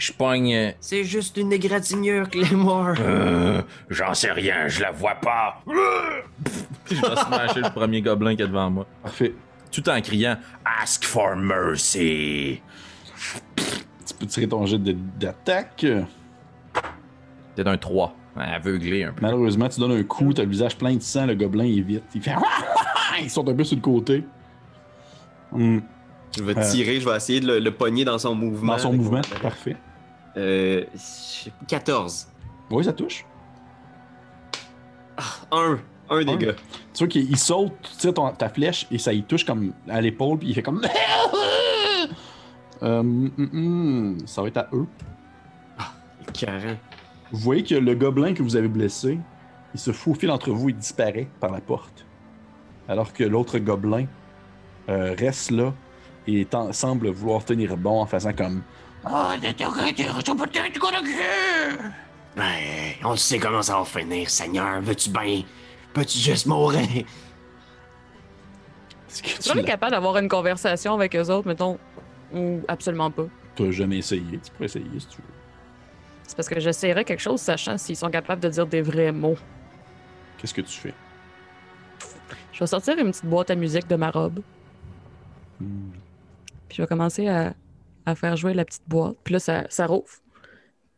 Je 0.00 0.12
pogne. 0.12 0.54
euh, 0.54 0.70
C'est 0.80 1.04
juste 1.04 1.36
une 1.36 1.52
égratignure, 1.52 2.28
Claymore. 2.30 2.94
Euh, 3.00 3.60
J'en 3.90 4.14
sais 4.14 4.32
rien, 4.32 4.66
je 4.66 4.80
la 4.80 4.92
vois 4.92 5.14
pas. 5.16 5.62
Puis 6.86 6.96
je 6.96 7.02
vais 7.02 7.16
smasher 7.16 7.60
le 7.60 7.70
premier 7.70 8.00
gobelin 8.00 8.34
qui 8.34 8.42
est 8.42 8.46
devant 8.46 8.70
moi. 8.70 8.86
Parfait. 9.02 9.34
Tout 9.70 9.86
en 9.90 10.00
criant 10.00 10.36
Ask 10.82 11.04
for 11.04 11.36
mercy. 11.36 12.60
Tu 14.06 14.14
peux 14.18 14.26
tirer 14.26 14.48
ton 14.48 14.64
jet 14.64 14.78
d'attaque. 15.18 15.84
T'es 17.54 17.68
un 17.68 17.76
3. 17.76 18.16
Aveuglé 18.36 19.04
un 19.04 19.12
peu. 19.12 19.20
Malheureusement, 19.20 19.68
tu 19.68 19.80
donnes 19.80 19.92
un 19.92 20.02
coup, 20.02 20.32
t'as 20.32 20.44
le 20.44 20.48
visage 20.48 20.78
plein 20.78 20.94
de 20.94 21.02
sang, 21.02 21.26
le 21.26 21.34
gobelin 21.34 21.64
il 21.64 21.80
est 21.80 21.82
vite. 21.82 22.04
Il 22.14 22.22
fait. 22.22 22.32
Il 23.22 23.28
saute 23.28 23.50
un 23.50 23.54
peu 23.54 23.64
sur 23.64 23.76
le 23.76 23.82
côté. 23.82 24.24
Hum, 25.52 25.82
Je 26.34 26.42
vais 26.42 26.56
Euh. 26.56 26.70
tirer, 26.70 27.00
je 27.00 27.08
vais 27.08 27.16
essayer 27.16 27.40
de 27.40 27.46
le, 27.48 27.58
le 27.58 27.70
pogner 27.70 28.04
dans 28.06 28.16
son 28.18 28.34
mouvement. 28.34 28.72
Dans 28.74 28.78
son 28.78 28.92
mouvement, 28.94 29.20
parfait. 29.42 29.76
Euh. 30.36 30.84
je 30.94 30.98
sais 30.98 31.50
pas, 31.50 31.66
14. 31.66 32.28
Oui, 32.70 32.84
ça 32.84 32.92
touche. 32.92 33.24
Un. 35.50 35.78
Un 36.08 36.24
des 36.24 36.32
Un. 36.32 36.36
gars. 36.36 36.52
Tu 36.94 36.98
vois 37.04 37.08
qu'il 37.08 37.30
il 37.30 37.36
saute, 37.38 37.72
tu 37.82 37.96
tires 37.96 38.14
ton- 38.14 38.32
ta 38.32 38.48
flèche 38.48 38.86
et 38.90 38.98
ça 38.98 39.12
y 39.12 39.22
touche 39.22 39.44
comme 39.44 39.72
à 39.88 40.00
l'épaule, 40.00 40.38
puis 40.38 40.48
il 40.48 40.54
fait 40.54 40.62
comme. 40.62 40.82
Euh, 42.82 43.00
hum, 43.00 43.30
hum, 43.36 44.18
ça 44.24 44.40
va 44.40 44.48
être 44.48 44.56
à 44.56 44.68
eux. 44.72 44.86
Carré. 46.32 46.78
Vous 47.30 47.38
voyez 47.38 47.62
que 47.62 47.74
le 47.74 47.94
gobelin 47.94 48.32
que 48.32 48.42
vous 48.42 48.56
avez 48.56 48.68
blessé, 48.68 49.18
il 49.74 49.78
se 49.80 49.92
faufile 49.92 50.30
entre 50.30 50.50
vous 50.50 50.70
et 50.70 50.72
disparaît 50.72 51.28
par 51.40 51.50
la 51.52 51.60
porte. 51.60 52.06
Alors 52.88 53.12
que 53.12 53.22
l'autre 53.22 53.58
gobelin 53.58 54.06
euh, 54.88 55.14
reste 55.18 55.50
là 55.50 55.74
et 56.26 56.46
semble 56.72 57.10
vouloir 57.10 57.44
tenir 57.44 57.76
bon 57.76 58.00
en 58.00 58.06
faisant 58.06 58.32
comme. 58.32 58.62
Ben, 62.36 62.44
on 63.04 63.16
sait 63.16 63.38
comment 63.38 63.62
ça 63.62 63.78
va 63.78 63.84
finir, 63.84 64.28
Seigneur. 64.30 64.80
Veux-tu 64.80 65.10
bien? 65.10 65.42
Peux-tu 65.92 66.18
juste 66.18 66.46
mourir? 66.46 66.80
Est-ce 69.08 69.22
que 69.22 69.28
Tu 69.28 69.38
tu 69.40 69.50
es 69.50 69.54
l'as 69.54 69.62
capable 69.64 69.92
d'avoir 69.92 70.16
une 70.18 70.28
conversation 70.28 70.94
avec 70.94 71.16
eux 71.16 71.28
autres, 71.30 71.48
mettons, 71.48 71.78
ou 72.32 72.60
absolument 72.68 73.10
pas? 73.10 73.24
t'as 73.56 73.70
jamais 73.72 73.98
essayé? 73.98 74.38
Tu 74.42 74.50
pourrais 74.52 74.66
essayer 74.66 74.84
si 75.00 75.06
tu 75.08 75.16
veux. 75.16 75.24
C'est 76.22 76.36
parce 76.36 76.48
que 76.48 76.60
j'essaierais 76.60 77.04
quelque 77.04 77.20
chose 77.20 77.40
sachant 77.40 77.76
s'ils 77.76 77.96
sont 77.96 78.08
capables 78.10 78.40
de 78.40 78.48
dire 78.48 78.66
des 78.66 78.80
vrais 78.82 79.10
mots. 79.10 79.36
Qu'est-ce 80.38 80.54
que 80.54 80.60
tu 80.60 80.78
fais? 80.78 80.94
Je 82.52 82.60
vais 82.60 82.66
sortir 82.68 82.96
une 82.98 83.10
petite 83.10 83.26
boîte 83.26 83.50
à 83.50 83.54
musique 83.56 83.88
de 83.88 83.96
ma 83.96 84.10
robe, 84.10 84.40
Hmm. 85.60 85.90
puis 86.68 86.76
je 86.78 86.82
vais 86.82 86.86
commencer 86.88 87.28
à, 87.28 87.52
à 88.06 88.14
faire 88.14 88.36
jouer 88.36 88.54
la 88.54 88.64
petite 88.64 88.88
boîte. 88.88 89.16
Puis 89.24 89.32
là, 89.34 89.38
ça, 89.40 89.64
ça 89.68 89.86
rouvre. 89.86 90.08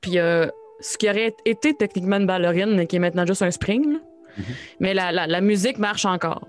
Puis 0.00 0.18
euh, 0.18 0.46
ce 0.80 0.96
qui 0.98 1.08
aurait 1.08 1.34
été 1.44 1.74
techniquement 1.74 2.16
une 2.16 2.26
ballerine, 2.26 2.74
mais 2.76 2.86
qui 2.86 2.96
est 2.96 3.00
maintenant 3.00 3.26
juste 3.26 3.42
un 3.42 3.50
spring, 3.50 3.94
là. 3.94 3.98
Mhm. 4.38 4.44
mais 4.80 4.94
la, 4.94 5.12
la- 5.12 5.26
la 5.26 5.40
musique 5.42 5.78
marche 5.78 6.06
encore. 6.06 6.46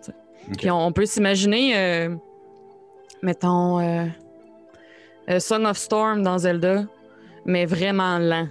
Puis 0.57 0.71
on, 0.71 0.87
on 0.87 0.91
peut 0.93 1.05
s'imaginer, 1.05 1.73
euh, 1.77 2.15
mettons, 3.21 3.79
euh, 3.81 4.05
Song 5.39 5.65
of 5.65 5.77
Storm 5.77 6.23
dans 6.23 6.37
Zelda, 6.37 6.85
mais 7.45 7.65
vraiment 7.65 8.19
lent. 8.19 8.47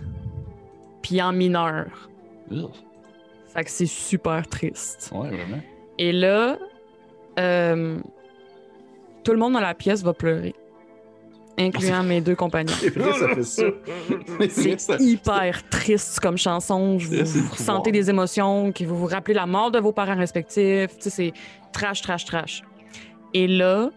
Puis 1.03 1.21
en 1.23 1.33
mineur. 1.33 2.11
Ugh. 2.51 2.69
Fait 3.49 3.65
que 3.65 3.71
c'est 3.71 3.87
super 3.87 4.47
triste. 4.47 5.11
Ouais, 5.15 5.29
vraiment. 5.29 5.61
Et 5.99 6.13
là, 6.13 6.57
tout 9.25 9.33
le 9.33 9.39
monde 9.39 9.53
dans 9.55 9.61
la 9.61 9.75
pièce 9.75 10.03
va 10.03 10.13
pleurer, 10.13 10.55
incluant 11.59 12.03
mes 12.03 12.21
deux 12.21 12.35
compagnons. 12.35 12.73
C'est 13.43 15.01
hyper 15.01 15.69
triste 15.69 16.21
comme 16.21 16.39
chanson. 16.39 16.99
Je 16.99 17.09
vous, 17.09 17.25
vous 17.25 17.53
ressentez 17.53 17.93
des 17.93 18.11
émotions, 18.11 18.73
qui 18.73 18.85
vous 18.85 18.97
vous 18.97 19.07
rappelez 19.07 19.35
la 19.35 19.47
mort 19.47 19.71
de 19.71 19.79
vos 19.79 19.93
parents 19.93 20.17
respectifs. 20.17 20.97
Tu 20.99 21.03
sais, 21.03 21.11
c'est 21.11 21.33
trash, 21.73 22.03
trash, 22.03 22.25
trash. 22.25 22.63
Et 23.35 23.47
là, 23.47 23.91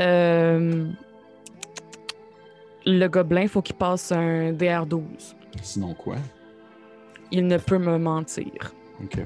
euh, 0.00 0.86
le 2.84 3.06
gobelin, 3.08 3.48
faut 3.48 3.62
qu'il 3.62 3.76
passe 3.76 4.12
un 4.12 4.52
DR12. 4.52 5.02
Sinon 5.62 5.94
quoi? 5.94 6.16
Il 7.30 7.46
ne 7.46 7.58
peut 7.58 7.78
me 7.78 7.98
mentir. 7.98 8.72
Ok. 9.02 9.18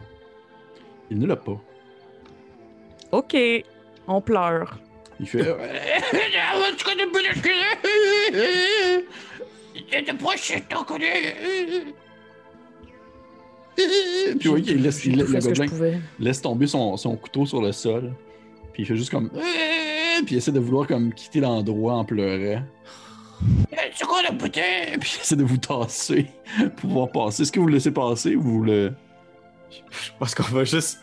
Il 1.10 1.18
ne 1.18 1.26
l'a 1.26 1.36
pas. 1.36 1.60
OK, 3.12 3.36
on 4.06 4.20
pleure. 4.20 4.78
Il 5.20 5.26
fait. 5.28 5.44
Puis 14.38 14.48
oui, 14.48 14.64
il 14.66 14.82
laisse, 14.82 15.04
il- 15.04 15.16
le 15.18 15.24
gobelin 15.24 15.66
pouvais. 15.66 16.00
laisse 16.18 16.42
tomber 16.42 16.66
son, 16.66 16.96
son 16.96 17.16
couteau 17.16 17.46
sur 17.46 17.62
le 17.62 17.72
sol. 17.72 18.12
Puis 18.72 18.82
il 18.82 18.86
fait 18.86 18.96
juste 18.96 19.10
comme. 19.10 19.30
Puis 20.26 20.34
il 20.34 20.36
essaie 20.38 20.52
de 20.52 20.60
vouloir 20.60 20.86
comme 20.86 21.12
quitter 21.14 21.40
l'endroit 21.40 21.94
en 21.94 22.04
pleurant. 22.04 22.62
C'est 23.94 24.06
quoi 24.06 24.20
le 24.22 24.36
putain? 24.36 24.60
Puis 25.00 25.12
il 25.16 25.20
essaie 25.22 25.36
de 25.36 25.44
vous 25.44 25.56
tasser 25.56 26.26
pour 26.58 26.70
pouvoir 26.76 27.08
passer. 27.10 27.42
Est-ce 27.42 27.52
que 27.52 27.60
vous 27.60 27.66
le 27.68 27.74
laissez 27.74 27.90
passer 27.90 28.36
ou 28.36 28.42
vous 28.42 28.62
le. 28.64 28.92
Je 29.70 30.10
pense 30.18 30.34
qu'on 30.34 30.42
va 30.44 30.64
juste 30.64 30.98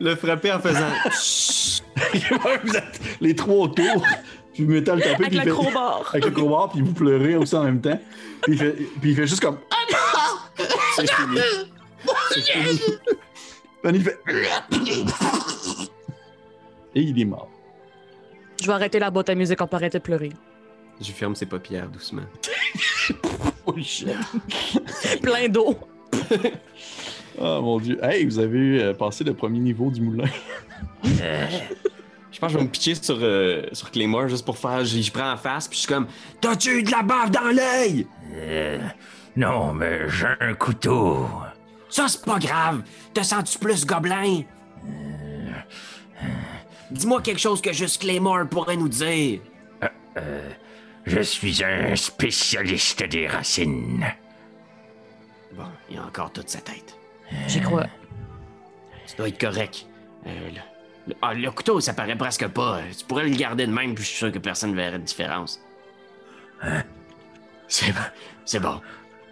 le 0.00 0.14
frapper 0.16 0.52
en 0.52 0.60
faisant. 0.60 0.90
vous 2.64 2.76
êtes 2.76 3.00
les 3.20 3.34
trois 3.34 3.64
autour. 3.66 4.04
Puis 4.54 4.64
vous 4.64 4.72
mettez 4.72 4.90
à 4.90 4.94
le 4.96 5.02
taper. 5.02 5.14
Avec 5.14 5.32
il 5.32 5.36
la 5.36 5.44
fait- 5.44 5.50
crowbar. 5.50 6.08
Avec 6.10 6.24
le 6.26 6.30
crowbar, 6.30 6.70
puis 6.70 6.80
vous 6.82 6.92
pleurez 6.92 7.36
aussi 7.36 7.54
en 7.56 7.64
même 7.64 7.80
temps. 7.80 7.98
Puis 8.42 8.52
il 8.52 8.58
fait, 8.58 8.72
puis 9.00 9.10
il 9.10 9.16
fait 9.16 9.26
juste 9.26 9.40
comme. 9.42 9.58
C'est 10.96 11.10
fini. 11.10 11.38
C'est 12.30 12.42
fini. 12.42 12.80
Puis 13.82 13.92
il 13.94 14.02
fait. 14.04 14.18
Et 16.94 17.00
il 17.00 17.18
est 17.20 17.24
mort. 17.24 17.48
Je 18.60 18.66
vais 18.66 18.72
arrêter 18.74 18.98
la 18.98 19.10
boîte 19.10 19.30
à 19.30 19.34
musique, 19.34 19.60
on 19.60 19.66
peut 19.66 19.76
arrêter 19.76 19.98
de 19.98 20.02
pleurer. 20.02 20.30
Je 21.00 21.10
ferme 21.10 21.34
ses 21.34 21.46
paupières 21.46 21.88
doucement. 21.88 22.22
Oh 23.64 23.74
shit. 23.80 24.08
Plein 25.22 25.48
d'eau. 25.48 25.78
Oh 27.38 27.60
mon 27.62 27.78
dieu. 27.78 27.98
Hey, 28.02 28.24
vous 28.24 28.38
avez 28.38 28.82
euh, 28.82 28.94
passé 28.94 29.24
le 29.24 29.34
premier 29.34 29.58
niveau 29.58 29.90
du 29.90 30.00
moulin. 30.00 30.28
Je 31.04 32.38
pense 32.38 32.48
que 32.48 32.52
je 32.54 32.58
vais 32.58 32.64
me 32.64 32.70
pitcher 32.70 32.94
sur, 32.94 33.18
euh, 33.20 33.66
sur 33.72 33.90
Claymore 33.90 34.26
juste 34.26 34.44
pour 34.44 34.56
faire. 34.56 34.84
Je, 34.84 35.10
prends 35.12 35.32
en 35.32 35.36
face, 35.36 35.68
puis 35.68 35.76
je 35.76 35.82
suis 35.82 35.92
comme. 35.92 36.06
T'as-tu 36.40 36.78
eu 36.78 36.82
de 36.82 36.90
la 36.90 37.02
bave 37.02 37.30
dans 37.30 37.54
l'œil? 37.54 38.06
Euh, 38.34 38.78
non, 39.36 39.74
mais 39.74 40.08
j'ai 40.08 40.28
un 40.40 40.54
couteau. 40.54 41.28
Ça, 41.90 42.08
c'est 42.08 42.24
pas 42.24 42.38
grave. 42.38 42.82
Te 43.12 43.22
sens-tu 43.22 43.58
plus 43.58 43.84
gobelin? 43.84 44.42
Dis-moi 46.90 47.20
quelque 47.20 47.40
chose 47.40 47.60
que 47.60 47.72
juste 47.72 48.00
Claymore 48.00 48.48
pourrait 48.50 48.76
nous 48.76 48.88
dire. 48.88 49.40
Je 51.04 51.20
suis 51.20 51.62
un 51.62 51.94
spécialiste 51.96 53.04
des 53.04 53.28
racines. 53.28 54.06
Bon, 55.54 55.64
il 55.90 55.98
a 55.98 56.06
encore 56.06 56.32
toute 56.32 56.48
sa 56.48 56.60
tête. 56.60 56.96
J'y 57.48 57.60
crois. 57.60 57.86
tu 59.06 59.16
dois 59.16 59.28
être 59.28 59.40
correct. 59.40 59.86
Euh, 60.26 60.30
le, 60.50 60.54
le- 61.08 61.16
ah, 61.22 61.34
le 61.34 61.50
couteau, 61.50 61.80
ça 61.80 61.94
paraît 61.94 62.16
presque 62.16 62.46
pas. 62.48 62.78
Euh, 62.78 62.82
Tu 62.96 63.04
pourrais 63.04 63.28
le 63.28 63.34
garder 63.36 63.66
de 63.66 63.72
même, 63.72 63.94
puis 63.94 64.04
je 64.04 64.08
suis 64.08 64.18
sûr 64.18 64.32
que 64.32 64.38
personne 64.38 64.70
ne 64.70 64.76
verrait 64.76 64.98
de 64.98 65.04
différence. 65.04 65.60
Hein? 66.62 66.82
C'est 67.68 67.92
bon. 67.92 68.00
C'est 68.44 68.60
bon. 68.60 68.80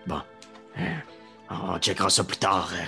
Bon. 0.06 0.20
Euh, 0.78 0.82
on 1.50 1.78
checkera 1.78 2.10
ça 2.10 2.24
plus 2.24 2.36
tard. 2.38 2.70
euh. 2.74 2.84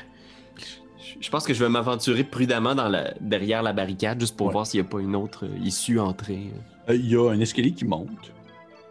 Je- 1.21 1.31
pense 1.31 1.47
que 1.47 1.55
je 1.55 1.63
vais 1.63 1.69
m'aventurer 1.71 2.25
prudemment 2.25 2.75
dans 2.75 2.89
la, 2.89 3.15
derrière 3.21 3.63
la 3.63 3.73
barricade 3.73 4.19
juste 4.21 4.37
pour 4.37 4.49
Ouais. 4.49 4.53
voir 4.53 4.67
s'il 4.67 4.81
n'y 4.81 4.87
a 4.87 4.91
pas 4.91 4.99
une 5.01 5.15
autre 5.15 5.47
euh, 5.47 5.59
issue 5.63 5.99
entrée. 6.01 6.51
Euh, 6.89 6.95
Il 6.97 7.09
y 7.09 7.17
a 7.17 7.31
un 7.31 7.39
escalier 7.41 7.73
qui 7.73 7.85
monte. 7.85 8.33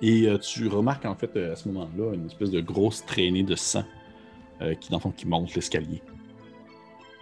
Et 0.02 0.28
euh, 0.28 0.38
tu 0.38 0.68
remarques 0.68 1.06
en 1.06 1.16
fait 1.16 1.30
euh, 1.36 1.54
à 1.54 1.56
ce 1.56 1.68
moment-là 1.68 2.14
une 2.16 2.26
espèce 2.28 2.50
de 2.52 2.62
grosse 2.62 3.06
traînée 3.06 3.44
de 3.44 3.56
sang 3.56 3.84
euh, 3.84 4.01
qui, 4.80 4.90
dans 4.90 4.98
le 4.98 5.02
fond, 5.02 5.12
qui 5.12 5.28
monte 5.28 5.54
l'escalier. 5.56 6.02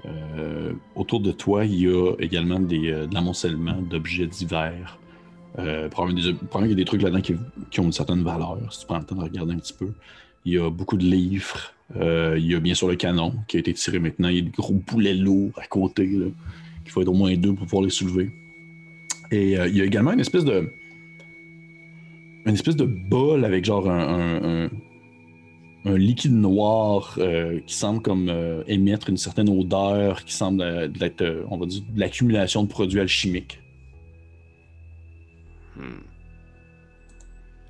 Euh, 0.06 0.74
autour 0.96 1.20
de 1.20 1.32
toi, 1.32 1.66
il 1.66 1.82
y 1.82 1.88
a 1.88 2.14
également 2.20 2.60
des, 2.60 2.92
euh, 2.92 3.08
de 3.08 3.14
l'amoncellement 3.14 3.82
d'objets 3.82 4.28
divers. 4.28 4.98
Euh, 5.58 5.90
probablement, 5.90 6.22
qu'il 6.22 6.70
y 6.70 6.72
a 6.72 6.76
des 6.76 6.86
trucs 6.86 7.02
là-dedans 7.02 7.22
qui, 7.22 7.80
ont 7.80 7.84
une 7.86 7.92
certaine 7.92 8.24
valeur, 8.24 8.58
si 8.72 8.82
tu 8.82 8.86
prends 8.86 9.00
le 9.00 9.04
temps 9.04 9.16
de 9.16 9.24
regarder 9.24 9.54
un 9.54 9.58
petit 9.58 9.74
peu. 9.74 9.92
Il 10.46 10.54
y 10.54 10.58
a 10.58 10.70
beaucoup 10.70 10.96
de 10.96 11.04
livres. 11.04 11.74
Euh, 11.96 12.36
il 12.38 12.46
y 12.46 12.56
a 12.56 12.60
bien 12.60 12.76
sûr 12.76 12.88
le 12.88 12.96
canon 12.96 13.34
qui 13.48 13.58
a 13.58 13.60
été 13.60 13.74
tiré 13.74 14.00
maintenant. 14.00 14.30
Il 14.30 14.36
y 14.36 14.40
a 14.40 14.44
des 14.44 14.52
gros 14.52 14.74
boulets 14.74 15.16
lourds 15.16 15.52
à 15.58 15.66
côté. 15.66 16.06
là, 16.06 16.28
qu'il 16.84 16.92
faut 16.92 17.02
être 17.02 17.10
au 17.10 17.14
moins 17.14 17.36
deux 17.36 17.54
pour 17.54 17.66
pouvoir 17.66 17.84
les 17.84 17.90
soulever. 17.90 18.32
Et 19.32 19.60
euh, 19.60 19.68
il 19.68 19.76
y 19.78 19.82
a 19.82 19.86
également 19.86 20.14
une 20.14 20.20
espèce 20.20 20.46
de. 20.46 20.72
Une 22.46 22.54
espèce 22.54 22.78
de 22.78 22.86
bol 22.86 23.44
avec 23.44 23.66
genre 23.66 23.90
un- 23.90 24.70
un 25.86 25.98
liquide 25.98 26.34
noir 26.34 27.16
euh, 27.18 27.60
qui 27.66 27.74
semble 27.74 28.02
comme 28.02 28.30
euh, 28.30 28.64
émettre 28.68 29.10
une 29.10 29.18
certaine 29.18 29.50
odeur, 29.50 30.26
qui 30.26 30.34
semble 30.34 30.62
euh, 30.62 30.90
être, 31.02 31.22
euh, 31.22 31.46
on 31.50 31.58
va 31.58 31.66
dire, 31.66 31.82
de 31.90 32.00
l'accumulation 32.00 32.64
de 32.64 32.68
produits 32.68 33.00
alchimiques. 33.00 33.62
Hmm. 35.76 36.02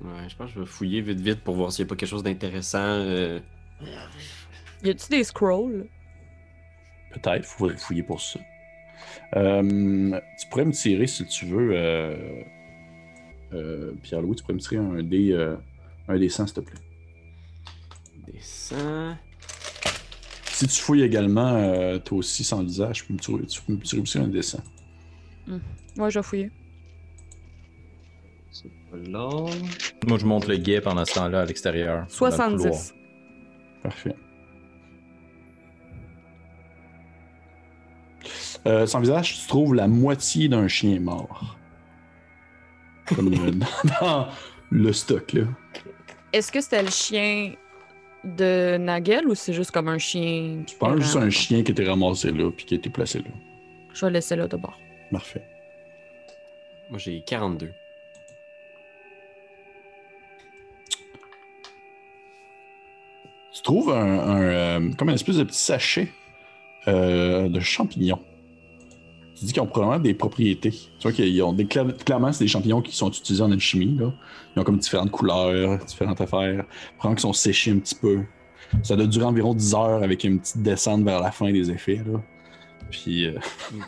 Ouais, 0.02 0.28
je 0.28 0.36
pense 0.36 0.48
que 0.48 0.54
je 0.54 0.60
vais 0.60 0.66
fouiller 0.66 1.00
vite 1.02 1.20
vite 1.20 1.40
pour 1.40 1.54
voir 1.54 1.72
s'il 1.72 1.84
n'y 1.84 1.88
a 1.88 1.90
pas 1.90 1.96
quelque 1.96 2.08
chose 2.08 2.22
d'intéressant. 2.22 2.78
euh. 2.80 3.38
Y 4.82 4.90
a-tu 4.90 5.08
des 5.10 5.24
scrolls? 5.24 5.86
Peut-être, 7.12 7.36
il 7.36 7.42
faudrait 7.42 7.76
fouiller 7.76 8.02
pour 8.02 8.20
ça. 8.20 8.40
Euh, 9.36 10.20
tu 10.38 10.48
pourrais 10.48 10.64
me 10.64 10.72
tirer, 10.72 11.06
si 11.06 11.26
tu 11.26 11.46
veux, 11.46 11.70
euh, 11.72 12.42
euh, 13.52 13.92
Pierre-Louis, 14.02 14.36
tu 14.36 14.42
pourrais 14.42 14.54
me 14.54 14.60
tirer 14.60 14.78
un 14.78 15.02
dé, 15.02 15.32
euh, 15.32 15.56
un 16.08 16.18
dé 16.18 16.28
100, 16.28 16.46
s'il 16.46 16.54
te 16.54 16.60
plaît. 16.60 16.78
Descends. 18.32 19.16
Si 20.46 20.66
tu 20.66 20.80
fouilles 20.80 21.02
également, 21.02 21.54
euh, 21.54 21.98
toi 21.98 22.18
aussi 22.18 22.44
sans 22.44 22.62
visage, 22.62 22.98
tu 22.98 23.04
peux 23.06 23.14
me 23.14 23.18
tirer, 23.18 23.46
tu 23.46 23.62
peux 23.62 23.72
me 23.72 23.78
tirer 23.80 24.02
aussi 24.02 24.18
un 24.18 24.28
dé 24.28 24.42
100. 24.42 24.58
Ouais, 25.96 26.10
je 26.10 26.18
vais 26.18 26.22
fouiller. 26.22 26.50
C'est 28.52 28.70
pas 28.90 28.96
long. 28.96 29.48
Moi, 30.06 30.18
je 30.18 30.26
monte 30.26 30.46
le 30.48 30.56
guet 30.56 30.80
pendant 30.80 31.04
ce 31.04 31.14
temps-là 31.14 31.40
à 31.42 31.44
l'extérieur. 31.46 32.06
dans 32.20 32.26
le 32.26 32.30
couloir. 32.30 32.32
70. 32.32 32.94
Parfait. 33.82 34.14
Euh, 38.66 38.86
sans 38.86 39.00
visage, 39.00 39.40
tu 39.40 39.46
trouves 39.48 39.74
la 39.74 39.88
moitié 39.88 40.48
d'un 40.48 40.68
chien 40.68 41.00
mort. 41.00 41.56
Comme 43.06 43.32
euh, 43.32 43.50
dans, 43.50 43.66
dans 44.00 44.28
le 44.70 44.92
stock, 44.92 45.32
là. 45.32 45.44
Est-ce 46.32 46.52
que 46.52 46.60
c'était 46.60 46.82
le 46.82 46.90
chien 46.90 47.54
de 48.24 48.76
Nagel 48.76 49.26
ou 49.26 49.34
c'est 49.34 49.52
juste 49.52 49.70
comme 49.70 49.88
un 49.88 49.98
chien? 49.98 50.62
Je 50.68 50.74
pense 50.76 50.96
juste 51.00 51.16
un 51.16 51.30
chien 51.30 51.62
qui 51.62 51.72
était 51.72 51.84
ramassé 51.84 52.30
là 52.32 52.50
puis 52.50 52.64
qui 52.64 52.74
a 52.74 52.76
été 52.76 52.90
placé 52.90 53.18
là. 53.18 53.30
Je 53.92 54.04
vais 54.04 54.12
laisser 54.12 54.36
là 54.36 54.46
d'abord. 54.46 54.78
Parfait. 55.10 55.42
Moi, 56.90 56.98
j'ai 56.98 57.20
42. 57.22 57.70
Tu 63.52 63.62
trouves 63.62 63.90
un, 63.90 64.18
un, 64.18 64.42
euh, 64.42 64.90
comme 64.96 65.08
une 65.08 65.14
espèce 65.14 65.36
de 65.36 65.44
petit 65.44 65.58
sachet 65.58 66.08
euh, 66.88 67.48
de 67.48 67.60
champignons. 67.60 68.20
Tu 69.40 69.46
dis 69.46 69.52
qu'ils 69.54 69.62
ont 69.62 69.66
probablement 69.66 69.98
des 70.02 70.14
propriétés. 70.14 70.70
Tu 70.70 71.02
vois 71.02 71.12
qu'ils 71.12 71.42
ont 71.42 71.52
des 71.52 71.64
cla- 71.64 71.96
clairement 72.04 72.30
c'est 72.32 72.44
des 72.44 72.48
champignons 72.48 72.82
qui 72.82 72.94
sont 72.94 73.10
utilisés 73.10 73.42
en 73.42 73.50
alchimie 73.50 73.96
là. 73.98 74.12
Ils 74.54 74.60
ont 74.60 74.64
comme 74.64 74.76
différentes 74.78 75.10
couleurs, 75.10 75.78
différentes 75.84 76.20
affaires. 76.20 76.64
Probablement 76.98 77.14
qu'ils 77.14 77.20
sont 77.20 77.32
séchés 77.32 77.70
un 77.72 77.78
petit 77.78 77.94
peu. 77.94 78.20
Ça 78.82 78.94
doit 78.96 79.06
durer 79.06 79.24
environ 79.24 79.54
10 79.54 79.74
heures 79.74 80.02
avec 80.02 80.22
une 80.24 80.38
petite 80.40 80.62
descente 80.62 81.02
vers 81.04 81.20
la 81.20 81.30
fin 81.32 81.50
des 81.50 81.70
effets 81.70 82.02
là. 82.06 82.20
Puis 82.90 83.26
euh. 83.26 83.34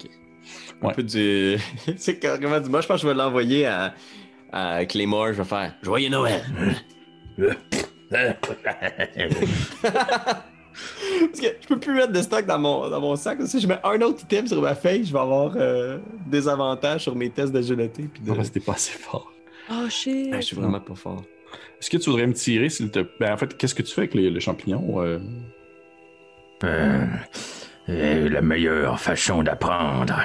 Ouais. 0.83 0.91
Un 0.91 0.95
peu 0.95 1.03
du. 1.05 1.59
c'est 1.97 2.19
carrément 2.19 2.59
du. 2.59 2.69
Moi, 2.69 2.81
je 2.81 2.89
pense 2.89 2.97
que 3.01 3.07
je 3.07 3.12
vais 3.12 3.15
l'envoyer 3.15 3.66
à, 3.66 3.95
à 4.51 4.85
Claymore. 4.85 5.29
Je 5.29 5.43
vais 5.43 5.45
faire 5.45 5.74
Joyeux 5.83 6.09
Noël. 6.09 6.43
Parce 11.20 11.40
que 11.40 11.47
je 11.61 11.66
peux 11.66 11.78
plus 11.78 11.94
mettre 11.94 12.12
de 12.12 12.23
stock 12.23 12.47
dans 12.47 12.59
mon, 12.59 12.89
dans 12.89 13.01
mon 13.01 13.16
sac. 13.16 13.39
Si 13.44 13.61
je 13.61 13.66
mets 13.66 13.78
un 13.85 14.01
autre 14.03 14.23
item 14.23 14.47
sur 14.47 14.61
ma 14.61 14.74
feuille, 14.74 15.05
je 15.05 15.12
vais 15.12 15.19
avoir 15.19 15.53
euh, 15.57 15.99
des 16.27 16.49
avantages 16.49 17.03
sur 17.03 17.15
mes 17.15 17.31
tests 17.31 17.53
d'agilité. 17.53 18.09
De... 18.20 18.32
non, 18.32 18.43
c'était 18.43 18.61
pas 18.61 18.73
assez 18.73 18.99
fort. 18.99 19.32
Oh 19.70 19.89
shit! 19.89 20.31
Ah, 20.32 20.40
je 20.40 20.47
suis 20.47 20.57
vraiment 20.57 20.81
pas 20.81 20.94
fort. 20.94 21.23
Est-ce 21.81 21.90
que 21.90 21.97
tu 21.97 22.11
voudrais 22.11 22.27
me 22.27 22.35
tirer 22.35 22.69
s'il 22.69 22.90
te 22.90 23.01
Ben 23.20 23.32
en 23.32 23.36
fait, 23.36 23.57
qu'est-ce 23.57 23.74
que 23.74 23.82
tu 23.82 23.93
fais 23.93 24.03
avec 24.03 24.15
les, 24.15 24.31
les 24.31 24.40
champignons 24.40 25.03
euh? 25.03 25.19
Euh, 26.65 27.07
euh, 27.89 28.28
la 28.28 28.40
meilleure 28.40 29.01
façon 29.01 29.43
d'apprendre, 29.43 30.20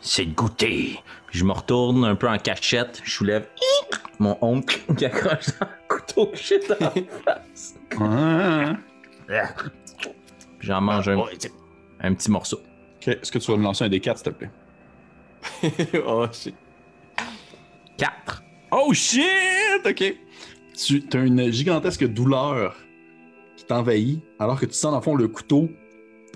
c'est 0.00 0.24
de 0.24 0.34
goûter. 0.34 1.00
Puis 1.28 1.38
je 1.38 1.44
me 1.44 1.52
retourne 1.52 2.04
un 2.04 2.16
peu 2.16 2.28
en 2.28 2.38
cachette, 2.38 3.00
je 3.04 3.10
soulève 3.10 3.46
mon 4.18 4.36
oncle 4.40 4.80
qui 4.96 5.04
accroche 5.04 5.50
un 5.60 5.68
couteau 5.88 6.30
shit 6.34 6.68
dans 6.68 6.76
la 6.80 6.90
face. 7.24 7.74
Ah, 8.00 8.72
j'en 10.60 10.80
mange 10.80 11.08
un, 11.08 11.18
un 12.00 12.14
petit 12.14 12.30
morceau. 12.30 12.60
Ok, 12.96 13.08
Est-ce 13.08 13.30
que 13.32 13.38
tu 13.38 13.50
vas 13.50 13.56
me 13.56 13.62
lancer 13.64 13.84
un 13.84 13.88
D4 13.88 14.16
s'il 14.16 14.24
te 14.24 14.30
plaît? 14.30 14.50
Oh, 16.06 16.26
shit. 16.32 16.54
4. 17.96 18.42
Oh 18.72 18.92
shit! 18.92 19.22
Ok. 19.86 20.14
Tu 20.76 21.02
as 21.12 21.18
une 21.18 21.50
gigantesque 21.50 22.04
douleur 22.06 22.76
qui 23.56 23.64
t'envahit 23.64 24.22
alors 24.38 24.58
que 24.60 24.66
tu 24.66 24.74
sens 24.74 24.92
dans 24.92 24.98
le 24.98 25.02
fond 25.02 25.14
le 25.16 25.26
couteau 25.28 25.68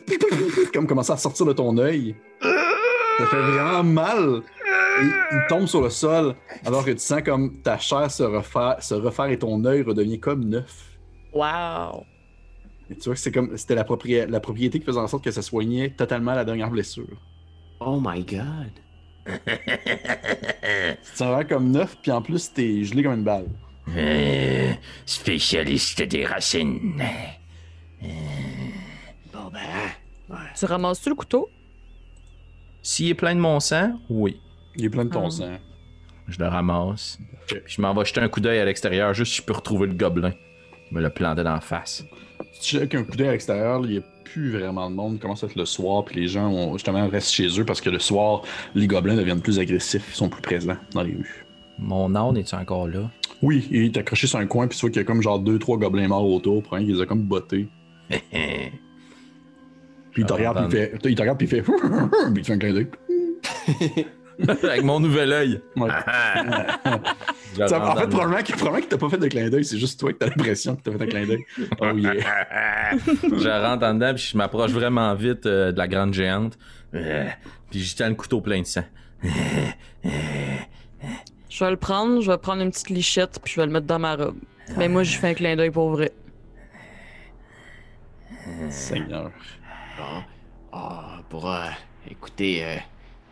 comme 0.75 0.87
commencer 0.87 1.13
à 1.13 1.17
sortir 1.17 1.47
de 1.47 1.53
ton 1.53 1.77
œil. 1.79 2.17
Ça 2.43 3.27
fait 3.27 3.41
vraiment 3.41 3.85
mal. 3.85 4.43
Et 5.01 5.05
il 5.05 5.41
tombe 5.49 5.67
sur 5.67 5.81
le 5.81 5.91
sol 5.91 6.35
alors 6.65 6.85
que 6.85 6.91
tu 6.91 6.99
sens 6.99 7.23
comme 7.23 7.61
ta 7.63 7.79
chair 7.79 8.11
se 8.11 8.23
refaire, 8.25 8.77
se 8.81 8.95
refaire 8.95 9.27
et 9.27 9.39
ton 9.39 9.65
œil 9.65 9.83
redevient 9.83 10.19
comme 10.19 10.45
neuf. 10.45 10.99
Wow! 11.33 12.05
Et 12.93 12.97
tu 12.97 13.05
vois 13.05 13.15
que 13.15 13.21
c'est 13.21 13.33
comme 13.33 13.57
c'était 13.57 13.75
la, 13.75 13.85
propri- 13.85 14.27
la 14.27 14.41
propriété 14.41 14.79
qui 14.79 14.85
faisait 14.85 14.99
en 14.99 15.09
sorte 15.09 15.25
que 15.25 15.31
ça 15.31 15.41
soignait 15.43 15.91
totalement 15.91 16.35
la 16.35 16.45
dernière 16.45 16.71
blessure. 16.71 17.07
Oh 17.81 17.99
my 18.05 18.23
god. 18.25 18.71
Sens 21.03 21.29
vraiment 21.29 21.45
comme 21.49 21.71
neuf, 21.71 21.97
puis 22.03 22.11
en 22.13 22.23
plus 22.23 22.53
t'es 22.53 22.85
gelé 22.85 23.03
comme 23.03 23.15
une 23.15 23.25
balle. 23.25 23.47
Euh, 23.97 24.73
spécialiste 25.07 26.03
des 26.03 26.25
racines. 26.27 27.03
Bon 29.33 29.51
ben, 29.53 29.61
ouais. 30.31 30.37
Tu 30.59 30.65
ramasses-tu 30.67 31.09
le 31.09 31.15
couteau? 31.15 31.49
S'il 32.83 33.09
est 33.09 33.15
plein 33.15 33.35
de 33.35 33.41
mon 33.41 33.59
sang, 33.61 33.99
oui. 34.11 34.41
Il 34.77 34.85
est 34.85 34.91
plein 34.91 35.05
de 35.05 35.11
ton 35.11 35.27
Ah. 35.27 35.31
sang. 35.31 35.59
Je 36.29 36.39
le 36.39 36.47
ramasse. 36.49 37.19
Puis 37.47 37.59
je 37.67 37.81
m'en 37.83 37.95
vais 37.95 38.05
jeter 38.05 38.21
un 38.21 38.29
coup 38.29 38.41
d'œil 38.41 38.59
à 38.59 38.65
l'extérieur, 38.65 39.13
juste 39.15 39.33
si 39.33 39.39
je 39.39 39.47
peux 39.47 39.53
retrouver 39.53 39.87
le 39.87 39.95
gobelin. 39.95 40.31
qui 40.89 40.95
me 40.95 41.01
l'a 41.01 41.11
planté 41.11 41.43
dans 41.43 41.55
la 41.55 41.61
face. 41.61 42.05
Si 42.53 42.61
tu 42.61 42.79
jettes 42.79 42.95
un 42.95 43.03
coup 43.03 43.17
d'œil 43.17 43.29
à 43.29 43.33
l'extérieur, 43.33 43.81
il 43.85 43.91
n'y 43.91 43.99
a 43.99 44.03
plus 44.25 44.51
vraiment 44.51 44.91
de 44.91 44.95
monde. 44.95 45.15
Il 45.15 45.19
commence 45.19 45.43
à 45.43 45.47
être 45.47 45.57
le 45.57 45.65
soir, 45.65 46.05
puis 46.05 46.21
les 46.21 46.29
gens 46.29 46.49
ont, 46.49 46.75
justement 46.75 47.09
restent 47.09 47.33
chez 47.33 47.49
eux 47.59 47.65
parce 47.65 47.81
que 47.81 47.91
le 47.91 47.99
soir, 47.99 48.43
les 48.75 48.87
gobelins 48.87 49.17
deviennent 49.17 49.41
plus 49.41 49.59
agressifs, 49.59 50.07
ils 50.09 50.15
sont 50.15 50.29
plus 50.29 50.43
présents 50.43 50.77
dans 50.93 51.03
les 51.03 51.13
rues. 51.13 51.45
Mon 51.79 52.15
âne 52.15 52.37
est-tu 52.37 52.55
encore 52.55 52.89
là? 52.89 53.11
Oui, 53.43 53.67
il 53.71 53.85
est 53.85 53.97
accroché 53.97 54.27
sur 54.27 54.39
un 54.39 54.47
coin, 54.47 54.69
puis 54.69 54.79
tu 54.79 54.83
vois 54.83 54.91
qu'il 54.91 55.01
y 55.01 55.05
a 55.05 55.05
comme 55.05 55.23
genre 55.23 55.39
deux, 55.39 55.59
trois 55.59 55.77
gobelins 55.77 56.09
morts 56.09 56.31
autour, 56.31 56.63
pour 56.63 56.75
un 56.75 56.81
qui 56.81 56.93
les 56.93 57.01
a 57.01 57.07
comme 57.07 57.23
bottés. 57.23 57.69
Puis 60.13 60.25
il 60.25 60.27
te 60.27 60.33
regarde, 60.35 60.69
puis 60.69 60.79
il 60.79 60.89
fait, 60.89 61.11
il 61.11 61.15
te 61.15 61.23
regarde, 61.23 61.39
puis 61.39 61.47
il 61.47 61.51
fait, 61.51 61.63
puis 61.63 61.73
il 62.37 62.43
te 62.43 62.47
fait 62.47 62.53
un 62.53 62.59
clin 62.59 62.75
d'œil. 62.75 62.87
Avec 64.63 64.83
mon 64.83 65.01
nouvel 65.01 65.33
œil. 65.33 65.61
Ouais. 65.77 65.89
Ça, 67.69 67.79
rentre 67.79 67.91
en 67.91 67.97
fait, 67.97 68.03
le- 68.05 68.09
probablement 68.09 68.43
qu'il 68.43 68.55
probablement 68.57 68.81
qu'il 68.81 68.89
t'a 68.89 68.99
pas 68.99 69.09
fait 69.11 69.19
de 69.19 69.29
clin 69.29 69.51
d'œil, 69.51 69.65
c'est 69.65 69.79
juste 69.79 70.01
toi 70.01 70.13
que 70.13 70.19
t'as 70.19 70.27
l'impression 70.29 70.77
que 70.77 70.83
t'as 70.83 70.93
fait 70.97 71.05
un 71.05 71.07
clin 71.07 71.27
d'œil. 71.27 71.45
Oh 71.81 71.97
yeah. 71.97 72.97
Je 72.97 73.49
rentre 73.67 73.85
en 73.85 73.95
dedans, 73.95 74.15
puis 74.15 74.29
je 74.33 74.37
m'approche 74.37 74.71
vraiment 74.71 75.15
vite 75.15 75.45
euh, 75.47 75.73
de 75.73 75.79
la 75.79 75.89
grande 75.89 76.15
géante. 76.15 76.57
Euh, 76.95 77.27
puis 77.71 77.81
j'y 77.81 77.95
tiens 77.95 78.09
le 78.09 78.15
couteau 78.15 78.41
plein 78.41 78.61
de 78.63 78.67
sang. 78.67 78.85
Je 81.51 81.65
vais 81.65 81.71
le 81.71 81.77
prendre, 81.77 82.23
je 82.23 82.31
vais 82.31 82.39
prendre 82.39 82.63
une 82.63 82.71
petite 82.71 82.89
lichette, 82.91 83.39
puis 83.45 83.53
je 83.55 83.61
vais 83.61 83.67
le 83.67 83.73
mettre 83.73 83.87
dans 83.87 83.99
ma 83.99 84.17
robe. 84.17 84.37
Mais 84.79 84.89
moi, 84.89 85.03
je 85.03 85.17
fais 85.19 85.29
un 85.29 85.35
clin 85.35 85.55
d'œil 85.57 85.71
pour 85.71 85.91
vrai. 85.91 86.13
Seigneur. 88.71 89.31
Bon. 89.99 90.23
Ah, 90.73 91.21
pour, 91.29 91.51
euh, 91.53 91.67
écouter 92.11 92.65
euh, 92.65 92.77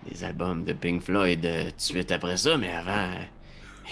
des 0.09 0.25
albums 0.25 0.65
de 0.65 0.73
Pink 0.73 1.03
Floyd 1.03 1.45
euh, 1.45 1.65
tout 1.65 1.77
de 1.77 1.81
suite 1.81 2.13
après 2.13 2.37
ça, 2.37 2.57
mais 2.57 2.71
avant, 2.71 3.11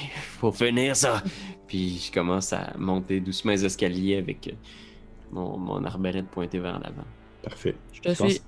il 0.01 0.09
faut 0.41 0.53
finir 0.53 0.97
ça. 0.97 1.23
Puis 1.67 2.07
je 2.07 2.13
commence 2.13 2.53
à 2.53 2.73
monter 2.79 3.21
doucement 3.21 3.53
les 3.53 3.65
escaliers 3.65 4.17
avec 4.17 4.49
euh, 4.49 4.53
mon, 5.31 5.59
mon 5.59 5.85
arbalète 5.85 6.29
pointée 6.29 6.59
vers 6.59 6.79
l'avant. 6.79 7.05
Parfait. 7.43 7.75
Je 7.93 8.01
te 8.01 8.15
suis. 8.15 8.41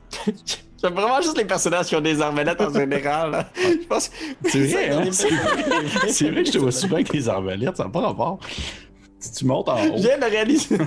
J'aime 0.82 0.94
vraiment 0.94 1.20
juste 1.20 1.36
les 1.36 1.44
personnages 1.44 1.86
qui 1.86 1.96
ont 1.96 2.00
des 2.00 2.20
arbalètes 2.20 2.60
en 2.60 2.72
général. 2.72 3.30
là. 3.32 3.50
Je 3.54 3.86
pense 3.86 4.10
C'est 4.44 4.66
vrai, 4.66 4.90
hein? 4.90 5.04
C'est 5.12 5.28
c'est 6.08 6.30
vrai 6.30 6.42
que 6.42 6.48
je 6.48 6.52
te 6.52 6.58
vois 6.58 6.72
souvent 6.72 6.94
avec 6.94 7.12
des 7.12 7.28
arbalètes, 7.28 7.76
ça 7.76 7.84
n'a 7.84 7.90
pas 7.90 8.00
rapport. 8.00 8.40
Si 9.18 9.32
tu 9.32 9.44
montes 9.44 9.68
en 9.68 9.76
haut, 9.76 9.96
Je 9.98 10.02
viens 10.02 10.16
de 10.16 10.24
le 10.24 10.30
réaliser. 10.30 10.78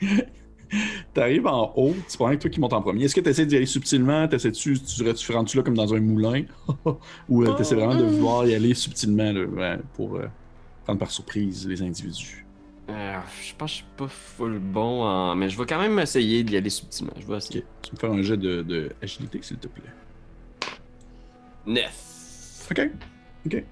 t'arrives 1.14 1.46
en 1.46 1.72
haut, 1.76 1.94
c'est 2.06 2.18
pas 2.18 2.34
que 2.34 2.40
toi 2.42 2.50
qui 2.50 2.60
montes 2.60 2.72
en 2.72 2.82
premier. 2.82 3.04
Est-ce 3.04 3.14
que 3.14 3.20
tu 3.20 3.28
essaies 3.28 3.46
d'y 3.46 3.56
aller 3.56 3.66
subtilement? 3.66 4.26
T'essaies-tu, 4.28 4.80
tu, 4.80 5.14
tu 5.14 5.32
rentres-tu 5.32 5.56
là 5.56 5.62
comme 5.62 5.76
dans 5.76 5.92
un 5.94 6.00
moulin? 6.00 6.44
Ou 7.28 7.46
tu 7.54 7.60
essaies 7.62 7.74
vraiment 7.74 7.96
de 7.96 8.04
vouloir 8.04 8.46
y 8.46 8.54
aller 8.54 8.74
subtilement 8.74 9.32
là, 9.32 9.78
pour 9.94 10.16
euh, 10.16 10.26
prendre 10.84 10.98
par 10.98 11.10
surprise 11.10 11.66
les 11.68 11.82
individus? 11.82 12.46
Euh, 12.90 13.20
je 13.40 13.54
pense 13.54 13.70
que 13.70 13.76
je 13.78 13.82
suis 13.84 13.92
pas 13.96 14.08
full 14.08 14.58
bon 14.58 15.02
en... 15.04 15.36
Mais 15.36 15.48
je 15.48 15.56
vais 15.58 15.66
quand 15.66 15.78
même 15.80 15.98
essayer 15.98 16.42
d'y 16.44 16.56
aller 16.56 16.70
subtilement. 16.70 17.12
Je 17.18 17.26
vais 17.26 17.36
Ok. 17.48 17.56
essayer. 17.56 17.64
Tu 17.82 17.94
me 17.94 17.98
faire 17.98 18.12
un 18.12 18.22
jet 18.22 18.36
de, 18.36 18.62
de 18.62 18.92
agilité, 19.00 19.40
s'il 19.42 19.58
te 19.58 19.68
plaît. 19.68 19.84
Neuf. 21.66 22.68
Ok. 22.70 22.90
Ok. 23.46 23.64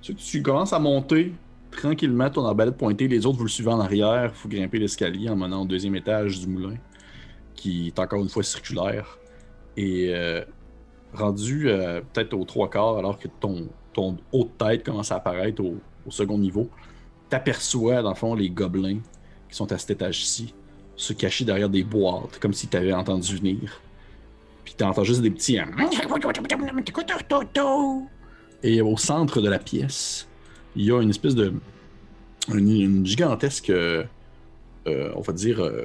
Tu, 0.00 0.14
tu 0.14 0.42
commences 0.42 0.72
à 0.72 0.78
monter 0.78 1.32
tranquillement 1.76 2.30
ton 2.30 2.44
arbalète 2.44 2.76
pointée. 2.76 3.08
Les 3.08 3.26
autres, 3.26 3.38
vous 3.38 3.44
le 3.44 3.50
suivez 3.50 3.70
en 3.70 3.80
arrière. 3.80 4.30
Il 4.34 4.36
faut 4.36 4.48
grimper 4.48 4.78
l'escalier 4.78 5.28
en 5.28 5.36
menant 5.36 5.62
au 5.62 5.66
deuxième 5.66 5.96
étage 5.96 6.40
du 6.40 6.46
moulin, 6.46 6.76
qui 7.54 7.88
est 7.88 7.98
encore 7.98 8.22
une 8.22 8.28
fois 8.28 8.42
circulaire. 8.42 9.18
Et 9.76 10.14
euh, 10.14 10.44
rendu 11.12 11.68
euh, 11.68 12.00
peut-être 12.12 12.34
aux 12.34 12.44
trois 12.44 12.70
quarts, 12.70 12.98
alors 12.98 13.18
que 13.18 13.28
ton, 13.40 13.68
ton 13.92 14.16
haut 14.32 14.44
de 14.44 14.64
tête 14.64 14.84
commence 14.84 15.12
à 15.12 15.16
apparaître 15.16 15.62
au, 15.62 15.76
au 16.06 16.10
second 16.10 16.38
niveau, 16.38 16.68
t'aperçois, 17.28 18.02
dans 18.02 18.10
le 18.10 18.16
fond, 18.16 18.34
les 18.34 18.50
gobelins 18.50 19.00
qui 19.48 19.56
sont 19.56 19.70
à 19.72 19.78
cet 19.78 19.90
étage-ci, 19.90 20.54
se 20.96 21.12
cacher 21.12 21.44
derrière 21.44 21.68
des 21.68 21.82
boîtes, 21.82 22.38
comme 22.38 22.52
si 22.52 22.68
t'avais 22.68 22.92
entendu 22.92 23.36
venir. 23.36 23.80
Puis 24.64 24.74
t'entends 24.74 25.04
juste 25.04 25.22
des 25.22 25.30
petits... 25.30 25.58
hein, 25.58 25.66
et 28.62 28.80
au 28.80 28.96
centre 28.96 29.40
de 29.40 29.48
la 29.48 29.58
pièce, 29.58 30.26
il 30.76 30.84
y 30.84 30.92
a 30.92 31.00
une 31.00 31.10
espèce 31.10 31.34
de. 31.34 31.52
Une, 32.52 32.68
une 32.70 33.06
gigantesque. 33.06 33.70
euh, 33.70 34.04
euh, 34.86 35.12
on 35.16 35.20
va 35.22 35.32
dire. 35.32 35.60
euh, 35.60 35.84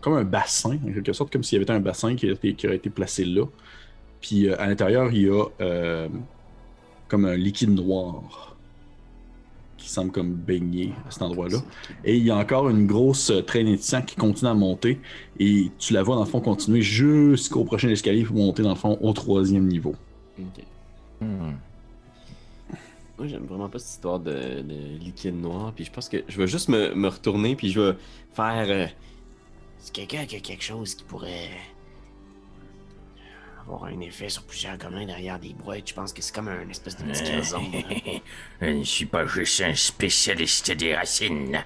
comme 0.00 0.14
un 0.14 0.24
bassin, 0.24 0.78
en 0.84 0.92
quelque 0.92 1.12
sorte, 1.12 1.32
comme 1.32 1.44
s'il 1.44 1.60
y 1.60 1.62
avait 1.62 1.70
un 1.70 1.78
bassin 1.80 2.16
qui, 2.16 2.28
a 2.28 2.32
été- 2.32 2.54
qui 2.54 2.66
aurait 2.66 2.76
été 2.76 2.90
placé 2.90 3.24
là. 3.24 3.44
Puis 4.20 4.48
euh, 4.48 4.60
à 4.60 4.66
l'intérieur, 4.66 5.12
il 5.12 5.22
y 5.22 5.28
a 5.28 5.44
euh, 5.60 6.08
comme 7.08 7.24
un 7.24 7.36
liquide 7.36 7.70
noir 7.70 8.56
qui 9.76 9.88
semble 9.88 10.10
comme 10.12 10.32
baigner 10.32 10.92
à 11.06 11.10
cet 11.10 11.22
endroit-là. 11.22 11.58
Et 12.04 12.16
il 12.16 12.24
y 12.24 12.30
a 12.30 12.36
encore 12.36 12.68
une 12.68 12.86
grosse 12.86 13.32
traînée 13.46 13.76
de 13.76 13.82
sang 13.82 14.02
qui 14.02 14.16
continue 14.16 14.50
à 14.50 14.54
monter. 14.54 15.00
Et 15.38 15.70
tu 15.78 15.92
la 15.92 16.02
vois, 16.02 16.16
dans 16.16 16.24
le 16.24 16.28
fond, 16.30 16.40
continuer 16.40 16.82
jusqu'au 16.82 17.64
prochain 17.64 17.88
escalier 17.88 18.24
pour 18.24 18.36
monter, 18.36 18.62
dans 18.62 18.70
le 18.70 18.74
fond, 18.76 18.98
au 19.00 19.12
troisième 19.12 19.66
niveau. 19.66 19.94
Ok. 20.38 20.64
Hmm. 21.20 21.52
Moi, 23.22 23.28
j'aime 23.30 23.46
vraiment 23.46 23.68
pas 23.68 23.78
cette 23.78 23.90
histoire 23.92 24.18
de, 24.18 24.32
de 24.62 24.98
liquide 24.98 25.40
noir. 25.40 25.72
Puis 25.72 25.84
je 25.84 25.92
pense 25.92 26.08
que 26.08 26.24
je 26.26 26.36
vais 26.38 26.48
juste 26.48 26.68
me, 26.68 26.92
me 26.92 27.06
retourner. 27.06 27.54
Puis 27.54 27.70
je 27.70 27.78
vais 27.80 27.96
faire. 28.34 28.66
euh, 28.68 28.88
C'est 29.78 29.92
quelqu'un 29.92 30.26
qui 30.26 30.34
a 30.34 30.40
quelque 30.40 30.64
chose 30.64 30.96
qui 30.96 31.04
pourrait 31.04 31.50
avoir 33.60 33.84
un 33.84 34.00
effet 34.00 34.28
sur 34.28 34.42
plusieurs 34.42 34.76
gobelins 34.76 35.06
derrière 35.06 35.38
des 35.38 35.52
boîtes? 35.54 35.88
Je 35.88 35.94
pense 35.94 36.12
que 36.12 36.20
c'est 36.20 36.34
comme 36.34 36.48
un 36.48 36.68
espèce 36.68 36.96
de 36.96 37.04
petit 37.04 37.22
là. 37.32 38.20
Je 38.60 38.66
ne 38.66 38.82
suis 38.82 39.06
pas 39.06 39.24
juste 39.24 39.60
un 39.60 39.76
spécialiste 39.76 40.72
des 40.72 40.96
racines. 40.96 41.62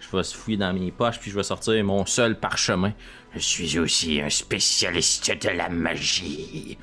Je 0.00 0.14
vais 0.14 0.22
se 0.22 0.36
fouiller 0.36 0.58
dans 0.58 0.74
mes 0.74 0.92
poches, 0.92 1.18
puis 1.18 1.30
je 1.30 1.36
vais 1.36 1.42
sortir 1.42 1.82
mon 1.84 2.04
seul 2.04 2.38
parchemin. 2.38 2.92
Je 3.34 3.38
suis 3.40 3.78
aussi 3.78 4.20
un 4.20 4.28
spécialiste 4.28 5.30
de 5.42 5.48
la 5.48 5.70
magie. 5.70 6.76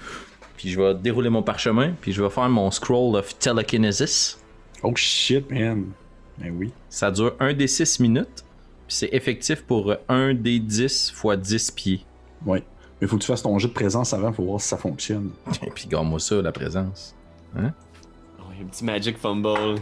Puis 0.65 0.71
je 0.73 0.81
vais 0.81 0.95
dérouler 0.95 1.29
mon 1.29 1.43
parchemin, 1.43 1.93
puis 2.01 2.11
je 2.11 2.23
vais 2.23 2.29
faire 2.31 2.49
mon 2.49 2.71
scroll 2.71 3.15
of 3.17 3.37
telekinesis. 3.37 4.39
Oh 4.81 4.95
shit, 4.95 5.47
man! 5.51 5.91
Ben 6.39 6.55
oui. 6.57 6.71
Ça 6.89 7.11
dure 7.11 7.35
1 7.39 7.53
des 7.53 7.67
6 7.67 7.99
minutes, 7.99 8.43
puis 8.87 8.95
c'est 8.97 9.09
effectif 9.13 9.61
pour 9.61 9.93
1 10.09 10.33
des 10.33 10.57
10 10.57 11.11
fois 11.11 11.37
10 11.37 11.69
pieds. 11.69 12.03
Ouais. 12.47 12.63
Mais 12.99 13.05
faut 13.05 13.15
que 13.17 13.21
tu 13.21 13.27
fasses 13.27 13.43
ton 13.43 13.59
jeu 13.59 13.67
de 13.67 13.73
présence 13.73 14.11
avant 14.15 14.31
pour 14.31 14.45
voir 14.45 14.59
si 14.59 14.67
ça 14.69 14.77
fonctionne. 14.77 15.29
Et 15.67 15.69
puis 15.69 15.85
garde-moi 15.87 16.19
ça, 16.19 16.41
la 16.41 16.51
présence. 16.51 17.13
oh, 17.55 17.59
il 17.59 17.61
y 17.61 17.67
a 17.67 18.63
un 18.63 18.67
petit 18.67 18.83
magic 18.85 19.19
fumble. 19.19 19.75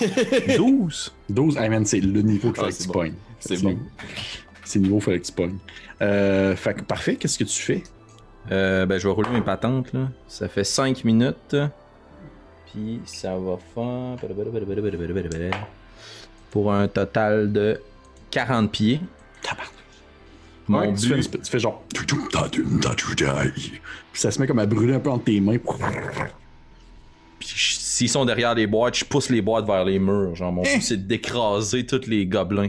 12! 0.56 1.12
12, 1.30 1.56
hey 1.58 1.68
man, 1.68 1.86
c'est 1.86 2.00
le 2.00 2.22
niveau 2.22 2.50
qu'il 2.50 2.58
Ah, 2.58 2.62
fallait 2.62 2.72
que 2.72 2.76
c'est 2.78 2.82
tu 2.82 2.88
bon. 2.88 2.92
pognes. 2.94 3.14
C'est 3.38 3.62
bon. 3.62 3.78
C'est 4.64 4.78
le 4.80 4.82
niveau 4.86 4.96
qu'il 4.96 5.04
fallait 5.04 5.20
que 5.20 5.26
tu 5.26 5.32
pognes. 5.32 5.58
Euh, 6.02 6.56
fait 6.56 6.74
que 6.74 6.82
parfait, 6.82 7.14
qu'est-ce 7.14 7.38
que 7.38 7.44
tu 7.44 7.62
fais? 7.62 7.84
Euh, 8.52 8.86
ben, 8.86 8.98
je 8.98 9.06
vais 9.08 9.14
rouler 9.14 9.30
mes 9.30 9.40
patentes, 9.40 9.92
là. 9.92 10.08
Ça 10.28 10.48
fait 10.48 10.64
5 10.64 11.04
minutes. 11.04 11.56
Puis 12.66 13.00
ça 13.06 13.36
va 13.36 13.56
faire. 13.74 14.18
Pour 16.50 16.72
un 16.72 16.88
total 16.88 17.52
de 17.52 17.80
40 18.30 18.70
pieds. 18.70 19.00
Mon 20.68 20.80
Ouais, 20.80 20.94
tu, 20.94 21.08
fais 21.08 21.20
tu 21.20 21.50
fais 21.50 21.58
genre. 21.58 21.82
Puis 24.12 24.20
ça 24.20 24.30
se 24.30 24.40
met 24.40 24.46
comme 24.46 24.58
à 24.58 24.66
brûler 24.66 24.94
un 24.94 25.00
peu 25.00 25.10
entre 25.10 25.24
tes 25.24 25.40
mains. 25.40 25.58
Puis 27.38 27.48
s'ils 27.56 28.08
sont 28.08 28.24
derrière 28.24 28.54
les 28.54 28.66
boîtes, 28.66 28.96
je 28.96 29.04
pousse 29.04 29.28
les 29.28 29.42
boîtes 29.42 29.66
vers 29.66 29.84
les 29.84 29.98
murs. 29.98 30.34
Genre, 30.34 30.52
mon 30.52 30.62
but, 30.62 30.80
c'est 30.82 31.06
d'écraser 31.06 31.84
tous 31.84 32.06
les 32.06 32.26
gobelins. 32.26 32.68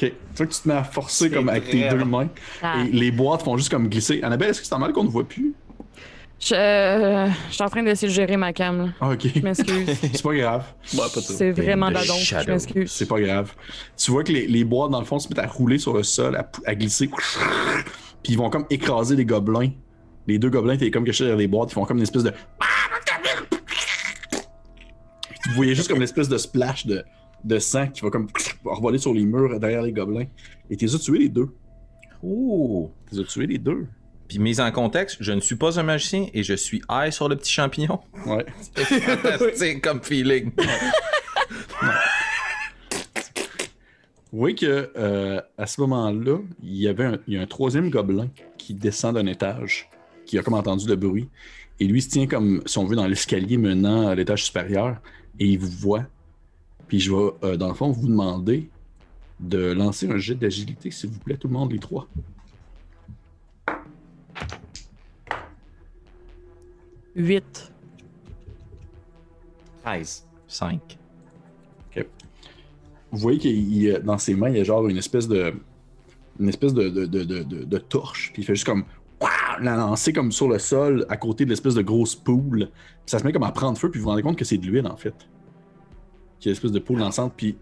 Ok. 0.00 0.10
Tu 0.10 0.36
vois 0.36 0.46
que 0.46 0.52
tu 0.52 0.60
te 0.60 0.68
mets 0.68 0.74
à 0.74 0.84
forcer 0.84 1.28
comme 1.30 1.48
avec 1.48 1.70
tes 1.70 1.88
deux 1.88 2.04
mains. 2.04 2.28
Ah. 2.62 2.84
Et 2.84 2.92
les 2.92 3.10
boîtes 3.10 3.42
font 3.42 3.56
juste 3.56 3.70
comme 3.70 3.88
glisser. 3.88 4.20
Annabelle, 4.22 4.50
est-ce 4.50 4.60
que 4.60 4.66
c'est 4.66 4.72
normal 4.72 4.92
qu'on 4.92 5.04
ne 5.04 5.08
voit 5.08 5.26
plus? 5.26 5.54
Je, 6.40 6.54
euh, 6.54 7.26
je 7.48 7.54
suis 7.54 7.64
en 7.64 7.68
train 7.68 7.82
d'essayer 7.82 8.06
de 8.06 8.14
gérer 8.14 8.36
ma 8.36 8.52
cam. 8.52 8.78
là. 8.78 8.88
Ah, 9.00 9.10
ok. 9.10 9.26
Je 9.34 9.40
m'excuse. 9.40 9.88
c'est 10.00 10.22
pas 10.22 10.34
grave. 10.34 10.64
C'est 10.84 11.50
vraiment 11.50 11.90
donf. 11.90 12.04
Je 12.06 12.50
m'excuse. 12.50 12.92
C'est 12.92 13.08
pas 13.08 13.20
grave. 13.20 13.52
Tu 13.96 14.12
vois 14.12 14.22
que 14.22 14.30
les, 14.30 14.46
les 14.46 14.62
boîtes, 14.62 14.92
dans 14.92 15.00
le 15.00 15.04
fond, 15.04 15.18
se 15.18 15.28
mettent 15.28 15.40
à 15.40 15.48
rouler 15.48 15.78
sur 15.78 15.94
le 15.94 16.04
sol, 16.04 16.36
à, 16.64 16.74
glisser. 16.76 17.08
Puis 17.08 18.34
ils 18.34 18.38
vont 18.38 18.50
comme 18.50 18.66
écraser 18.70 19.16
les 19.16 19.24
gobelins. 19.24 19.70
Les 20.28 20.38
deux 20.38 20.50
gobelins, 20.50 20.76
t'es 20.76 20.92
comme 20.92 21.04
cachés 21.04 21.24
derrière 21.24 21.38
les 21.38 21.48
boîtes, 21.48 21.70
ils 21.72 21.74
font 21.74 21.84
comme 21.84 21.96
une 21.96 22.02
espèce 22.04 22.22
de. 22.22 22.32
Puis 25.28 25.38
tu 25.42 25.50
voyais 25.50 25.74
juste 25.74 25.88
comme 25.88 25.96
une 25.96 26.02
espèce 26.04 26.28
de 26.28 26.38
splash 26.38 26.86
de, 26.86 27.02
de 27.44 27.58
sang 27.58 27.88
qui 27.88 28.02
va 28.02 28.10
comme 28.10 28.28
revoler 28.64 28.98
sur 28.98 29.14
les 29.14 29.24
murs 29.24 29.58
derrière 29.60 29.82
les 29.82 29.92
gobelins. 29.92 30.26
Et 30.70 30.76
t'es 30.76 30.92
as 30.94 30.98
tué 30.98 31.18
les 31.18 31.28
deux. 31.28 31.48
Oh! 32.22 32.90
T'es 33.10 33.20
as 33.20 33.24
tué 33.24 33.46
les 33.46 33.58
deux. 33.58 33.86
Puis 34.28 34.38
mise 34.38 34.60
en 34.60 34.70
contexte, 34.70 35.16
je 35.20 35.32
ne 35.32 35.40
suis 35.40 35.56
pas 35.56 35.80
un 35.80 35.82
magicien 35.82 36.26
et 36.34 36.42
je 36.42 36.52
suis 36.52 36.82
high 36.90 37.10
sur 37.10 37.28
le 37.28 37.36
petit 37.36 37.52
champignon. 37.52 38.00
Ouais. 38.26 38.44
C'est 38.74 39.00
fantastique 39.00 39.80
comme 39.80 40.02
feeling. 40.02 40.50
Vous 44.30 44.38
voyez 44.38 44.54
que 44.54 44.90
euh, 44.96 45.40
à 45.56 45.66
ce 45.66 45.80
moment-là, 45.80 46.38
il 46.62 46.76
y 46.76 46.86
avait 46.86 47.04
un, 47.04 47.18
il 47.26 47.34
y 47.34 47.38
a 47.38 47.40
un 47.40 47.46
troisième 47.46 47.88
gobelin 47.88 48.28
qui 48.58 48.74
descend 48.74 49.14
d'un 49.14 49.26
étage, 49.26 49.88
qui 50.26 50.38
a 50.38 50.42
comme 50.42 50.52
entendu 50.52 50.86
le 50.86 50.96
bruit. 50.96 51.30
Et 51.80 51.86
lui 51.86 52.02
se 52.02 52.10
tient 52.10 52.26
comme, 52.26 52.62
si 52.66 52.76
on 52.76 52.84
veut, 52.84 52.96
dans 52.96 53.06
l'escalier 53.06 53.56
menant 53.56 54.08
à 54.08 54.14
l'étage 54.14 54.44
supérieur, 54.44 55.00
et 55.40 55.46
il 55.46 55.58
vous 55.58 55.70
voit. 55.70 56.04
Puis 56.88 57.00
je 57.00 57.12
vais, 57.14 57.30
euh, 57.44 57.56
dans 57.56 57.68
le 57.68 57.74
fond, 57.74 57.90
vous 57.90 58.08
demander 58.08 58.68
de 59.40 59.72
lancer 59.72 60.10
un 60.10 60.16
jet 60.18 60.34
d'agilité, 60.34 60.90
s'il 60.90 61.10
vous 61.10 61.18
plaît, 61.20 61.36
tout 61.36 61.46
le 61.48 61.54
monde, 61.54 61.70
les 61.72 61.78
trois. 61.78 62.08
8. 67.16 67.72
13. 69.84 70.24
5. 70.46 70.98
Vous 73.10 73.16
voyez 73.18 73.38
qu'il 73.38 74.00
dans 74.04 74.18
ses 74.18 74.34
mains, 74.34 74.50
il 74.50 74.58
y 74.58 74.60
a 74.60 74.64
genre 74.64 74.86
une 74.86 74.98
espèce 74.98 75.26
de. 75.28 75.54
Une 76.38 76.48
espèce 76.50 76.74
de, 76.74 76.90
de, 76.90 77.06
de, 77.06 77.24
de, 77.24 77.42
de- 77.42 77.64
de 77.64 77.78
torche. 77.78 78.30
Puis 78.34 78.42
il 78.42 78.44
fait 78.44 78.54
juste 78.54 78.66
comme. 78.66 78.84
La 79.60 79.76
lancer 79.76 80.12
comme 80.12 80.30
sur 80.30 80.46
le 80.48 80.58
sol 80.58 81.06
à 81.08 81.16
côté 81.16 81.44
de 81.46 81.50
l'espèce 81.50 81.74
de 81.74 81.80
grosse 81.82 82.14
poule. 82.14 82.68
Puis 82.70 83.06
ça 83.06 83.18
se 83.18 83.24
met 83.24 83.32
comme 83.32 83.42
à 83.44 83.50
prendre 83.50 83.78
feu, 83.78 83.90
puis 83.90 83.98
vous 83.98 84.04
vous 84.04 84.10
rendez 84.10 84.22
compte 84.22 84.36
que 84.36 84.44
c'est 84.44 84.58
de 84.58 84.66
l'huile 84.66 84.86
en 84.86 84.96
fait. 84.96 85.14
Qui 86.40 86.48
est 86.48 86.52
l'espèce 86.52 86.72
de 86.72 86.78
poule 86.78 86.98
dansante. 87.00 87.32
Puis 87.36 87.56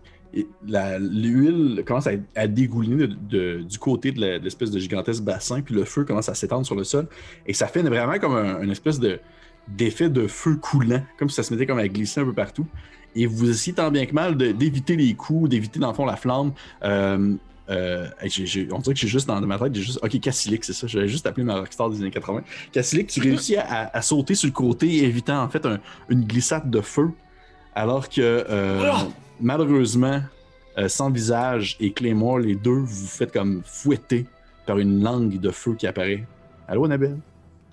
l'huile 0.99 1.83
commence 1.87 2.07
à, 2.07 2.13
à 2.35 2.47
dégouliner 2.47 3.07
de- 3.07 3.17
de- 3.29 3.63
du 3.63 3.79
côté 3.79 4.13
de 4.13 4.21
l'espèce 4.43 4.71
de 4.71 4.79
gigantesque 4.79 5.23
bassin, 5.23 5.61
puis 5.63 5.75
le 5.75 5.85
feu 5.85 6.05
commence 6.05 6.29
à 6.29 6.35
s'étendre 6.35 6.67
sur 6.67 6.75
le 6.75 6.85
sol. 6.85 7.07
Et 7.47 7.53
ça 7.53 7.67
fait 7.67 7.83
vraiment 7.83 8.19
comme 8.19 8.35
un, 8.37 8.63
une 8.63 8.71
espèce 8.71 8.99
de 9.01 9.19
d'effet 9.69 10.09
de 10.09 10.29
feu 10.29 10.55
coulant, 10.57 11.03
comme 11.19 11.29
si 11.29 11.35
ça 11.37 11.43
se 11.43 11.53
mettait 11.53 11.67
comme 11.67 11.79
à 11.79 11.89
glisser 11.89 12.21
un 12.21 12.25
peu 12.25 12.33
partout 12.33 12.67
et 13.17 13.27
vous 13.27 13.51
essayez 13.51 13.75
tant 13.75 13.91
bien 13.91 14.07
que 14.07 14.13
mal 14.13 14.37
d'éviter 14.37 14.95
les 14.95 15.15
coups, 15.15 15.49
d'éviter 15.49 15.81
dans 15.81 15.89
le 15.89 15.95
fond 15.95 16.05
la 16.05 16.17
flamme. 16.17 16.53
Euh, 16.85 17.35
euh, 17.69 18.07
on 18.71 18.79
dirait 18.79 18.95
que 18.95 19.01
j'ai 19.01 19.09
juste 19.09 19.27
dans 19.27 19.41
ma 19.41 19.59
tête, 19.59 19.75
j'ai 19.75 19.83
juste. 19.83 19.99
Ok, 20.05 20.21
Cassilic, 20.21 20.63
c'est 20.65 20.73
ça. 20.75 20.87
J'avais 20.87 21.09
juste 21.09 21.27
appelé 21.27 21.43
ma 21.43 21.57
rockstar 21.59 21.91
des 21.91 22.01
années 22.01 22.11
80. 22.13 22.43
Cassilic, 22.71 23.09
tu 23.09 23.21
réussis 23.23 23.57
à, 23.57 23.91
à 23.93 24.03
sauter 24.03 24.35
sur 24.37 24.47
le 24.47 24.53
côté, 24.53 25.03
évitant 25.03 25.43
en 25.43 25.49
fait 25.49 25.65
un- 25.67 25.81
une 26.11 26.25
glissade 26.25 26.71
de 26.71 26.81
feu. 26.81 27.11
Alors 27.77 28.09
que 28.09 28.21
euh, 28.23 28.91
malheureusement, 29.39 30.23
euh, 30.79 30.89
Sans 30.89 31.11
Visage 31.11 31.77
et 31.79 31.93
Claymore, 31.93 32.39
les 32.39 32.55
deux, 32.55 32.71
vous 32.71 32.87
vous 32.87 33.07
faites 33.07 33.33
comme 33.33 33.61
fouetter 33.67 34.25
par 34.65 34.79
une 34.79 35.03
langue 35.03 35.39
de 35.39 35.51
feu 35.51 35.75
qui 35.75 35.87
apparaît. 35.87 36.27
Allô, 36.67 36.87
Annabelle? 36.87 37.19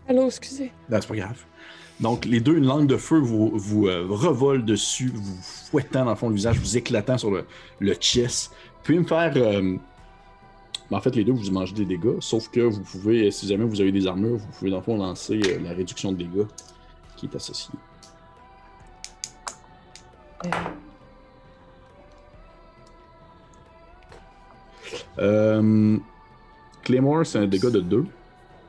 Allô, 0.10 0.26
excusez. 0.26 0.74
Non, 0.90 0.98
c'est 1.00 1.08
pas 1.08 1.16
grave. 1.16 1.38
Donc, 2.02 2.26
les 2.26 2.42
deux, 2.42 2.58
une 2.58 2.66
langue 2.66 2.88
de 2.88 2.98
feu 2.98 3.18
vous, 3.18 3.52
vous 3.56 3.88
euh, 3.88 4.06
revole 4.10 4.66
dessus, 4.66 5.10
vous 5.16 5.38
fouettant 5.42 6.04
dans 6.04 6.12
le 6.12 6.18
fond 6.18 6.28
le 6.28 6.36
visage, 6.36 6.60
vous 6.60 6.76
éclatant 6.76 7.18
sur 7.18 7.32
le, 7.32 7.46
le 7.80 7.94
chest. 7.94 8.52
Vous 8.52 8.84
pouvez 8.84 9.00
me 9.00 9.06
faire. 9.06 9.32
euh, 9.38 9.78
en 10.92 11.00
fait, 11.00 11.16
les 11.16 11.24
deux, 11.24 11.32
vous 11.32 11.50
mangez 11.50 11.74
des 11.74 11.86
dégâts, 11.86 12.20
sauf 12.20 12.50
que 12.50 12.60
vous 12.60 12.82
pouvez, 12.82 13.32
si 13.32 13.48
jamais 13.48 13.64
vous 13.64 13.80
avez 13.80 13.94
des 13.94 14.06
armures, 14.06 14.36
vous 14.36 14.52
pouvez 14.60 14.70
dans 14.70 14.78
le 14.78 14.84
fond 14.84 14.98
lancer 14.98 15.40
euh, 15.46 15.60
la 15.64 15.70
réduction 15.70 16.12
de 16.12 16.18
dégâts 16.18 16.46
qui 17.16 17.28
est 17.28 17.36
associée. 17.38 17.74
Euh, 25.20 25.98
Claymore, 26.84 27.26
c'est 27.26 27.40
un 27.40 27.48
dégât 27.48 27.70
de 27.70 27.80
2. 27.80 28.06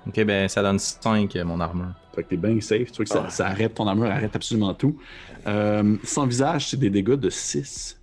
Ok, 0.07 0.25
ben 0.25 0.49
ça 0.49 0.63
donne 0.63 0.79
5 0.79 1.35
mon 1.45 1.61
armure. 1.61 1.95
Fait 2.15 2.23
que 2.23 2.29
t'es 2.29 2.37
bien 2.37 2.61
safe. 2.61 2.93
Tu 2.93 2.97
vois 2.97 3.05
que 3.05 3.11
ça, 3.11 3.31
ça 3.31 3.47
arrête 3.47 3.75
ton 3.75 3.87
armure, 3.89 4.11
arrête 4.11 4.37
absolument 4.37 4.75
tout. 4.75 4.99
Euh, 5.47 5.97
sans 6.05 6.27
visage, 6.27 6.69
c'est 6.69 6.77
des 6.77 6.91
dégâts 6.91 7.15
de 7.15 7.31
6. 7.31 8.01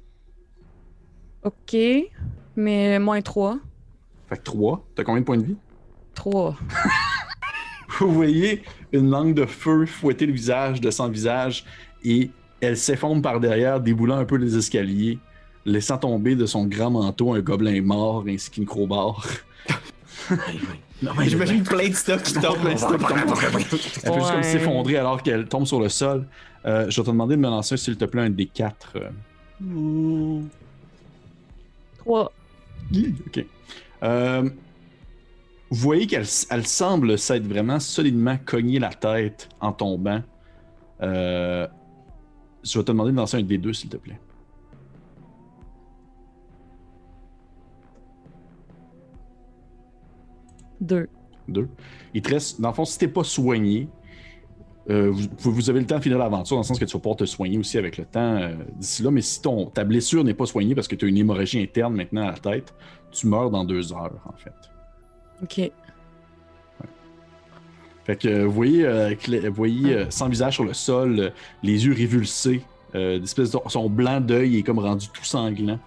Ok. 1.43 1.77
Mais 2.56 2.99
moins 2.99 3.22
3. 3.22 3.57
Fait 4.27 4.38
que 4.38 4.43
3. 4.43 4.85
T'as 4.95 5.03
combien 5.03 5.22
de 5.22 5.26
points 5.26 5.38
de 5.38 5.45
vie? 5.45 5.57
3. 6.15 6.57
Vous 7.99 8.11
voyez 8.11 8.64
une 8.91 9.10
langue 9.10 9.34
de 9.34 9.45
feu 9.45 9.85
fouetter 9.85 10.26
le 10.26 10.34
visage 10.34 10.81
de 10.81 10.89
sans 10.89 11.07
visage 11.07 11.65
et 12.03 12.31
elle 12.61 12.77
s'effondre 12.77 13.21
par 13.21 13.39
derrière, 13.39 13.79
déboulant 13.79 14.17
un 14.17 14.25
peu 14.25 14.35
les 14.35 14.55
escaliers, 14.55 15.19
laissant 15.65 15.97
tomber 15.97 16.35
de 16.35 16.45
son 16.45 16.65
grand 16.65 16.91
manteau 16.91 17.33
un 17.33 17.39
gobelin 17.39 17.81
mort 17.81 18.23
ainsi 18.27 18.49
qu'une 18.49 18.65
crowbar. 18.65 19.25
Non, 21.01 21.13
mais 21.17 21.27
J'imagine 21.27 21.63
plein 21.63 21.89
de 21.89 21.95
stuff 21.95 22.21
qui 22.21 22.33
tombe, 22.33 22.43
tombent. 22.43 22.61
plein 22.61 22.73
de 22.73 22.79
stuff 22.79 22.97
qui 22.99 23.07
tombe. 23.07 23.33
Elle 23.33 24.13
fait 24.13 24.19
juste 24.19 24.31
comme 24.31 24.43
s'effondrer 24.43 24.97
alors 24.97 25.23
qu'elle 25.23 25.47
tombe 25.47 25.65
sur 25.65 25.79
le 25.79 25.89
sol. 25.89 26.27
Euh, 26.65 26.89
je 26.91 27.01
vais 27.01 27.05
te 27.05 27.09
demander 27.09 27.35
de 27.35 27.41
me 27.41 27.49
lancer, 27.49 27.75
s'il 27.75 27.97
te 27.97 28.05
plaît, 28.05 28.21
un 28.21 28.29
des 28.29 28.45
4. 28.45 28.97
3. 31.97 32.31
Ok. 33.27 33.45
Euh, 34.03 34.43
vous 35.71 35.79
voyez 35.79 36.05
qu'elle 36.05 36.27
elle 36.51 36.67
semble 36.67 37.17
s'être 37.17 37.47
vraiment 37.47 37.79
solidement 37.79 38.38
cogné 38.45 38.77
la 38.77 38.89
tête 38.89 39.49
en 39.59 39.71
tombant. 39.71 40.21
Je 42.63 42.77
vais 42.77 42.85
te 42.85 42.91
demander 42.91 43.11
de 43.11 43.17
lancer 43.17 43.38
un 43.38 43.41
D2, 43.41 43.73
s'il 43.73 43.89
te 43.89 43.97
plaît. 43.97 44.19
2. 50.81 51.07
Deux. 51.47 51.69
Il 52.13 52.21
te 52.21 52.29
reste, 52.29 52.59
dans 52.59 52.69
le 52.69 52.73
fond, 52.73 52.85
si 52.85 52.97
t'es 52.97 53.07
pas 53.07 53.23
soigné, 53.23 53.88
euh, 54.89 55.11
vous, 55.11 55.51
vous 55.51 55.69
avez 55.69 55.79
le 55.79 55.85
temps 55.85 55.97
de 55.97 56.03
finir 56.03 56.17
l'aventure, 56.17 56.55
dans 56.55 56.61
le 56.61 56.65
sens 56.65 56.79
que 56.79 56.85
tu 56.85 56.93
vas 56.93 56.99
pouvoir 56.99 57.17
te 57.17 57.25
soigner 57.25 57.57
aussi 57.57 57.77
avec 57.77 57.97
le 57.97 58.05
temps 58.05 58.38
euh, 58.38 58.55
d'ici 58.77 59.03
là. 59.03 59.11
Mais 59.11 59.21
si 59.21 59.41
ton, 59.41 59.67
ta 59.67 59.83
blessure 59.83 60.23
n'est 60.23 60.33
pas 60.33 60.45
soignée 60.45 60.75
parce 60.75 60.88
que 60.88 60.95
tu 60.95 61.05
as 61.05 61.07
une 61.07 61.17
hémorragie 61.17 61.61
interne 61.61 61.95
maintenant 61.95 62.27
à 62.27 62.31
la 62.31 62.38
tête, 62.38 62.73
tu 63.11 63.27
meurs 63.27 63.51
dans 63.51 63.63
deux 63.63 63.93
heures, 63.93 64.19
en 64.25 64.38
fait. 64.38 64.53
Ok. 65.43 65.71
Fait 68.11 68.17
que 68.17 68.27
euh, 68.27 68.45
vous 68.45 68.51
voyez, 68.51 68.85
euh, 68.85 69.15
clé- 69.15 69.47
vous 69.47 69.55
voyez 69.55 69.93
euh, 69.95 70.05
sans 70.09 70.27
visage 70.27 70.55
sur 70.55 70.65
le 70.65 70.73
sol, 70.73 71.31
les 71.63 71.85
yeux 71.85 71.93
révulsés, 71.93 72.61
euh, 72.93 73.19
d'espèce 73.19 73.51
de- 73.51 73.59
son 73.67 73.89
blanc 73.89 74.19
d'œil 74.19 74.57
est 74.57 74.63
comme 74.63 74.79
rendu 74.79 75.07
tout 75.07 75.23
sanglant. 75.23 75.79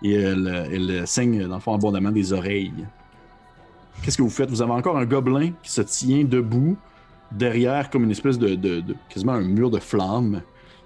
Et 0.00 0.12
elle, 0.12 0.68
elle 0.72 1.06
saigne, 1.08 1.48
dans 1.48 1.56
le 1.56 1.60
fond, 1.60 1.74
abondamment 1.74 2.12
des 2.12 2.32
oreilles. 2.32 2.72
Qu'est-ce 4.00 4.16
que 4.16 4.22
vous 4.22 4.30
faites? 4.30 4.48
Vous 4.48 4.62
avez 4.62 4.70
encore 4.70 4.96
un 4.96 5.06
gobelin 5.06 5.50
qui 5.60 5.72
se 5.72 5.80
tient 5.82 6.22
debout, 6.22 6.76
derrière 7.32 7.90
comme 7.90 8.04
une 8.04 8.12
espèce 8.12 8.38
de, 8.38 8.54
de- 8.54 8.80
de- 8.80 8.94
quasiment 9.08 9.32
un 9.32 9.40
mur 9.42 9.68
de 9.68 9.80
flammes. 9.80 10.42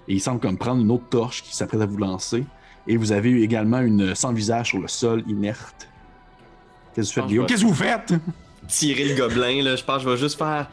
Et 0.07 0.15
il 0.15 0.19
semble 0.19 0.39
comme 0.39 0.57
prendre 0.57 0.81
une 0.81 0.89
autre 0.89 1.09
torche 1.11 1.43
qui 1.43 1.55
s'apprête 1.55 1.81
à 1.81 1.85
vous 1.85 1.97
lancer. 1.97 2.43
Et 2.87 2.97
vous 2.97 3.11
avez 3.11 3.39
également 3.43 3.81
une 3.81 4.15
sans 4.15 4.33
visage 4.33 4.69
sur 4.69 4.79
le 4.79 4.87
sol, 4.87 5.23
inerte. 5.27 5.87
Qu'est-ce 6.95 7.13
que 7.13 7.19
vous 7.21 7.27
faites. 7.41 7.45
Qu'est-ce 7.45 7.61
que 7.61 7.67
vous 7.67 7.75
faites? 7.75 8.13
Tirer 8.67 9.05
le 9.09 9.15
gobelin, 9.15 9.63
là, 9.63 9.75
je 9.75 9.83
pense 9.83 9.97
que 9.97 10.03
je 10.03 10.09
vais 10.09 10.17
juste 10.17 10.37
faire. 10.37 10.67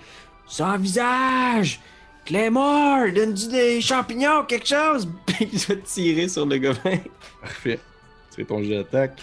Sans 0.47 0.77
visage! 0.78 1.81
Claymore! 2.24 3.06
Donne-tu 3.15 3.48
des 3.48 3.81
champignons, 3.81 4.44
quelque 4.44 4.66
chose? 4.69 5.09
Puis 5.27 5.48
je 5.52 5.69
vais 5.69 5.81
tirer 5.81 6.28
sur 6.28 6.47
le 6.47 6.59
gobelin. 6.59 6.98
Parfait. 7.40 7.81
C'est 8.31 8.44
ton 8.47 8.62
jet 8.62 8.77
d'attaque. 8.77 9.19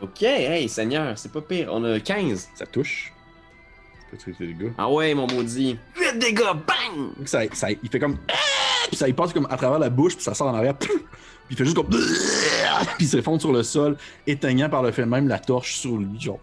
Ok, 0.00 0.22
hey, 0.22 0.68
Seigneur, 0.68 1.18
c'est 1.18 1.32
pas 1.32 1.40
pire. 1.40 1.68
On 1.72 1.82
a 1.84 1.98
15. 1.98 2.48
Ça 2.54 2.66
touche. 2.66 3.12
Tu 4.10 4.16
peux 4.26 4.32
tuer 4.32 4.46
les 4.46 4.54
gars. 4.54 4.70
Ah 4.78 4.88
ouais, 4.90 5.12
mon 5.14 5.26
maudit. 5.26 5.76
8 6.00 6.18
dégâts, 6.18 6.40
bang! 6.54 7.16
Donc, 7.16 7.28
ça, 7.28 7.40
ça- 7.52 7.70
il 7.70 7.88
fait 7.90 7.98
comme. 7.98 8.16
Puis 8.88 8.96
ça 8.96 9.06
il 9.08 9.14
passe 9.14 9.32
comme 9.34 9.46
à 9.50 9.56
travers 9.56 9.78
la 9.78 9.90
bouche, 9.90 10.14
puis 10.14 10.24
ça 10.24 10.32
sort 10.34 10.46
en 10.46 10.54
arrière. 10.54 10.74
Puis 10.78 10.90
il 11.50 11.56
fait 11.56 11.64
juste 11.64 11.76
comme. 11.76 11.88
Puis 11.90 11.98
il 13.00 13.08
s'effondre 13.08 13.40
sur 13.40 13.52
le 13.52 13.62
sol, 13.64 13.96
éteignant 14.26 14.70
par 14.70 14.82
le 14.82 14.92
fait 14.92 15.04
même 15.04 15.28
la 15.28 15.38
torche 15.40 15.76
sur 15.76 15.96
lui. 15.98 16.18
Genre. 16.18 16.38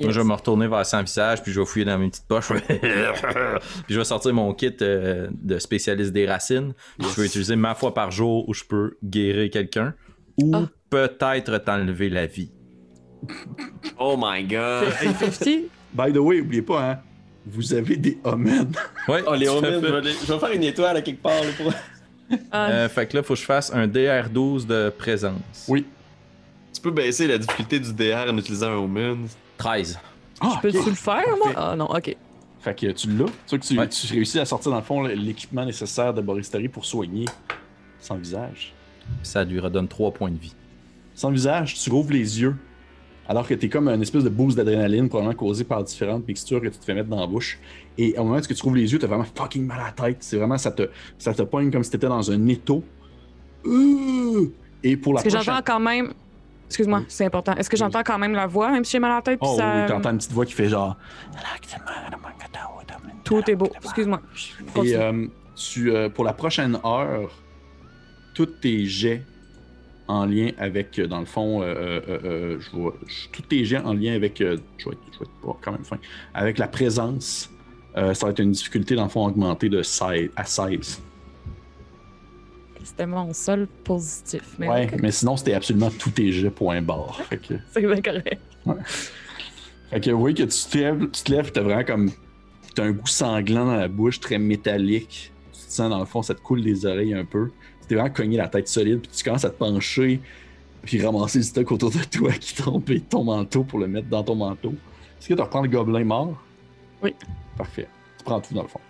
Moi, 0.00 0.10
je 0.10 0.20
vais 0.20 0.26
me 0.26 0.32
retourner 0.32 0.66
vers 0.66 0.84
sans 0.84 1.02
visage, 1.02 1.42
puis 1.42 1.52
je 1.52 1.60
vais 1.60 1.66
fouiller 1.66 1.84
dans 1.84 1.98
mes 1.98 2.08
petites 2.08 2.26
poches. 2.26 2.52
puis 2.68 2.78
je 3.88 3.98
vais 3.98 4.04
sortir 4.04 4.34
mon 4.34 4.52
kit 4.54 4.74
euh, 4.82 5.28
de 5.30 5.58
spécialiste 5.58 6.12
des 6.12 6.26
racines. 6.26 6.72
Puis 6.98 7.08
Je 7.14 7.20
vais 7.20 7.26
utiliser 7.26 7.54
ma 7.56 7.74
fois 7.74 7.94
par 7.94 8.10
jour 8.10 8.48
où 8.48 8.54
je 8.54 8.64
peux 8.64 8.96
guérir 9.04 9.50
quelqu'un. 9.50 9.94
Ou 10.42 10.52
Ah. 10.54 10.68
peut-être 10.90 11.58
t'enlever 11.58 12.10
la 12.10 12.26
vie. 12.26 12.50
Oh 13.98 14.16
my 14.18 14.42
god. 14.44 14.88
50-50. 15.00 15.64
By 15.92 16.12
the 16.12 16.16
way, 16.18 16.40
oubliez 16.40 16.62
pas, 16.62 16.90
hein. 16.90 16.98
Vous 17.46 17.72
avez 17.74 17.96
des 17.96 18.18
homens. 18.24 18.66
Ouais, 19.06 19.22
Oh, 19.26 19.34
les 19.34 19.48
homens, 19.48 19.80
vais, 19.80 20.02
je 20.02 20.32
vais 20.32 20.38
faire 20.38 20.52
une 20.52 20.64
étoile 20.64 20.96
à 20.96 21.02
quelque 21.02 21.22
part. 21.22 21.40
Là, 21.42 21.50
pour... 21.56 21.72
Ah, 22.50 22.68
Euh, 22.70 22.88
fait 22.88 23.06
que 23.06 23.16
là, 23.16 23.22
faut 23.22 23.34
que 23.34 23.40
je 23.40 23.44
fasse 23.44 23.72
un 23.72 23.86
DR12 23.86 24.66
de 24.66 24.90
présence. 24.90 25.66
Oui. 25.68 25.86
Tu 26.72 26.80
peux 26.80 26.90
baisser 26.90 27.26
la 27.28 27.38
difficulté 27.38 27.78
du 27.78 27.92
DR 27.92 28.26
en 28.30 28.36
utilisant 28.38 28.70
un 28.72 28.76
omen. 28.78 29.26
13. 29.58 29.98
Ah, 30.40 30.58
Peux-tu 30.62 30.78
ok. 30.78 30.86
le 30.86 30.92
faire, 30.94 31.24
moi? 31.42 31.52
Ah 31.56 31.76
non, 31.76 31.86
ok. 31.86 32.16
Fait 32.60 32.74
que 32.74 32.90
tu 32.92 33.08
l'as. 33.10 33.24
Tu 33.26 33.30
vois 33.50 33.58
que 33.58 33.64
tu, 33.64 33.78
Ouais. 33.78 33.88
tu 33.88 34.12
réussis 34.12 34.38
à 34.40 34.44
sortir 34.44 34.70
dans 34.70 34.78
le 34.78 34.82
fond 34.84 35.02
l'équipement 35.02 35.64
nécessaire 35.64 36.12
de 36.14 36.20
Boris 36.22 36.50
Terry 36.50 36.68
pour 36.68 36.84
soigner 36.84 37.26
sans 38.00 38.16
visage. 38.16 38.72
Ça 39.22 39.44
lui 39.44 39.60
redonne 39.60 39.86
3 39.88 40.12
points 40.12 40.30
de 40.30 40.38
vie. 40.38 40.54
Sans 41.14 41.30
visage, 41.30 41.74
tu 41.74 41.90
rouvres 41.90 42.12
les 42.12 42.40
yeux. 42.40 42.56
Alors 43.28 43.46
que 43.46 43.54
t'es 43.54 43.68
comme 43.70 43.88
une 43.88 44.02
espèce 44.02 44.24
de 44.24 44.28
boost 44.28 44.56
d'adrénaline, 44.56 45.08
probablement 45.08 45.34
causé 45.36 45.64
par 45.64 45.82
différentes 45.84 46.26
mixtures 46.28 46.60
que 46.60 46.68
tu 46.68 46.78
te 46.78 46.84
fais 46.84 46.94
mettre 46.94 47.08
dans 47.08 47.20
la 47.20 47.26
bouche. 47.26 47.58
Et 47.96 48.18
au 48.18 48.24
moment 48.24 48.36
où 48.36 48.40
tu 48.40 48.62
rouvres 48.62 48.76
les 48.76 48.92
yeux, 48.92 48.98
t'as 48.98 49.06
vraiment 49.06 49.24
fucking 49.24 49.64
mal 49.66 49.80
à 49.80 49.84
la 49.84 49.92
tête. 49.92 50.18
C'est 50.20 50.36
vraiment, 50.36 50.58
ça 50.58 50.70
te, 50.72 50.88
ça 51.18 51.32
te 51.32 51.42
pogne 51.42 51.70
comme 51.70 51.82
si 51.84 51.90
t'étais 51.90 52.08
dans 52.08 52.30
un 52.30 52.46
étau. 52.48 52.82
Euh! 53.66 54.52
Et 54.82 54.96
pour 54.96 55.14
la 55.14 55.20
Est-ce 55.20 55.34
que 55.36 55.42
j'entends 55.42 55.62
quand 55.64 55.80
même. 55.80 56.12
Excuse-moi, 56.66 57.02
c'est 57.08 57.26
important. 57.26 57.54
Est-ce 57.54 57.70
que 57.70 57.76
j'entends 57.76 58.02
quand 58.02 58.18
même 58.18 58.32
la 58.32 58.46
voix, 58.46 58.70
même 58.70 58.84
si 58.84 58.92
j'ai 58.92 58.98
mal 58.98 59.12
à 59.12 59.16
la 59.16 59.22
tête? 59.22 59.38
Oh 59.42 59.54
ça... 59.56 59.82
oui, 59.82 59.86
t'entends 59.86 60.10
une 60.10 60.18
petite 60.18 60.32
voix 60.32 60.46
qui 60.46 60.52
fait 60.52 60.68
genre... 60.68 60.96
Tout 63.22 63.50
est 63.50 63.54
beau. 63.54 63.70
Excuse-moi. 63.82 64.20
Et 64.84 64.96
euh, 64.96 65.26
tu, 65.54 65.90
euh, 65.90 66.08
pour 66.08 66.24
la 66.24 66.32
prochaine 66.32 66.78
heure, 66.84 67.30
tous 68.34 68.46
tes 68.46 68.84
jets 68.84 69.24
en 70.08 70.26
lien 70.26 70.50
avec, 70.58 70.98
euh, 70.98 71.06
dans 71.06 71.20
le 71.20 71.26
fond, 71.26 71.62
euh, 71.62 72.58
je 72.60 72.70
vois, 72.76 72.94
tous 73.32 73.42
tes 73.42 73.64
jets 73.64 73.78
en 73.78 73.94
lien 73.94 74.14
avec, 74.14 74.38
je 74.38 74.44
vais 74.44 74.54
être, 74.54 74.62
je 74.78 74.88
vais 74.90 74.94
être 74.94 75.30
pas 75.42 75.56
quand 75.62 75.72
même 75.72 75.84
fin, 75.84 75.98
avec 76.34 76.58
la 76.58 76.68
présence, 76.68 77.50
ça 77.94 78.12
va 78.12 78.30
être 78.30 78.40
une 78.40 78.50
difficulté, 78.50 78.96
dans 78.96 79.04
le 79.04 79.08
fond, 79.08 79.26
augmentée 79.26 79.68
de 79.68 79.82
16, 79.82 80.30
à 80.36 80.44
16. 80.44 81.00
C'était 82.84 83.06
mon 83.06 83.32
seul 83.32 83.66
positif. 83.66 84.42
Mais 84.58 84.68
ouais, 84.68 84.90
mais 85.00 85.10
sinon, 85.10 85.36
c'était 85.36 85.54
absolument 85.54 85.90
tous 85.90 86.10
tes 86.10 86.30
jets, 86.30 86.50
point 86.50 86.82
barre. 86.82 87.20
Que, 87.30 87.54
c'est 87.72 87.80
bien 87.80 88.00
correct. 88.00 88.38
fait 89.90 90.00
que 90.00 90.10
voyez 90.10 90.36
que 90.36 90.42
tu 90.42 90.70
te 90.70 90.78
lèves, 90.78 91.10
tu 91.10 91.22
te 91.22 91.32
lèves, 91.32 91.50
t'as 91.50 91.62
vraiment 91.62 91.84
comme, 91.84 92.10
t'as 92.74 92.84
un 92.84 92.92
goût 92.92 93.06
sanglant 93.06 93.66
dans 93.66 93.76
la 93.76 93.88
bouche, 93.88 94.20
très 94.20 94.38
métallique. 94.38 95.32
Tu 95.52 95.60
te 95.60 95.72
sens, 95.72 95.88
dans 95.88 95.98
le 95.98 96.04
fond, 96.04 96.22
ça 96.22 96.34
te 96.34 96.40
coule 96.40 96.62
des 96.62 96.84
oreilles 96.84 97.14
un 97.14 97.24
peu. 97.24 97.50
Tu 97.80 97.88
t'es 97.88 97.94
vraiment 97.94 98.10
cogné 98.10 98.36
la 98.36 98.48
tête 98.48 98.68
solide, 98.68 99.00
puis 99.00 99.10
tu 99.16 99.24
commences 99.24 99.44
à 99.46 99.50
te 99.50 99.58
pencher, 99.58 100.20
puis 100.82 101.04
ramasser 101.04 101.38
le 101.38 101.44
stock 101.44 101.72
autour 101.72 101.90
de 101.90 102.04
toi 102.04 102.32
qui 102.32 102.54
tombe 102.54 102.88
et 102.90 103.00
ton 103.00 103.24
manteau 103.24 103.64
pour 103.64 103.78
le 103.78 103.88
mettre 103.88 104.08
dans 104.08 104.22
ton 104.22 104.34
manteau. 104.34 104.74
Est-ce 105.18 105.28
que 105.28 105.34
tu 105.34 105.40
reprends 105.40 105.62
le 105.62 105.68
gobelin 105.68 106.04
mort? 106.04 106.36
Oui. 107.02 107.14
Parfait. 107.56 107.88
Tu 108.18 108.24
prends 108.24 108.40
tout 108.40 108.52
dans 108.52 108.62
le 108.62 108.68
fond. 108.68 108.80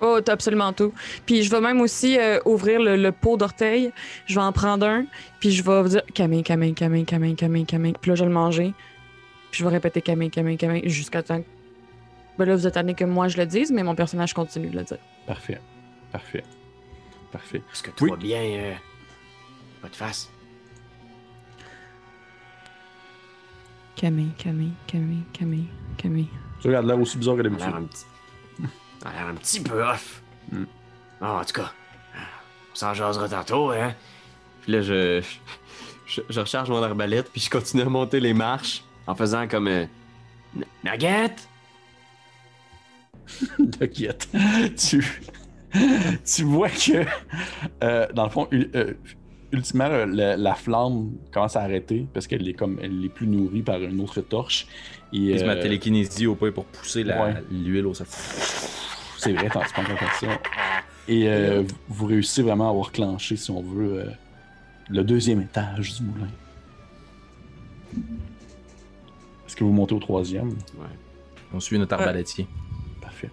Oh, 0.00 0.20
t'as 0.24 0.32
absolument 0.32 0.72
tout. 0.72 0.92
Puis 1.24 1.42
je 1.42 1.50
vais 1.50 1.60
même 1.60 1.80
aussi 1.80 2.18
euh, 2.18 2.38
ouvrir 2.44 2.80
le, 2.80 2.96
le 2.96 3.12
pot 3.12 3.36
d'orteil. 3.36 3.92
Je 4.26 4.34
vais 4.34 4.40
en 4.44 4.52
prendre 4.52 4.86
un, 4.86 5.06
puis 5.40 5.50
je 5.52 5.62
vais 5.62 5.82
vous 5.82 5.88
dire 5.88 6.02
Camille, 6.14 6.42
Camille, 6.42 6.74
Camille, 6.74 7.04
Camille, 7.04 7.34
Camille, 7.34 7.64
Camille. 7.64 7.94
Puis 8.00 8.10
là, 8.10 8.14
je 8.14 8.22
vais 8.22 8.28
le 8.28 8.34
manger. 8.34 8.74
Puis 9.50 9.60
je 9.60 9.64
vais 9.64 9.70
répéter 9.70 10.02
Camille, 10.02 10.30
Camille, 10.30 10.56
Camille 10.58 10.88
jusqu'à 10.88 11.22
temps 11.22 11.40
que. 11.40 11.46
Ben 12.38 12.44
là, 12.44 12.54
vous 12.56 12.66
attendez 12.66 12.92
que 12.92 13.04
moi 13.04 13.28
je 13.28 13.38
le 13.38 13.46
dise, 13.46 13.72
mais 13.72 13.82
mon 13.82 13.94
personnage 13.94 14.34
continue 14.34 14.68
de 14.68 14.76
le 14.76 14.84
dire. 14.84 14.98
Parfait. 15.26 15.58
Parfait. 16.12 16.44
Parfait. 17.32 17.62
Est-ce 17.72 17.82
que 17.82 17.90
tout 17.90 18.04
Oui. 18.04 18.10
va 18.10 18.16
bien, 18.16 18.40
euh, 18.42 18.72
votre 19.82 19.96
face? 19.96 20.30
Camille, 23.94 24.32
Camille, 24.36 24.72
Camille, 24.86 25.22
Camille, 25.32 25.68
Camille. 25.96 26.28
Tu 26.60 26.68
regardes 26.68 26.86
l'air 26.86 27.00
aussi 27.00 27.16
bizarre 27.16 27.36
que 27.36 27.42
d'habitude. 27.42 27.72
A 29.04 29.12
l'air 29.12 29.26
un 29.28 29.34
petit 29.34 29.60
peu 29.60 29.82
off. 29.82 30.22
Bon, 30.52 30.66
en 31.20 31.44
tout 31.44 31.52
cas, 31.54 31.72
on 32.72 32.74
s'en 32.74 32.94
jasera 32.94 33.28
tantôt, 33.28 33.70
hein? 33.70 33.94
Puis 34.62 34.72
là, 34.72 34.82
je, 34.82 35.22
je, 36.06 36.20
je 36.28 36.40
recharge 36.40 36.68
mon 36.70 36.82
arbalète, 36.82 37.30
puis 37.32 37.40
je 37.40 37.50
continue 37.50 37.82
à 37.82 37.86
monter 37.86 38.20
les 38.20 38.34
marches 38.34 38.82
en 39.06 39.14
faisant 39.14 39.46
comme. 39.48 39.68
euh, 39.68 39.86
N- 40.56 40.64
Nugget? 40.84 41.34
T'inquiète. 43.78 44.28
tu, 44.76 45.22
tu 46.24 46.44
vois 46.44 46.68
que, 46.70 47.04
euh, 47.82 48.06
dans 48.12 48.24
le 48.24 48.30
fond, 48.30 48.48
euh, 48.52 48.94
ultimement, 49.56 49.84
euh, 49.86 50.06
la, 50.06 50.36
la 50.36 50.54
flamme 50.54 51.12
commence 51.32 51.56
à 51.56 51.62
arrêter 51.62 52.06
parce 52.12 52.26
qu'elle 52.26 52.46
est 52.48 52.52
comme 52.54 52.78
elle 52.82 53.04
est 53.04 53.08
plus 53.08 53.26
nourrie 53.26 53.62
par 53.62 53.80
une 53.82 54.00
autre 54.00 54.20
torche. 54.20 54.66
Et, 55.12 55.16
Utilise 55.18 55.44
ma 55.44 55.52
euh, 55.52 55.62
télékinésie 55.62 56.26
au 56.26 56.34
point 56.34 56.52
pour 56.52 56.64
pousser 56.66 57.04
ouais. 57.04 57.34
l'huile 57.50 57.86
au 57.86 57.94
sol. 57.94 58.06
c'est 59.18 59.32
vrai, 59.32 59.48
t'en 59.48 59.60
tu 59.60 59.72
prends 59.72 59.82
comme 59.84 59.96
ça. 60.20 60.26
Et 61.08 61.28
euh, 61.28 61.62
vous- 61.62 61.74
vous 61.88 62.06
réussissez 62.06 62.42
vraiment 62.42 62.66
à 62.66 62.70
avoir 62.70 62.92
clenché, 62.92 63.36
si 63.36 63.50
on 63.50 63.62
veut, 63.62 64.00
euh, 64.00 64.10
le 64.90 65.02
deuxième 65.04 65.40
étage 65.40 65.94
du 65.96 66.02
moulin. 66.04 66.28
Est-ce 69.46 69.56
que 69.56 69.64
vous 69.64 69.72
montez 69.72 69.94
au 69.94 69.98
troisième? 70.00 70.54
On 71.54 71.60
suit 71.60 71.78
notre 71.78 71.94
arbalétier. 71.94 72.46
Parfait. 73.00 73.30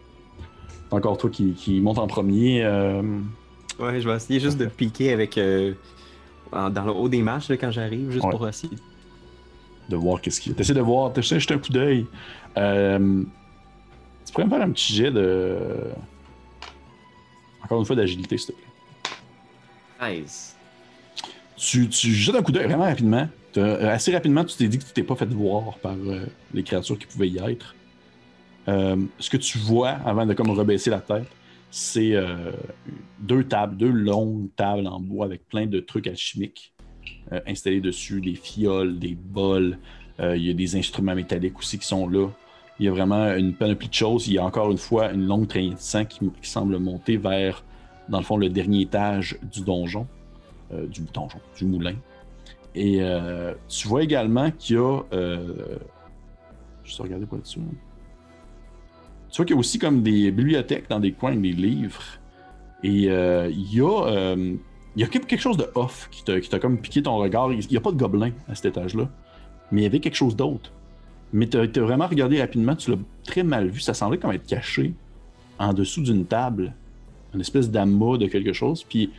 C'est 0.89 0.95
encore 0.95 1.17
toi 1.17 1.29
qui, 1.29 1.53
qui 1.53 1.81
monte 1.81 1.97
en 1.97 2.07
premier. 2.07 2.63
euh, 2.63 3.01
Ouais, 3.79 3.99
je 3.99 4.07
vais 4.07 4.15
essayer 4.15 4.39
juste 4.39 4.57
de 4.59 4.67
piquer 4.67 5.11
avec. 5.11 5.37
euh, 5.39 5.73
en- 6.55 6.69
dans 6.69 6.83
le 6.85 6.91
haut 6.91 7.09
des 7.09 7.21
marches 7.21 7.49
là, 7.49 7.57
quand 7.57 7.71
j'arrive, 7.71 8.11
juste 8.11 8.23
Ouais. 8.25 8.31
pour 8.31 8.47
essayer. 8.47 8.73
de 9.89 9.97
voir 9.97 10.21
qu'est-ce 10.21 10.39
qu'il 10.39 10.53
y 10.53 10.55
a. 10.55 10.57
T'essaies 10.57 10.73
de 10.73 10.79
voir, 10.79 11.11
t'essaies 11.11 11.35
de 11.35 11.39
jeter 11.41 11.53
un 11.55 11.57
coup 11.57 11.71
d'œil. 11.73 12.05
Euh, 12.57 13.21
tu 14.25 14.31
pourrais 14.31 14.45
me 14.45 14.49
faire 14.49 14.61
un 14.61 14.71
petit 14.71 14.93
jet 14.93 15.11
de. 15.11 15.57
Encore 17.63 17.79
une 17.79 17.85
fois 17.85 17.95
d'agilité, 17.95 18.37
s'il 18.37 18.47
te 18.47 18.51
plaît. 18.53 18.63
13. 19.99 20.55
Tu, 21.57 21.87
tu 21.89 22.11
jettes 22.13 22.35
un 22.35 22.41
coup 22.41 22.51
d'œil 22.53 22.65
vraiment 22.67 22.85
rapidement. 22.85 23.27
Euh, 23.57 23.93
assez 23.93 24.11
rapidement, 24.13 24.43
tu 24.45 24.55
t'es 24.55 24.67
dit 24.69 24.79
que 24.79 24.85
tu 24.85 24.93
t'es 24.93 25.03
pas 25.03 25.15
fait 25.15 25.25
voir 25.31 25.77
par 25.79 25.93
euh, 25.93 26.25
les 26.53 26.63
créatures 26.63 26.97
qui 26.97 27.05
pouvaient 27.05 27.29
y 27.29 27.37
être. 27.37 27.75
Euh, 28.69 28.95
ce 29.19 29.29
que 29.29 29.37
tu 29.37 29.57
vois 29.57 29.89
avant 30.05 30.25
de 30.25 30.33
comme 30.33 30.49
rebaisser 30.49 30.89
la 30.89 30.99
tête, 30.99 31.27
c'est 31.73 32.13
euh, 32.13 32.51
deux 33.19 33.45
tables, 33.45 33.75
deux 33.77 33.89
longues 33.89 34.49
tables 34.55 34.85
en 34.85 34.99
bois 34.99 35.25
avec 35.25 35.47
plein 35.47 35.65
de 35.65 35.79
trucs 35.79 36.05
alchimiques 36.05 36.71
euh, 37.31 37.39
installés 37.47 37.81
dessus, 37.81 38.21
des 38.21 38.35
fioles, 38.35 38.99
des 38.99 39.15
bols. 39.15 39.79
Euh, 40.19 40.37
il 40.37 40.45
y 40.45 40.51
a 40.51 40.53
des 40.53 40.75
instruments 40.75 41.15
métalliques 41.15 41.57
aussi 41.57 41.79
qui 41.79 41.87
sont 41.87 42.07
là. 42.07 42.27
Il 42.79 42.85
y 42.85 42.89
a 42.89 42.91
vraiment 42.91 43.33
une 43.33 43.55
panoplie 43.55 43.87
de 43.87 43.93
choses. 43.93 44.27
Il 44.27 44.33
y 44.33 44.37
a 44.37 44.45
encore 44.45 44.69
une 44.69 44.77
fois 44.77 45.11
une 45.13 45.25
longue 45.25 45.47
traînée 45.47 45.71
de 45.71 45.79
sang 45.79 46.05
qui, 46.05 46.19
semble 46.43 46.77
monter 46.77 47.17
vers, 47.17 47.63
dans 48.07 48.19
le 48.19 48.23
fond, 48.23 48.37
le 48.37 48.49
dernier 48.49 48.81
étage 48.81 49.39
du 49.41 49.61
donjon. 49.61 50.05
Du 50.71 51.01
donjon, 51.11 51.39
du 51.57 51.65
moulin. 51.65 51.95
Et 52.75 52.99
tu 53.67 53.87
vois 53.87 54.03
également 54.03 54.49
qu'il 54.51 54.75
y 54.75 54.79
a. 54.79 55.03
Je 56.83 56.97
vais 56.97 57.03
regarder 57.03 57.25
quoi 57.25 57.39
dessus. 57.39 57.59
Tu 59.33 59.37
vois 59.37 59.45
qu'il 59.45 59.55
y 59.55 59.57
a 59.57 59.59
aussi 59.59 59.79
comme 59.79 60.03
des 60.03 60.29
bibliothèques 60.29 60.87
dans 60.89 60.99
des 60.99 61.11
coins 61.11 61.35
des 61.35 61.53
livres. 61.53 62.03
Et 62.83 63.09
euh, 63.09 63.49
il 63.49 63.73
y 63.73 63.81
a. 63.81 64.07
euh, 64.07 64.55
y 64.95 65.03
a 65.03 65.07
quelque 65.07 65.37
chose 65.37 65.57
de 65.57 65.65
off 65.73 66.07
qui 66.11 66.23
t'a 66.23 66.39
qui 66.39 66.49
t'a 66.49 66.59
comme 66.59 66.77
piqué 66.77 67.01
ton 67.01 67.17
regard. 67.17 67.51
Il 67.51 67.67
n'y 67.67 67.77
a 67.77 67.81
pas 67.81 67.91
de 67.91 67.97
gobelin 67.97 68.31
à 68.47 68.53
cet 68.53 68.65
étage-là. 68.65 69.09
Mais 69.71 69.81
il 69.81 69.83
y 69.85 69.87
avait 69.87 69.99
quelque 69.99 70.15
chose 70.15 70.35
d'autre. 70.35 70.71
Mais 71.31 71.47
tu 71.47 71.57
as 71.57 71.65
vraiment 71.81 72.05
regardé 72.05 72.39
rapidement, 72.39 72.75
tu 72.75 72.91
l'as 72.91 72.97
très 73.23 73.41
mal 73.41 73.69
vu. 73.69 73.79
Ça 73.79 73.95
semblait 73.95 74.19
comme 74.19 74.31
être 74.33 74.45
caché 74.45 74.93
en 75.57 75.73
dessous 75.73 76.03
d'une 76.03 76.25
table. 76.25 76.75
Une 77.33 77.41
espèce 77.41 77.71
d'amas 77.71 78.17
de 78.17 78.27
quelque 78.27 78.53
chose. 78.53 78.83
Puis 78.83 79.09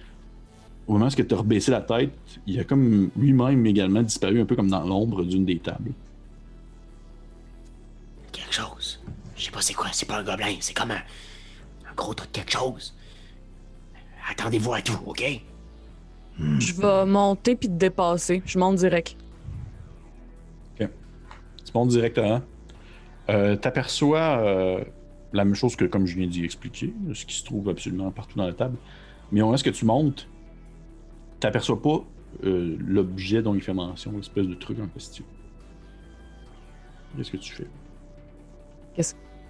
au 0.87 0.93
moment 0.93 1.07
où 1.07 1.11
tu 1.11 1.35
as 1.35 1.37
rebaissé 1.37 1.73
la 1.73 1.81
tête, 1.81 2.13
il 2.47 2.61
a 2.61 2.63
comme 2.63 3.11
lui-même 3.17 3.67
également 3.67 4.03
disparu 4.03 4.41
un 4.41 4.45
peu 4.45 4.55
comme 4.55 4.71
dans 4.71 4.85
l'ombre 4.85 5.25
d'une 5.25 5.45
des 5.45 5.59
tables. 5.59 5.91
Je 9.45 9.51
sais 9.51 9.53
pas 9.53 9.61
c'est 9.61 9.75
quoi, 9.75 9.89
c'est 9.93 10.07
pas 10.09 10.17
un 10.17 10.25
gobelin, 10.25 10.57
c'est 10.61 10.73
comme 10.73 10.91
un, 10.91 11.03
un 11.91 11.95
gros 11.95 12.15
truc 12.15 12.33
quelque 12.33 12.51
chose. 12.51 12.95
Attendez-vous 14.31 14.73
à 14.73 14.81
tout, 14.81 14.99
ok? 15.05 15.23
Je 16.39 16.73
vais 16.73 17.05
monter 17.05 17.55
puis 17.55 17.69
te 17.69 17.75
dépasser. 17.75 18.43
Je 18.47 18.59
monte 18.59 18.77
direct. 18.77 19.19
Tu 20.79 20.89
montes 21.75 21.91
directement. 21.91 22.41
Euh, 23.29 23.55
T'aperçois 23.57 24.39
euh, 24.39 24.83
la 25.35 25.45
même 25.45 25.55
chose 25.55 25.77
que 25.77 25.85
comme 25.85 26.07
je 26.07 26.17
viens 26.17 26.27
d'y 26.27 26.43
expliquer, 26.43 26.95
ce 27.13 27.27
qui 27.27 27.37
se 27.37 27.45
trouve 27.45 27.69
absolument 27.69 28.11
partout 28.13 28.39
dans 28.39 28.47
la 28.47 28.55
table. 28.55 28.79
Mais 29.31 29.43
au 29.43 29.45
moment 29.45 29.59
où 29.59 29.71
tu 29.71 29.85
montes, 29.85 30.27
t'aperçois 31.39 31.83
pas 31.83 32.03
euh, 32.45 32.79
l'objet 32.81 33.43
dont 33.43 33.55
il 33.55 33.61
fait 33.61 33.75
mention, 33.75 34.13
l'espèce 34.17 34.47
de 34.47 34.55
truc 34.55 34.81
en 34.81 34.87
question. 34.87 35.27
Qu'est-ce 37.15 37.31
que 37.31 37.37
tu 37.37 37.53
fais? 37.53 37.69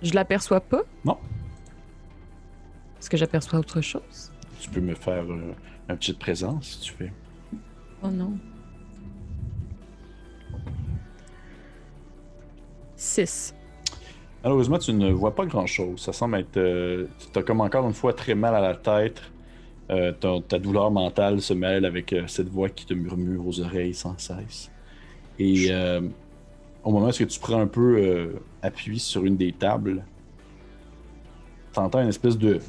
Je 0.03 0.13
l'aperçois 0.15 0.61
pas? 0.61 0.83
Non. 1.05 1.19
Est-ce 2.99 3.11
que 3.11 3.17
j'aperçois 3.17 3.59
autre 3.59 3.81
chose? 3.81 4.33
Tu 4.61 4.71
peux 4.71 4.81
me 4.81 4.95
faire 4.95 5.25
euh, 5.31 5.55
un 5.89 5.97
petit 5.97 6.13
présence 6.15 6.67
si 6.67 6.81
tu 6.81 6.93
fais. 6.93 7.13
Oh 8.03 8.09
non. 8.09 8.39
6. 12.97 13.55
Malheureusement, 14.43 14.79
tu 14.79 14.93
ne 14.93 15.11
vois 15.11 15.35
pas 15.35 15.47
grand-chose. 15.47 16.01
Ça 16.01 16.13
semble 16.13 16.37
être... 16.39 16.57
Euh, 16.57 17.07
tu 17.33 17.39
as 17.39 17.43
comme 17.43 17.61
encore 17.61 17.87
une 17.87 17.95
fois 17.95 18.13
très 18.13 18.35
mal 18.35 18.55
à 18.55 18.61
la 18.61 18.75
tête. 18.75 19.23
Euh, 19.91 20.13
ta, 20.13 20.41
ta 20.47 20.59
douleur 20.59 20.91
mentale 20.91 21.43
se 21.43 21.53
mêle 21.53 21.85
avec 21.85 22.13
euh, 22.13 22.27
cette 22.27 22.49
voix 22.49 22.71
qui 22.71 22.87
te 22.87 22.95
murmure 22.95 23.47
aux 23.47 23.61
oreilles 23.61 23.95
sans 23.95 24.17
cesse. 24.19 24.71
Et 25.39 25.67
euh, 25.71 26.01
au 26.85 26.93
moment 26.93 27.09
où 27.09 27.13
tu 27.13 27.41
prends 27.41 27.61
un 27.61 27.67
peu 27.67 27.97
euh, 27.99 28.41
appui 28.63 28.99
sur 28.99 29.25
une 29.25 29.37
des 29.37 29.53
tables, 29.53 30.05
tu 31.73 31.81
entends 31.81 32.03
une 32.03 32.09
espèce 32.09 32.39
de... 32.39 32.61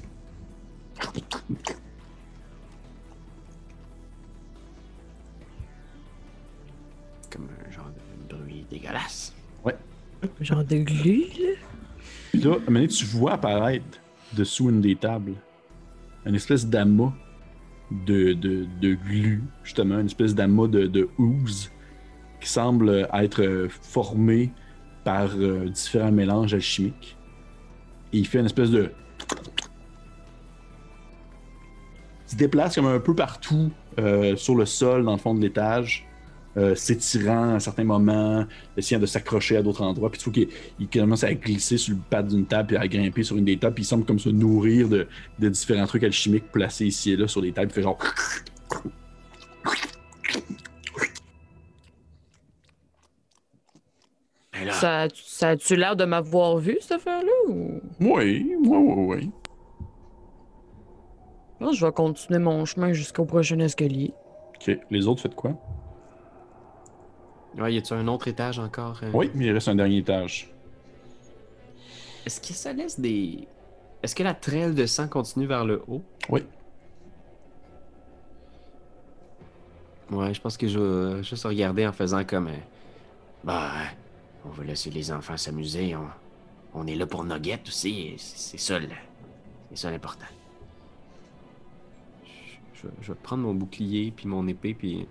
Comme 7.29 7.47
un 7.67 7.71
genre 7.71 7.91
de 8.29 8.35
bruit 8.35 8.65
dégueulasse. 8.69 9.33
Genre 10.41 10.63
de 10.63 10.77
glu, 10.77 11.25
là? 11.39 11.51
Puis 12.31 12.41
là, 12.41 12.53
à 12.53 12.55
un 12.55 12.59
moment 12.59 12.65
donné, 12.67 12.87
tu 12.87 13.05
vois 13.05 13.33
apparaître 13.33 13.99
dessous 14.33 14.69
une 14.69 14.81
des 14.81 14.95
tables 14.95 15.33
une 16.25 16.35
espèce 16.35 16.65
d'amas 16.65 17.13
de, 17.91 18.33
de, 18.33 18.65
de 18.81 18.95
glu, 18.95 19.43
justement, 19.63 19.99
une 19.99 20.07
espèce 20.07 20.33
d'amas 20.33 20.67
de, 20.67 20.87
de 20.87 21.07
ooze 21.19 21.71
qui 22.45 22.51
semble 22.51 23.07
être 23.13 23.41
euh, 23.41 23.67
formé 23.81 24.51
par 25.03 25.31
euh, 25.35 25.65
différents 25.65 26.11
mélanges 26.11 26.53
alchimiques. 26.53 27.17
Il 28.13 28.27
fait 28.27 28.39
une 28.39 28.45
espèce 28.45 28.69
de. 28.69 28.91
Il 32.27 32.31
se 32.31 32.35
déplace 32.35 32.75
comme 32.75 32.85
un 32.85 32.99
peu 32.99 33.15
partout 33.15 33.71
euh, 33.99 34.35
sur 34.35 34.55
le 34.55 34.65
sol, 34.65 35.03
dans 35.05 35.13
le 35.13 35.17
fond 35.17 35.33
de 35.33 35.41
l'étage, 35.41 36.07
s'étirant 36.75 37.55
à 37.55 37.59
certains 37.59 37.83
moments, 37.83 38.45
essayant 38.77 39.01
de 39.01 39.05
s'accrocher 39.05 39.57
à 39.57 39.61
d'autres 39.61 39.81
endroits. 39.81 40.09
Puis 40.09 40.19
tu 40.19 40.29
vois 40.29 40.33
qu'il 40.33 40.47
il 40.79 40.87
commence 40.87 41.25
à 41.25 41.33
glisser 41.33 41.77
sur 41.77 41.95
le 41.95 41.99
pad 42.09 42.29
d'une 42.29 42.45
table 42.45 42.67
puis 42.67 42.77
à 42.77 42.87
grimper 42.87 43.23
sur 43.23 43.35
une 43.35 43.43
des 43.43 43.57
tables. 43.57 43.73
Puis 43.73 43.83
il 43.83 43.87
semble 43.87 44.05
comme 44.05 44.19
se 44.19 44.29
nourrir 44.29 44.87
de, 44.87 45.07
différents 45.37 45.85
trucs 45.85 46.03
alchimiques 46.03 46.49
placés 46.53 46.85
ici 46.85 47.11
et 47.11 47.17
là 47.17 47.27
sur 47.27 47.41
les 47.41 47.51
tables. 47.51 47.71
Il 47.71 47.73
fait 47.73 47.81
genre. 47.81 47.99
Là, 54.63 54.71
Ça, 54.71 55.07
ça 55.15 55.49
a-tu 55.49 55.75
l'air 55.75 55.95
de 55.95 56.05
m'avoir 56.05 56.57
vu, 56.57 56.77
cette 56.79 56.93
affaire-là? 56.93 57.31
Ou... 57.51 57.81
Oui, 57.99 58.55
oui, 58.59 58.77
oui, 58.77 58.93
oui. 58.97 59.31
Je 61.59 61.65
pense 61.65 61.71
que 61.71 61.77
je 61.77 61.85
vais 61.85 61.91
continuer 61.91 62.39
mon 62.39 62.63
chemin 62.65 62.93
jusqu'au 62.93 63.25
prochain 63.25 63.59
escalier. 63.59 64.13
Ok, 64.61 64.77
les 64.89 65.07
autres, 65.07 65.21
faites 65.21 65.35
quoi? 65.35 65.53
Ouais, 67.57 67.73
y 67.73 67.77
a-tu 67.77 67.93
un 67.93 68.07
autre 68.07 68.27
étage 68.27 68.59
encore? 68.59 68.99
euh? 69.03 69.09
Oui, 69.13 69.31
mais 69.33 69.45
il 69.45 69.51
reste 69.51 69.67
un 69.69 69.75
dernier 69.75 69.97
étage. 69.97 70.51
Est-ce 72.25 72.41
que 72.41 72.53
ça 72.53 72.73
laisse 72.73 72.99
des. 72.99 73.47
Est-ce 74.03 74.13
que 74.15 74.23
la 74.23 74.33
traîne 74.33 74.73
de 74.75 74.85
sang 74.85 75.07
continue 75.07 75.45
vers 75.47 75.63
le 75.65 75.81
haut? 75.87 76.01
Oui. 76.29 76.43
Ouais, 80.11 80.33
je 80.33 80.41
pense 80.41 80.57
que 80.57 80.67
je 80.67 80.77
vais 80.79 81.23
juste 81.23 81.45
regarder 81.45 81.87
en 81.87 81.93
faisant 81.93 82.23
comme. 82.23 82.47
euh, 82.47 82.57
Bah, 83.43 83.71
euh, 83.73 83.85
on 84.45 84.49
va 84.49 84.63
laisser 84.63 84.89
les 84.89 85.11
enfants 85.11 85.37
s'amuser. 85.37 85.95
On, 85.95 86.07
on 86.73 86.87
est 86.87 86.95
là 86.95 87.05
pour 87.07 87.23
Nugget 87.23 87.61
aussi. 87.67 88.13
C'est 88.17 88.57
ça, 88.59 88.79
c'est 89.69 89.77
ça 89.77 89.91
l'important. 89.91 90.25
Je, 92.73 92.87
je 93.01 93.11
vais- 93.13 93.19
prendre 93.21 93.43
mon 93.43 93.53
bouclier 93.53 94.11
puis 94.15 94.27
mon 94.27 94.47
épée 94.47 94.73
puis 94.73 95.07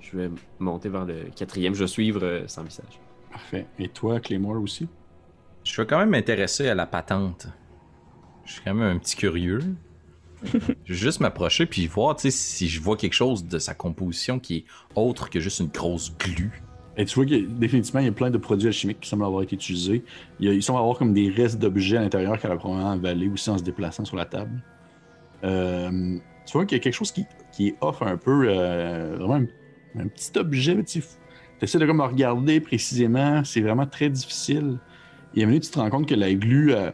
je 0.00 0.16
vais 0.16 0.30
monter 0.58 0.88
vers 0.88 1.04
le 1.04 1.30
quatrième. 1.34 1.74
Je 1.74 1.80
vais 1.80 1.86
suivre 1.88 2.24
euh, 2.24 2.46
sans 2.48 2.62
visage. 2.64 3.00
Parfait. 3.30 3.66
Et 3.78 3.88
toi, 3.88 4.20
Claymore 4.20 4.60
aussi? 4.62 4.88
Je 5.64 5.72
suis 5.72 5.86
quand 5.86 5.98
même 5.98 6.14
intéressé 6.14 6.68
à 6.68 6.74
la 6.74 6.86
patente. 6.86 7.46
Je 8.44 8.52
suis 8.54 8.62
quand 8.62 8.74
même 8.74 8.96
un 8.96 8.98
petit 8.98 9.16
curieux. 9.16 9.60
je 10.44 10.58
vais 10.58 10.94
juste 10.94 11.20
m'approcher 11.20 11.66
puis 11.66 11.86
voir 11.86 12.16
si 12.18 12.68
je 12.68 12.80
vois 12.80 12.96
quelque 12.96 13.12
chose 13.14 13.44
de 13.44 13.58
sa 13.58 13.74
composition 13.74 14.38
qui 14.38 14.56
est 14.58 14.64
autre 14.94 15.30
que 15.30 15.40
juste 15.40 15.60
une 15.60 15.66
grosse 15.68 16.16
glu. 16.16 16.62
Et 16.98 17.04
tu 17.04 17.14
vois 17.14 17.24
que 17.24 17.36
définitivement, 17.46 18.00
il 18.00 18.06
y 18.06 18.08
a 18.08 18.12
plein 18.12 18.30
de 18.30 18.38
produits 18.38 18.66
alchimiques 18.66 18.98
qui 19.00 19.08
semblent 19.08 19.24
avoir 19.24 19.42
été 19.42 19.54
utilisés. 19.54 20.02
Il, 20.40 20.52
y 20.52 20.68
avoir 20.68 20.98
comme 20.98 21.12
des 21.12 21.30
restes 21.30 21.60
d'objets 21.60 21.96
à 21.96 22.02
l'intérieur 22.02 22.38
qu'elle 22.40 22.50
a 22.50 22.56
probablement 22.56 22.90
avalé 22.90 23.28
aussi 23.28 23.48
en 23.50 23.56
se 23.56 23.62
déplaçant 23.62 24.04
sur 24.04 24.16
la 24.16 24.24
table. 24.24 24.60
Euh, 25.44 26.18
tu 26.44 26.52
vois 26.52 26.66
qu'il 26.66 26.76
y 26.76 26.80
a 26.80 26.82
quelque 26.82 26.94
chose 26.94 27.12
qui, 27.12 27.24
qui 27.52 27.68
est 27.68 27.76
off 27.80 28.02
un 28.02 28.16
peu, 28.16 28.46
euh, 28.48 29.14
vraiment 29.16 29.46
un, 29.96 30.00
un 30.00 30.08
petit 30.08 30.36
objet. 30.36 30.82
Tu 30.82 31.00
essaies 31.62 31.78
de 31.78 31.86
comme 31.86 32.00
regarder 32.00 32.60
précisément, 32.60 33.44
c'est 33.44 33.60
vraiment 33.60 33.86
très 33.86 34.10
difficile. 34.10 34.78
Et 35.36 35.42
à 35.42 35.44
un 35.44 35.48
moment 35.48 35.60
tu 35.60 35.70
te 35.70 35.78
rends 35.78 35.90
compte 35.90 36.08
que 36.08 36.16
la 36.16 36.34
glu, 36.34 36.72
euh, 36.72 36.90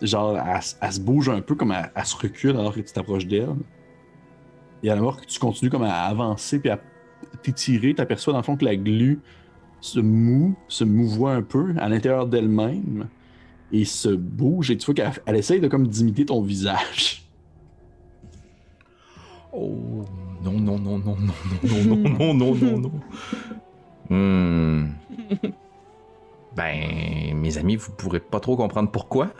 genre, 0.00 0.38
elle, 0.38 0.92
se 0.92 1.00
bouge 1.00 1.28
un 1.28 1.40
peu 1.40 1.56
comme 1.56 1.72
elle, 1.72 2.06
se 2.06 2.14
recule 2.14 2.50
alors 2.50 2.72
que 2.72 2.80
tu 2.80 2.92
t'approches 2.92 3.26
d'elle. 3.26 3.56
Et 4.84 4.90
à 4.90 4.94
la 4.94 5.00
que 5.00 5.26
tu 5.26 5.40
continues 5.40 5.70
comme 5.70 5.82
à 5.82 6.04
avancer 6.04 6.60
puis 6.60 6.70
à 6.70 6.78
t'étirer, 7.42 7.94
tu 7.94 8.00
aperçois 8.00 8.32
dans 8.32 8.38
le 8.38 8.44
fond 8.44 8.56
que 8.56 8.64
la 8.64 8.76
glu 8.76 9.20
se 9.80 10.00
moue, 10.00 10.54
se 10.68 10.84
mouvoie 10.84 11.32
un 11.32 11.42
peu 11.42 11.74
à 11.78 11.88
l'intérieur 11.88 12.26
d'elle-même 12.26 13.08
et 13.72 13.84
se 13.84 14.08
bouge 14.08 14.70
et 14.70 14.76
tu 14.76 14.86
vois 14.86 14.94
qu'elle 14.94 15.12
elle 15.26 15.36
essaye 15.36 15.60
de 15.60 15.68
comme 15.68 15.86
d'imiter 15.86 16.26
ton 16.26 16.42
visage. 16.42 17.24
Oh 19.52 20.04
non 20.44 20.52
non 20.52 20.78
non 20.78 20.98
non 20.98 21.16
non 21.16 21.34
non 21.62 21.96
non 21.96 22.08
non 22.08 22.34
non 22.34 22.54
non 22.54 22.78
non. 22.78 22.92
Hmm. 24.08 24.88
Ben 26.56 27.34
mes 27.34 27.58
amis, 27.58 27.76
vous 27.76 27.92
pourrez 27.92 28.20
pas 28.20 28.40
trop 28.40 28.56
comprendre 28.56 28.90
pourquoi, 28.90 29.32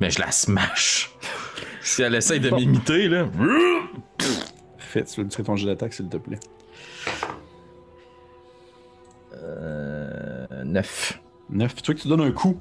mais 0.00 0.10
je 0.10 0.20
la 0.20 0.30
smash. 0.30 1.14
Si 1.82 2.02
elle 2.02 2.14
essaye 2.14 2.40
de 2.40 2.50
m'imiter 2.50 3.08
là. 3.08 3.26
Tu 4.92 5.22
veux 5.22 5.44
ton 5.44 5.56
jeu 5.56 5.66
d'attaque 5.66 5.92
s'il 5.92 6.08
te 6.08 6.16
plaît. 6.16 6.40
9. 10.68 11.20
9. 11.50 11.74
Tu 11.82 11.86
vois 11.86 11.94
que 11.94 12.00
tu 12.02 12.08
donnes 12.08 12.20
un 12.20 12.32
coup. 12.32 12.60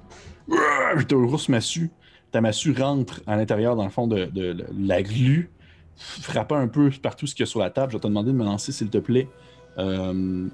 Puis 0.96 1.06
ta 1.06 1.16
grosse 1.16 1.50
massue. 1.50 1.90
Ta 2.32 2.42
massue 2.42 2.74
rentre 2.74 3.22
à 3.28 3.36
l'intérieur, 3.36 3.76
dans 3.76 3.84
le 3.86 3.90
fond, 3.90 4.08
de, 4.08 4.26
de- 4.26 4.54
de 4.54 4.66
la 4.80 5.02
glu, 5.02 5.50
frappant 5.96 6.56
un 6.58 6.68
peu 6.68 6.90
partout 7.02 7.26
ce 7.28 7.34
qu'il 7.36 7.44
y 7.44 7.48
a 7.48 7.50
sur 7.50 7.60
la 7.60 7.70
table. 7.70 7.92
Je 7.92 7.98
vais 7.98 8.02
te 8.02 8.08
demander 8.08 8.32
de 8.32 8.38
me 8.38 8.44
lancer, 8.44 8.72
s'il 8.72 8.90
te 8.90 8.98
plaît, 8.98 9.30
euh, 9.78 10.48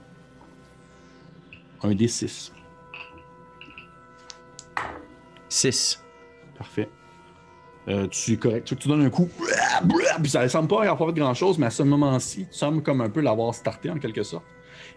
un 1.83 1.91
D6. 1.91 2.51
6. 5.49 6.03
Parfait. 6.57 6.89
Euh, 7.89 8.07
tu 8.07 8.33
es 8.33 8.37
correct. 8.37 8.65
Tu, 8.65 8.75
tu 8.75 8.87
donnes 8.87 9.01
un 9.05 9.09
coup. 9.09 9.29
Puis 10.21 10.29
ça 10.31 10.43
ne 10.43 10.47
semble 10.47 10.67
pas 10.67 10.83
avoir 10.87 11.09
fait 11.09 11.19
grand 11.19 11.33
chose, 11.33 11.57
mais 11.57 11.65
à 11.65 11.69
ce 11.71 11.83
moment-ci, 11.83 12.47
tu 12.51 12.57
sembles 12.57 12.81
comme 12.81 13.01
un 13.01 13.09
peu 13.09 13.19
l'avoir 13.21 13.53
starté 13.53 13.89
en 13.89 13.97
quelque 13.99 14.23
sorte. 14.23 14.45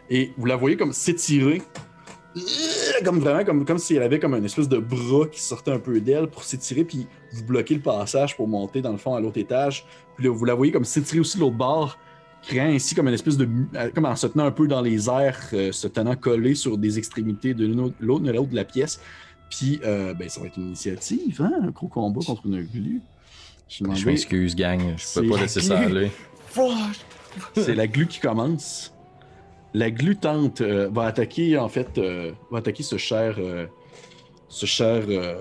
Et 0.08 0.32
vous 0.36 0.46
la 0.46 0.56
voyez 0.56 0.76
comme 0.76 0.92
s'étirer. 0.92 1.62
Comme 3.04 3.20
vraiment, 3.20 3.44
comme, 3.44 3.64
comme 3.64 3.78
si 3.78 3.94
elle 3.94 4.02
avait 4.02 4.18
comme 4.18 4.34
une 4.34 4.44
espèce 4.44 4.68
de 4.68 4.78
bras 4.78 5.26
qui 5.30 5.40
sortait 5.40 5.70
un 5.70 5.78
peu 5.78 6.00
d'elle 6.00 6.26
pour 6.26 6.44
s'étirer, 6.44 6.84
puis 6.84 7.06
vous 7.32 7.44
bloquez 7.44 7.74
le 7.74 7.80
passage 7.80 8.36
pour 8.36 8.48
monter 8.48 8.82
dans 8.82 8.92
le 8.92 8.98
fond 8.98 9.14
à 9.14 9.20
l'autre 9.20 9.38
étage. 9.38 9.86
Puis 10.16 10.26
là, 10.26 10.32
vous 10.32 10.44
la 10.44 10.54
voyez 10.54 10.72
comme 10.72 10.84
s'étirer 10.84 11.20
aussi 11.20 11.36
de 11.36 11.42
l'autre 11.42 11.56
bord, 11.56 11.98
créant 12.42 12.66
ainsi 12.68 12.94
comme 12.94 13.08
une 13.08 13.14
espèce 13.14 13.36
de. 13.36 13.48
euh, 13.74 13.90
comme 13.94 14.04
en 14.06 14.16
se 14.16 14.26
tenant 14.26 14.44
un 14.46 14.50
peu 14.50 14.66
dans 14.66 14.80
les 14.80 15.08
airs, 15.08 15.40
euh, 15.52 15.72
se 15.72 15.88
tenant 15.88 16.16
collé 16.16 16.54
sur 16.54 16.76
des 16.78 16.98
extrémités 16.98 17.54
de 17.54 17.66
l'autre 17.66 17.94
de 18.00 18.06
l'autre 18.32 18.50
de 18.50 18.56
la 18.56 18.64
pièce. 18.64 19.00
Puis, 19.50 19.80
euh, 19.84 20.12
ben, 20.12 20.28
ça 20.28 20.40
va 20.40 20.46
être 20.48 20.56
une 20.56 20.66
initiative, 20.68 21.40
hein? 21.40 21.52
Un 21.62 21.70
gros 21.70 21.88
combat 21.88 22.20
contre 22.26 22.46
une 22.46 22.62
glu. 22.62 23.00
Je 23.68 23.84
m'excuse 24.06 24.54
gang, 24.56 24.80
je 24.96 25.20
peux 25.20 25.28
pas 25.28 25.40
laisser 25.42 25.60
ça 25.60 25.78
aller. 25.78 26.10
C'est 27.54 27.74
la 27.74 27.86
glu 27.86 28.06
qui 28.06 28.18
commence. 28.20 28.92
La 29.76 29.90
glu 29.90 30.16
tente, 30.16 30.62
euh, 30.62 30.88
va 30.90 31.02
attaquer, 31.04 31.58
en 31.58 31.68
fait, 31.68 31.98
euh, 31.98 32.32
va 32.50 32.58
attaquer 32.60 32.82
ce 32.82 32.96
cher, 32.96 33.34
euh, 33.38 33.66
ce 34.48 34.64
cher 34.64 35.02
euh, 35.08 35.34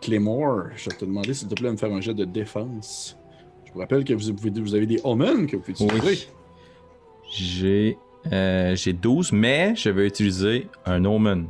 Claymore. 0.00 0.68
Je 0.76 0.88
vais 0.88 0.96
te 0.96 1.04
demander, 1.04 1.34
s'il 1.34 1.48
te 1.48 1.54
plaît, 1.54 1.68
de 1.68 1.72
me 1.72 1.76
faire 1.76 1.92
un 1.92 2.00
jet 2.00 2.14
de 2.14 2.24
défense. 2.24 3.18
Je 3.66 3.72
vous 3.74 3.80
rappelle 3.80 4.02
que 4.04 4.14
vous, 4.14 4.32
pouvez- 4.32 4.60
vous 4.60 4.74
avez 4.74 4.86
des 4.86 4.98
omens 5.04 5.46
que 5.46 5.56
vous 5.56 5.62
pouvez 5.62 5.72
utiliser. 5.72 6.06
Oui. 6.06 6.26
J'ai 7.30 7.98
euh, 8.32 8.74
j'ai 8.74 8.92
12, 8.92 9.32
mais 9.32 9.74
je 9.76 9.90
vais 9.90 10.06
utiliser 10.06 10.68
un 10.84 11.04
omen. 11.04 11.46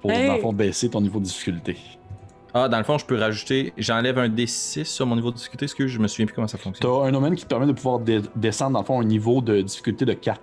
Pour, 0.00 0.10
Hey! 0.10 0.26
dans 0.26 0.34
le 0.34 0.40
fond, 0.40 0.52
baisser 0.52 0.88
ton 0.90 1.00
niveau 1.00 1.18
de 1.20 1.24
difficulté. 1.24 1.76
Ah, 2.54 2.68
dans 2.68 2.76
le 2.78 2.84
fond, 2.84 2.98
je 2.98 3.06
peux 3.06 3.16
rajouter. 3.16 3.72
J'enlève 3.78 4.18
un 4.18 4.28
D6 4.28 4.84
sur 4.84 5.06
mon 5.06 5.16
niveau 5.16 5.30
de 5.30 5.36
difficulté. 5.36 5.64
Est-ce 5.64 5.74
que 5.74 5.86
je 5.86 5.98
me 5.98 6.06
souviens 6.06 6.26
plus 6.26 6.34
comment 6.34 6.46
ça 6.48 6.58
Tu 6.58 6.64
fonctionne? 6.64 6.90
as 6.90 7.04
un 7.06 7.14
omen 7.14 7.34
qui 7.34 7.44
te 7.44 7.48
permet 7.48 7.66
de 7.66 7.72
pouvoir 7.72 7.98
descendre, 8.36 8.72
dans 8.72 8.80
le 8.80 8.84
fond, 8.84 9.00
un 9.00 9.04
niveau 9.04 9.40
de 9.40 9.62
difficulté 9.62 10.04
de 10.04 10.12
4. 10.12 10.40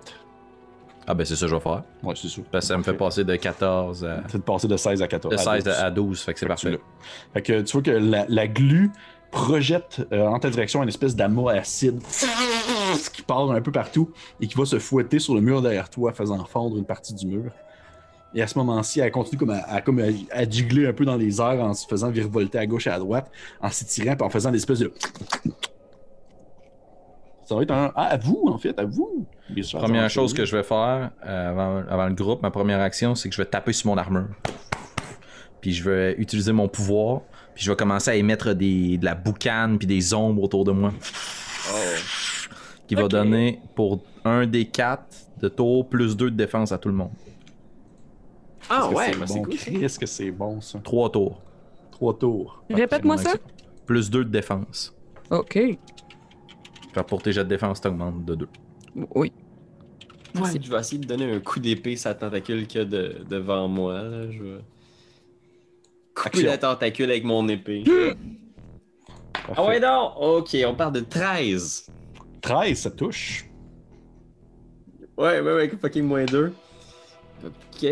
Ah, 1.10 1.14
ben 1.14 1.26
c'est 1.26 1.34
ça 1.34 1.46
que 1.46 1.50
je 1.50 1.54
vais 1.56 1.60
faire. 1.60 1.82
Ouais, 2.04 2.14
c'est 2.14 2.28
sûr. 2.28 2.44
Parce 2.52 2.64
que 2.66 2.68
ça 2.68 2.78
me 2.78 2.84
fait 2.84 2.92
passer 2.94 3.24
de 3.24 3.34
14 3.34 4.04
à. 4.04 4.22
C'est 4.28 4.38
de 4.38 4.42
passer 4.42 4.68
de 4.68 4.76
16 4.76 5.02
à 5.02 5.08
14. 5.08 5.34
De 5.34 5.40
16 5.40 5.64
12. 5.64 5.74
à 5.74 5.90
12, 5.90 6.20
fait 6.20 6.34
que 6.34 6.38
c'est 6.40 6.46
parfait. 6.46 6.80
Fait 7.34 7.42
que 7.42 7.60
tu 7.62 7.72
vois 7.72 7.82
que 7.82 7.90
la, 7.90 8.26
la 8.28 8.46
glu 8.46 8.92
projette 9.32 10.06
euh, 10.12 10.26
en 10.26 10.38
ta 10.38 10.50
direction 10.50 10.82
une 10.84 10.88
espèce 10.88 11.16
d'amas 11.16 11.52
acide 11.54 12.00
qui 13.12 13.22
part 13.22 13.50
un 13.50 13.60
peu 13.60 13.72
partout 13.72 14.10
et 14.40 14.46
qui 14.46 14.56
va 14.56 14.64
se 14.64 14.78
fouetter 14.78 15.18
sur 15.18 15.34
le 15.34 15.40
mur 15.40 15.62
derrière 15.62 15.88
toi, 15.90 16.12
faisant 16.12 16.44
fondre 16.44 16.76
une 16.76 16.84
partie 16.84 17.14
du 17.14 17.26
mur. 17.26 17.50
Et 18.32 18.42
à 18.42 18.46
ce 18.46 18.56
moment-ci, 18.58 19.00
elle 19.00 19.10
continue 19.10 19.38
comme 19.38 19.50
à, 19.50 19.58
à- 19.68 19.80
comme 19.80 19.98
à, 19.98 20.04
à 20.32 20.48
gigler 20.48 20.86
un 20.86 20.92
peu 20.92 21.04
dans 21.04 21.16
les 21.16 21.40
airs 21.40 21.60
en 21.64 21.74
se 21.74 21.86
faisant 21.88 22.10
virevolter 22.10 22.58
à 22.58 22.66
gauche 22.66 22.86
et 22.86 22.90
à 22.90 22.98
droite, 23.00 23.28
en 23.60 23.70
s'étirant 23.70 24.14
et 24.16 24.22
en 24.22 24.30
faisant 24.30 24.52
des 24.52 24.58
espèces 24.58 24.78
de. 24.78 24.92
Ça 27.50 27.56
va 27.56 27.62
être 27.62 27.72
un. 27.72 27.90
Ah, 27.96 28.04
à 28.04 28.16
vous, 28.16 28.44
en 28.46 28.58
fait, 28.58 28.78
à 28.78 28.84
vous. 28.84 29.26
Bien 29.48 29.64
sûr, 29.64 29.80
ça 29.80 29.84
Première 29.84 30.08
chose 30.08 30.32
que 30.32 30.44
je 30.44 30.56
vais 30.56 30.62
faire 30.62 31.10
euh, 31.26 31.50
avant, 31.50 31.82
avant 31.90 32.06
le 32.06 32.14
groupe, 32.14 32.42
ma 32.42 32.52
première 32.52 32.80
action, 32.80 33.16
c'est 33.16 33.28
que 33.28 33.34
je 33.34 33.42
vais 33.42 33.48
taper 33.48 33.72
sur 33.72 33.88
mon 33.88 33.98
armure. 33.98 34.28
Puis 35.60 35.72
je 35.72 35.90
vais 35.90 36.14
utiliser 36.18 36.52
mon 36.52 36.68
pouvoir. 36.68 37.22
Puis 37.56 37.64
je 37.64 37.72
vais 37.72 37.76
commencer 37.76 38.08
à 38.12 38.14
émettre 38.14 38.54
des, 38.54 38.98
de 38.98 39.04
la 39.04 39.16
boucane 39.16 39.78
puis 39.78 39.88
des 39.88 40.14
ombres 40.14 40.44
autour 40.44 40.62
de 40.62 40.70
moi. 40.70 40.92
Qui 42.86 42.94
va 42.94 43.08
donner 43.08 43.58
pour 43.74 44.00
un 44.24 44.46
des 44.46 44.66
4 44.66 45.02
de 45.40 45.48
tour 45.48 45.88
plus 45.88 46.16
2 46.16 46.30
de 46.30 46.36
défense 46.36 46.70
à 46.70 46.78
tout 46.78 46.88
le 46.88 46.94
monde. 46.94 47.10
Ah 48.68 48.88
ouais, 48.90 49.06
c'est 49.10 49.18
bah, 49.18 49.26
c'est 49.26 49.34
bon. 49.34 49.42
cool. 49.42 49.58
ça. 49.58 49.70
Est-ce 49.72 49.98
que 49.98 50.06
c'est 50.06 50.30
bon, 50.30 50.60
ça? 50.60 50.78
3 50.78 51.10
tours. 51.10 51.42
Trois 51.90 52.16
tours. 52.16 52.62
Répète-moi 52.70 53.18
ça. 53.18 53.32
Plus 53.86 54.08
2 54.08 54.24
de 54.24 54.30
défense. 54.30 54.94
Ok. 55.32 55.58
Fait 56.94 57.02
pour 57.06 57.22
tes 57.22 57.32
jets 57.32 57.44
de 57.44 57.48
défense, 57.48 57.80
t'augmentes 57.80 58.24
de 58.24 58.34
2. 58.34 58.48
Oui. 59.14 59.32
Ouais, 60.34 60.50
je 60.62 60.70
vais 60.70 60.78
essayer 60.78 60.98
de 60.98 61.06
donner 61.06 61.30
un 61.32 61.40
coup 61.40 61.58
d'épée 61.60 61.96
sur 61.96 62.08
la 62.10 62.14
tentacule 62.14 62.66
qu'il 62.66 62.80
y 62.80 62.82
a 62.82 62.86
de- 62.86 63.24
devant 63.28 63.66
moi. 63.68 63.94
Là. 64.02 64.30
Je 64.30 64.42
vais 64.42 64.58
couper 66.14 66.26
Action. 66.28 66.46
la 66.46 66.58
tentacule 66.58 67.10
avec 67.10 67.24
mon 67.24 67.48
épée. 67.48 67.84
ah 69.56 69.66
ouais, 69.66 69.80
non! 69.80 70.12
Ok, 70.16 70.56
on 70.66 70.74
parle 70.74 70.92
de 70.92 71.00
13. 71.00 71.86
13, 72.40 72.78
ça 72.78 72.90
touche. 72.90 73.44
Ouais, 75.16 75.40
ouais, 75.40 75.52
ouais, 75.54 75.68
fucking 75.80 76.04
moins 76.04 76.24
2. 76.24 76.52
Ok. 77.44 77.86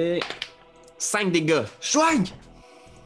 5 0.97 1.33
dégâts. 1.33 1.63
Chouang! 1.81 2.25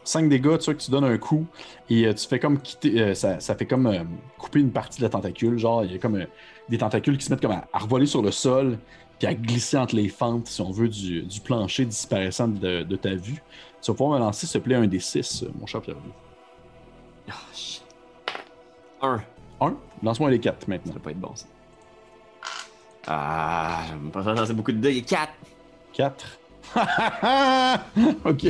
5 0.05 0.29
dégâts, 0.29 0.59
tu 0.59 0.65
vois 0.67 0.75
que 0.75 0.81
tu 0.83 0.91
donnes 0.91 1.05
un 1.05 1.19
coup 1.19 1.47
et 1.91 2.07
euh, 2.07 2.13
tu 2.15 2.27
fais 2.27 2.39
comme 2.39 2.61
quitter. 2.61 3.01
euh, 3.01 3.15
ça, 3.15 3.41
ça 3.41 3.55
fait 3.55 3.67
comme 3.67 3.87
euh, 3.87 4.03
couper 4.39 4.61
une 4.61 4.71
partie 4.73 4.99
de 4.99 5.05
la 5.05 5.11
tentacule. 5.11 5.59
Genre, 5.59 5.85
il 5.85 5.93
y 5.93 5.95
a 5.95 5.99
comme 5.99 6.25
des 6.69 6.79
tentacules 6.79 7.17
qui 7.19 7.25
se 7.27 7.31
mettent 7.33 7.43
comme 7.43 7.53
à, 7.53 7.67
à 7.73 7.79
revoler 7.79 8.07
sur 8.07 8.23
le 8.23 8.31
sol 8.31 8.79
puis 9.19 9.29
à 9.29 9.35
glisser 9.35 9.77
entre 9.79 9.95
les 9.95 10.09
fentes, 10.09 10.49
si 10.49 10.61
on 10.61 10.73
veut, 10.73 10.89
du, 10.89 11.23
du 11.23 11.41
plancher 11.41 11.85
disparaissant 11.85 12.49
de, 12.49 12.83
de 12.83 12.97
ta 12.97 13.15
vue. 13.15 13.41
Tu 13.81 13.91
vas 13.91 13.97
pouvoir 13.97 14.19
me 14.19 14.25
lancer, 14.25 14.47
s'il 14.49 14.61
te 14.61 14.65
plaît, 14.65 14.75
un 14.75 14.87
des 14.89 14.99
6, 14.99 15.45
mon 15.61 15.67
cher 15.67 15.81
Pierre. 15.81 15.97
Ah, 17.29 17.35
shit. 17.55 17.85
1. 19.01 19.23
1. 19.61 19.75
Lance-moi 20.03 20.29
un 20.29 20.33
des 20.33 20.41
4 20.41 20.61
Ça 20.63 20.67
maintenant. 20.69 20.93
va 20.95 20.99
pas 21.01 21.11
être 21.13 21.21
bon, 21.21 21.31
ça. 21.37 21.47
Ah, 23.07 23.85
j'aime 23.89 24.11
pas 24.11 24.23
ça 24.25 24.33
lancer 24.33 24.55
beaucoup 24.55 24.73
de 24.73 24.79
dégâts. 24.79 25.05
4. 25.05 25.33
4. 25.93 26.39
ok. 28.25 28.45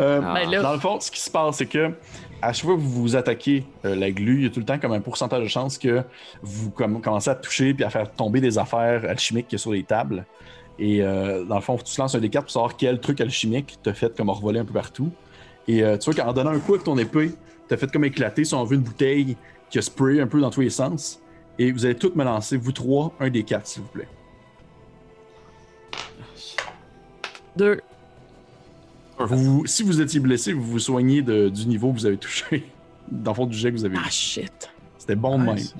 Euh, 0.00 0.20
Ah. 0.24 0.62
Dans 0.62 0.72
le 0.72 0.78
fond, 0.80 1.00
ce 1.00 1.10
qui 1.10 1.20
se 1.20 1.30
passe, 1.30 1.56
c'est 1.56 1.66
que 1.66 1.92
à 2.40 2.52
chaque 2.52 2.64
fois 2.66 2.74
que 2.76 2.80
vous 2.80 3.02
vous 3.02 3.16
attaquez 3.16 3.64
euh, 3.84 3.94
la 3.96 4.10
glu, 4.10 4.36
il 4.38 4.42
y 4.44 4.46
a 4.46 4.50
tout 4.50 4.60
le 4.60 4.66
temps 4.66 4.78
comme 4.78 4.92
un 4.92 5.00
pourcentage 5.00 5.42
de 5.42 5.48
chance 5.48 5.76
que 5.78 6.02
vous 6.42 6.70
com- 6.70 7.00
commencez 7.00 7.30
à 7.30 7.34
toucher 7.34 7.74
puis 7.74 7.84
à 7.84 7.90
faire 7.90 8.10
tomber 8.12 8.40
des 8.40 8.58
affaires 8.58 9.04
alchimiques 9.08 9.58
sur 9.58 9.72
les 9.72 9.82
tables. 9.82 10.24
Et 10.78 11.02
euh, 11.02 11.44
dans 11.44 11.56
le 11.56 11.60
fond, 11.60 11.76
tu 11.76 11.84
te 11.94 12.00
lances 12.00 12.14
un 12.14 12.20
des 12.20 12.28
quatre 12.30 12.44
pour 12.44 12.52
savoir 12.52 12.76
quel 12.76 13.00
truc 13.00 13.20
alchimique 13.20 13.78
t'as 13.82 13.94
fait 13.94 14.16
comme 14.16 14.30
revoler 14.30 14.60
un 14.60 14.64
peu 14.64 14.72
partout. 14.74 15.10
Et 15.66 15.82
euh, 15.82 15.96
tu 15.98 16.10
vois 16.12 16.24
qu'en 16.24 16.32
donnant 16.32 16.50
un 16.50 16.60
coup 16.60 16.74
avec 16.74 16.84
ton 16.84 16.96
épée, 16.98 17.32
t'as 17.66 17.76
fait 17.76 17.90
comme 17.90 18.04
éclater, 18.04 18.44
si 18.44 18.54
on 18.54 18.62
veut, 18.64 18.76
une 18.76 18.82
bouteille 18.82 19.36
qui 19.70 19.78
a 19.78 19.82
spray 19.82 20.20
un 20.20 20.26
peu 20.28 20.40
dans 20.40 20.50
tous 20.50 20.60
les 20.60 20.70
sens. 20.70 21.20
Et 21.58 21.72
vous 21.72 21.84
allez 21.84 21.96
toutes 21.96 22.14
me 22.14 22.22
lancer, 22.24 22.56
vous 22.56 22.70
trois, 22.72 23.12
un 23.18 23.28
des 23.30 23.42
quatre, 23.42 23.66
s'il 23.66 23.82
vous 23.82 23.88
plaît. 23.88 24.06
Vous- 29.18 29.66
si 29.66 29.82
vous 29.82 30.00
étiez 30.00 30.20
blessé, 30.20 30.52
vous 30.52 30.62
vous 30.62 30.78
soignez 30.78 31.22
de- 31.22 31.48
du 31.48 31.66
niveau 31.66 31.92
que 31.92 31.98
vous 31.98 32.06
avez 32.06 32.16
touché. 32.18 32.70
Dans 33.10 33.32
le 33.32 33.36
fond 33.36 33.46
du 33.46 33.56
jet 33.56 33.70
que 33.72 33.76
vous 33.76 33.84
avez 33.84 33.96
eu. 33.96 34.00
Ah, 34.04 34.10
shit. 34.10 34.70
C'était 34.98 35.16
bon 35.16 35.38
de 35.38 35.44
Nice. 35.44 35.74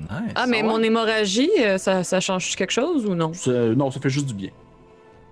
même. 0.00 0.22
Nice. 0.24 0.32
Ah, 0.34 0.46
mais 0.46 0.62
mon 0.62 0.82
hémorragie, 0.82 1.50
euh, 1.60 1.78
ça, 1.78 2.02
ça 2.02 2.20
change 2.20 2.54
quelque 2.56 2.70
chose 2.72 3.06
ou 3.06 3.14
non? 3.14 3.32
Ça- 3.34 3.50
non, 3.74 3.90
ça 3.90 4.00
fait 4.00 4.10
juste 4.10 4.26
du 4.26 4.34
bien. 4.34 4.50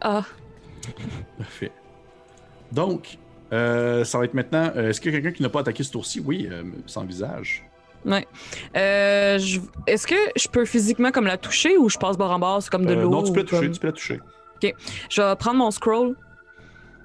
Ah, 0.00 0.22
Parfait. 1.38 1.72
Donc, 2.70 3.18
euh, 3.52 4.04
ça 4.04 4.18
va 4.18 4.24
être 4.26 4.34
maintenant. 4.34 4.70
euh, 4.76 4.90
Est-ce 4.90 5.00
qu'il 5.00 5.12
y 5.12 5.16
a 5.16 5.20
quelqu'un 5.20 5.34
qui 5.36 5.42
n'a 5.42 5.48
pas 5.48 5.60
attaqué 5.60 5.82
ce 5.82 5.90
tour-ci? 5.92 6.20
Oui, 6.24 6.46
euh, 6.50 6.62
sans 6.86 7.04
visage. 7.04 7.64
euh, 8.76 9.38
je- 9.38 9.60
est-ce 9.86 10.06
que 10.06 10.14
je 10.36 10.46
peux 10.48 10.66
physiquement 10.66 11.10
comme 11.10 11.26
la 11.26 11.38
toucher 11.38 11.78
ou 11.78 11.88
je 11.88 11.96
passe 11.98 12.18
bord 12.18 12.30
en 12.32 12.38
bord, 12.38 12.62
c'est 12.62 12.68
comme 12.70 12.84
de 12.84 12.92
Euh, 12.94 13.02
l'eau? 13.02 13.08
non, 13.10 13.22
tu 13.22 13.32
peux 13.32 13.38
la 13.38 13.42
ou 13.44 13.46
toucher, 13.46 13.62
comme- 13.62 13.72
tu 13.72 13.80
peux 13.80 13.86
la 13.86 13.92
toucher. 13.94 14.20
Je 14.62 15.22
vais 15.22 15.36
prendre 15.36 15.58
mon 15.58 15.70
scroll, 15.70 16.14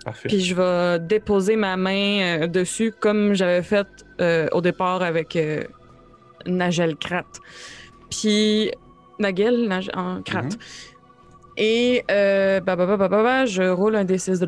Parfait. 0.05 0.27
puis 0.29 0.39
je 0.41 0.55
vais 0.55 0.99
déposer 0.99 1.55
ma 1.55 1.75
main 1.77 2.41
euh, 2.43 2.47
dessus 2.47 2.93
comme 2.99 3.33
j'avais 3.33 3.63
fait 3.63 3.87
euh, 4.21 4.47
au 4.53 4.61
départ 4.61 5.01
avec 5.01 5.35
euh, 5.35 5.63
Nagel 6.45 6.95
Krat. 6.95 7.25
Puis 8.09 8.71
Nagel 9.19 9.67
Nag- 9.67 9.89
en 9.95 10.21
Krat. 10.21 10.43
Mhm. 10.43 10.49
Et 11.57 12.03
euh, 12.09 12.61
bah, 12.61 12.75
bah, 12.77 12.85
bah, 12.85 12.95
bah, 12.97 13.07
bah, 13.09 13.23
bah, 13.23 13.45
je 13.45 13.63
roule 13.63 13.95
un 13.97 14.05
D6 14.05 14.39
de. 14.39 14.47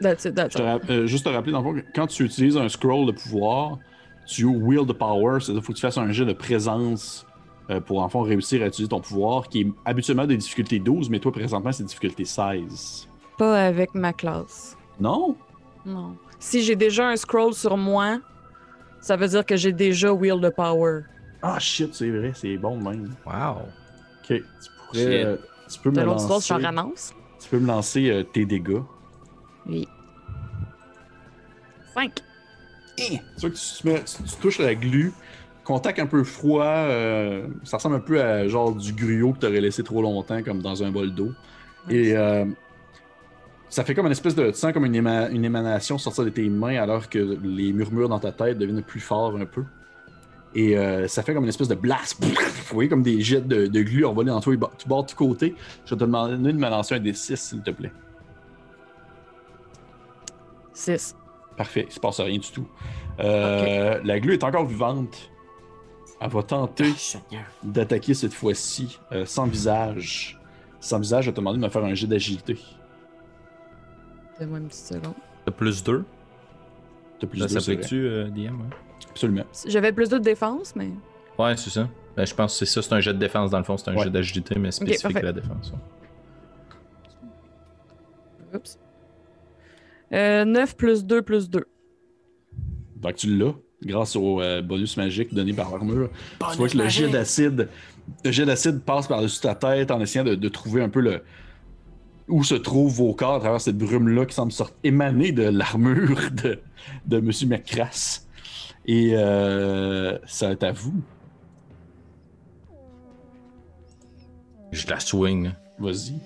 That's 0.00 0.24
it, 0.26 0.34
that's 0.34 0.54
te 0.54 0.62
euh, 0.92 1.06
juste 1.06 1.24
te 1.24 1.30
rappeler, 1.30 1.52
dans 1.52 1.62
le 1.62 1.64
fond, 1.80 1.82
quand 1.94 2.06
tu 2.06 2.24
utilises 2.24 2.56
un 2.56 2.68
scroll 2.68 3.06
de 3.06 3.12
pouvoir, 3.12 3.78
tu 4.26 4.44
wield 4.44 4.86
the 4.88 4.92
power, 4.92 5.40
c'est-à-dire 5.40 5.54
qu'il 5.54 5.62
faut 5.62 5.72
que 5.72 5.78
tu 5.78 5.82
fasses 5.82 5.98
un 5.98 6.12
jet 6.12 6.24
de 6.26 6.34
présence 6.34 7.26
euh, 7.70 7.80
pour, 7.80 8.02
en 8.02 8.08
fond, 8.08 8.22
réussir 8.22 8.62
à 8.62 8.66
utiliser 8.66 8.88
ton 8.88 9.00
pouvoir, 9.00 9.48
qui 9.48 9.60
est 9.62 9.66
habituellement 9.84 10.26
des 10.26 10.36
difficultés 10.36 10.78
12, 10.78 11.10
mais 11.10 11.18
toi, 11.20 11.32
présentement, 11.32 11.72
c'est 11.72 11.84
difficulté 11.84 12.24
16. 12.24 13.08
Pas 13.36 13.66
avec 13.66 13.94
ma 13.94 14.12
classe. 14.12 14.76
Non? 15.00 15.36
Non. 15.86 16.16
Si 16.38 16.62
j'ai 16.62 16.76
déjà 16.76 17.08
un 17.08 17.16
scroll 17.16 17.52
sur 17.54 17.76
moi, 17.76 18.18
ça 19.00 19.16
veut 19.16 19.28
dire 19.28 19.44
que 19.44 19.56
j'ai 19.56 19.72
déjà 19.72 20.12
Wheel 20.12 20.40
de 20.40 20.48
Power. 20.48 21.02
Ah, 21.42 21.58
shit, 21.58 21.94
c'est 21.94 22.10
vrai, 22.10 22.32
c'est 22.34 22.56
bon 22.56 22.78
de 22.78 22.82
même. 22.84 23.14
Wow. 23.26 23.62
Ok, 24.22 24.26
tu 24.28 24.42
pourrais. 24.90 25.24
Euh, 25.24 25.36
tu 25.70 25.78
peux 25.80 25.90
me 25.90 25.96
De 25.96 26.00
l'autre 26.02 26.20
histoire, 26.34 26.58
lancer, 26.72 27.14
tu 27.40 27.48
peux 27.48 27.58
me 27.58 27.66
lancer 27.66 28.10
euh, 28.10 28.22
tes 28.24 28.44
dégâts. 28.46 28.80
Oui. 29.66 29.86
5. 31.94 32.12
Tu 32.96 33.04
vois 33.40 33.50
que 33.50 33.54
tu, 33.54 34.04
tu- 34.04 34.22
tu 34.24 34.36
touches 34.40 34.58
la 34.58 34.74
glu, 34.74 35.12
contact 35.68 35.98
un 36.00 36.06
peu 36.06 36.24
froid, 36.24 36.64
euh, 36.64 37.46
ça 37.62 37.76
ressemble 37.76 37.96
un 37.96 38.00
peu 38.00 38.20
à 38.20 38.48
genre 38.48 38.74
du 38.74 38.92
gruau 38.92 39.32
que 39.34 39.38
tu 39.40 39.46
aurais 39.46 39.60
laissé 39.60 39.82
trop 39.84 40.02
longtemps, 40.02 40.42
comme 40.42 40.60
dans 40.62 40.82
un 40.82 40.90
bol 40.90 41.14
d'eau. 41.14 41.30
Et 41.90 42.16
euh, 42.16 42.44
ça 43.68 43.84
fait 43.84 43.94
comme 43.94 44.06
une 44.06 44.12
espèce 44.12 44.34
de. 44.34 44.46
Tu 44.50 44.54
sens 44.56 44.72
comme 44.72 44.86
une, 44.86 44.96
éma- 44.96 45.30
une 45.30 45.44
émanation 45.44 45.98
sortir 45.98 46.24
de 46.24 46.30
tes 46.30 46.48
mains 46.48 46.80
alors 46.82 47.08
que 47.08 47.18
les 47.42 47.72
murmures 47.72 48.08
dans 48.08 48.18
ta 48.18 48.32
tête 48.32 48.58
deviennent 48.58 48.82
plus 48.82 49.00
forts 49.00 49.36
un 49.36 49.44
peu. 49.46 49.62
Et 50.54 50.76
euh, 50.78 51.06
ça 51.06 51.22
fait 51.22 51.34
comme 51.34 51.44
une 51.44 51.50
espèce 51.50 51.68
de 51.68 51.74
blast. 51.74 52.24
Vous 52.24 52.74
voyez 52.74 52.88
comme 52.88 53.02
des 53.02 53.20
jets 53.20 53.42
de, 53.42 53.66
de 53.66 53.82
glu 53.82 54.04
envolés 54.06 54.30
dans 54.30 54.40
tous 54.40 54.50
les 54.52 54.56
bords, 54.56 54.72
bords, 54.86 55.04
tous 55.06 55.14
côtés. 55.14 55.54
Je 55.84 55.90
vais 55.94 55.96
te 55.98 56.04
demander 56.04 56.36
de 56.36 56.58
me 56.58 56.68
lancer 56.70 56.94
un 56.94 57.00
des 57.00 57.12
6, 57.12 57.36
s'il 57.36 57.62
te 57.62 57.70
plaît. 57.70 57.92
6. 60.72 61.14
Parfait, 61.56 61.86
il 61.88 61.92
se 61.92 62.00
passe 62.00 62.20
rien 62.20 62.38
du 62.38 62.50
tout. 62.50 62.66
Euh, 63.20 64.00
La 64.04 64.18
glu 64.20 64.32
est 64.32 64.44
encore 64.44 64.64
vivante. 64.64 65.30
Elle 66.20 66.30
va 66.30 66.42
tenter 66.42 66.92
Ah, 67.14 67.36
d'attaquer 67.62 68.12
cette 68.14 68.34
fois-ci 68.34 68.98
euh, 69.12 69.24
sans 69.24 69.46
visage. 69.46 70.38
Sans 70.80 70.98
visage, 70.98 71.24
je 71.24 71.30
vais 71.30 71.34
te 71.34 71.40
demander 71.40 71.58
de 71.58 71.62
me 71.64 71.68
faire 71.68 71.84
un 71.84 71.94
jet 71.94 72.06
d'agilité. 72.06 72.58
Donne-moi 74.38 74.58
une 74.58 74.68
petite 74.68 74.84
seconde. 74.86 75.14
T'as 75.44 75.52
plus 75.52 75.82
2. 75.84 76.04
T'as 77.20 77.26
plus 77.26 77.38
Ça 77.40 77.46
de 77.46 77.52
deux, 77.54 77.60
c'est 77.60 77.72
vrai. 77.74 77.82
s'applique-tu, 77.82 78.06
euh, 78.06 78.28
DM? 78.30 78.60
ouais? 78.60 78.66
Absolument. 79.10 79.44
J'avais 79.66 79.92
plus 79.92 80.08
de 80.08 80.18
défense, 80.18 80.74
mais. 80.76 80.90
Ouais, 81.38 81.56
c'est 81.56 81.70
ça. 81.70 81.88
Ben, 82.16 82.24
je 82.26 82.34
pense 82.34 82.52
que 82.58 82.64
c'est 82.64 82.72
ça, 82.72 82.82
c'est 82.82 82.92
un 82.94 83.00
jet 83.00 83.12
de 83.14 83.18
défense 83.18 83.50
dans 83.50 83.58
le 83.58 83.64
fond, 83.64 83.76
c'est 83.76 83.88
un 83.90 83.94
Ouais. 83.96 84.04
jet 84.04 84.10
d'agilité, 84.10 84.58
mais 84.58 84.70
spécifique 84.72 85.16
à 85.16 85.22
la 85.22 85.32
défense. 85.32 85.72
ouais. 85.72 85.78
Oups. 88.56 88.78
Euh, 90.12 90.44
9 90.44 90.76
plus 90.76 91.04
2 91.04 91.22
plus 91.22 91.50
2. 91.50 91.64
Donc 92.96 93.14
tu 93.14 93.36
l'as, 93.36 93.52
grâce 93.84 94.16
au 94.16 94.40
euh, 94.40 94.62
bonus 94.62 94.96
magique 94.96 95.34
donné 95.34 95.52
par 95.52 95.70
l'armure. 95.70 96.10
Bonus 96.40 96.52
tu 96.52 96.58
vois 96.58 96.68
que 96.68 96.78
le 96.78 96.88
jet 96.88 97.08
d'acide, 97.08 97.68
le 98.24 98.30
jet 98.30 98.46
d'acide 98.46 98.80
passe 98.80 99.06
par-dessus 99.06 99.40
ta 99.40 99.54
tête 99.54 99.90
en 99.90 100.00
essayant 100.00 100.24
de, 100.24 100.34
de 100.34 100.48
trouver 100.48 100.82
un 100.82 100.88
peu 100.88 101.00
le 101.00 101.22
où 102.28 102.44
se 102.44 102.54
trouvent 102.54 102.92
vos 102.92 103.14
corps 103.14 103.36
à 103.36 103.40
travers 103.40 103.60
cette 103.60 103.78
brume-là 103.78 104.26
qui 104.26 104.34
semble 104.34 104.52
sortir 104.52 104.76
émaner 104.84 105.32
de 105.32 105.44
l'armure 105.44 106.30
de, 106.42 106.60
de 107.06 107.20
Monsieur 107.20 107.48
McCrass. 107.48 108.26
Et 108.86 109.12
euh, 109.14 110.18
ça 110.26 110.50
est 110.50 110.62
à 110.62 110.72
vous. 110.72 111.02
Je 114.72 114.86
la 114.88 115.00
swing. 115.00 115.50
Vas-y. 115.78 116.20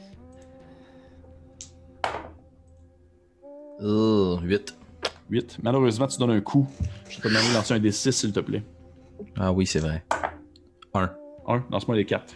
Euh, 3.81 4.39
8. 4.41 4.77
8. 5.33 5.59
Malheureusement, 5.63 6.07
tu 6.07 6.19
donnes 6.19 6.31
un 6.31 6.41
coup. 6.43 6.67
Je 7.09 7.19
te 7.19 7.27
demande 7.27 7.49
de 7.49 7.55
lancer 7.55 7.73
un 7.73 7.79
des 7.79 7.91
6, 7.91 8.13
s'il 8.13 8.33
te 8.33 8.41
plaît. 8.41 8.63
Ah 9.37 9.51
oui, 9.51 9.67
c'est 9.67 9.79
vrai. 9.79 10.05
1. 10.93 11.11
1, 11.49 11.65
lance-moi 11.71 11.97
les 11.97 12.05
4. 12.05 12.35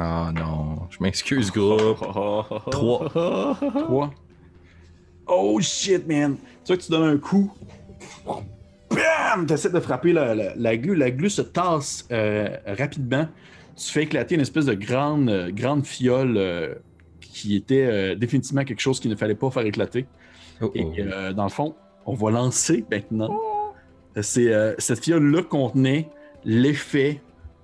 Ah 0.00 0.32
non, 0.34 0.88
je 0.90 0.96
m'excuse, 1.00 1.50
groupe. 1.52 1.98
3. 2.70 3.08
3. 3.10 4.10
Oh 5.28 5.60
shit, 5.60 6.06
man! 6.08 6.36
Tu 6.64 6.68
vois 6.68 6.76
que 6.76 6.82
tu 6.82 6.90
donnes 6.90 7.08
un 7.10 7.18
coup. 7.18 7.52
Bam! 8.24 9.46
Tu 9.46 9.52
essaies 9.52 9.70
de 9.70 9.80
frapper 9.80 10.12
la, 10.12 10.34
la, 10.34 10.54
la 10.56 10.76
glu. 10.76 10.94
La 10.96 11.10
glu 11.10 11.28
se 11.28 11.42
tasse 11.42 12.06
euh, 12.10 12.48
rapidement. 12.66 13.28
Tu 13.76 13.92
fais 13.92 14.04
éclater 14.04 14.36
une 14.36 14.40
espèce 14.40 14.64
de 14.64 14.74
grande, 14.74 15.28
euh, 15.28 15.50
grande 15.52 15.84
fiole 15.86 16.36
euh, 16.38 16.74
qui 17.20 17.56
était 17.56 18.16
définitivement 18.16 18.64
quelque 18.64 18.80
chose 18.80 19.00
qu'il 19.00 19.10
ne 19.10 19.16
fallait 19.16 19.34
pas 19.34 19.50
faire 19.50 19.66
éclater. 19.66 20.06
Oh, 20.62 20.70
Et 20.74 20.84
oh. 20.84 20.94
euh, 20.98 21.32
dans 21.32 21.44
le 21.44 21.50
fond, 21.50 21.74
on 22.06 22.14
va 22.14 22.30
lancer 22.30 22.84
maintenant. 22.90 23.38
C'est, 24.22 24.52
euh, 24.52 24.74
cette 24.78 25.04
fiole-là 25.04 25.42
contenait 25.42 26.08
l'effet 26.44 27.20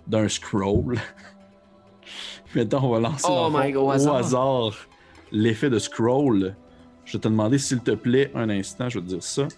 d'un 0.06 0.28
scroll. 0.28 0.98
maintenant, 2.54 2.80
on 2.82 2.90
va 2.90 3.00
lancer 3.00 3.26
Oh 3.28 3.48
my 3.50 3.72
God, 3.72 3.84
au 3.84 3.90
hasard. 3.90 4.16
hasard 4.16 4.88
l'effet 5.30 5.70
de 5.70 5.78
scroll. 5.78 6.54
Je 7.04 7.14
vais 7.14 7.20
te 7.20 7.28
demander, 7.28 7.58
s'il 7.58 7.80
te 7.80 7.92
plaît, 7.92 8.30
un 8.34 8.50
instant, 8.50 8.88
je 8.88 8.98
vais 8.98 9.04
te 9.04 9.10
dire 9.10 9.22
ça, 9.22 9.48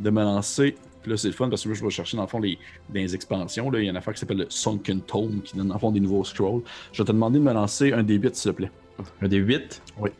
de 0.00 0.10
me 0.10 0.22
lancer. 0.22 0.74
Puis 1.02 1.10
là, 1.10 1.16
c'est 1.16 1.28
le 1.28 1.34
fun 1.34 1.48
parce 1.48 1.62
que 1.62 1.68
là, 1.68 1.74
je 1.74 1.82
vais 1.84 1.90
chercher 1.90 2.16
dans 2.16 2.24
le 2.24 2.28
fond 2.28 2.40
les, 2.40 2.58
les 2.92 3.14
expansions. 3.14 3.70
Là. 3.70 3.78
Il 3.78 3.84
y 3.84 3.86
a 3.86 3.90
une 3.90 3.96
affaire 3.96 4.12
qui 4.12 4.20
s'appelle 4.20 4.38
le 4.38 4.46
Sunken 4.50 5.00
Tome 5.00 5.40
qui 5.42 5.56
donne 5.56 5.68
dans 5.68 5.74
le 5.74 5.80
fond 5.80 5.92
des 5.92 6.00
nouveaux 6.00 6.24
scrolls. 6.24 6.62
Je 6.92 7.02
vais 7.02 7.06
te 7.06 7.12
demander 7.12 7.38
de 7.38 7.44
me 7.44 7.52
lancer 7.52 7.92
un 7.92 8.02
débit, 8.02 8.28
s'il 8.32 8.50
te 8.50 8.56
plaît. 8.56 8.70
Un 9.22 9.28
des 9.28 9.38
8? 9.38 9.82
Oui. 9.98 10.10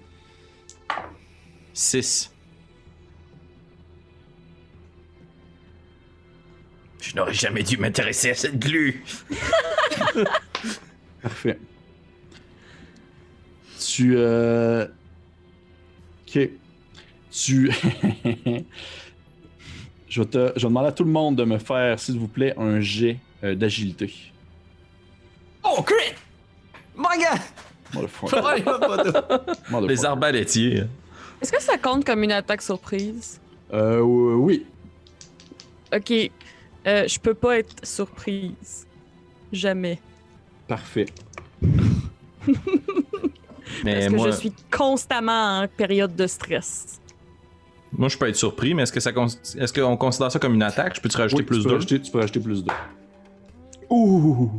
6. 1.75 2.30
Je 7.01 7.17
n'aurais 7.17 7.35
jamais 7.35 7.63
dû 7.63 7.77
m'intéresser 7.79 8.31
à 8.31 8.35
cette 8.35 8.59
glu. 8.59 9.03
Parfait. 11.23 11.59
Tu. 13.79 14.15
Euh... 14.17 14.87
Ok. 16.29 16.49
Tu. 17.31 17.71
je, 20.09 20.21
vais 20.23 20.27
te... 20.29 20.53
je 20.57 20.63
vais 20.63 20.69
demander 20.69 20.89
à 20.89 20.93
tout 20.93 21.05
le 21.05 21.11
monde 21.11 21.37
de 21.37 21.45
me 21.45 21.59
faire, 21.59 21.99
s'il 21.99 22.19
vous 22.19 22.29
plaît, 22.29 22.55
un 22.59 22.81
jet 22.81 23.19
euh, 23.45 23.55
d'agilité. 23.55 24.13
Oh, 25.65 25.83
crit! 25.83 26.15
De- 27.95 29.87
Les 29.89 30.05
arbalétiers. 30.05 30.85
Est-ce 31.41 31.51
que 31.51 31.61
ça 31.63 31.79
compte 31.79 32.05
comme 32.05 32.23
une 32.23 32.33
attaque 32.33 32.63
surprise? 32.63 33.41
Euh, 33.73 34.01
oui. 34.01 34.67
Ok. 35.93 36.13
Euh, 36.87 37.07
je 37.07 37.19
peux 37.21 37.35
pas 37.35 37.59
être 37.59 37.75
surprise. 37.85 38.87
Jamais. 39.53 40.01
Parfait. 40.69 41.07
Mais 43.85 43.95
Parce 43.95 44.07
que 44.07 44.15
moi, 44.17 44.27
je 44.31 44.37
suis 44.37 44.53
constamment 44.71 45.61
en 45.61 45.69
période 45.69 46.15
de 46.17 46.27
stress. 46.27 47.01
Moi, 47.93 48.09
je 48.09 48.17
peux 48.19 48.29
être 48.29 48.37
surpris, 48.37 48.73
mais 48.75 48.83
est-ce 48.85 48.93
que 48.93 49.01
ça 49.01 49.11
est-ce 49.11 49.73
qu'on 49.73 49.97
considère 49.97 50.31
ça 50.31 50.39
comme 50.39 50.55
une 50.55 50.63
attaque? 50.63 50.95
Je 50.97 51.01
peux-tu 51.01 51.17
rajouter 51.17 51.43
Oui, 51.43 51.47
plus 51.47 51.57
tu 51.59 51.63
peux 51.65 51.69
2? 51.71 51.75
rajouter- 51.77 52.01
tu 52.01 52.11
peux 52.11 52.19
rajouter 52.21 52.41
plus 52.41 52.65
2. 52.65 52.73
Ouh! 53.91 54.51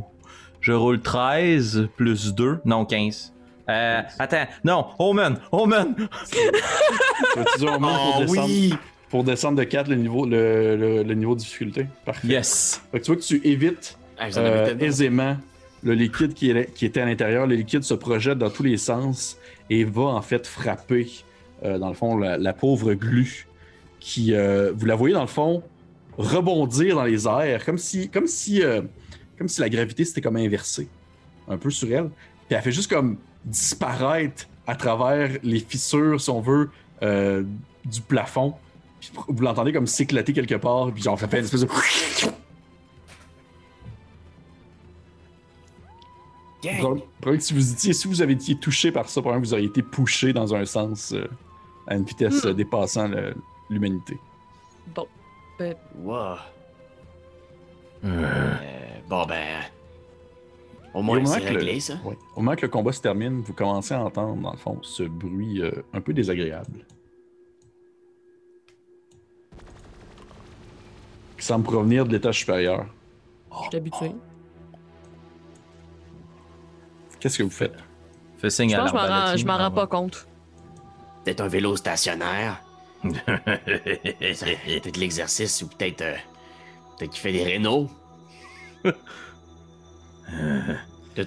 Je 0.60 0.72
roule 0.72 1.00
13 1.00 1.88
plus 1.96 2.34
2. 2.34 2.60
Non, 2.64 2.84
15. 2.84 3.32
Euh, 3.68 4.02
attends, 4.18 4.46
non, 4.64 4.86
Omen! 4.98 5.38
Omen! 5.50 5.94
Tu 6.30 7.58
dire 7.58 7.78
pour, 7.78 8.16
Oh 8.16 8.20
descendre, 8.20 8.44
oui! 8.48 8.74
Pour 9.12 9.22
descendre 9.24 9.58
de 9.58 9.64
4 9.64 9.88
le 9.90 9.96
niveau, 9.96 10.24
le, 10.26 10.74
le- 10.74 11.02
le 11.02 11.14
niveau 11.14 11.34
de 11.34 11.40
difficulté. 11.40 11.86
Parfait. 12.04 12.26
Yes! 12.28 12.80
Fait 12.90 12.98
que 12.98 13.04
tu 13.04 13.12
vois 13.12 13.20
que 13.20 13.26
tu 13.26 13.40
évites 13.46 13.98
Ah, 14.18 14.28
euh, 14.38 14.74
aisément 14.80 15.36
le 15.82 15.92
liquide 15.92 16.32
qui, 16.32 16.50
est- 16.50 16.72
qui 16.72 16.86
était 16.86 17.00
à 17.02 17.04
l'intérieur. 17.04 17.46
Le 17.46 17.54
liquide 17.54 17.82
se 17.84 17.92
projette 17.94 18.38
dans 18.38 18.48
tous 18.48 18.62
les 18.62 18.78
sens 18.78 19.36
et 19.68 19.84
va 19.84 20.02
en 20.04 20.22
fait 20.22 20.46
frapper, 20.46 21.08
euh, 21.62 21.78
dans 21.78 21.88
le 21.88 21.94
fond, 21.94 22.16
la, 22.16 22.38
la 22.38 22.52
pauvre 22.54 22.94
glu 22.94 23.46
qui, 24.00 24.32
euh, 24.34 24.72
vous 24.74 24.86
la 24.86 24.94
voyez 24.94 25.14
dans 25.14 25.20
le 25.20 25.26
fond, 25.26 25.62
rebondir 26.16 26.96
dans 26.96 27.04
les 27.04 27.26
airs, 27.28 27.64
comme 27.66 27.78
si, 27.78 28.08
comme 28.08 28.26
si, 28.26 28.62
euh, 28.62 28.80
comme 29.36 29.48
si 29.48 29.60
la 29.60 29.68
gravité 29.68 30.04
s'était 30.06 30.20
comme 30.22 30.36
inversée, 30.36 30.88
un 31.48 31.58
peu 31.58 31.68
sur 31.70 31.88
elle. 31.92 32.08
Puis 32.48 32.56
elle 32.56 32.62
fait 32.62 32.72
juste 32.72 32.90
comme 32.90 33.18
disparaître 33.44 34.46
à 34.66 34.74
travers 34.74 35.30
les 35.42 35.60
fissures, 35.60 36.18
si 36.20 36.30
on 36.30 36.40
veut, 36.40 36.70
euh, 37.02 37.42
du 37.84 38.00
plafond. 38.00 38.54
Puis 39.02 39.10
vous 39.26 39.42
l'entendez 39.42 39.72
comme 39.72 39.88
s'éclater 39.88 40.32
quelque 40.32 40.54
part, 40.54 40.92
puis 40.92 41.02
genre 41.02 41.18
ça 41.18 41.26
fait 41.26 41.38
une 41.40 41.44
espèce 41.44 41.62
de 41.62 41.66
Gang! 46.62 46.78
Probable- 46.78 47.02
probable 47.20 47.38
que 47.38 47.44
si 47.44 47.54
vous 47.54 47.72
étiez, 47.72 47.92
si 47.92 48.06
vous 48.06 48.22
avez 48.22 48.34
été 48.34 48.54
touché 48.54 48.92
par 48.92 49.08
ça, 49.08 49.20
probablement 49.20 49.42
que 49.42 49.48
vous 49.48 49.54
auriez 49.54 49.66
été 49.66 49.82
poussé 49.82 50.32
dans 50.32 50.54
un 50.54 50.64
sens 50.64 51.12
euh, 51.12 51.26
à 51.88 51.96
une 51.96 52.04
vitesse 52.04 52.44
euh, 52.46 52.54
dépassant 52.54 53.08
le- 53.08 53.34
l'humanité. 53.68 54.16
Bon. 54.94 55.06
Ben, 55.58 55.74
Wow. 56.00 56.14
Euh, 56.14 56.36
Euh, 58.04 58.54
bon, 59.08 59.26
ben. 59.26 59.60
Au 60.94 61.02
moins, 61.02 61.16
moment 61.20 61.28
c'est 61.34 61.40
que 61.40 61.52
le- 61.52 61.58
réglé, 61.58 61.80
ça. 61.80 61.94
Ouais. 62.04 62.16
Au 62.36 62.40
moment 62.42 62.54
que 62.54 62.62
le 62.62 62.68
combat 62.68 62.92
se 62.92 63.00
termine, 63.00 63.40
vous 63.40 63.52
commencez 63.54 63.94
à 63.94 64.04
entendre, 64.04 64.40
dans 64.40 64.52
le 64.52 64.58
fond, 64.58 64.78
ce 64.82 65.02
bruit 65.02 65.60
euh, 65.60 65.72
un 65.92 66.00
peu 66.00 66.12
désagréable. 66.12 66.86
Qui 71.42 71.48
semble 71.48 71.64
provenir 71.64 72.06
de 72.06 72.12
l'étage 72.12 72.38
supérieur. 72.38 72.86
je 73.50 73.56
suis 73.68 73.76
habitué. 73.76 74.12
Qu'est-ce 77.18 77.36
que 77.38 77.42
vous 77.42 77.50
faites? 77.50 77.74
Fais 78.38 78.48
signe 78.48 78.70
Je 78.70 78.76
à 78.76 78.78
pense 78.82 78.92
que 78.92 79.38
je 79.38 79.44
m'en 79.44 79.56
rends- 79.58 79.72
pas 79.72 79.88
compte. 79.88 80.28
Peut-être 81.24 81.40
un 81.40 81.48
vélo 81.48 81.74
stationnaire? 81.74 82.62
peut-être 83.02 84.96
l'exercice 84.96 85.62
ou 85.62 85.66
peut-être. 85.66 86.02
euh, 86.02 86.14
peut-être 86.96 87.10
qu'il 87.10 87.20
fait 87.20 87.32
des 87.32 87.42
rénaux? 87.42 87.90
Tout 88.84 88.94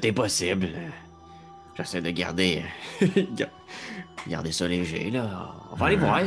est 0.08 0.14
possible. 0.14 0.70
J'essaie 1.76 2.02
de 2.02 2.12
garder. 2.12 2.64
gar- 3.36 3.50
garder 4.30 4.54
ça 4.54 4.66
léger, 4.66 5.12
là. 5.12 5.52
On 5.74 5.76
va 5.76 5.88
aller 5.88 5.98
voir. 5.98 6.22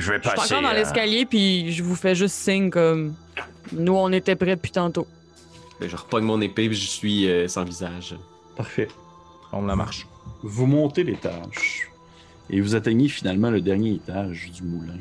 Je 0.00 0.10
vais 0.12 0.18
Je 0.22 0.28
suis 0.28 0.36
passer. 0.36 0.54
encore 0.54 0.62
dans 0.62 0.74
euh, 0.74 0.78
l'escalier, 0.78 1.26
puis 1.26 1.72
je 1.72 1.82
vous 1.82 1.94
fais 1.96 2.14
juste 2.14 2.34
signe 2.36 2.70
comme. 2.70 3.14
Nous, 3.72 3.92
on 3.94 4.10
était 4.12 4.36
prêts 4.36 4.56
depuis 4.56 4.72
tantôt. 4.72 5.06
Ben, 5.80 5.88
je 5.88 5.96
repogne 5.96 6.24
mon 6.24 6.40
épée 6.40 6.68
puis 6.68 6.76
je 6.76 6.86
suis 6.88 7.28
euh, 7.28 7.48
sans 7.48 7.64
visage. 7.64 8.14
Parfait. 8.56 8.88
On 9.52 9.62
la 9.66 9.76
marche. 9.76 10.06
Vous 10.42 10.66
montez 10.66 11.04
l'étage 11.04 11.88
et 12.50 12.60
vous 12.60 12.74
atteignez 12.74 13.08
finalement 13.08 13.50
le 13.50 13.60
dernier 13.60 13.94
étage 13.94 14.50
du 14.52 14.62
moulin 14.62 14.98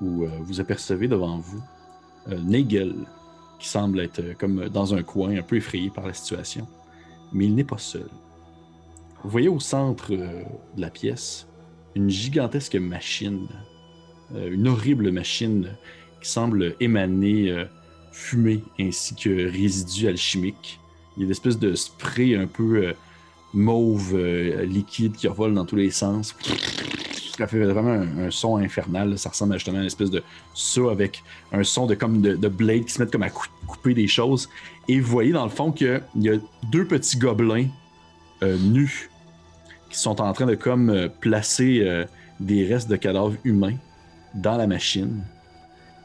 où 0.00 0.24
euh, 0.24 0.28
vous 0.42 0.60
apercevez 0.60 1.08
devant 1.08 1.38
vous 1.38 1.62
euh, 2.30 2.38
Nagel 2.44 2.94
qui 3.58 3.68
semble 3.68 4.00
être 4.00 4.20
euh, 4.20 4.34
comme 4.38 4.68
dans 4.68 4.94
un 4.94 5.02
coin 5.02 5.36
un 5.36 5.42
peu 5.42 5.56
effrayé 5.56 5.90
par 5.90 6.06
la 6.06 6.12
situation. 6.14 6.66
Mais 7.32 7.46
il 7.46 7.54
n'est 7.54 7.64
pas 7.64 7.78
seul. 7.78 8.08
Vous 9.22 9.30
voyez 9.30 9.48
au 9.48 9.60
centre 9.60 10.12
euh, 10.12 10.42
de 10.76 10.80
la 10.80 10.90
pièce 10.90 11.46
une 11.94 12.08
gigantesque 12.10 12.76
machine, 12.76 13.48
une 14.34 14.68
horrible 14.68 15.10
machine 15.10 15.70
qui 16.20 16.28
semble 16.28 16.74
émaner 16.80 17.50
euh, 17.50 17.64
fumée 18.12 18.62
ainsi 18.80 19.14
que 19.14 19.50
résidus 19.50 20.08
alchimiques. 20.08 20.80
Il 21.16 21.20
y 21.20 21.22
a 21.22 21.26
une 21.26 21.30
espèce 21.30 21.58
de 21.58 21.74
spray 21.74 22.34
un 22.34 22.46
peu 22.46 22.86
euh, 22.86 22.92
mauve 23.54 24.14
euh, 24.14 24.64
liquide 24.64 25.12
qui 25.12 25.28
revole 25.28 25.54
dans 25.54 25.64
tous 25.64 25.76
les 25.76 25.90
sens. 25.90 26.34
Ça 27.38 27.46
fait 27.46 27.60
vraiment 27.64 27.92
un, 27.92 28.30
son 28.30 28.56
infernal. 28.56 29.16
Ça 29.16 29.28
ressemble 29.28 29.54
justement 29.54 29.78
à 29.78 29.80
une 29.80 29.86
espèce 29.86 30.10
de 30.10 30.22
ça 30.54 30.90
avec 30.90 31.22
un 31.52 31.62
son 31.62 31.86
de 31.86 31.94
comme 31.94 32.20
de, 32.20 32.34
de 32.34 32.48
blade 32.48 32.84
qui 32.84 32.92
se 32.92 33.00
mettent 33.00 33.12
comme 33.12 33.22
à 33.22 33.30
cou- 33.30 33.46
couper 33.66 33.94
des 33.94 34.08
choses. 34.08 34.48
Et 34.88 34.98
vous 34.98 35.08
voyez 35.08 35.32
dans 35.32 35.44
le 35.44 35.50
fond 35.50 35.70
qu'il 35.70 36.02
y 36.16 36.28
a 36.28 36.38
deux 36.72 36.84
petits 36.84 37.16
gobelins 37.16 37.68
euh, 38.42 38.58
nus 38.58 39.08
qui 39.88 39.98
sont 39.98 40.20
en 40.20 40.32
train 40.32 40.46
de 40.46 40.56
comme 40.56 40.90
euh, 40.90 41.08
placer 41.08 41.80
euh, 41.82 42.04
des 42.40 42.66
restes 42.66 42.88
de 42.90 42.96
cadavres 42.96 43.36
humains 43.44 43.76
dans 44.34 44.56
la 44.56 44.66
machine. 44.66 45.22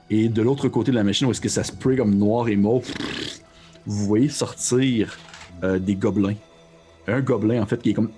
Et 0.09 0.29
de 0.29 0.41
l'autre 0.41 0.67
côté 0.67 0.91
de 0.91 0.95
la 0.95 1.03
machine, 1.03 1.27
où 1.27 1.31
est-ce 1.31 1.41
que 1.41 1.49
ça 1.49 1.63
spray 1.63 1.97
comme 1.97 2.15
noir 2.15 2.47
et 2.47 2.55
mauve, 2.55 2.91
vous 3.85 4.05
voyez 4.05 4.29
sortir 4.29 5.17
euh, 5.63 5.79
des 5.79 5.95
gobelins. 5.95 6.35
Un 7.07 7.21
gobelin 7.21 7.61
en 7.61 7.65
fait 7.65 7.81
qui 7.81 7.89
est 7.89 7.93
comme 7.93 8.11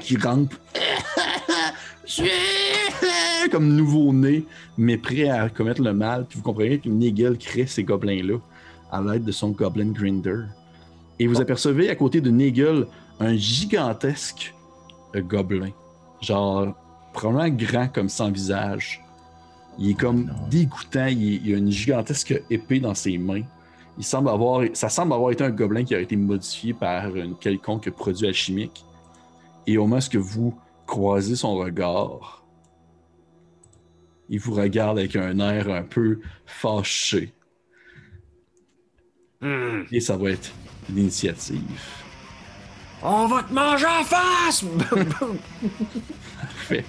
qui 0.00 0.16
rampe 0.16 0.54
comme 3.50 3.74
nouveau-né 3.74 4.44
mais 4.76 4.98
prêt 4.98 5.28
à 5.28 5.48
commettre 5.48 5.82
le 5.82 5.92
mal. 5.92 6.26
Puis 6.28 6.38
vous 6.38 6.42
comprenez 6.42 6.78
que 6.78 6.88
Nigel 6.88 7.38
crée 7.38 7.66
ces 7.66 7.84
gobelins 7.84 8.22
là 8.22 8.38
à 8.90 9.00
l'aide 9.00 9.24
de 9.24 9.32
son 9.32 9.50
goblin 9.50 9.92
grinder. 9.92 10.44
Et 11.18 11.26
vous 11.26 11.40
apercevez 11.40 11.90
à 11.90 11.94
côté 11.94 12.20
de 12.20 12.30
Nigel 12.30 12.86
un 13.20 13.36
gigantesque 13.36 14.54
euh, 15.14 15.22
gobelin. 15.22 15.70
Genre 16.20 16.74
probablement 17.12 17.56
grand 17.56 17.88
comme 17.88 18.08
sans 18.08 18.30
visage 18.30 19.02
il 19.78 19.90
est 19.90 19.94
comme 19.94 20.30
dégoûtant 20.50 21.06
il, 21.06 21.54
a 21.54 21.56
une 21.56 21.70
gigantesque 21.70 22.42
épée 22.50 22.80
dans 22.80 22.94
ses 22.94 23.16
mains 23.18 23.42
il 23.98 24.04
semble 24.04 24.28
avoir, 24.28 24.64
ça 24.74 24.88
semble 24.88 25.12
avoir 25.12 25.32
été 25.32 25.42
un 25.42 25.50
gobelin 25.50 25.84
qui 25.84 25.94
a 25.94 25.98
été 25.98 26.14
modifié 26.14 26.72
par 26.72 27.06
un 27.06 27.34
quelconque 27.34 27.90
produit 27.90 28.28
alchimique. 28.28 28.84
Et 29.66 29.76
au 29.76 29.86
moment 29.86 29.98
où 30.14 30.20
vous 30.20 30.58
croisez 30.86 31.34
son 31.34 31.56
regard, 31.56 32.44
il 34.28 34.38
vous 34.38 34.54
regarde 34.54 34.98
avec 34.98 35.16
un 35.16 35.40
air 35.40 35.68
un 35.68 35.82
peu 35.82 36.20
fâché? 36.46 37.32
Hmm. 39.40 39.82
Et 39.90 40.00
ça 40.00 40.16
va 40.16 40.30
être 40.30 40.52
l'initiative. 40.88 41.62
On 43.02 43.26
va 43.26 43.42
te 43.42 43.52
manger 43.52 43.86
en 43.86 44.04
face! 44.04 44.64
Parfait. 46.40 46.84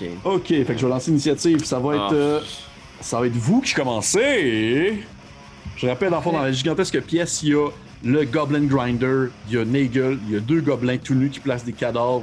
Ok. 0.00 0.08
Ok, 0.24 0.46
fait 0.48 0.64
que 0.64 0.78
je 0.78 0.84
vais 0.86 0.90
lancer 0.92 1.10
l'initiative. 1.10 1.64
Ça 1.64 1.78
va 1.78 1.94
être, 1.94 2.02
Ah. 2.10 2.14
euh, 2.14 2.40
ça 3.00 3.20
va 3.20 3.26
être 3.26 3.32
vous 3.36 3.60
qui 3.60 3.74
commencez. 3.74 5.02
Je 5.76 5.86
rappelle, 5.86 6.14
en 6.14 6.22
fond, 6.22 6.32
dans 6.32 6.42
la 6.42 6.52
gigantesque 6.52 7.00
pièce, 7.02 7.42
il 7.42 7.48
y 7.50 7.54
a 7.54 7.68
le 8.04 8.24
Goblin 8.24 8.64
Grinder, 8.64 9.26
il 9.48 9.54
y 9.54 9.58
a 9.58 9.64
Nagel, 9.64 10.18
il 10.26 10.34
y 10.34 10.36
a 10.36 10.40
deux 10.40 10.60
gobelins 10.60 10.98
tout 10.98 11.14
nus 11.14 11.30
qui 11.30 11.40
placent 11.40 11.64
des 11.64 11.72
cadavres 11.72 12.22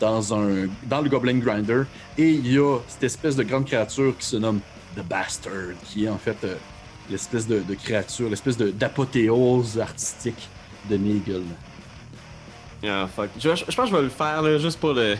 dans, 0.00 0.34
un, 0.34 0.66
dans 0.84 1.00
le 1.00 1.08
Goblin 1.08 1.38
Grinder. 1.38 1.82
Et 2.18 2.30
il 2.30 2.52
y 2.52 2.58
a 2.58 2.78
cette 2.88 3.04
espèce 3.04 3.36
de 3.36 3.42
grande 3.42 3.66
créature 3.66 4.14
qui 4.18 4.26
se 4.26 4.36
nomme 4.36 4.60
The 4.96 5.02
Bastard, 5.06 5.74
qui 5.84 6.04
est 6.04 6.08
en 6.08 6.18
fait 6.18 6.36
euh, 6.44 6.54
l'espèce 7.10 7.46
de, 7.46 7.60
de 7.60 7.74
créature, 7.74 8.28
l'espèce 8.30 8.56
d'apothéose 8.56 9.78
artistique 9.78 10.48
de 10.90 10.96
Nagel. 10.96 11.42
Ah, 12.86 13.06
fuck. 13.14 13.30
Je, 13.38 13.54
je- 13.54 13.64
je 13.68 13.76
pense 13.76 13.86
que 13.88 13.90
je 13.92 13.96
vais 13.96 14.02
le 14.02 14.08
faire, 14.10 14.42
là, 14.42 14.58
juste 14.58 14.78
pour 14.78 14.92
le, 14.92 15.16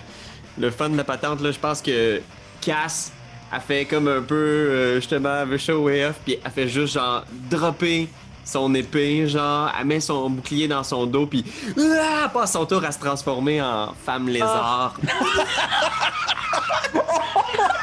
le 0.59 0.71
fun 0.71 0.91
de 0.91 0.97
la 0.97 1.05
patente. 1.05 1.41
Là. 1.41 1.51
Je 1.51 1.59
pense 1.59 1.83
que 1.83 2.21
Cass 2.61 3.13
a 3.53 3.61
fait 3.61 3.85
comme 3.85 4.09
un 4.09 4.23
peu, 4.23 4.35
euh, 4.35 4.97
justement, 4.97 5.45
veut 5.45 5.59
show 5.59 5.85
way 5.85 6.07
off, 6.07 6.17
puis 6.25 6.39
elle 6.45 6.51
fait 6.51 6.69
juste, 6.69 6.95
genre, 6.95 7.25
dropper 7.51 8.09
son 8.45 8.75
épée, 8.75 9.27
genre, 9.27 9.73
elle 9.79 9.87
met 9.87 10.01
son 10.01 10.29
bouclier 10.29 10.69
dans 10.69 10.83
son 10.83 11.07
dos, 11.07 11.27
puis 11.27 11.45
ah, 11.79 12.25
elle 12.25 12.33
passe 12.33 12.53
son 12.53 12.67
tour 12.67 12.85
à 12.85 12.93
se 12.93 12.99
transformer 12.99 13.63
en 13.63 13.95
femme 14.05 14.29
lézard. 14.29 14.95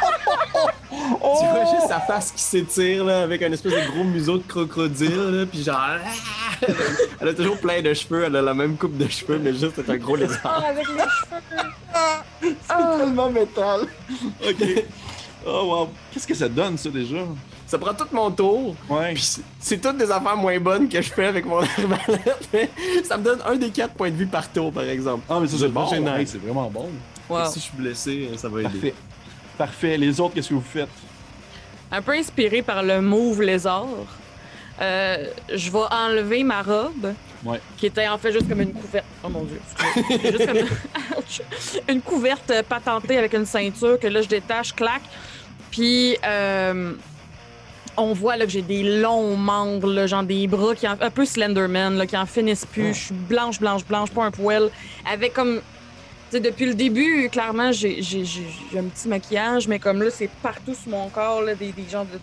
Tu 1.20 1.46
vois 1.46 1.66
juste 1.76 1.88
sa 1.88 2.00
face 2.00 2.32
qui 2.32 2.42
s'étire, 2.42 3.04
là, 3.06 3.24
avec 3.24 3.42
un 3.42 3.52
espèce 3.52 3.74
de 3.74 3.92
gros 3.92 4.04
museau 4.04 4.38
de 4.38 4.44
crocodile, 4.48 5.16
là, 5.32 5.46
puis 5.46 5.64
genre... 5.64 5.78
ah! 5.80 6.66
Elle 7.20 7.28
a 7.30 7.34
toujours 7.34 7.58
plein 7.58 7.82
de 7.82 7.94
cheveux, 7.94 8.24
elle 8.26 8.36
a 8.36 8.42
la 8.42 8.54
même 8.54 8.78
coupe 8.78 8.98
de 8.98 9.08
cheveux, 9.10 9.40
mais 9.40 9.52
juste 9.52 9.74
c'est 9.76 9.90
un 9.90 9.98
gros 9.98 10.16
lézard. 10.16 10.64
avec 10.68 10.86
les 10.88 10.94
cheveux. 10.94 12.56
Tellement 12.98 13.30
métal. 13.30 13.82
Ok. 14.48 14.84
Oh 15.46 15.64
wow. 15.66 15.90
Qu'est-ce 16.12 16.28
que 16.28 16.36
ça 16.36 16.48
donne, 16.48 16.78
ça, 16.78 16.90
déjà? 16.90 17.18
ça 17.66 17.78
prend 17.80 17.94
tout 17.94 18.06
mon 18.12 18.30
tour. 18.30 18.76
Ouais. 18.90 19.14
C'est- 19.18 19.42
c'est 19.60 19.82
toutes 19.82 19.98
des 19.98 20.12
affaires 20.12 20.36
moins 20.36 20.60
bonnes 20.60 20.90
que 20.90 21.02
je 21.02 21.10
fais 21.10 21.26
avec 21.28 21.46
mon 21.46 21.60
arbalète. 21.62 22.50
mais 22.54 22.70
ça 23.04 23.18
me 23.18 23.24
donne 23.24 23.40
un 23.46 23.56
des 23.56 23.70
quatre 23.70 23.94
points 23.94 24.12
de 24.12 24.16
vie 24.18 24.26
par 24.26 24.52
tour, 24.52 24.72
par 24.74 24.84
exemple. 24.84 25.24
Ah, 25.30 25.40
mais 25.40 25.48
ça, 25.48 25.54
C'est 25.54 25.64
c'est 25.64 25.70
bon. 25.70 25.90
ouais, 25.90 26.26
c'est 26.26 26.42
vraiment 26.42 26.70
bon. 26.70 26.90
Wow. 27.30 27.46
Si 27.46 27.60
je 27.60 27.64
suis 27.64 27.78
blessé, 27.78 28.30
ça 28.36 28.50
va 28.50 28.62
aider. 28.62 28.94
Parfait. 29.58 29.98
Les 29.98 30.20
autres, 30.20 30.34
qu'est-ce 30.36 30.50
que 30.50 30.54
vous 30.56 30.62
faites? 30.62 30.90
Un 31.92 32.02
peu 32.02 32.14
inspiré 32.14 32.62
par 32.62 32.84
le 32.84 33.02
mauve 33.02 33.42
lézard, 33.42 33.88
euh, 34.82 35.28
je 35.54 35.70
vais 35.72 35.80
enlever 35.92 36.44
ma 36.44 36.62
robe, 36.62 37.14
Ouais. 37.44 37.60
qui 37.78 37.88
était 37.88 38.08
en 38.08 38.18
fait 38.18 38.32
juste 38.32 38.48
comme 38.48 38.62
une 38.62 38.72
couverte. 38.74 39.06
Oh 39.24 39.30
mon 39.30 39.44
dieu, 39.44 39.60
juste 40.32 40.46
comme 40.48 40.58
une 41.90 42.02
couverte 42.02 42.54
patentée 42.70 43.18
avec 43.18 43.34
une 43.34 43.46
ceinture 43.46 44.00
que 44.00 44.08
là 44.08 44.22
je 44.22 44.28
détache, 44.28 44.74
clac. 44.76 45.02
Puis 45.72 46.18
euh, 46.26 46.94
on 47.98 48.14
voit 48.14 48.38
là, 48.38 48.46
que 48.46 48.52
j'ai 48.52 48.62
des 48.62 48.84
longs 49.02 49.36
membres, 49.36 49.92
là, 49.92 50.08
genre 50.08 50.24
des 50.24 50.48
bras 50.48 50.76
qui 50.76 50.88
en- 50.88 50.98
un 51.02 51.10
peu 51.10 51.26
Slenderman, 51.26 51.98
là, 51.98 52.06
qui 52.06 52.16
en 52.16 52.26
finissent 52.26 52.66
plus. 52.66 52.94
Je 52.94 53.00
suis 53.06 53.14
blanche, 53.14 53.60
blanche, 53.60 53.86
blanche, 53.86 54.12
pas 54.12 54.24
un 54.26 54.32
poil, 54.32 54.70
avec 55.12 55.34
comme 55.34 55.62
depuis 56.40 56.66
le 56.66 56.74
début, 56.74 57.30
clairement, 57.30 57.72
j'ai 57.72 58.00
un 58.78 58.84
petit 58.84 59.08
maquillage, 59.08 59.68
mais 59.68 59.80
comme 59.80 60.02
là, 60.02 60.10
c'est 60.10 60.30
partout 60.42 60.74
sur 60.74 60.90
mon 60.92 61.10
corps, 61.10 61.42
là, 61.42 61.56
des, 61.56 61.72
des 61.72 61.90
genres 61.90 62.06
de 62.06 62.20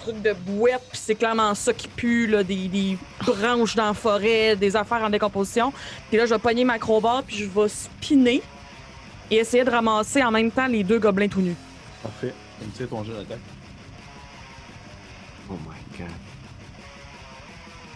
trucs 0.00 0.22
de 0.22 0.32
bouette, 0.32 0.82
puis 0.90 1.00
c'est 1.00 1.14
clairement 1.14 1.54
ça 1.54 1.72
qui 1.72 1.88
pue, 1.88 2.26
là, 2.26 2.42
des, 2.42 2.68
des 2.68 2.98
branches 3.24 3.76
dans 3.76 3.86
la 3.86 3.94
forêt, 3.94 4.56
des 4.56 4.74
affaires 4.74 5.02
en 5.02 5.10
décomposition. 5.10 5.72
Puis 6.08 6.18
là, 6.18 6.26
je 6.26 6.34
vais 6.34 6.40
pogner 6.40 6.64
ma 6.64 6.78
crowbar, 6.78 7.22
puis 7.22 7.36
je 7.36 7.44
vais 7.46 7.68
spinner 7.68 8.42
et 9.30 9.36
essayer 9.36 9.64
de 9.64 9.70
ramasser 9.70 10.22
en 10.22 10.30
même 10.30 10.50
temps 10.50 10.66
les 10.66 10.82
deux 10.82 10.98
gobelins 10.98 11.28
tout 11.28 11.40
nus. 11.40 11.56
Parfait. 12.02 12.34
Tu 12.60 12.66
me 12.66 12.72
tires 12.72 12.88
ton 12.88 13.04
jeu 13.04 13.12
d'attaque. 13.14 13.38
Oh 15.50 15.54
my 15.54 15.98
god. 15.98 16.08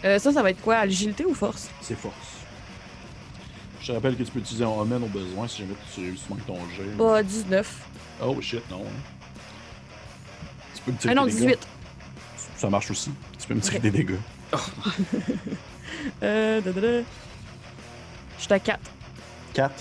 Euh, 0.04 0.18
ça, 0.18 0.32
ça 0.32 0.42
va 0.42 0.50
être 0.50 0.60
quoi? 0.60 0.76
Agilité 0.76 1.24
ou 1.24 1.34
force? 1.34 1.68
C'est 1.80 1.98
force. 1.98 2.35
Je 3.86 3.92
te 3.92 3.96
rappelle 3.98 4.16
que 4.16 4.24
tu 4.24 4.32
peux 4.32 4.40
utiliser 4.40 4.64
un 4.64 4.68
omen 4.68 5.00
au 5.04 5.06
besoin 5.06 5.46
si 5.46 5.58
jamais 5.58 5.74
tu 5.94 6.00
réussis 6.00 6.24
manques 6.28 6.44
ton 6.44 6.58
jet. 6.76 6.82
Bah, 6.98 7.22
19. 7.22 7.86
Oh 8.20 8.36
shit, 8.40 8.68
non. 8.68 8.78
hein. 8.84 8.90
Tu 10.74 10.82
peux 10.82 10.90
me 10.90 10.96
tirer 10.96 11.12
Ah 11.12 11.14
non, 11.14 11.24
des 11.26 11.30
dégâts. 11.30 11.46
18. 11.50 11.68
Ça 12.56 12.68
marche 12.68 12.90
aussi. 12.90 13.12
Tu 13.38 13.46
peux 13.46 13.54
me 13.54 13.60
tirer 13.60 13.78
des 13.78 13.92
dégâts. 13.92 14.16
Euh, 16.22 16.60
da, 16.60 16.72
da, 16.72 16.80
da. 16.80 16.88
J'étais 18.38 18.54
à 18.54 18.58
4. 18.58 18.80
4. 19.54 19.74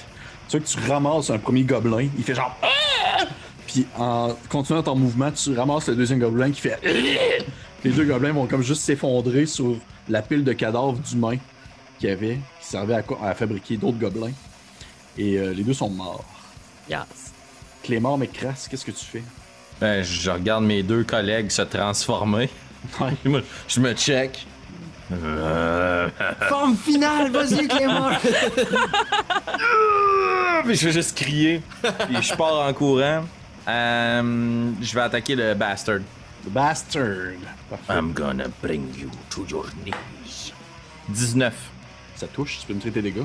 Tu 0.47 0.57
vois 0.57 0.65
que 0.65 0.71
tu 0.71 0.91
ramasses 0.91 1.29
un 1.29 1.37
premier 1.39 1.63
gobelin, 1.63 2.07
il 2.17 2.23
fait 2.23 2.35
genre. 2.35 2.55
Ah! 2.61 3.25
Puis 3.67 3.85
en 3.97 4.35
continuant 4.49 4.83
ton 4.83 4.95
mouvement, 4.95 5.31
tu 5.31 5.55
ramasses 5.57 5.89
le 5.89 5.95
deuxième 5.95 6.19
gobelin 6.19 6.51
qui 6.51 6.61
fait. 6.61 6.79
Ah! 6.83 7.43
Les 7.83 7.91
deux 7.91 8.05
gobelins 8.05 8.33
vont 8.33 8.45
comme 8.47 8.61
juste 8.61 8.81
s'effondrer 8.83 9.45
sur 9.45 9.75
la 10.09 10.21
pile 10.21 10.43
de 10.43 10.53
cadavres 10.53 10.93
d'humains 10.99 11.37
qu'il 11.99 12.09
y 12.09 12.11
avait, 12.11 12.39
qui 12.61 12.67
servait 12.67 12.95
à, 12.95 13.03
à 13.23 13.33
fabriquer 13.35 13.77
d'autres 13.77 13.97
gobelins. 13.99 14.33
Et 15.17 15.37
euh, 15.37 15.53
les 15.53 15.63
deux 15.63 15.73
sont 15.73 15.89
morts. 15.89 16.25
Yes. 16.89 17.33
Clément 17.83 18.17
McCrass, 18.17 18.67
qu'est-ce 18.67 18.85
que 18.85 18.91
tu 18.91 19.05
fais? 19.05 19.23
Ben, 19.79 20.03
je 20.03 20.31
regarde 20.31 20.63
mes 20.63 20.83
deux 20.83 21.03
collègues 21.03 21.51
se 21.51 21.61
transformer. 21.63 22.49
Ouais. 23.01 23.13
Moi, 23.25 23.41
je 23.67 23.79
me 23.79 23.95
check. 23.95 24.45
Euh, 25.11 26.07
Forme 26.49 26.75
finale, 26.75 27.31
vas-y, 27.31 27.67
Clément! 27.67 28.11
Puis 30.63 30.75
je 30.75 30.85
vais 30.85 30.91
juste 30.91 31.17
crier. 31.17 31.63
Puis 31.81 32.21
je 32.21 32.35
pars 32.35 32.67
en 32.67 32.73
courant. 32.73 33.23
Euh, 33.67 34.71
je 34.81 34.93
vais 34.93 35.01
attaquer 35.01 35.35
le 35.35 35.53
bastard. 35.55 35.99
The 36.45 36.49
Bastard. 36.49 37.33
Parfait. 37.69 37.93
I'm 37.93 38.13
gonna 38.13 38.45
bring 38.61 38.87
you 38.95 39.09
to 39.31 39.45
your 39.49 39.65
knees. 39.83 40.53
19. 41.09 41.51
Ça 42.15 42.27
touche, 42.27 42.59
tu 42.61 42.67
peux 42.67 42.73
me 42.73 42.79
tirer 42.79 42.93
tes 42.93 43.01
dégâts. 43.01 43.23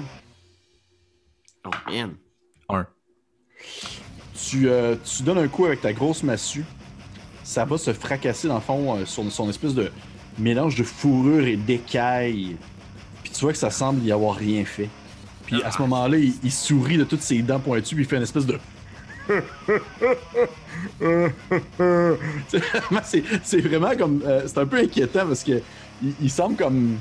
Oh 1.64 1.70
man. 1.90 2.14
1. 2.68 2.86
Tu, 4.48 4.68
euh, 4.68 4.96
tu 5.04 5.22
donnes 5.22 5.38
un 5.38 5.48
coup 5.48 5.66
avec 5.66 5.80
ta 5.80 5.92
grosse 5.92 6.22
massue. 6.22 6.64
Ça 7.44 7.64
va 7.64 7.78
se 7.78 7.92
fracasser 7.92 8.48
dans 8.48 8.54
le 8.56 8.60
fond 8.60 8.96
euh, 8.96 9.04
sur 9.04 9.30
son 9.30 9.48
espèce 9.50 9.74
de 9.74 9.90
mélange 10.38 10.76
de 10.76 10.82
fourrure 10.84 11.46
et 11.46 11.56
d'écailles. 11.56 12.56
Puis 13.22 13.32
tu 13.32 13.40
vois 13.40 13.52
que 13.52 13.58
ça 13.58 13.70
semble 13.70 14.02
y 14.04 14.12
avoir 14.12 14.36
rien 14.36 14.64
fait. 14.64 14.88
Puis 15.46 15.62
à 15.62 15.70
ce 15.70 15.78
moment-là, 15.82 16.16
il, 16.16 16.32
il 16.42 16.52
sourit 16.52 16.96
de 16.96 17.04
toutes 17.04 17.22
ses 17.22 17.42
dents 17.42 17.60
pointues, 17.60 17.94
puis 17.94 18.04
il 18.04 18.08
fait 18.08 18.16
une 18.16 18.22
espèce 18.22 18.46
de. 18.46 18.58
C'est 22.48 22.58
vraiment- 22.58 23.00
c'est 23.04 23.22
c'est 23.44 23.60
vraiment 23.60 23.96
comme. 23.96 24.22
euh, 24.24 24.42
c'est 24.46 24.58
un 24.58 24.66
peu 24.66 24.78
inquiétant 24.78 25.26
parce 25.26 25.44
que 25.44 25.60
il, 26.02 26.14
il 26.22 26.30
semble 26.30 26.56
comme. 26.56 26.98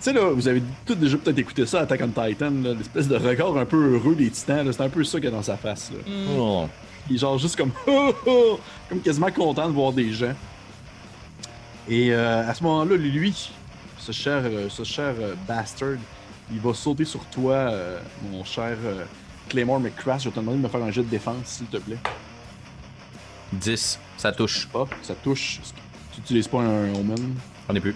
Tu 0.00 0.04
sais, 0.04 0.12
là, 0.14 0.30
vous 0.30 0.48
avez 0.48 0.62
tous 0.86 0.94
déjà 0.94 1.18
peut-être 1.18 1.38
écouté 1.38 1.66
ça, 1.66 1.80
Attack 1.80 2.00
on 2.02 2.08
Titan, 2.08 2.50
l'espèce 2.50 3.06
de 3.06 3.16
regard 3.16 3.54
un 3.58 3.66
peu 3.66 3.96
heureux 3.96 4.14
des 4.14 4.30
titans, 4.30 4.72
c'est 4.72 4.82
un 4.82 4.88
peu 4.88 5.04
ça 5.04 5.18
qu'il 5.18 5.26
y 5.26 5.28
a 5.28 5.30
dans 5.30 5.42
sa 5.42 5.58
face. 5.58 5.90
Là. 5.92 5.98
Oh. 6.38 6.66
Il 7.10 7.16
est 7.16 7.18
genre 7.18 7.36
juste 7.36 7.56
comme 7.56 7.72
comme 8.88 9.00
quasiment 9.00 9.30
content 9.30 9.68
de 9.68 9.74
voir 9.74 9.92
des 9.92 10.10
gens. 10.10 10.32
Et 11.86 12.14
euh, 12.14 12.48
à 12.48 12.54
ce 12.54 12.62
moment-là, 12.62 12.96
lui, 12.96 13.50
ce 13.98 14.12
cher, 14.12 14.40
euh, 14.44 14.70
ce 14.70 14.84
cher 14.84 15.12
euh, 15.20 15.34
bastard, 15.46 15.98
il 16.50 16.60
va 16.60 16.72
sauter 16.72 17.04
sur 17.04 17.22
toi, 17.26 17.54
euh, 17.54 18.00
mon 18.30 18.42
cher 18.42 18.78
euh, 18.84 19.04
Claymore 19.50 19.80
McCrash. 19.80 20.22
Je 20.22 20.28
vais 20.30 20.34
te 20.34 20.40
demander 20.40 20.58
de 20.58 20.62
me 20.62 20.68
faire 20.68 20.82
un 20.82 20.90
jet 20.90 21.02
de 21.02 21.08
défense, 21.08 21.44
s'il 21.44 21.66
te 21.66 21.76
plaît. 21.76 21.98
10. 23.52 23.98
Ça 24.16 24.32
touche. 24.32 24.66
Hop, 24.72 24.94
ça 25.02 25.14
touche. 25.14 25.60
Tu 26.12 26.20
n'utilises 26.20 26.48
pas 26.48 26.60
un 26.60 26.94
omen. 26.94 27.34
J'en 27.68 27.74
ai 27.74 27.80
plus. 27.80 27.94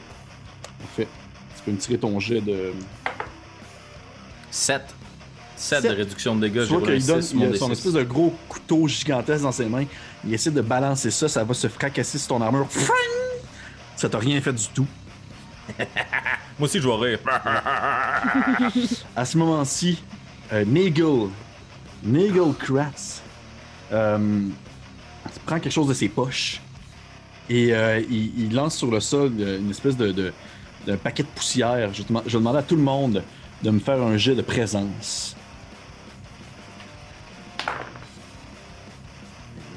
Parfait. 0.78 1.08
Tu 1.64 1.70
peux 1.70 1.72
me 1.72 1.76
tirer 1.78 1.98
ton 1.98 2.18
jet 2.20 2.40
de. 2.40 2.72
7. 4.50 4.82
7 5.56 5.82
de 5.84 5.88
réduction 5.88 6.36
de 6.36 6.42
dégâts. 6.48 6.66
Tu 6.66 6.74
vois 6.74 6.82
qu'il 6.82 7.06
donne 7.06 7.22
six, 7.22 7.34
il 7.38 7.56
son 7.56 7.68
D6. 7.68 7.72
espèce 7.72 7.92
de 7.92 8.02
gros 8.02 8.34
couteau 8.48 8.86
gigantesque 8.88 9.42
dans 9.42 9.52
ses 9.52 9.66
mains. 9.66 9.84
Il 10.26 10.34
essaie 10.34 10.50
de 10.50 10.60
balancer 10.60 11.10
ça, 11.10 11.28
ça 11.28 11.42
va 11.44 11.54
se 11.54 11.68
fracasser 11.68 12.18
sur 12.18 12.28
ton 12.28 12.40
armure. 12.42 12.66
Fring! 12.70 12.88
Ça 13.96 14.08
t'a 14.08 14.18
rien 14.18 14.40
fait 14.40 14.52
du 14.52 14.66
tout. 14.74 14.86
Moi 15.78 15.86
aussi, 16.66 16.80
je 16.80 16.88
vais 16.88 16.94
rire. 16.94 17.18
À 19.16 19.24
ce 19.24 19.38
moment-ci, 19.38 20.02
euh, 20.52 20.64
Nagel, 20.66 21.28
Nagel 22.02 22.52
Kratz, 22.58 23.22
euh, 23.92 24.48
prend 25.46 25.58
quelque 25.60 25.72
chose 25.72 25.88
de 25.88 25.94
ses 25.94 26.08
poches 26.08 26.60
et 27.48 27.72
euh, 27.74 28.00
il, 28.10 28.38
il 28.46 28.54
lance 28.54 28.76
sur 28.76 28.90
le 28.90 29.00
sol 29.00 29.32
euh, 29.38 29.58
une 29.60 29.70
espèce 29.70 29.96
de, 29.96 30.12
de- 30.12 30.32
d'un 30.86 30.96
paquet 30.96 31.22
de 31.22 31.28
poussière. 31.28 31.92
Je, 31.92 32.02
dem- 32.02 32.22
je 32.26 32.36
demande 32.38 32.56
à 32.56 32.62
tout 32.62 32.76
le 32.76 32.82
monde 32.82 33.22
de 33.62 33.70
me 33.70 33.78
faire 33.80 34.00
un 34.02 34.16
jet 34.16 34.34
de 34.34 34.42
présence. 34.42 35.36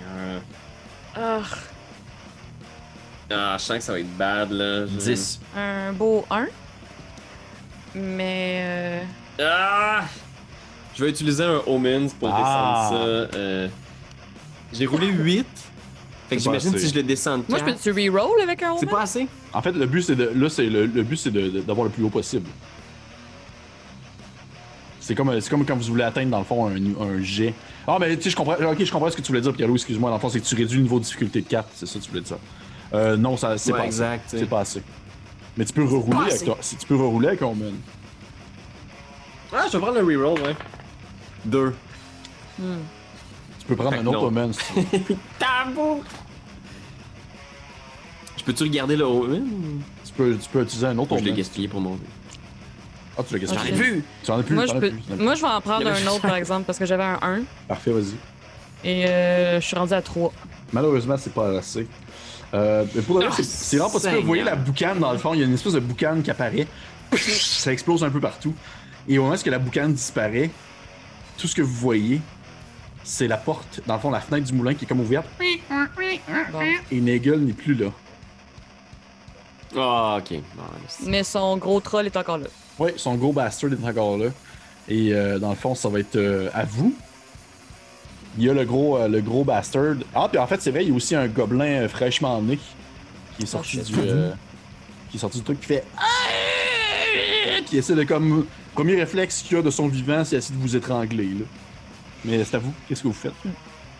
Euh, 0.09 0.39
Ah, 1.15 1.39
Ah, 3.29 3.55
je 3.57 3.63
sens 3.63 3.77
que 3.77 3.84
ça 3.84 3.91
va 3.93 3.99
être 3.99 4.17
bad, 4.17 4.51
là. 4.51 4.85
Je- 4.85 4.91
10. 5.11 5.39
un 5.55 5.91
beau 5.93 6.25
1. 6.29 6.47
Mais. 7.95 8.61
euh, 8.63 9.03
Ah! 9.39 10.03
Je 10.95 11.03
vais 11.03 11.09
utiliser 11.11 11.43
un 11.43 11.61
Omens 11.67 12.13
pour 12.19 12.29
Ah. 12.34 12.38
descendre 12.38 12.89
ça. 12.89 13.38
euh, 13.38 13.67
J'ai 14.73 14.85
roulé 14.85 15.07
8. 15.07 15.45
Fait 16.29 16.35
que 16.35 16.41
j'imagine 16.41 16.77
si 16.77 16.89
je 16.89 16.95
le 16.95 17.03
descends 17.03 17.37
de 17.37 17.43
Moi, 17.47 17.59
je 17.59 17.63
4. 17.65 17.77
peux-tu 17.77 18.09
reroll 18.09 18.41
avec 18.41 18.61
un 18.63 18.75
C'est 18.77 18.85
pas 18.85 19.01
assez? 19.01 19.27
En 19.53 19.61
fait, 19.61 19.71
le 19.71 19.85
but 19.85 20.01
c'est 20.01 20.15
de 20.15 20.31
là 20.35 20.49
c'est 20.49 20.65
le, 20.67 20.85
le 20.85 21.03
but 21.03 21.15
c'est 21.17 21.31
de- 21.31 21.49
de- 21.49 21.61
d'avoir 21.61 21.85
le 21.85 21.91
plus 21.91 22.03
haut 22.03 22.09
possible. 22.09 22.47
C'est 24.99 25.15
comme 25.15 25.39
c'est 25.39 25.49
comme 25.49 25.65
quand 25.65 25.75
vous 25.77 25.83
voulez 25.83 26.03
atteindre 26.03 26.31
dans 26.31 26.39
le 26.39 26.43
fond 26.43 26.67
un, 26.67 26.75
un 26.75 27.21
jet. 27.21 27.53
Ah 27.87 27.97
mais 27.99 28.15
tu 28.17 28.23
sais 28.23 28.29
je 28.31 28.35
comprends 28.35 28.55
OK, 28.55 28.83
je 28.83 28.91
comprends 28.91 29.09
ce 29.09 29.15
que 29.15 29.21
tu 29.21 29.29
voulais 29.29 29.39
dire 29.41 29.53
Pierrot, 29.53 29.73
excuse-moi, 29.75 30.09
dans 30.09 30.17
le 30.17 30.21
fond 30.21 30.27
c'est 30.29 30.41
que 30.41 30.45
tu 30.45 30.55
réduis 30.55 30.77
le 30.77 30.83
niveau 30.83 30.99
de 30.99 31.05
difficulté 31.05 31.41
de 31.41 31.47
4, 31.47 31.69
c'est 31.73 31.85
ça 31.85 31.97
que 31.99 32.03
tu 32.03 32.09
voulais 32.09 32.21
dire. 32.21 32.37
Euh, 32.93 33.15
non, 33.15 33.37
ça 33.37 33.57
c'est 33.57 33.71
Ouais, 33.71 33.79
pas 33.79 33.85
exact, 33.85 34.25
assez. 34.27 34.37
sais. 34.37 34.43
C'est 34.43 34.49
pas 34.49 34.59
assez. 34.59 34.81
Mais 35.55 35.63
tu 35.63 35.71
peux 35.73 35.83
rerouler 35.85 36.17
avec 36.19 36.33
assez. 36.33 36.45
toi. 36.45 36.57
Si 36.59 36.75
tu 36.75 36.85
peux 36.85 36.95
rerouler 36.97 37.29
avec 37.29 37.41
Omen. 37.41 37.75
Ah, 39.53 39.63
je 39.67 39.71
vais 39.77 39.79
prendre 39.79 39.97
le 39.99 40.05
reroll, 40.05 40.41
ouais. 40.41 40.55
2. 41.45 41.73
Tu 43.68 43.76
peux 43.76 43.76
prendre 43.76 43.91
Fait 43.95 44.02
un 44.02 44.06
autre. 44.07 44.23
Omen 44.23 44.53
si 44.53 44.60
tu 44.73 44.98
veux. 44.98 45.18
Tabou! 45.39 46.02
Je 48.38 48.44
peux-tu 48.44 48.64
regarder 48.64 48.95
le 48.95 49.03
Omen? 49.03 49.45
tu 50.06 50.14
peux 50.14 50.38
tu 50.38 50.49
peux 50.49 50.61
utiliser 50.61 50.88
un 50.88 50.98
autre 50.98 51.11
Ou 51.14 51.18
je 51.18 51.23
l'ai 51.23 51.30
Omen. 51.31 51.38
gaspillé 51.38 51.68
pour 51.68 51.81
mon. 51.81 51.99
Ah, 53.18 53.23
tu 53.27 53.34
l'as 53.34 53.39
gaspillé. 53.39 53.61
J'en 53.61 53.68
ai 53.68 53.77
plus! 53.77 54.03
Tu 54.23 54.31
en 54.31 54.39
as 54.39 54.44
plus, 54.44 54.56
Moi, 54.56 54.65
je 54.68 54.73
peux... 54.73 54.91
plus. 54.91 55.15
Moi, 55.18 55.35
je 55.35 55.41
vais 55.41 55.48
en 55.48 55.60
prendre 55.61 55.88
un 55.88 56.07
autre, 56.07 56.22
par 56.22 56.35
exemple, 56.35 56.64
parce 56.65 56.77
que 56.80 56.85
j'avais 56.85 57.03
un 57.03 57.19
1. 57.22 57.41
Parfait, 57.68 57.91
vas-y. 57.91 58.15
Et 58.88 59.06
euh, 59.07 59.60
je 59.60 59.65
suis 59.65 59.76
rendu 59.76 59.94
à 59.94 60.02
3. 60.02 60.31
Malheureusement, 60.72 61.15
c'est 61.18 61.34
pas 61.34 61.57
assez. 61.57 61.88
Euh, 62.53 62.85
mais 62.95 63.02
pour 63.02 63.19
le 63.19 63.26
Ah, 63.27 63.31
c'est- 63.41 63.77
vraiment. 63.77 64.22
Vous 64.22 64.27
voyez 64.27 64.44
la 64.44 64.56
boucane 64.56 64.99
dans 64.99 65.11
le 65.11 65.18
fond, 65.18 65.34
il 65.34 65.39
y 65.41 65.44
a 65.44 65.45
une 65.45 65.53
espèce 65.56 65.73
de 65.73 65.80
boucane 65.80 66.22
qui 66.23 66.31
apparaît. 66.31 66.68
Ça 67.18 67.73
explose 67.73 68.03
un 68.03 68.10
peu 68.11 68.19
partout. 68.22 68.53
Et 69.10 69.18
au 69.18 69.23
moment 69.23 69.35
où 69.35 69.49
la 69.49 69.60
boucane 69.60 69.94
disparaît, 69.94 70.52
tout 71.38 71.48
ce 71.48 71.56
que 71.56 71.61
vous 71.61 71.73
voyez, 71.73 72.22
c'est 73.07 73.27
la 73.27 73.38
porte, 73.38 73.79
dans 73.88 73.93
le 73.95 73.99
fond, 74.01 74.11
la 74.11 74.19
fenêtre 74.19 74.45
du 74.47 74.53
moulin 74.53 74.73
qui 74.73 74.84
est 74.84 74.88
comme 74.88 74.99
ouverte. 74.99 75.25
Et 76.91 76.99
Nagel 76.99 77.39
n'est 77.39 77.53
plus 77.53 77.73
là. 77.73 77.88
Ah, 79.77 80.19
ok. 80.19 80.39
Mais 81.05 81.23
son 81.23 81.57
gros 81.57 81.79
troll 81.79 82.05
est 82.05 82.17
encore 82.17 82.38
là. 82.38 82.47
Oui, 82.79 82.91
son 82.97 83.15
gros 83.15 83.31
bastard 83.31 83.71
est 83.71 83.88
encore 83.88 84.17
là. 84.17 84.27
Et 84.89 85.13
euh, 85.13 85.39
dans 85.39 85.49
le 85.49 85.55
fond, 85.55 85.73
ça 85.75 85.89
va 85.89 85.99
être 85.99 86.15
euh, 86.15 86.49
à 86.53 86.63
vous. 86.63 86.93
Il 88.38 88.43
y 88.45 88.49
a 88.49 88.53
le 88.53 88.65
gros, 88.65 88.97
euh, 88.97 89.07
le 89.07 89.21
gros 89.21 89.43
bastard. 89.43 89.95
Ah, 90.13 90.27
puis 90.29 90.38
en 90.39 90.47
fait, 90.47 90.61
c'est 90.61 90.71
vrai, 90.71 90.84
il 90.84 90.89
y 90.89 90.91
a 90.91 90.95
aussi 90.95 91.15
un 91.15 91.27
gobelin 91.27 91.84
euh, 91.84 91.89
fraîchement 91.89 92.41
né 92.41 92.59
qui 93.38 93.43
est 93.43 93.47
sorti 93.47 93.79
Oh, 93.81 93.85
du. 93.85 93.99
euh, 93.99 94.31
qui 95.09 95.17
est 95.17 95.19
sorti 95.19 95.38
du 95.39 95.43
truc 95.43 95.59
qui 95.61 95.65
fait. 95.67 95.84
Qui 97.65 97.77
essaie 97.77 97.95
de 97.95 98.03
comme. 98.03 98.45
Premier 98.73 98.95
réflexe 98.95 99.41
qu'il 99.41 99.57
a 99.57 99.61
de 99.61 99.71
son 99.71 99.88
vivant, 99.88 100.23
c'est 100.23 100.35
essayer 100.35 100.55
de 100.55 100.61
vous 100.61 100.75
étrangler, 100.75 101.25
là. 101.29 101.45
Mais 102.26 102.44
c'est 102.44 102.56
à 102.56 102.60
vous. 102.60 102.73
Qu'est-ce 102.88 103.03
que 103.03 103.07
vous 103.07 103.14
faites? 103.14 103.34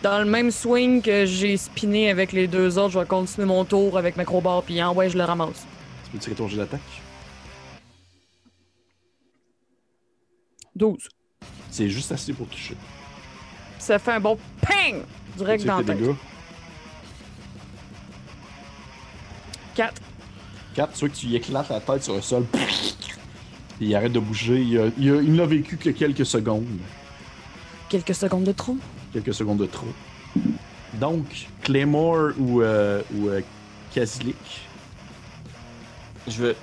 Dans 0.02 0.18
le 0.20 0.24
même 0.26 0.50
swing 0.50 1.02
que 1.02 1.24
j'ai 1.26 1.56
spiné 1.56 2.10
avec 2.10 2.32
les 2.32 2.46
deux 2.46 2.78
autres, 2.78 2.90
je 2.90 2.98
vais 3.00 3.06
continuer 3.06 3.46
mon 3.46 3.64
tour 3.64 3.98
avec 3.98 4.16
ma 4.16 4.24
crowbar, 4.24 4.62
puis 4.62 4.80
en 4.82 4.94
ouais, 4.94 5.10
je 5.10 5.18
le 5.18 5.24
ramasse. 5.24 5.66
Tu 6.04 6.10
peux 6.12 6.18
tirer 6.18 6.36
ton 6.36 6.48
jet 6.48 6.56
d'attaque? 6.58 6.80
12. 10.76 10.96
C'est 11.70 11.88
juste 11.88 12.12
assez 12.12 12.32
pour 12.32 12.46
toucher. 12.46 12.76
Ça 13.78 13.98
fait 13.98 14.12
un 14.12 14.20
bon 14.20 14.38
ping! 14.66 15.02
Direct 15.36 15.64
dans 15.64 15.78
tes 15.80 15.86
tête. 15.86 15.98
dégâts. 15.98 16.14
4. 19.74 19.94
4, 20.74 20.92
tu 20.92 20.98
vois 21.00 21.08
que 21.08 21.14
tu 21.14 21.26
y 21.26 21.36
éclates 21.36 21.68
la 21.70 21.80
tête 21.80 22.04
sur 22.04 22.14
le 22.14 22.20
sol. 22.20 22.44
Il 23.80 23.94
arrête 23.94 24.12
de 24.12 24.18
bouger. 24.18 24.60
Il, 24.60 24.78
a- 24.78 24.86
il, 24.98 25.10
a- 25.12 25.22
il 25.22 25.32
n'a 25.34 25.46
vécu 25.46 25.76
que 25.76 25.90
quelques 25.90 26.26
secondes. 26.26 26.66
Quelques 27.88 28.14
secondes 28.14 28.44
de 28.44 28.52
trop. 28.52 28.76
Quelques 29.12 29.34
secondes 29.34 29.58
de 29.58 29.66
trop. 29.66 29.86
Donc, 30.94 31.24
Claymore 31.62 32.30
ou, 32.38 32.60
euh, 32.62 33.02
ou 33.14 33.28
euh, 33.28 33.40
Kazilik. 33.94 34.36
Je 36.26 36.36
veux. 36.42 36.56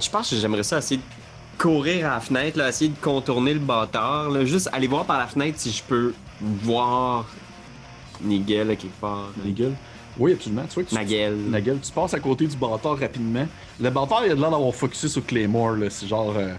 Je 0.00 0.08
pense 0.08 0.30
que 0.30 0.36
j'aimerais 0.36 0.62
ça 0.62 0.78
essayer 0.78 0.96
de 0.98 1.58
courir 1.58 2.06
à 2.10 2.14
la 2.14 2.20
fenêtre, 2.20 2.56
là, 2.56 2.68
essayer 2.70 2.90
de 2.90 2.96
contourner 3.00 3.52
le 3.52 3.60
bâtard, 3.60 4.30
là, 4.30 4.44
juste 4.46 4.70
aller 4.72 4.86
voir 4.86 5.04
par 5.04 5.18
la 5.18 5.26
fenêtre 5.26 5.58
si 5.58 5.70
je 5.70 5.82
peux 5.82 6.14
voir 6.40 7.26
Nigel 8.22 8.68
là, 8.68 8.76
quelque 8.76 8.98
part. 9.00 9.28
là. 9.36 9.44
Nagel. 9.44 9.72
Oui, 10.18 10.32
absolument. 10.32 10.64
Tu 10.68 10.74
vois 10.74 10.84
que 10.84 10.88
tu, 10.88 10.94
Nagel. 10.94 11.36
Nagel, 11.50 11.78
tu 11.80 11.92
passes 11.92 12.14
à 12.14 12.20
côté 12.20 12.46
du 12.46 12.56
bâtard 12.56 12.98
rapidement. 12.98 13.46
Le 13.78 13.90
bâtard, 13.90 14.22
il 14.24 14.32
a 14.32 14.34
l'air 14.34 14.50
d'avoir 14.50 14.74
focusé 14.74 15.08
sur 15.08 15.24
Claymore. 15.26 15.72
là. 15.72 15.90
C'est 15.90 16.06
genre, 16.06 16.32
euh, 16.36 16.54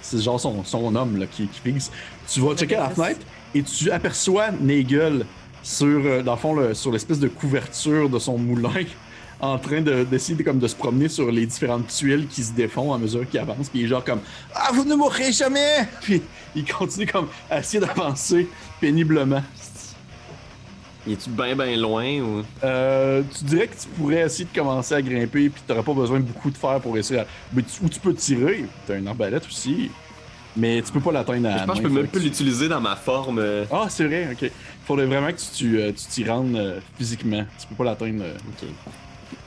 c'est 0.00 0.20
genre 0.22 0.40
son, 0.40 0.64
son 0.64 0.94
homme 0.94 1.18
là, 1.18 1.26
qui, 1.26 1.46
qui 1.48 1.60
fixe. 1.60 1.90
Tu 2.28 2.40
vas 2.40 2.54
checker 2.54 2.76
à 2.76 2.88
la 2.88 2.90
fenêtre 2.90 3.20
et 3.58 3.62
tu 3.62 3.90
aperçois 3.90 4.50
Nagel 4.60 5.24
sur, 5.62 5.86
euh, 6.04 6.22
dans 6.22 6.32
le 6.32 6.38
fond, 6.38 6.54
le- 6.54 6.74
sur 6.74 6.92
l'espèce 6.92 7.18
de 7.18 7.28
couverture 7.28 8.08
de 8.08 8.18
son 8.18 8.38
moulin, 8.38 8.70
en 9.40 9.58
train 9.58 9.80
de- 9.80 10.04
d'essayer 10.04 10.36
de, 10.36 10.42
comme 10.42 10.58
de 10.58 10.66
se 10.68 10.74
promener 10.76 11.08
sur 11.08 11.30
les 11.30 11.44
différentes 11.46 11.88
tuiles 11.88 12.26
qui 12.28 12.42
se 12.42 12.52
défont 12.52 12.92
à 12.92 12.98
mesure 12.98 13.28
qu'il 13.28 13.40
avance. 13.40 13.68
Puis 13.68 13.80
il 13.80 13.84
est 13.84 13.88
genre 13.88 14.04
comme 14.04 14.20
Ah, 14.54 14.70
vous 14.72 14.84
ne 14.84 14.94
mourrez 14.94 15.32
jamais! 15.32 15.88
Puis 16.02 16.22
il 16.54 16.64
continue 16.70 17.06
comme 17.06 17.28
à 17.50 17.58
essayer 17.60 17.80
d'avancer 17.80 18.48
péniblement. 18.80 19.42
Il 21.06 21.12
est-tu 21.12 21.30
bien, 21.30 21.54
bien 21.54 21.76
loin 21.76 22.20
ou? 22.20 22.42
Euh, 22.64 23.22
tu 23.38 23.44
dirais 23.44 23.68
que 23.68 23.76
tu 23.80 23.86
pourrais 23.96 24.22
essayer 24.22 24.44
de 24.52 24.58
commencer 24.58 24.92
à 24.94 25.00
grimper, 25.00 25.50
puis 25.50 25.62
t'aurais 25.64 25.84
pas 25.84 25.92
besoin 25.94 26.18
de 26.18 26.24
beaucoup 26.24 26.50
de 26.50 26.56
fer 26.56 26.80
pour 26.80 26.98
essayer. 26.98 27.20
À... 27.20 27.26
Mais 27.52 27.62
tu- 27.62 27.84
ou 27.84 27.88
tu 27.88 28.00
peux 28.00 28.12
tirer, 28.12 28.64
t'as 28.88 28.98
une 28.98 29.06
arbalète 29.06 29.46
aussi, 29.46 29.90
mais 30.56 30.82
tu 30.82 30.92
peux 30.92 31.00
pas 31.00 31.12
l'atteindre 31.12 31.48
à 31.48 31.58
Je 31.58 31.64
pense 31.64 31.76
que 31.78 31.82
je 31.84 31.88
peux 31.88 31.94
même 31.94 32.06
plus 32.08 32.20
tu- 32.20 32.26
l'utiliser 32.26 32.68
dans 32.68 32.80
ma 32.80 32.96
forme. 32.96 33.38
euh, 33.38 33.64
Ah, 33.70 33.86
c'est 33.88 34.04
vrai, 34.04 34.28
ok. 34.32 34.50
Faudrait 34.86 35.06
vraiment 35.06 35.28
que 35.32 35.38
tu 35.38 35.46
tu, 35.54 35.78
euh, 35.80 35.92
tu 35.92 36.06
t'y 36.06 36.24
rendes 36.28 36.56
euh, 36.56 36.80
physiquement. 36.98 37.44
Tu 37.60 37.66
peux 37.66 37.74
pas 37.74 37.84
l'atteindre. 37.84 38.24
Ok. 38.48 38.68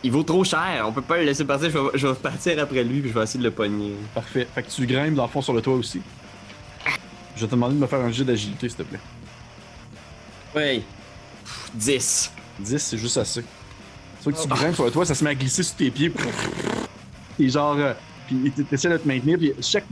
Il 0.04 0.12
vaut 0.12 0.24
trop 0.24 0.44
cher, 0.44 0.84
on 0.88 0.92
peut 0.94 1.02
pas 1.02 1.18
le 1.18 1.24
laisser 1.24 1.44
partir, 1.46 1.70
je 1.70 1.78
vais, 1.78 1.90
je 1.96 2.08
vais 2.08 2.14
partir 2.16 2.58
après 2.62 2.84
lui 2.84 3.02
puis 3.02 3.10
je 3.10 3.14
vais 3.18 3.24
essayer 3.24 3.40
de 3.40 3.46
le 3.46 3.52
pogner. 3.52 3.94
Parfait. 4.14 4.48
Fait 4.54 4.64
que 4.64 4.70
tu 4.70 4.86
grimpes 4.86 5.16
dans 5.16 5.24
le 5.24 5.30
fond 5.30 5.42
sur 5.42 5.54
le 5.54 5.62
toit 5.62 5.74
aussi. 5.76 6.02
Je 7.36 7.42
vais 7.42 7.48
te 7.48 7.52
demander 7.52 7.76
de 7.76 7.80
me 7.80 7.88
faire 7.88 8.00
un 8.00 8.12
jet 8.12 8.24
d'agilité, 8.26 8.68
s'il 8.70 8.78
te 8.78 8.84
plaît. 8.84 9.00
Ouais. 10.56 10.82
Pff, 11.44 11.72
10. 11.74 12.32
10, 12.60 12.78
c'est 12.78 12.98
juste 12.98 13.18
assez. 13.18 13.42
Tu 13.42 13.48
vois 14.30 14.34
que 14.34 14.42
tu 14.42 14.48
grimpes 14.50 14.76
sur 14.76 14.86
le 14.86 14.92
toit, 14.92 15.06
ça 15.06 15.16
se 15.16 15.24
met 15.24 15.30
à 15.30 15.36
glisser 15.36 15.64
sous 15.64 15.76
tes 15.76 15.90
pieds. 15.92 16.12
Et 17.40 17.48
genre, 17.50 17.78
puis 18.30 18.66
t'essaies 18.66 18.90
de 18.90 18.98
te 18.98 19.08
maintenir, 19.08 19.38
puis 19.38 19.54
chaque 19.62 19.86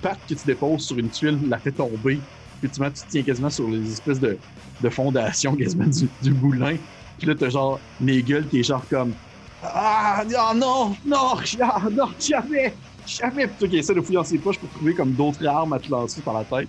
patte 0.00 0.18
que 0.28 0.34
tu 0.34 0.46
déposes 0.46 0.82
sur 0.86 0.98
une 0.98 1.08
tuile 1.10 1.38
la 1.48 1.58
fait 1.58 1.72
tomber. 1.72 2.20
Puis 2.60 2.70
tu, 2.70 2.80
tu 2.80 2.90
te 2.90 3.10
tiens 3.10 3.22
quasiment 3.22 3.50
sur 3.50 3.68
les 3.68 3.92
espèces 3.92 4.20
de, 4.20 4.38
de 4.80 4.88
fondations 4.88 5.54
quasiment 5.56 5.86
du, 5.86 6.08
du 6.22 6.32
moulin. 6.32 6.76
Puis 7.18 7.26
là, 7.26 7.34
t'as 7.34 7.48
genre 7.48 7.80
Nagel 8.00 8.46
qui 8.48 8.60
est 8.60 8.62
genre 8.62 8.84
comme 8.88 9.12
Ah 9.62 10.22
non, 10.30 10.54
non, 10.54 10.96
non, 11.04 11.36
ah, 11.60 11.82
non, 11.90 12.08
jamais, 12.20 12.74
jamais. 13.06 13.46
Puis 13.46 13.56
toi 13.58 13.68
qui 13.68 13.76
essaie 13.78 13.94
de 13.94 14.00
fouiller 14.00 14.18
dans 14.18 14.24
ses 14.24 14.38
poches 14.38 14.58
pour 14.58 14.70
trouver 14.70 14.94
comme 14.94 15.12
d'autres 15.12 15.44
armes 15.46 15.72
à 15.72 15.78
te 15.78 15.90
lancer 15.90 16.20
par 16.20 16.34
la 16.34 16.44
tête. 16.44 16.68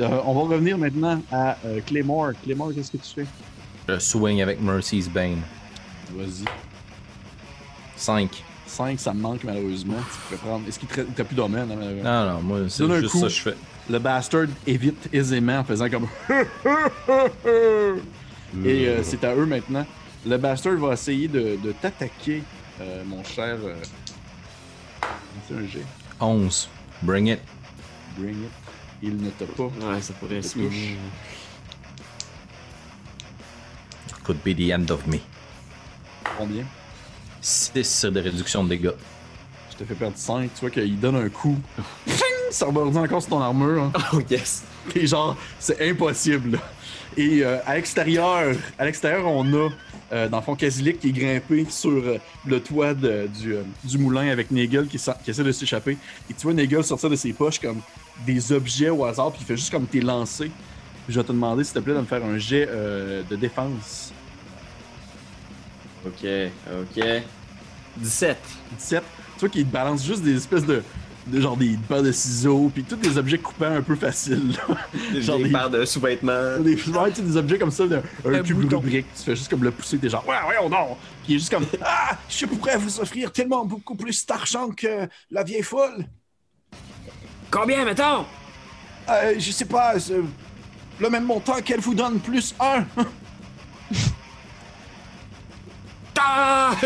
Euh, 0.00 0.20
on 0.24 0.34
va 0.34 0.54
revenir 0.54 0.78
maintenant 0.78 1.20
à 1.32 1.56
euh, 1.64 1.80
Claymore. 1.84 2.32
Claymore, 2.44 2.72
qu'est-ce 2.74 2.92
que 2.92 2.98
tu 2.98 3.14
fais? 3.14 3.26
Je 3.88 3.98
swing 3.98 4.42
avec 4.42 4.60
Mercy's 4.60 5.08
Bane. 5.08 5.42
Vas-y. 6.12 6.44
5. 7.96 8.44
5, 8.68 9.00
ça 9.00 9.12
me 9.14 9.20
manque 9.20 9.44
malheureusement. 9.44 9.96
Tu 9.96 10.18
pourrais 10.36 10.36
prendre. 10.48 10.68
Est-ce 10.68 10.78
qu'il 10.78 10.88
te- 10.88 11.00
t'as 11.00 11.24
plus 11.24 11.34
de 11.34 11.40
domaine? 11.40 11.70
hein, 11.70 11.76
malheureusement? 11.78 12.24
Non, 12.24 12.32
non, 12.34 12.40
moi, 12.42 12.58
c'est 12.68 12.86
juste 13.00 13.08
coup. 13.12 13.18
ça 13.20 13.26
que 13.26 13.32
je 13.32 13.40
fais. 13.40 13.54
Le 13.90 13.98
bastard 13.98 14.46
évite 14.66 15.08
aisément 15.12 15.58
en 15.58 15.64
faisant 15.64 15.88
comme. 15.88 16.06
Et 18.64 18.88
euh, 18.88 19.02
c'est 19.02 19.22
à 19.24 19.34
eux 19.34 19.46
maintenant. 19.46 19.86
Le 20.26 20.36
bastard 20.36 20.76
va 20.76 20.92
essayer 20.94 21.28
de, 21.28 21.56
de 21.62 21.72
t'attaquer, 21.72 22.42
euh, 22.80 23.02
mon 23.04 23.22
cher. 23.24 23.56
euh, 23.62 23.74
C'est 25.48 25.54
un 25.54 25.66
G. 25.66 25.80
11. 26.20 26.68
Bring 27.02 27.28
it. 27.28 27.40
Bring 28.16 28.42
it. 28.44 28.50
Il 29.02 29.16
ne 29.16 29.30
t'a 29.30 29.46
pas. 29.46 29.64
Ouais, 29.64 30.00
ça 30.02 30.12
pourrait 30.14 30.42
se 30.42 30.54
Touche. 30.58 30.96
Could 34.24 34.38
be 34.44 34.54
the 34.54 34.72
end 34.72 34.90
of 34.90 35.06
me. 35.06 35.18
Combien? 36.36 36.64
6 37.40 38.06
de 38.06 38.20
réduction 38.20 38.64
de 38.64 38.68
dégâts. 38.70 38.90
Je 39.72 39.76
te 39.76 39.84
fais 39.84 39.94
perdre 39.94 40.16
5. 40.16 40.50
Tu 40.54 40.60
vois 40.60 40.70
qu'il 40.70 40.98
donne 40.98 41.16
un 41.16 41.28
coup. 41.28 41.56
Ça 42.50 42.66
rebondit 42.66 42.98
encore 42.98 43.20
sur 43.22 43.30
ton 43.30 43.40
armure. 43.40 43.82
hein. 43.84 43.92
Oh 44.14 44.20
yes! 44.30 44.64
Et 44.94 45.06
genre, 45.06 45.36
c'est 45.60 45.88
impossible. 45.90 46.52
là. 46.52 46.58
Et 47.16 47.42
euh, 47.44 47.58
à 47.66 47.74
l'extérieur, 47.76 48.54
à 48.78 48.84
l'extérieur, 48.84 49.26
on 49.26 49.44
a, 49.52 49.68
euh, 50.12 50.28
dans 50.28 50.38
le 50.38 50.42
fond, 50.42 50.54
Kazilik 50.56 50.98
qui 50.98 51.08
est 51.08 51.12
grimpé 51.12 51.66
sur 51.68 51.90
euh, 51.90 52.18
le 52.46 52.60
toit 52.60 52.94
de- 52.94 53.28
du, 53.38 53.54
euh, 53.54 53.62
du 53.84 53.98
moulin 53.98 54.28
avec 54.30 54.50
Nagel 54.50 54.86
qui, 54.86 54.98
qui 54.98 55.30
essaie 55.30 55.42
de 55.44 55.52
s'échapper. 55.52 55.98
Et 56.30 56.34
tu 56.34 56.42
vois 56.44 56.54
Nagel 56.54 56.82
sortir 56.84 57.10
de 57.10 57.16
ses 57.16 57.32
poches 57.32 57.58
comme 57.60 57.80
des 58.26 58.50
objets 58.52 58.88
au 58.90 59.04
hasard, 59.04 59.30
puis 59.32 59.40
il 59.42 59.46
fait 59.46 59.56
juste 59.56 59.70
comme 59.70 59.86
t'es 59.86 60.00
lancé. 60.00 60.50
Je 61.08 61.18
vais 61.20 61.24
te 61.24 61.32
demander, 61.32 61.64
s'il 61.64 61.74
te 61.74 61.78
plaît, 61.80 61.94
de 61.94 62.00
me 62.00 62.04
faire 62.06 62.24
un 62.24 62.38
jet 62.38 62.66
euh, 62.70 63.22
de 63.28 63.36
défense. 63.36 64.12
Ok, 66.06 66.26
ok. 66.70 67.04
17. 67.96 68.38
17. 68.78 69.02
Tu 69.34 69.40
vois 69.40 69.48
qu'il 69.48 69.66
te 69.66 69.72
balance 69.72 70.04
juste 70.04 70.22
des 70.22 70.36
espèces 70.36 70.64
de, 70.64 70.82
de 71.26 71.40
genre 71.40 71.56
des 71.56 71.76
paires 71.88 72.02
de 72.02 72.12
ciseaux, 72.12 72.70
puis 72.72 72.84
tous 72.84 72.96
des 72.96 73.18
objets 73.18 73.38
coupants 73.38 73.66
un 73.76 73.82
peu 73.82 73.96
faciles. 73.96 74.52
là. 74.68 74.76
Des 75.12 75.22
Genre 75.22 75.36
vieilles 75.36 75.48
des- 75.50 75.52
paires 75.52 75.70
de 75.70 75.84
sous-vêtements. 75.84 76.58
Des, 76.60 76.74
ouais, 76.76 77.10
tu 77.10 77.16
sais, 77.16 77.22
des 77.22 77.36
objets 77.36 77.58
comme 77.58 77.70
ça, 77.70 77.86
d'un- 77.86 78.02
un, 78.24 78.34
Un 78.34 78.42
cube 78.42 78.58
bouton. 78.60 78.78
rubrique. 78.80 79.06
Tu 79.16 79.22
fais 79.24 79.36
juste 79.36 79.48
comme 79.50 79.64
le 79.64 79.70
pousser, 79.70 79.98
t'es 79.98 80.08
genre, 80.08 80.26
ouais, 80.26 80.36
ouais, 80.48 80.56
on 80.62 80.68
non. 80.68 80.96
Puis 81.24 81.32
il 81.32 81.36
est 81.36 81.38
juste 81.38 81.50
comme, 81.52 81.66
ah, 81.84 82.16
je 82.28 82.46
pourrais 82.46 82.76
vous 82.78 83.00
offrir 83.00 83.32
tellement 83.32 83.64
beaucoup 83.64 83.94
plus 83.96 84.24
d'argent 84.26 84.68
que 84.70 85.08
la 85.30 85.42
vieille 85.42 85.62
folle. 85.62 86.04
Combien, 87.50 87.84
mettons? 87.84 88.24
Euh, 89.08 89.34
je 89.38 89.50
sais 89.52 89.64
pas, 89.64 89.98
c'est 89.98 90.20
le 91.00 91.10
même 91.10 91.24
montant 91.24 91.60
qu'elle 91.62 91.80
vous 91.80 91.94
donne 91.94 92.20
plus 92.20 92.54
un. 92.60 92.84
Ah! 96.20 96.72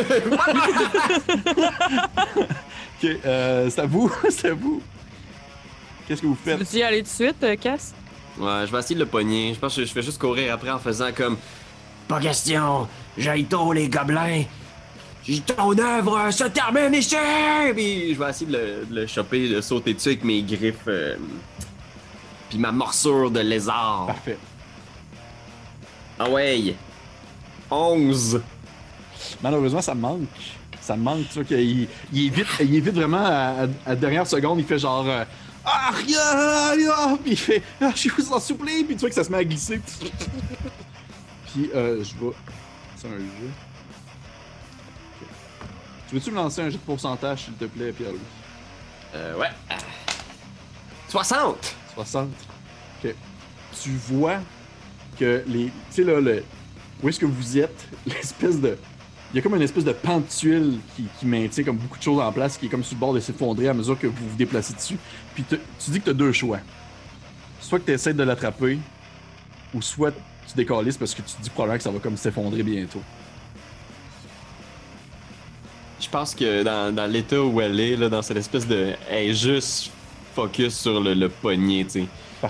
ok, 3.02 3.10
euh, 3.24 3.70
c'est 3.70 3.80
à 3.80 3.86
vous, 3.86 4.12
c'est 4.30 4.50
à 4.50 4.54
vous. 4.54 4.82
Qu'est-ce 6.06 6.22
que 6.22 6.26
vous 6.26 6.36
faites? 6.42 6.58
Veux-tu 6.58 6.76
y 6.78 6.82
aller 6.82 6.98
tout 6.98 7.04
de 7.04 7.08
suite, 7.08 7.42
euh, 7.42 7.56
Cass? 7.56 7.94
Ouais, 8.38 8.66
je 8.66 8.72
vais 8.72 8.78
essayer 8.78 8.94
de 8.94 9.00
le 9.00 9.06
pogner. 9.06 9.52
Je 9.54 9.58
pense 9.60 9.76
que 9.76 9.84
je 9.84 9.92
fais 9.92 10.02
juste 10.02 10.18
courir 10.20 10.54
après 10.54 10.70
en 10.70 10.78
faisant 10.78 11.12
comme. 11.16 11.36
Pas 12.08 12.20
question. 12.20 12.88
J'aille 13.16 13.44
tôt, 13.44 13.72
les 13.72 13.88
gobelins. 13.88 14.42
Ton 15.56 15.78
œuvre 15.78 16.30
se 16.32 16.44
termine 16.44 16.94
ici! 16.94 17.14
Puis 17.74 18.12
je 18.14 18.18
vais 18.18 18.30
essayer 18.30 18.46
de 18.50 18.52
le, 18.56 18.86
de 18.90 18.94
le 19.02 19.06
choper, 19.06 19.48
de 19.48 19.60
sauter 19.60 19.94
dessus 19.94 20.08
avec 20.08 20.24
mes 20.24 20.42
griffes. 20.42 20.74
euh, 20.88 21.14
Puis 22.50 22.58
ma 22.58 22.72
morsure 22.72 23.30
de 23.30 23.38
lézard. 23.38 24.06
Parfait. 24.08 24.36
Ah 26.18 26.28
ouais! 26.28 26.74
11! 27.70 28.42
Malheureusement, 29.42 29.82
ça 29.82 29.94
me 29.94 30.00
manque. 30.00 30.28
Ça 30.80 30.96
me 30.96 31.02
manque, 31.02 31.28
tu 31.28 31.34
vois 31.34 31.44
qu'il 31.44 31.88
il 32.12 32.26
évite, 32.26 32.46
il 32.60 32.74
évite 32.74 32.94
vraiment 32.94 33.24
à, 33.24 33.66
la 33.86 33.96
dernière 33.96 34.26
seconde, 34.26 34.58
il 34.58 34.64
fait 34.64 34.80
genre 34.80 35.08
euh, 35.08 35.24
Ah, 35.64 35.92
rien, 35.94 36.72
rien! 36.72 37.16
Puis 37.22 37.32
il 37.32 37.36
fait 37.36 37.62
Ah, 37.80 37.92
je 37.94 38.08
vous 38.10 38.32
en 38.32 38.40
supplie! 38.40 38.82
Puis 38.82 38.96
tu 38.96 39.00
vois 39.00 39.08
que 39.08 39.14
ça 39.14 39.22
se 39.22 39.30
met 39.30 39.38
à 39.38 39.44
glisser. 39.44 39.80
Puis 41.52 41.70
euh, 41.74 42.02
je 42.02 42.24
vais. 42.24 42.32
C'est 42.96 43.06
un 43.06 43.18
jeu. 43.18 43.50
Tu 46.08 46.14
veux-tu 46.16 46.30
me 46.30 46.36
lancer 46.36 46.62
un 46.62 46.68
jeu 46.68 46.78
de 46.78 46.82
pourcentage, 46.84 47.44
s'il 47.44 47.54
te 47.54 47.64
plaît, 47.64 47.92
Pierre-Louis? 47.92 48.20
Euh, 49.14 49.38
ouais. 49.38 49.48
60! 51.08 51.74
60. 51.94 52.28
Ok. 53.04 53.14
Tu 53.82 53.90
vois 54.08 54.40
que 55.18 55.44
les. 55.46 55.66
Tu 55.66 55.72
sais, 55.90 56.04
là, 56.04 56.20
le. 56.20 56.44
Où 57.02 57.08
est-ce 57.08 57.20
que 57.20 57.26
vous 57.26 57.58
êtes? 57.58 57.88
L'espèce 58.06 58.60
de. 58.60 58.78
Il 59.32 59.36
y 59.36 59.38
a 59.38 59.42
comme 59.42 59.54
une 59.54 59.62
espèce 59.62 59.84
de 59.84 59.94
tuile 60.28 60.78
qui, 60.94 61.04
qui 61.18 61.26
maintient 61.26 61.64
comme 61.64 61.76
beaucoup 61.78 61.96
de 61.98 62.02
choses 62.02 62.20
en 62.20 62.30
place, 62.32 62.58
qui 62.58 62.66
est 62.66 62.68
comme 62.68 62.84
sur 62.84 62.96
le 62.96 63.00
bord 63.00 63.14
de 63.14 63.20
s'effondrer 63.20 63.68
à 63.68 63.74
mesure 63.74 63.98
que 63.98 64.06
vous 64.06 64.28
vous 64.28 64.36
déplacez 64.36 64.74
dessus. 64.74 64.98
Puis 65.34 65.42
te- 65.44 65.54
tu 65.54 65.90
dis 65.90 66.00
que 66.00 66.04
tu 66.04 66.10
as 66.10 66.14
deux 66.14 66.32
choix. 66.32 66.58
Soit 67.60 67.78
que 67.78 67.86
tu 67.86 67.92
essaies 67.92 68.12
de 68.12 68.22
l'attraper, 68.22 68.78
ou 69.72 69.80
soit 69.80 70.10
tu 70.12 70.54
décalisses 70.54 70.98
parce 70.98 71.14
que 71.14 71.22
tu 71.22 71.32
te 71.34 71.42
dis 71.42 71.48
probablement 71.48 71.78
que 71.78 71.84
ça 71.84 71.90
va 71.90 71.98
comme 71.98 72.16
s'effondrer 72.18 72.62
bientôt. 72.62 73.00
Je 76.00 76.08
pense 76.08 76.34
que 76.34 76.62
dans, 76.62 76.94
dans 76.94 77.06
l'état 77.06 77.40
où 77.40 77.60
elle 77.60 77.78
est, 77.78 77.96
là, 77.96 78.08
dans 78.08 78.22
cette 78.22 78.36
espèce 78.36 78.66
de. 78.66 78.92
Elle 79.08 79.30
est 79.30 79.34
juste 79.34 79.90
focus 80.34 80.76
sur 80.76 81.00
le, 81.00 81.14
le 81.14 81.28
poignet, 81.28 81.84
tu 81.84 81.90
sais. 81.90 82.06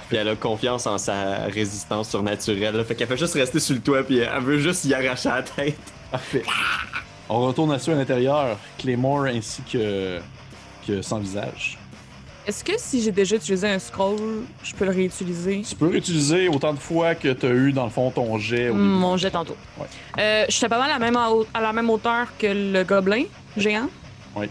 Puis 0.09 0.17
elle 0.17 0.29
a 0.29 0.37
confiance 0.37 0.87
en 0.87 0.97
sa 0.97 1.45
résistance 1.45 2.09
surnaturelle. 2.09 2.75
là. 2.75 2.83
Fait 2.85 2.95
qu'elle 2.95 3.09
fait 3.09 3.17
juste 3.17 3.35
rester 3.35 3.61
sur 3.61 3.75
le 3.75 3.83
toit, 3.83 4.03
puis 4.03 4.19
elle 4.19 4.43
veut 4.43 4.59
juste 4.59 4.85
y 4.87 4.95
arracher 4.95 5.29
la 5.29 5.43
tête. 5.43 5.77
Parfait. 6.13 6.45
On 7.29 7.41
retourne 7.41 7.73
à 7.73 7.79
ceux 7.79 7.93
à 7.93 7.97
l'intérieur, 7.97 8.59
Claymore 8.79 9.25
ainsi 9.25 9.63
que, 9.63 10.21
que 10.87 11.01
sans 11.03 11.19
visage. 11.19 11.79
Est-ce 12.47 12.63
que 12.63 12.73
si 12.77 13.01
j'ai 13.01 13.13
déjà 13.13 13.37
utilisé 13.37 13.69
un 13.69 13.79
scroll, 13.79 14.43
je 14.63 14.75
peux 14.75 14.85
le 14.85 14.91
réutiliser? 14.91 15.63
Tu 15.63 15.75
peux 15.75 15.89
réutiliser 15.89 16.49
autant 16.49 16.75
de 16.75 16.79
fois 16.79 17.15
que 17.15 17.29
tu 17.33 17.47
as 17.47 17.51
eu 17.51 17.73
dans 17.73 17.85
le 17.85 17.91
fond 17.91 18.11
ton 18.11 18.37
jet 18.37 18.69
au 18.69 18.73
début. 18.75 18.85
Mon 18.85 19.17
jet 19.17 19.31
tantôt. 19.31 19.57
Ouais. 19.79 19.87
Euh, 20.19 20.45
J'étais 20.49 20.69
pas 20.69 20.79
mal 20.79 20.91
à 20.91 20.99
la, 20.99 20.99
même 20.99 21.17
à 21.17 21.61
la 21.61 21.73
même 21.73 21.89
hauteur 21.89 22.27
que 22.39 22.49
le 22.49 22.83
gobelin 22.85 23.25
géant. 23.57 23.89
Oui. 24.37 24.51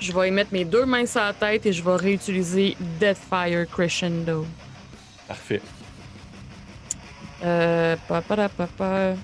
Je 0.00 0.12
vais 0.12 0.28
y 0.28 0.30
mettre 0.30 0.52
mes 0.52 0.64
deux 0.64 0.86
mains 0.86 1.06
sur 1.06 1.20
la 1.20 1.32
tête 1.32 1.66
et 1.66 1.72
je 1.72 1.82
vais 1.82 1.96
réutiliser 1.96 2.76
Deathfire 3.00 3.66
Crescendo. 3.68 4.46
Parfait. 5.26 5.60
Euh. 7.44 7.96
Papa, 8.06 8.48
papa. 8.48 9.14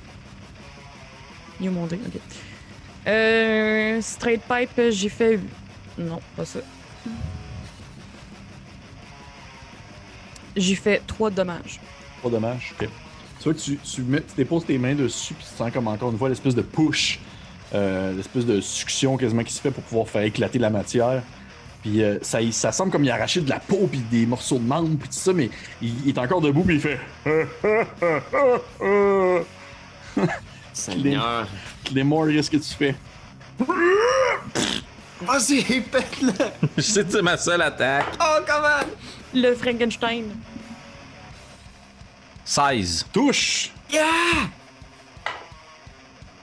You 1.64 1.72
mon 1.72 1.86
dé, 1.86 1.98
ok. 2.06 2.20
Euh. 3.06 4.00
Straight 4.00 4.42
Pipe, 4.42 4.90
j'ai 4.90 5.08
fait. 5.08 5.40
Non, 5.98 6.20
pas 6.36 6.44
ça. 6.44 6.60
J'ai 10.56 10.74
fait 10.74 11.02
3 11.06 11.30
dommages. 11.30 11.80
Pas 12.22 12.28
dommage. 12.28 12.74
Ok. 12.78 12.88
Tu 13.38 13.44
vois 13.44 13.54
que 13.54 13.58
tu, 13.58 13.78
tu, 13.78 14.02
déposes 14.36 14.64
tes 14.64 14.78
mains 14.78 14.94
dessus, 14.94 15.34
puis 15.34 15.44
tu 15.48 15.56
sens 15.56 15.72
comme 15.72 15.88
encore 15.88 16.10
une 16.10 16.18
fois 16.18 16.28
l'espèce 16.28 16.54
de 16.54 16.62
push, 16.62 17.18
euh, 17.74 18.14
l'espèce 18.14 18.46
de 18.46 18.60
succion 18.60 19.16
quasiment 19.16 19.42
qui 19.42 19.52
se 19.52 19.60
fait 19.60 19.70
pour 19.70 19.82
pouvoir 19.82 20.08
faire 20.08 20.22
éclater 20.22 20.58
la 20.58 20.70
matière. 20.70 21.22
Puis 21.82 22.02
euh, 22.02 22.18
ça, 22.22 22.38
ça 22.52 22.72
semble 22.72 22.90
comme 22.90 23.04
il 23.04 23.10
a 23.10 23.14
arraché 23.14 23.40
de 23.40 23.50
la 23.50 23.60
peau, 23.60 23.88
puis 23.90 24.00
des 24.10 24.24
morceaux 24.24 24.58
de 24.58 24.64
membre, 24.64 24.96
puis 24.98 25.08
tout 25.08 25.14
ça, 25.14 25.32
mais 25.32 25.50
il, 25.82 25.92
il 26.04 26.08
est 26.08 26.18
encore 26.18 26.40
debout, 26.40 26.62
puis 26.62 26.76
il 26.76 26.80
fait. 26.80 26.98
Seigneur. 30.74 31.46
Claymore, 31.84 32.26
qu'est-ce 32.28 32.50
que 32.50 32.56
tu 32.58 32.74
fais? 32.74 32.94
Vas-y, 35.22 35.80
pète-le! 35.80 36.32
Je 36.76 36.82
sais 36.82 37.04
que 37.06 37.12
c'est 37.12 37.22
ma 37.22 37.36
seule 37.36 37.62
attaque. 37.62 38.06
Oh, 38.20 38.40
comment? 38.46 38.86
Le 39.32 39.54
Frankenstein. 39.54 40.24
16. 42.44 43.06
Touche! 43.12 43.70
Yeah! 43.90 44.02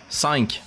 5. 0.10 0.62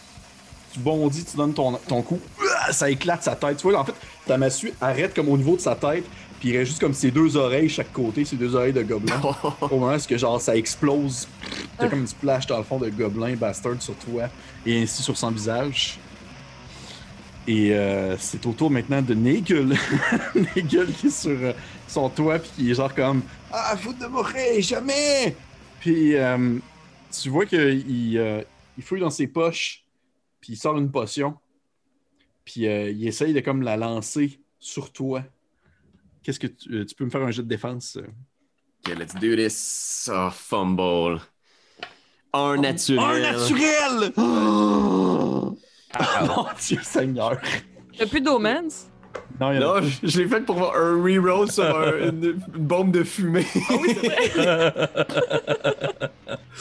Tu 0.72 0.78
bondis, 0.80 1.24
tu 1.24 1.36
donnes 1.36 1.54
ton, 1.54 1.72
ton 1.88 2.02
coup, 2.02 2.20
Ah, 2.60 2.72
ça 2.72 2.90
éclate 2.90 3.22
sa 3.22 3.34
tête. 3.36 3.56
Tu 3.56 3.68
vois, 3.68 3.78
en 3.80 3.84
fait, 3.84 3.94
ta 4.26 4.36
massue 4.36 4.72
arrête 4.80 5.14
comme 5.14 5.28
au 5.28 5.36
niveau 5.36 5.56
de 5.56 5.60
sa 5.60 5.74
tête, 5.74 6.04
puis 6.44 6.52
il 6.52 6.58
reste 6.58 6.72
juste 6.72 6.80
comme 6.82 6.92
ses 6.92 7.10
deux 7.10 7.38
oreilles 7.38 7.70
chaque 7.70 7.90
côté, 7.90 8.22
ses 8.26 8.36
deux 8.36 8.54
oreilles 8.54 8.74
de 8.74 8.82
gobelin. 8.82 9.18
au 9.62 9.78
moment 9.78 9.96
où 9.96 10.06
que, 10.06 10.18
genre, 10.18 10.38
ça 10.38 10.54
explose, 10.54 11.26
t'as 11.78 11.88
comme 11.88 12.00
une 12.00 12.06
splash 12.06 12.46
dans 12.46 12.58
le 12.58 12.64
fond 12.64 12.76
de 12.78 12.90
gobelin 12.90 13.34
bastard 13.34 13.80
sur 13.80 13.94
toi, 13.94 14.24
et 14.66 14.82
ainsi 14.82 15.02
sur 15.02 15.16
son 15.16 15.30
visage. 15.30 15.98
Et 17.48 17.72
euh, 17.72 18.18
c'est 18.18 18.44
au 18.44 18.52
tour 18.52 18.70
maintenant 18.70 19.00
de 19.00 19.14
Nagel. 19.14 19.74
Nagel 20.34 20.92
qui 20.92 21.06
est 21.06 21.18
sur 21.18 21.30
euh, 21.30 21.54
son 21.88 22.10
toit, 22.10 22.38
puis 22.38 22.50
qui 22.54 22.70
est 22.70 22.74
genre 22.74 22.94
comme 22.94 23.22
Ah, 23.50 23.74
faut 23.78 23.94
de 23.94 24.04
mourir, 24.04 24.60
jamais! 24.60 25.34
Puis 25.80 26.14
euh, 26.14 26.58
tu 27.10 27.30
vois 27.30 27.46
qu'il 27.46 28.18
euh, 28.18 28.42
il 28.76 28.84
fouille 28.84 29.00
dans 29.00 29.08
ses 29.08 29.28
poches, 29.28 29.82
puis 30.42 30.52
il 30.52 30.56
sort 30.56 30.76
une 30.76 30.90
potion, 30.90 31.38
puis 32.44 32.66
euh, 32.66 32.90
il 32.90 33.08
essaye 33.08 33.32
de 33.32 33.40
comme 33.40 33.62
la 33.62 33.78
lancer 33.78 34.38
sur 34.58 34.92
toi. 34.92 35.22
Qu'est-ce 36.24 36.40
que 36.40 36.46
tu, 36.48 36.72
euh, 36.74 36.84
tu 36.86 36.94
peux 36.94 37.04
me 37.04 37.10
faire 37.10 37.22
un 37.22 37.30
jet 37.30 37.42
de 37.42 37.48
défense? 37.48 37.96
euh? 37.96 38.06
Ok, 38.86 38.96
let's 38.98 39.14
do 39.14 39.36
this. 39.36 40.10
Oh, 40.12 40.30
fumble. 40.32 41.20
Un 42.32 42.56
naturel. 42.56 43.24
Un 43.24 43.32
naturel! 43.32 44.12
Oh! 44.16 45.56
Mon 46.26 46.46
Dieu 46.60 46.80
Seigneur! 46.82 47.38
T'as 47.96 48.06
plus 48.06 48.20
d'omens? 48.20 48.90
Non, 49.40 49.52
il 49.52 49.60
y 49.60 49.64
en 49.64 49.74
a 49.76 49.80
Non, 49.80 49.86
je, 49.86 50.06
je 50.08 50.20
l'ai 50.20 50.28
fait 50.28 50.40
pour 50.40 50.56
avoir 50.56 50.76
un 50.76 51.00
reroll 51.02 51.50
sur 51.50 51.64
un- 51.64 52.08
une, 52.08 52.24
une 52.24 52.66
bombe 52.66 52.90
de 52.90 53.04
fumée. 53.04 53.46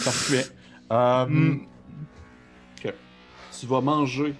Parfait. 0.03 0.45
Euh, 0.91 1.25
Hmm. 1.25 1.59
ok. 2.85 2.93
Tu 3.59 3.65
vas 3.65 3.81
manger. 3.81 4.35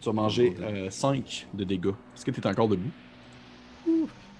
Tu 0.00 0.06
vas 0.06 0.12
manger 0.12 0.54
5 0.90 1.46
de 1.54 1.64
dégâts. 1.64 1.88
Est-ce 2.14 2.24
que 2.24 2.30
tu 2.30 2.40
es 2.40 2.46
encore 2.46 2.68
debout? 2.68 2.90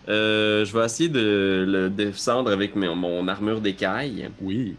Euh, 0.08 0.64
je 0.64 0.76
vais 0.76 0.84
essayer 0.84 1.08
de 1.08 1.64
le 1.68 1.90
descendre 1.90 2.50
avec 2.50 2.74
mon, 2.76 2.94
mon 2.96 3.28
armure 3.28 3.60
d'écaille. 3.60 4.30
Oui. 4.40 4.76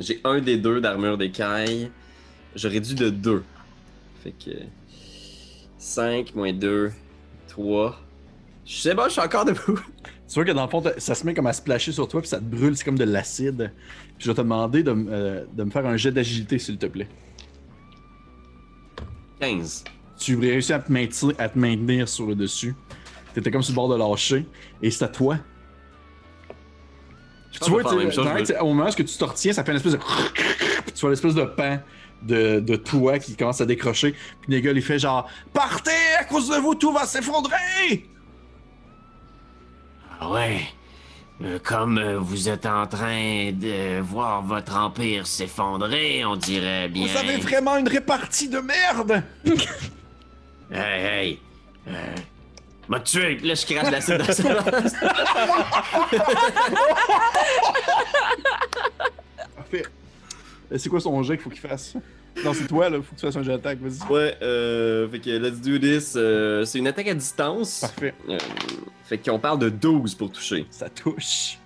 J'ai 0.00 0.20
un 0.24 0.40
des 0.40 0.56
deux 0.56 0.80
d'armure 0.80 1.18
d'écaille. 1.18 1.90
Je 2.54 2.68
réduis 2.68 2.94
de 2.94 3.10
2. 3.10 3.42
Fait 4.22 4.32
que. 4.32 4.50
5 5.78 6.34
moins 6.34 6.52
2, 6.52 6.92
3. 7.48 8.00
Je 8.64 8.76
sais 8.76 8.94
pas, 8.94 9.08
je 9.08 9.12
suis 9.12 9.20
encore 9.20 9.44
debout. 9.44 9.78
Tu 10.26 10.36
vois 10.36 10.46
que 10.46 10.52
dans 10.52 10.64
le 10.64 10.70
fond, 10.70 10.82
ça 10.96 11.14
se 11.14 11.24
met 11.26 11.34
comme 11.34 11.46
à 11.46 11.52
splasher 11.52 11.92
sur 11.92 12.08
toi, 12.08 12.20
puis 12.20 12.28
ça 12.28 12.38
te 12.38 12.44
brûle, 12.44 12.74
c'est 12.76 12.82
comme 12.82 12.98
de 12.98 13.04
l'acide. 13.04 13.70
Puis 14.16 14.24
je 14.24 14.30
vais 14.30 14.34
te 14.34 14.40
demander 14.40 14.82
de, 14.82 14.90
euh, 14.90 15.44
de 15.52 15.64
me 15.64 15.70
faire 15.70 15.86
un 15.86 15.98
jet 15.98 16.10
d'agilité, 16.10 16.58
s'il 16.58 16.78
te 16.78 16.86
plaît. 16.86 17.06
15. 19.38 19.84
Tu 20.24 20.38
réussis 20.38 20.72
à 20.72 20.78
te 20.78 20.90
maintenir, 20.90 21.34
à 21.38 21.50
te 21.50 21.58
maintenir 21.58 22.08
sur 22.08 22.24
le 22.24 22.34
dessus. 22.34 22.74
T'étais 23.34 23.50
comme 23.50 23.62
sur 23.62 23.72
le 23.72 23.76
bord 23.76 23.90
de 23.90 23.96
lâcher. 23.96 24.46
Et 24.80 24.90
c'est 24.90 25.04
à 25.04 25.08
toi. 25.08 25.36
Je 27.52 27.58
tu 27.58 27.70
vois, 27.70 27.82
au 28.62 28.66
moment 28.72 28.88
où 28.88 28.94
tu 28.94 29.04
te 29.04 29.24
retiens, 29.24 29.52
ça 29.52 29.62
fait 29.62 29.72
une 29.72 29.76
espèce 29.76 29.92
de. 29.92 29.98
Puis 29.98 30.92
tu 30.94 31.00
vois 31.02 31.10
l'espèce 31.10 31.34
de 31.34 31.44
pan 31.44 31.78
de, 32.22 32.58
de 32.58 32.76
toi 32.76 33.18
qui 33.18 33.36
commence 33.36 33.60
à 33.60 33.66
décrocher. 33.66 34.12
Puis 34.40 34.50
Nagel, 34.50 34.78
il 34.78 34.82
fait 34.82 34.98
genre 34.98 35.28
Partez, 35.52 35.90
à 36.18 36.24
cause 36.24 36.48
de 36.48 36.56
vous, 36.56 36.74
tout 36.74 36.90
va 36.90 37.04
s'effondrer! 37.04 38.08
Ah 40.20 40.30
ouais. 40.30 40.62
Euh, 41.42 41.58
comme 41.62 41.98
euh, 41.98 42.18
vous 42.18 42.48
êtes 42.48 42.64
en 42.64 42.86
train 42.86 43.52
de 43.52 44.00
voir 44.00 44.40
votre 44.42 44.74
empire 44.74 45.26
s'effondrer, 45.26 46.24
on 46.24 46.36
dirait 46.36 46.88
bien. 46.88 47.08
Vous 47.08 47.18
avez 47.18 47.36
vraiment 47.36 47.76
une 47.76 47.88
répartie 47.88 48.48
de 48.48 48.60
merde! 48.60 49.22
Hey, 50.74 51.04
hey. 51.04 51.38
Euh, 51.88 52.14
m'a 52.88 53.00
tué. 53.00 53.38
Là, 53.38 53.54
je 53.54 53.64
crache 53.66 53.86
de 53.86 53.92
l'acide 53.92 54.18
dans 54.18 54.32
sa 54.32 54.42
Parfait. 59.56 59.84
Euh, 60.72 60.78
C'est 60.78 60.88
quoi 60.88 61.00
son 61.00 61.22
jet 61.22 61.34
qu'il 61.36 61.42
faut 61.44 61.50
qu'il 61.50 61.60
fasse? 61.60 61.94
Non, 62.44 62.52
c'est 62.52 62.66
toi, 62.66 62.90
là. 62.90 62.96
Faut 62.98 63.14
que 63.14 63.20
tu 63.20 63.26
fasses 63.26 63.36
un 63.36 63.42
jet 63.42 63.52
d'attaque, 63.52 63.78
vas-y. 63.80 64.12
Ouais, 64.12 64.36
euh, 64.42 65.08
fait 65.08 65.20
que 65.20 65.30
let's 65.30 65.60
do 65.60 65.78
this. 65.78 66.14
Euh, 66.16 66.64
c'est 66.64 66.78
une 66.78 66.88
attaque 66.88 67.08
à 67.08 67.14
distance. 67.14 67.80
Parfait. 67.80 68.14
Euh, 68.28 68.38
fait 69.04 69.18
qu'on 69.18 69.38
parle 69.38 69.60
de 69.60 69.68
12 69.68 70.14
pour 70.16 70.32
toucher. 70.32 70.66
Ça 70.70 70.88
touche. 70.88 71.58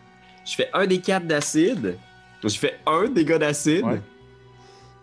Je 0.45 0.55
fais 0.55 0.69
un 0.75 0.87
des 0.87 1.01
4 1.01 1.27
d'acide. 1.27 1.97
Je 2.45 2.59
fais 2.59 2.79
un 2.87 3.09
dégât 3.09 3.39
d'acide. 3.39 3.85
Ouais. 3.85 4.01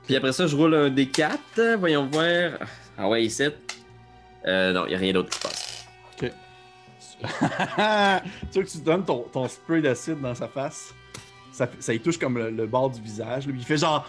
Puis 0.05 0.15
après 0.15 0.33
ça, 0.33 0.45
je 0.45 0.55
roule 0.55 0.75
un 0.75 0.89
des 0.89 1.07
4. 1.07 1.39
Voyons 1.79 2.07
voir. 2.11 2.51
Ah 2.97 3.09
ouais, 3.09 3.27
7. 3.27 3.55
Euh, 4.47 4.73
non, 4.73 4.85
y 4.87 4.95
a 4.95 4.97
rien 4.97 5.13
d'autre 5.13 5.29
qui 5.29 5.37
se 5.37 5.43
passe. 5.43 5.71
tu 7.25 7.29
vois 8.53 8.63
que 8.63 8.69
tu 8.69 8.77
donnes 8.79 9.05
ton, 9.05 9.19
ton 9.31 9.47
spray 9.47 9.81
d'acide 9.81 10.19
dans 10.19 10.35
sa 10.35 10.47
face? 10.47 10.93
Ça, 11.51 11.67
ça 11.79 11.93
y 11.93 11.99
touche 11.99 12.17
comme 12.17 12.37
le, 12.37 12.51
le 12.51 12.67
bord 12.67 12.89
du 12.89 13.01
visage. 13.01 13.47
là, 13.47 13.53
puis 13.53 13.61
il 13.61 13.65
fait 13.65 13.77
genre. 13.77 14.05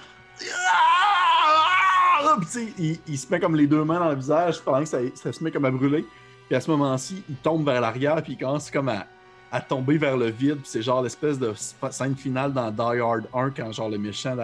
Ah! 0.53 2.37
Puis, 2.39 2.47
tu 2.47 2.53
sais, 2.53 2.73
il, 2.79 2.99
il 3.07 3.19
se 3.19 3.31
met 3.31 3.39
comme 3.39 3.55
les 3.55 3.67
deux 3.67 3.85
mains 3.85 4.01
dans 4.01 4.09
le 4.09 4.17
visage 4.17 4.61
pendant 4.61 4.81
que 4.81 4.87
ça, 4.89 4.99
ça 5.15 5.33
se 5.33 5.43
met 5.43 5.51
comme 5.51 5.65
à 5.65 5.71
brûler. 5.71 6.05
Puis 6.49 6.57
à 6.57 6.61
ce 6.61 6.71
moment-ci, 6.71 7.23
il 7.29 7.37
tombe 7.37 7.65
vers 7.65 7.81
l'arrière, 7.81 8.23
puis 8.23 8.33
il 8.33 8.39
commence 8.39 8.71
comme 8.71 8.89
à, 8.89 9.07
à 9.53 9.61
tomber 9.61 9.99
vers 9.99 10.17
le 10.17 10.31
vide. 10.31 10.57
Puis 10.57 10.69
c'est 10.69 10.83
genre 10.83 11.03
l'espèce 11.03 11.39
de 11.39 11.55
scène 11.91 12.17
finale 12.17 12.53
dans 12.53 12.71
Die 12.71 13.01
Hard 13.01 13.29
1 13.33 13.51
quand 13.51 13.73
genre 13.73 13.89
le 13.89 13.99
méchant, 13.99 14.37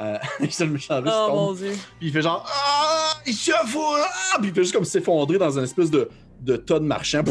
euh, 0.00 0.18
c'est 0.50 0.66
le 0.66 0.72
méchant 0.72 1.00
russe 1.00 1.12
Oh 1.14 1.26
tombe. 1.28 1.36
mon 1.36 1.52
dieu. 1.52 1.72
Puis 1.98 2.08
il 2.08 2.12
fait 2.12 2.22
genre 2.22 2.44
Ah! 2.48 3.14
Il! 3.26 3.34
Ah! 3.52 4.38
Puis 4.38 4.48
il 4.48 4.54
fait 4.54 4.62
juste 4.62 4.74
comme 4.74 4.84
s'effondrer 4.84 5.38
dans 5.38 5.56
une 5.58 5.64
espèce 5.64 5.90
de, 5.90 6.08
de 6.40 6.56
tas 6.56 6.78
de 6.78 6.84
marchands. 6.84 7.22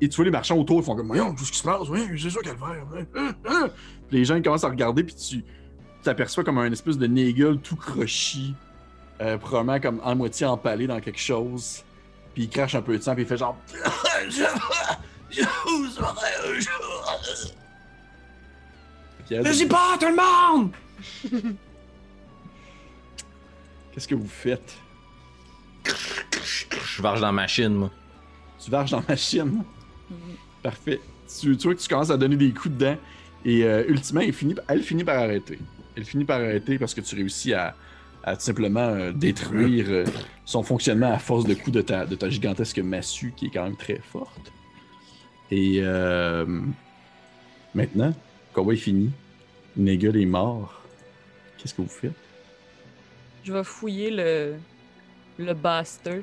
Et 0.00 0.08
tu 0.08 0.16
vois 0.16 0.24
les 0.24 0.30
marchands 0.30 0.56
autour, 0.56 0.80
ils 0.80 0.84
font 0.84 0.96
comme 0.96 1.06
Voyons, 1.06 1.34
tout 1.34 1.44
ce 1.44 1.52
qui 1.52 1.58
se 1.58 1.62
passe, 1.62 1.88
oui, 1.88 2.00
c'est 2.20 2.30
ça 2.30 2.40
qu'elle 2.40 2.56
hein. 3.46 3.68
Puis 4.08 4.18
les 4.18 4.24
gens 4.24 4.34
ils 4.36 4.42
commencent 4.42 4.64
à 4.64 4.68
regarder, 4.68 5.04
puis 5.04 5.14
tu 5.14 5.44
t'aperçois 6.02 6.42
comme 6.42 6.58
un 6.58 6.72
espèce 6.72 6.98
de 6.98 7.06
Nagel 7.06 7.58
tout 7.58 7.76
crochi, 7.76 8.54
euh, 9.20 9.38
probablement 9.38 9.80
comme 9.80 10.00
en 10.02 10.16
moitié 10.16 10.46
empalé 10.46 10.88
dans 10.88 10.98
quelque 11.00 11.20
chose. 11.20 11.84
Puis 12.34 12.44
il 12.44 12.48
crache 12.48 12.74
un 12.74 12.82
peu 12.82 12.98
de 12.98 13.02
sang, 13.02 13.14
puis 13.14 13.22
il 13.22 13.28
fait 13.28 13.36
genre 13.36 13.56
Elle- 19.34 19.42
Vas-y 19.44 19.66
pas, 19.66 19.96
tout 19.98 20.06
le 20.06 20.16
monde! 20.16 20.70
Qu'est-ce 23.92 24.08
que 24.08 24.14
vous 24.14 24.28
faites? 24.28 24.76
Je 25.84 27.02
varge 27.02 27.20
dans 27.20 27.26
la 27.26 27.32
machine, 27.32 27.74
moi. 27.74 27.90
Tu 28.62 28.70
varges 28.70 28.90
dans 28.90 29.00
la 29.00 29.04
machine? 29.08 29.62
Parfait. 30.62 31.00
Tu, 31.40 31.56
tu 31.56 31.64
vois 31.66 31.74
que 31.74 31.80
tu 31.80 31.88
commences 31.88 32.10
à 32.10 32.16
donner 32.16 32.36
des 32.36 32.52
coups 32.52 32.74
dedans. 32.74 32.96
Et 33.44 33.64
euh, 33.64 33.84
ultimement, 33.88 34.20
elle 34.22 34.32
finit, 34.32 34.54
elle 34.68 34.82
finit 34.82 35.04
par 35.04 35.18
arrêter. 35.18 35.58
Elle 35.96 36.04
finit 36.04 36.24
par 36.24 36.40
arrêter 36.40 36.78
parce 36.78 36.94
que 36.94 37.00
tu 37.00 37.14
réussis 37.16 37.52
à, 37.52 37.74
à 38.22 38.36
tout 38.36 38.42
simplement 38.42 38.80
euh, 38.80 39.12
détruire 39.12 39.86
euh, 39.88 40.04
son 40.44 40.62
fonctionnement 40.62 41.12
à 41.12 41.18
force 41.18 41.44
de 41.44 41.54
coups 41.54 41.72
de 41.72 41.82
ta, 41.82 42.06
de 42.06 42.14
ta 42.14 42.30
gigantesque 42.30 42.78
massue 42.78 43.32
qui 43.36 43.46
est 43.46 43.50
quand 43.50 43.64
même 43.64 43.76
très 43.76 44.00
forte. 44.12 44.52
Et 45.50 45.80
euh, 45.82 46.46
maintenant, 47.74 48.08
le 48.08 48.54
combat 48.54 48.72
est 48.72 48.76
fini. 48.76 49.10
Nagel 49.76 50.16
est 50.16 50.26
mort. 50.26 50.82
Qu'est-ce 51.58 51.74
que 51.74 51.82
vous 51.82 51.88
faites? 51.88 52.12
Je 53.44 53.52
vais 53.52 53.64
fouiller 53.64 54.10
le. 54.10 54.54
le 55.38 55.54
bastard. 55.54 56.22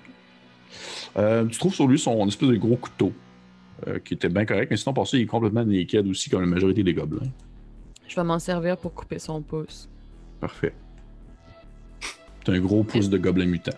Euh, 1.18 1.46
tu 1.48 1.58
trouves 1.58 1.74
sur 1.74 1.88
lui 1.88 1.98
son 1.98 2.28
espèce 2.28 2.50
de 2.50 2.56
gros 2.56 2.76
couteau 2.76 3.12
euh, 3.88 4.00
qui 4.00 4.14
était 4.14 4.30
bien 4.30 4.46
correct, 4.46 4.70
mais 4.70 4.78
sinon, 4.78 4.94
pour 4.94 5.08
ça, 5.08 5.18
il 5.18 5.24
est 5.24 5.26
complètement 5.26 5.66
naked 5.66 6.06
aussi, 6.08 6.30
comme 6.30 6.42
la 6.42 6.48
majorité 6.48 6.84
des 6.84 6.94
gobelins. 6.94 7.30
Je 8.08 8.16
vais 8.16 8.24
m'en 8.24 8.40
servir 8.40 8.78
pour 8.78 8.94
couper 8.94 9.20
son 9.20 9.42
pouce. 9.42 9.90
Parfait. 10.40 10.74
T'as 12.44 12.54
un 12.54 12.60
gros 12.60 12.84
pouce 12.84 13.10
de 13.10 13.18
gobelin 13.18 13.46
mutant. 13.46 13.78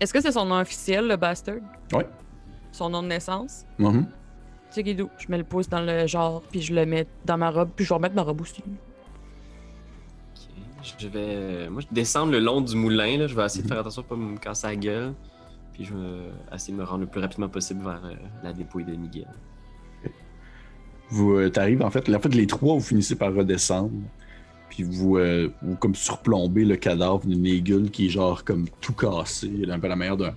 Est-ce 0.00 0.12
que 0.12 0.20
c'est 0.20 0.32
son 0.32 0.44
nom 0.44 0.60
officiel, 0.60 1.06
le 1.06 1.16
bastard? 1.16 1.56
Ouais. 1.92 2.06
Son 2.72 2.90
nom 2.90 3.02
de 3.02 3.08
naissance? 3.08 3.64
Mhm. 3.78 4.06
Tu 4.06 4.10
sais, 4.70 4.82
Guido, 4.82 5.08
je 5.18 5.26
mets 5.28 5.38
le 5.38 5.44
pouce 5.44 5.68
dans 5.68 5.80
le 5.80 6.06
genre, 6.06 6.42
puis 6.50 6.60
je 6.60 6.74
le 6.74 6.84
mets 6.84 7.06
dans 7.24 7.38
ma 7.38 7.50
robe, 7.50 7.70
puis 7.74 7.84
je 7.84 7.90
vais 7.90 7.94
remettre 7.94 8.14
ma 8.14 8.22
robe 8.22 8.40
aussi. 8.40 8.62
Je 10.98 11.08
vais. 11.08 11.68
Moi, 11.70 11.80
je 11.82 11.86
descends 11.94 12.26
le 12.26 12.38
long 12.40 12.60
du 12.60 12.76
moulin. 12.76 13.18
Là. 13.18 13.26
Je 13.26 13.34
vais 13.34 13.44
essayer 13.44 13.62
de 13.62 13.68
faire 13.68 13.78
attention 13.78 14.02
de 14.02 14.06
pas 14.06 14.16
me 14.16 14.36
casser 14.36 14.66
la 14.66 14.76
gueule. 14.76 15.14
Puis 15.72 15.84
je 15.84 15.94
vais 15.94 16.18
essayer 16.54 16.72
de 16.72 16.78
me 16.78 16.84
rendre 16.84 17.00
le 17.00 17.06
plus 17.06 17.20
rapidement 17.20 17.48
possible 17.48 17.82
vers 17.82 18.00
euh, 18.04 18.14
la 18.42 18.52
dépouille 18.52 18.84
de 18.84 18.94
Miguel. 18.94 19.26
Vous 21.10 21.32
euh, 21.34 21.50
t'arrives, 21.50 21.82
en 21.82 21.90
fait, 21.90 22.08
en 22.14 22.18
fait, 22.20 22.34
les 22.34 22.46
trois, 22.46 22.74
vous 22.74 22.80
finissez 22.80 23.16
par 23.16 23.32
redescendre. 23.34 23.90
Puis 24.70 24.82
vous, 24.82 25.16
euh, 25.18 25.52
vous 25.62 25.76
comme 25.76 25.94
surplombez 25.94 26.64
le 26.64 26.76
cadavre 26.76 27.24
d'une 27.26 27.42
Nagel 27.42 27.90
qui 27.90 28.06
est 28.06 28.10
genre 28.10 28.44
comme 28.44 28.66
tout 28.80 28.92
cassé. 28.92 29.50
Il 29.52 29.70
a 29.70 29.74
un 29.74 29.78
peu 29.78 29.88
la 29.88 29.96
manière 29.96 30.16
d'un- 30.16 30.34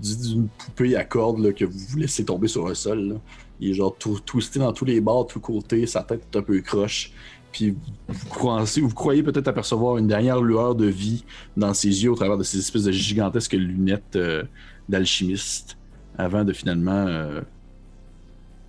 d'une 0.00 0.48
poupée 0.48 0.96
à 0.96 1.04
cordes 1.04 1.38
là, 1.40 1.52
que 1.52 1.64
vous 1.64 1.96
laissez 1.96 2.24
tomber 2.24 2.48
sur 2.48 2.68
le 2.68 2.74
sol. 2.74 3.00
là. 3.08 3.14
Il 3.60 3.70
est 3.70 3.74
genre 3.74 3.94
tout, 3.98 4.20
twisté 4.20 4.58
dans 4.58 4.72
tous 4.72 4.84
les 4.84 5.00
bords, 5.00 5.26
tous 5.26 5.40
côtés, 5.40 5.86
sa 5.86 6.02
tête 6.02 6.22
est 6.32 6.38
un 6.38 6.42
peu 6.42 6.60
croche. 6.60 7.12
Puis 7.58 7.76
vous, 8.06 8.28
croyez, 8.28 8.80
vous 8.80 8.94
croyez 8.94 9.22
peut-être 9.24 9.48
apercevoir 9.48 9.98
une 9.98 10.06
dernière 10.06 10.40
lueur 10.40 10.76
de 10.76 10.86
vie 10.86 11.24
dans 11.56 11.74
ses 11.74 11.88
yeux 11.88 12.12
au 12.12 12.14
travers 12.14 12.38
de 12.38 12.44
ces 12.44 12.58
espèces 12.58 12.84
de 12.84 12.92
gigantesques 12.92 13.54
lunettes 13.54 14.14
euh, 14.14 14.44
d'alchimiste 14.88 15.76
avant 16.16 16.44
de 16.44 16.52
finalement 16.52 17.04
euh, 17.08 17.40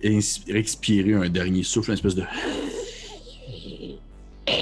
expirer 0.02 1.14
un 1.14 1.28
dernier 1.28 1.62
souffle, 1.62 1.90
une 1.90 1.94
espèce 1.94 2.16
de. 2.16 2.24
Je 4.48 4.56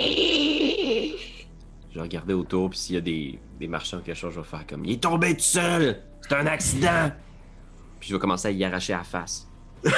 vais 1.94 2.02
regarder 2.02 2.34
autour, 2.34 2.68
puis 2.68 2.78
s'il 2.78 2.96
y 2.96 2.98
a 2.98 3.00
des, 3.00 3.38
des 3.58 3.66
marchands 3.66 3.96
ou 3.96 4.02
quelque 4.02 4.14
chose, 4.14 4.34
je 4.34 4.40
vais 4.40 4.46
faire 4.46 4.66
comme 4.66 4.84
Il 4.84 4.92
est 4.92 5.02
tombé 5.02 5.34
tout 5.34 5.40
seul! 5.40 6.02
C'est 6.20 6.34
un 6.34 6.46
accident! 6.46 7.12
Puis 7.98 8.10
je 8.10 8.14
vais 8.14 8.20
commencer 8.20 8.48
à 8.48 8.50
y 8.50 8.62
arracher 8.62 8.92
la 8.92 9.04
face. 9.04 9.48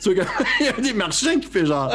Tu 0.00 0.14
vois, 0.14 0.24
il 0.60 0.66
y 0.66 0.68
a 0.68 0.72
des 0.72 0.92
marchands 0.92 1.38
qui 1.40 1.46
fait 1.48 1.66
genre. 1.66 1.92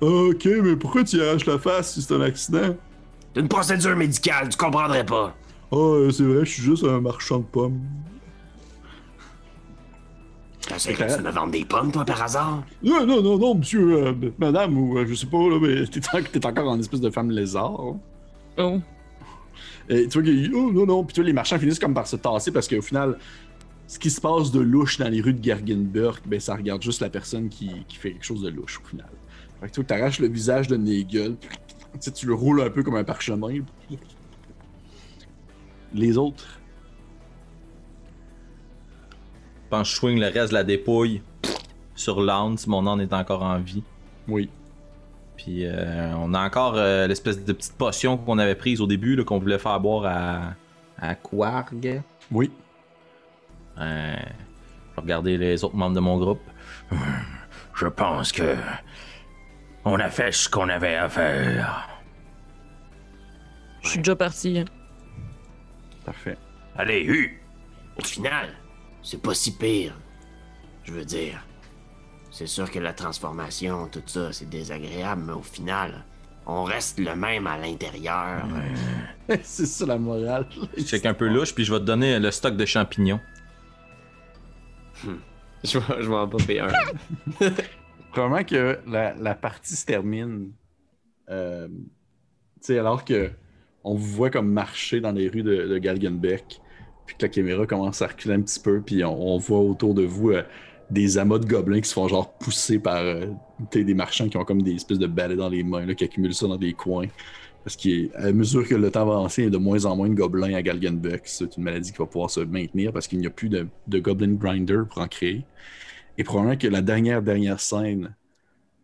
Ok, 0.00 0.44
mais 0.62 0.76
pourquoi 0.76 1.04
tu 1.04 1.20
arraches 1.22 1.46
la 1.46 1.58
face 1.58 1.94
si 1.94 2.02
c'est 2.02 2.14
un 2.14 2.20
accident? 2.20 2.76
C'est 3.34 3.40
une 3.40 3.48
procédure 3.48 3.96
médicale, 3.96 4.48
tu 4.48 4.56
comprendrais 4.56 5.04
pas. 5.06 5.34
Oh, 5.70 6.10
c'est 6.10 6.22
vrai, 6.22 6.44
je 6.44 6.50
suis 6.50 6.62
juste 6.62 6.84
un 6.84 7.00
marchand 7.00 7.38
de 7.38 7.44
pommes. 7.44 7.80
T'essaierais-tu 10.66 11.18
de 11.18 11.22
me 11.22 11.30
vendre 11.30 11.52
des 11.52 11.64
pommes, 11.64 11.92
toi, 11.92 12.04
par 12.04 12.22
hasard? 12.22 12.64
Non, 12.82 13.06
non, 13.06 13.22
non, 13.22 13.38
non, 13.38 13.54
monsieur, 13.54 14.06
euh, 14.08 14.12
madame, 14.38 14.76
ou 14.76 14.98
euh, 14.98 15.06
je 15.06 15.14
sais 15.14 15.26
pas, 15.26 15.38
là, 15.48 15.58
mais 15.60 15.86
t'es, 15.90 16.00
t'es 16.00 16.46
encore 16.46 16.68
en 16.68 16.78
espèce 16.80 17.00
de 17.00 17.10
femme 17.10 17.30
lézard. 17.30 17.76
hein. 17.80 17.96
Oh. 18.58 18.80
Et 19.88 20.08
tu 20.08 20.18
vois 20.18 20.22
qu'il 20.22 20.52
oh 20.54 20.72
non, 20.72 20.84
non, 20.86 21.04
puis 21.04 21.14
tu 21.14 21.20
vois, 21.20 21.26
les 21.26 21.32
marchands 21.32 21.58
finissent 21.58 21.78
comme 21.78 21.94
par 21.94 22.08
se 22.08 22.16
tasser 22.16 22.50
parce 22.50 22.66
qu'au 22.66 22.82
final, 22.82 23.16
ce 23.86 23.98
qui 23.98 24.10
se 24.10 24.20
passe 24.20 24.50
de 24.50 24.60
louche 24.60 24.98
dans 24.98 25.08
les 25.08 25.20
rues 25.20 25.34
de 25.34 25.42
Gergenberg, 25.42 26.20
ben 26.26 26.40
ça 26.40 26.54
regarde 26.56 26.82
juste 26.82 27.00
la 27.00 27.08
personne 27.10 27.48
qui, 27.48 27.70
qui 27.88 27.96
fait 27.96 28.12
quelque 28.12 28.24
chose 28.24 28.42
de 28.42 28.48
louche 28.48 28.80
au 28.82 28.86
final. 28.86 29.08
Fait 29.60 29.68
que 29.68 29.72
tu 29.72 29.80
vois, 29.80 29.86
t'arraches 29.86 30.18
le 30.18 30.28
visage 30.28 30.68
de 30.68 30.76
Nagel, 30.76 31.36
tu 32.14 32.26
le 32.26 32.34
roules 32.34 32.60
un 32.62 32.70
peu 32.70 32.82
comme 32.82 32.96
un 32.96 33.04
parchemin. 33.04 33.60
Les 35.94 36.18
autres, 36.18 36.44
Je 39.64 39.70
pense 39.70 39.88
que 39.88 39.94
je 39.94 39.98
swing 39.98 40.20
le 40.20 40.26
reste 40.26 40.50
de 40.50 40.54
la 40.54 40.62
dépouille 40.62 41.22
sur 41.96 42.20
l'âne 42.22 42.56
si 42.56 42.70
mon 42.70 42.86
âne 42.86 43.00
est 43.00 43.12
encore 43.12 43.42
en 43.42 43.58
vie. 43.58 43.82
oui. 44.28 44.48
Puis 45.36 45.66
euh, 45.66 46.14
on 46.16 46.32
a 46.32 46.40
encore 46.46 46.76
euh, 46.76 47.06
l'espèce 47.06 47.44
de 47.44 47.52
petite 47.52 47.74
potion 47.74 48.16
qu'on 48.16 48.38
avait 48.38 48.54
prise 48.54 48.80
au 48.80 48.86
début, 48.86 49.22
qu'on 49.24 49.38
voulait 49.38 49.58
faire 49.58 49.78
boire 49.80 50.06
à, 50.06 50.54
à 50.98 51.14
Quarg. 51.14 52.02
Oui. 52.30 52.50
Euh, 53.78 54.16
je 54.16 54.96
vais 54.96 55.02
regarder 55.02 55.36
les 55.36 55.64
autres 55.64 55.76
membres 55.76 55.94
de 55.94 56.00
mon 56.00 56.18
groupe. 56.18 56.42
Je 57.74 57.86
pense 57.86 58.32
que. 58.32 58.56
On 59.84 60.00
a 60.00 60.08
fait 60.08 60.32
ce 60.32 60.48
qu'on 60.48 60.68
avait 60.68 60.96
à 60.96 61.08
faire. 61.08 61.88
Je 63.82 63.90
suis 63.90 63.98
déjà 63.98 64.16
parti. 64.16 64.64
Parfait. 66.04 66.36
Allez, 66.76 67.04
Hu! 67.04 67.40
Au 67.96 68.02
final, 68.02 68.48
c'est 69.02 69.22
pas 69.22 69.34
si 69.34 69.56
pire. 69.56 69.94
Je 70.82 70.92
veux 70.92 71.04
dire, 71.04 71.44
c'est 72.30 72.46
sûr 72.46 72.70
que 72.70 72.78
la 72.78 72.92
transformation, 72.92 73.88
tout 73.88 74.02
ça, 74.06 74.32
c'est 74.32 74.48
désagréable, 74.48 75.22
mais 75.26 75.32
au 75.32 75.42
final, 75.42 76.04
on 76.46 76.64
reste 76.64 76.98
le 76.98 77.14
même 77.14 77.46
à 77.46 77.56
l'intérieur. 77.56 78.46
c'est 79.42 79.66
ça 79.66 79.86
la 79.86 79.98
morale. 79.98 80.46
Je 80.76 80.82
check 80.82 81.06
un 81.06 81.14
peu 81.14 81.28
louche, 81.28 81.54
puis 81.54 81.64
je 81.64 81.72
vais 81.72 81.80
te 81.80 81.84
donner 81.84 82.18
le 82.18 82.30
stock 82.30 82.56
de 82.56 82.64
champignons. 82.64 83.20
Je 85.64 85.78
vais, 85.78 86.14
en 86.14 86.28
popper 86.28 86.60
un. 86.60 86.68
Probablement 88.12 88.44
que 88.44 88.78
la, 88.86 89.34
partie 89.34 89.74
se 89.74 89.84
termine. 89.84 90.52
euh, 91.28 91.68
alors 92.68 93.04
que 93.04 93.30
on 93.86 93.94
vous 93.94 94.16
voit 94.16 94.30
comme 94.30 94.50
marcher 94.50 95.00
dans 95.00 95.12
les 95.12 95.28
rues 95.28 95.44
de, 95.44 95.68
de 95.68 95.78
Galgenbeck, 95.78 96.60
puis 97.06 97.16
que 97.16 97.22
la 97.24 97.28
caméra 97.28 97.66
commence 97.66 98.02
à 98.02 98.08
reculer 98.08 98.34
un 98.34 98.40
petit 98.40 98.58
peu, 98.58 98.80
puis 98.80 99.04
on, 99.04 99.38
voit 99.38 99.60
autour 99.60 99.94
de 99.94 100.02
vous 100.02 100.30
euh, 100.30 100.42
des 100.90 101.18
amas 101.18 101.38
de 101.38 101.46
gobelins 101.46 101.80
qui 101.80 101.88
se 101.88 101.94
font 101.94 102.08
genre 102.08 102.36
pousser 102.38 102.80
par 102.80 102.96
euh, 102.96 103.26
des 103.72 103.94
marchands 103.94 104.28
qui 104.28 104.36
ont 104.36 104.44
comme 104.44 104.62
des 104.62 104.74
espèces 104.74 104.98
de 104.98 105.06
balais 105.06 105.36
dans 105.36 105.48
les 105.48 105.62
mains, 105.62 105.86
là, 105.86 105.94
qui 105.94 106.02
accumulent 106.02 106.34
ça 106.34 106.48
dans 106.48 106.56
des 106.56 106.72
coins. 106.72 107.06
Parce 107.66 107.74
qu'à 107.74 108.32
mesure 108.32 108.64
que 108.68 108.76
le 108.76 108.92
temps 108.92 109.04
va 109.04 109.14
avancer, 109.14 109.42
il 109.42 109.44
y 109.46 109.48
a 109.48 109.50
de 109.50 109.56
moins 109.56 109.86
en 109.86 109.96
moins 109.96 110.08
de 110.08 110.14
gobelins 110.14 110.54
à 110.54 110.62
Galgenbeck. 110.62 111.22
C'est 111.24 111.56
une 111.56 111.64
maladie 111.64 111.90
qui 111.90 111.98
va 111.98 112.06
pouvoir 112.06 112.30
se 112.30 112.38
maintenir 112.38 112.92
parce 112.92 113.08
qu'il 113.08 113.18
n'y 113.18 113.26
a 113.26 113.30
plus 113.30 113.48
de, 113.48 113.66
goblin 113.98 114.34
grinder 114.34 114.82
pour 114.88 115.02
en 115.02 115.08
créer. 115.08 115.44
Et 116.16 116.22
probablement 116.22 116.56
que 116.56 116.68
la 116.68 116.80
dernière, 116.80 117.22
dernière 117.22 117.58
scène 117.58 118.14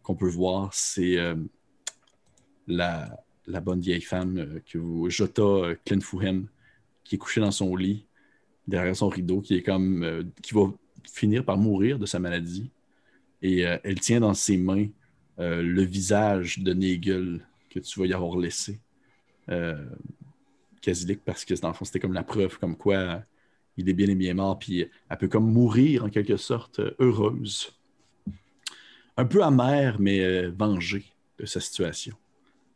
qu'on 0.03 0.17
peut 0.17 0.29
voir, 0.29 0.71
c'est 0.73 1.17
euh, 1.17 1.37
la, 2.67 3.21
bonne 3.63 3.81
vieille 3.81 4.01
femme 4.01 4.39
euh, 4.39 4.61
que 4.69 4.79
vous, 4.79 5.09
Jota 5.09 5.43
euh, 5.43 5.77
qui 5.85 7.15
est 7.15 7.19
couchée 7.19 7.41
dans 7.41 7.53
son 7.53 7.77
lit, 7.77 8.05
derrière 8.67 8.97
son 8.97 9.11
rideau, 9.11 9.43
qui 9.43 9.55
est 9.55 9.63
comme 9.63 10.03
euh, 10.03 10.25
qui 10.43 10.55
va 10.55 10.73
finir 11.05 11.45
par 11.45 11.57
mourir 11.57 12.01
de 12.01 12.07
sa 12.07 12.19
maladie. 12.19 12.73
Et 13.43 13.61
elle 13.61 14.01
tient 14.01 14.21
dans 14.21 14.35
ses 14.35 14.57
mains 14.57 14.87
le 15.39 15.83
visage 15.83 16.61
de 16.61 16.73
Nagel 16.73 17.45
que 17.73 17.81
tu 17.81 18.01
vas 18.01 18.07
y 18.07 18.13
avoir 18.13 18.37
laissé 18.37 18.81
euh, 19.49 19.85
Kasilik 20.81 21.21
parce 21.25 21.45
que 21.45 21.55
dans 21.61 21.69
le 21.69 21.75
fond, 21.75 21.85
c'était 21.85 22.01
comme 22.01 22.13
la 22.13 22.25
preuve 22.25 22.59
comme 22.59 22.77
quoi 22.77 23.23
il 23.77 23.89
est 23.89 23.95
bien 23.95 24.09
et 24.09 24.15
bien 24.15 24.35
mort, 24.35 24.59
puis 24.59 24.87
elle 25.09 25.19
peut 25.19 25.29
comme 25.29 25.51
mourir 25.51 26.05
en 26.05 26.11
quelque 26.11 26.37
sorte 26.37 26.81
heureuse. 26.99 27.73
Un 29.17 29.25
peu 29.25 29.43
amère, 29.43 30.01
mais 30.01 30.21
euh, 30.21 30.51
vengée 30.51 31.05
de 31.39 31.47
sa 31.47 31.61
situation. 31.61 32.17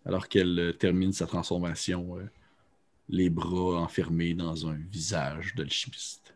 Alors 0.04 0.28
qu'elle 0.28 0.58
euh, 0.58 0.72
termine 0.72 1.12
sa 1.12 1.26
transformation, 1.26 2.18
euh, 2.18 2.30
les 3.08 3.30
bras 3.30 3.80
enfermés 3.80 4.34
dans 4.34 4.68
un 4.68 4.74
visage 4.74 5.54
d'alchimiste. 5.54 6.35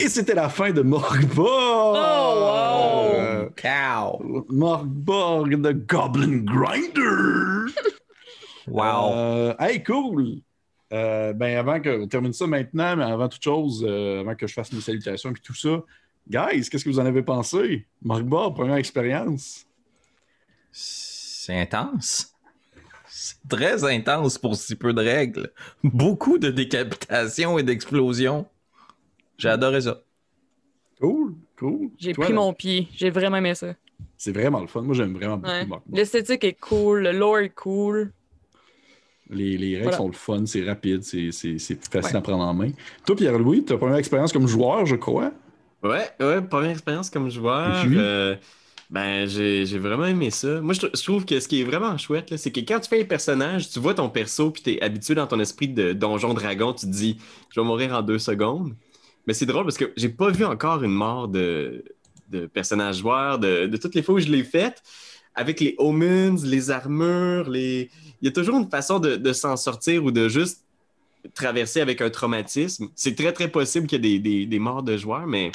Et 0.00 0.08
c'était 0.08 0.34
la 0.34 0.48
fin 0.48 0.72
de 0.72 0.82
Morgborg! 0.82 1.36
Oh, 1.38 2.40
wow! 2.40 3.14
Euh, 3.14 3.48
Cow! 3.56 4.44
Morgborg 4.48 5.60
de 5.60 5.72
Goblin 5.72 6.38
Grinder! 6.44 7.72
Wow! 8.66 9.12
Euh, 9.12 9.54
hey, 9.58 9.82
cool! 9.84 10.40
Euh, 10.90 11.34
ben, 11.34 11.58
avant 11.58 11.82
qu'on 11.82 12.06
termine 12.08 12.32
ça 12.32 12.46
maintenant, 12.46 12.96
mais 12.96 13.04
avant 13.04 13.28
toute 13.28 13.42
chose, 13.42 13.84
euh, 13.86 14.20
avant 14.20 14.34
que 14.34 14.46
je 14.46 14.54
fasse 14.54 14.72
mes 14.72 14.80
salutations 14.80 15.30
et 15.30 15.34
tout 15.34 15.54
ça, 15.54 15.82
guys, 16.26 16.68
qu'est-ce 16.70 16.82
que 16.84 16.88
vous 16.88 16.98
en 16.98 17.04
avez 17.04 17.22
pensé? 17.22 17.86
Morgborg, 18.02 18.54
première 18.54 18.76
expérience? 18.76 19.66
C'est 20.72 21.60
intense. 21.60 22.32
C'est 23.06 23.36
très 23.48 23.84
intense 23.84 24.38
pour 24.38 24.56
si 24.56 24.76
peu 24.76 24.94
de 24.94 25.02
règles. 25.02 25.52
Beaucoup 25.82 26.38
de 26.38 26.50
décapitations 26.50 27.58
et 27.58 27.62
d'explosions. 27.62 28.46
J'ai 29.38 29.48
adoré 29.48 29.80
ça. 29.82 30.02
Cool, 31.00 31.34
cool. 31.56 31.90
J'ai 31.98 32.12
Toi, 32.12 32.24
pris 32.24 32.32
là, 32.32 32.38
mon 32.40 32.52
pied. 32.52 32.88
J'ai 32.94 33.10
vraiment 33.10 33.36
aimé 33.36 33.54
ça. 33.54 33.74
C'est 34.16 34.32
vraiment 34.32 34.60
le 34.60 34.66
fun. 34.66 34.82
Moi, 34.82 34.94
j'aime 34.94 35.14
vraiment 35.14 35.36
beaucoup 35.36 35.48
Ouais. 35.48 35.66
L'esthétique 35.92 36.44
est 36.44 36.54
cool, 36.60 37.02
le 37.02 37.12
lore 37.12 37.38
est 37.38 37.50
cool. 37.50 38.12
Les, 39.30 39.56
les 39.56 39.76
règles 39.76 39.84
Voilà. 39.84 39.96
sont 39.96 40.06
le 40.08 40.12
fun, 40.12 40.44
c'est 40.46 40.64
rapide, 40.64 41.02
c'est 41.02 41.32
c'est- 41.32 41.58
c'est 41.58 41.82
facile 41.90 42.16
Ouais. 42.16 42.18
à 42.18 42.20
prendre 42.22 42.44
en 42.44 42.52
main. 42.54 42.70
Toi, 43.06 43.16
Pierre-Louis, 43.16 43.64
ta 43.64 43.78
première 43.78 43.96
expérience 43.96 44.32
comme 44.32 44.46
joueur, 44.46 44.84
je 44.84 44.96
crois? 44.96 45.32
Ouais, 45.82 46.08
ouais, 46.20 46.40
première 46.42 46.70
expérience 46.70 47.10
comme 47.10 47.30
joueur. 47.30 47.86
Puis? 47.86 47.98
euh, 47.98 48.36
ben, 48.90 49.26
j'ai 49.26 49.66
j'ai 49.66 49.78
vraiment 49.78 50.06
aimé 50.06 50.30
ça. 50.30 50.60
Moi, 50.62 50.72
je, 50.74 50.80
tr- 50.80 50.96
je 50.98 51.02
trouve 51.02 51.24
que 51.26 51.40
ce 51.40 51.48
qui 51.48 51.60
est 51.60 51.64
vraiment 51.64 51.96
chouette, 51.98 52.30
là, 52.30 52.38
c'est 52.38 52.50
que 52.52 52.60
quand 52.60 52.80
tu 52.80 52.88
fais 52.88 53.02
un 53.02 53.04
personnage, 53.04 53.68
tu 53.70 53.80
vois 53.80 53.94
ton 53.94 54.08
perso, 54.08 54.50
puis 54.50 54.62
tu 54.62 54.70
es 54.72 54.82
habitué 54.82 55.14
dans 55.14 55.26
ton 55.26 55.40
esprit 55.40 55.68
de 55.68 55.92
donjon 55.92 56.32
dragon, 56.34 56.72
tu 56.72 56.86
te 56.86 56.90
dis, 56.90 57.18
je 57.50 57.60
vais 57.60 57.66
mourir 57.66 57.92
en 57.94 58.02
deux 58.02 58.18
secondes. 58.18 58.74
Mais 59.26 59.34
c'est 59.34 59.46
drôle 59.46 59.64
parce 59.64 59.78
que 59.78 59.92
j'ai 59.96 60.08
pas 60.08 60.30
vu 60.30 60.44
encore 60.44 60.82
une 60.82 60.92
mort 60.92 61.28
de, 61.28 61.84
de 62.30 62.46
personnage 62.46 62.98
joueur, 62.98 63.38
de, 63.38 63.74
toutes 63.76 63.94
les 63.94 64.02
fois 64.02 64.16
où 64.16 64.18
je 64.20 64.28
l'ai 64.28 64.44
faite. 64.44 64.82
Avec 65.34 65.58
les 65.60 65.74
omens, 65.78 66.44
les 66.44 66.70
armures, 66.70 67.50
les... 67.50 67.90
il 68.22 68.26
y 68.26 68.28
a 68.28 68.32
toujours 68.32 68.56
une 68.56 68.70
façon 68.70 69.00
de, 69.00 69.32
s'en 69.32 69.56
sortir 69.56 70.04
ou 70.04 70.12
de 70.12 70.28
juste 70.28 70.64
traverser 71.34 71.80
avec 71.80 72.00
un 72.00 72.10
traumatisme. 72.10 72.88
C'est 72.94 73.16
très, 73.16 73.32
très 73.32 73.48
possible 73.50 73.86
qu'il 73.88 74.04
y 74.04 74.14
ait 74.14 74.18
des, 74.20 74.30
des- 74.40 74.46
des 74.46 74.58
morts 74.60 74.82
de 74.84 74.96
joueurs, 74.96 75.26
mais 75.26 75.50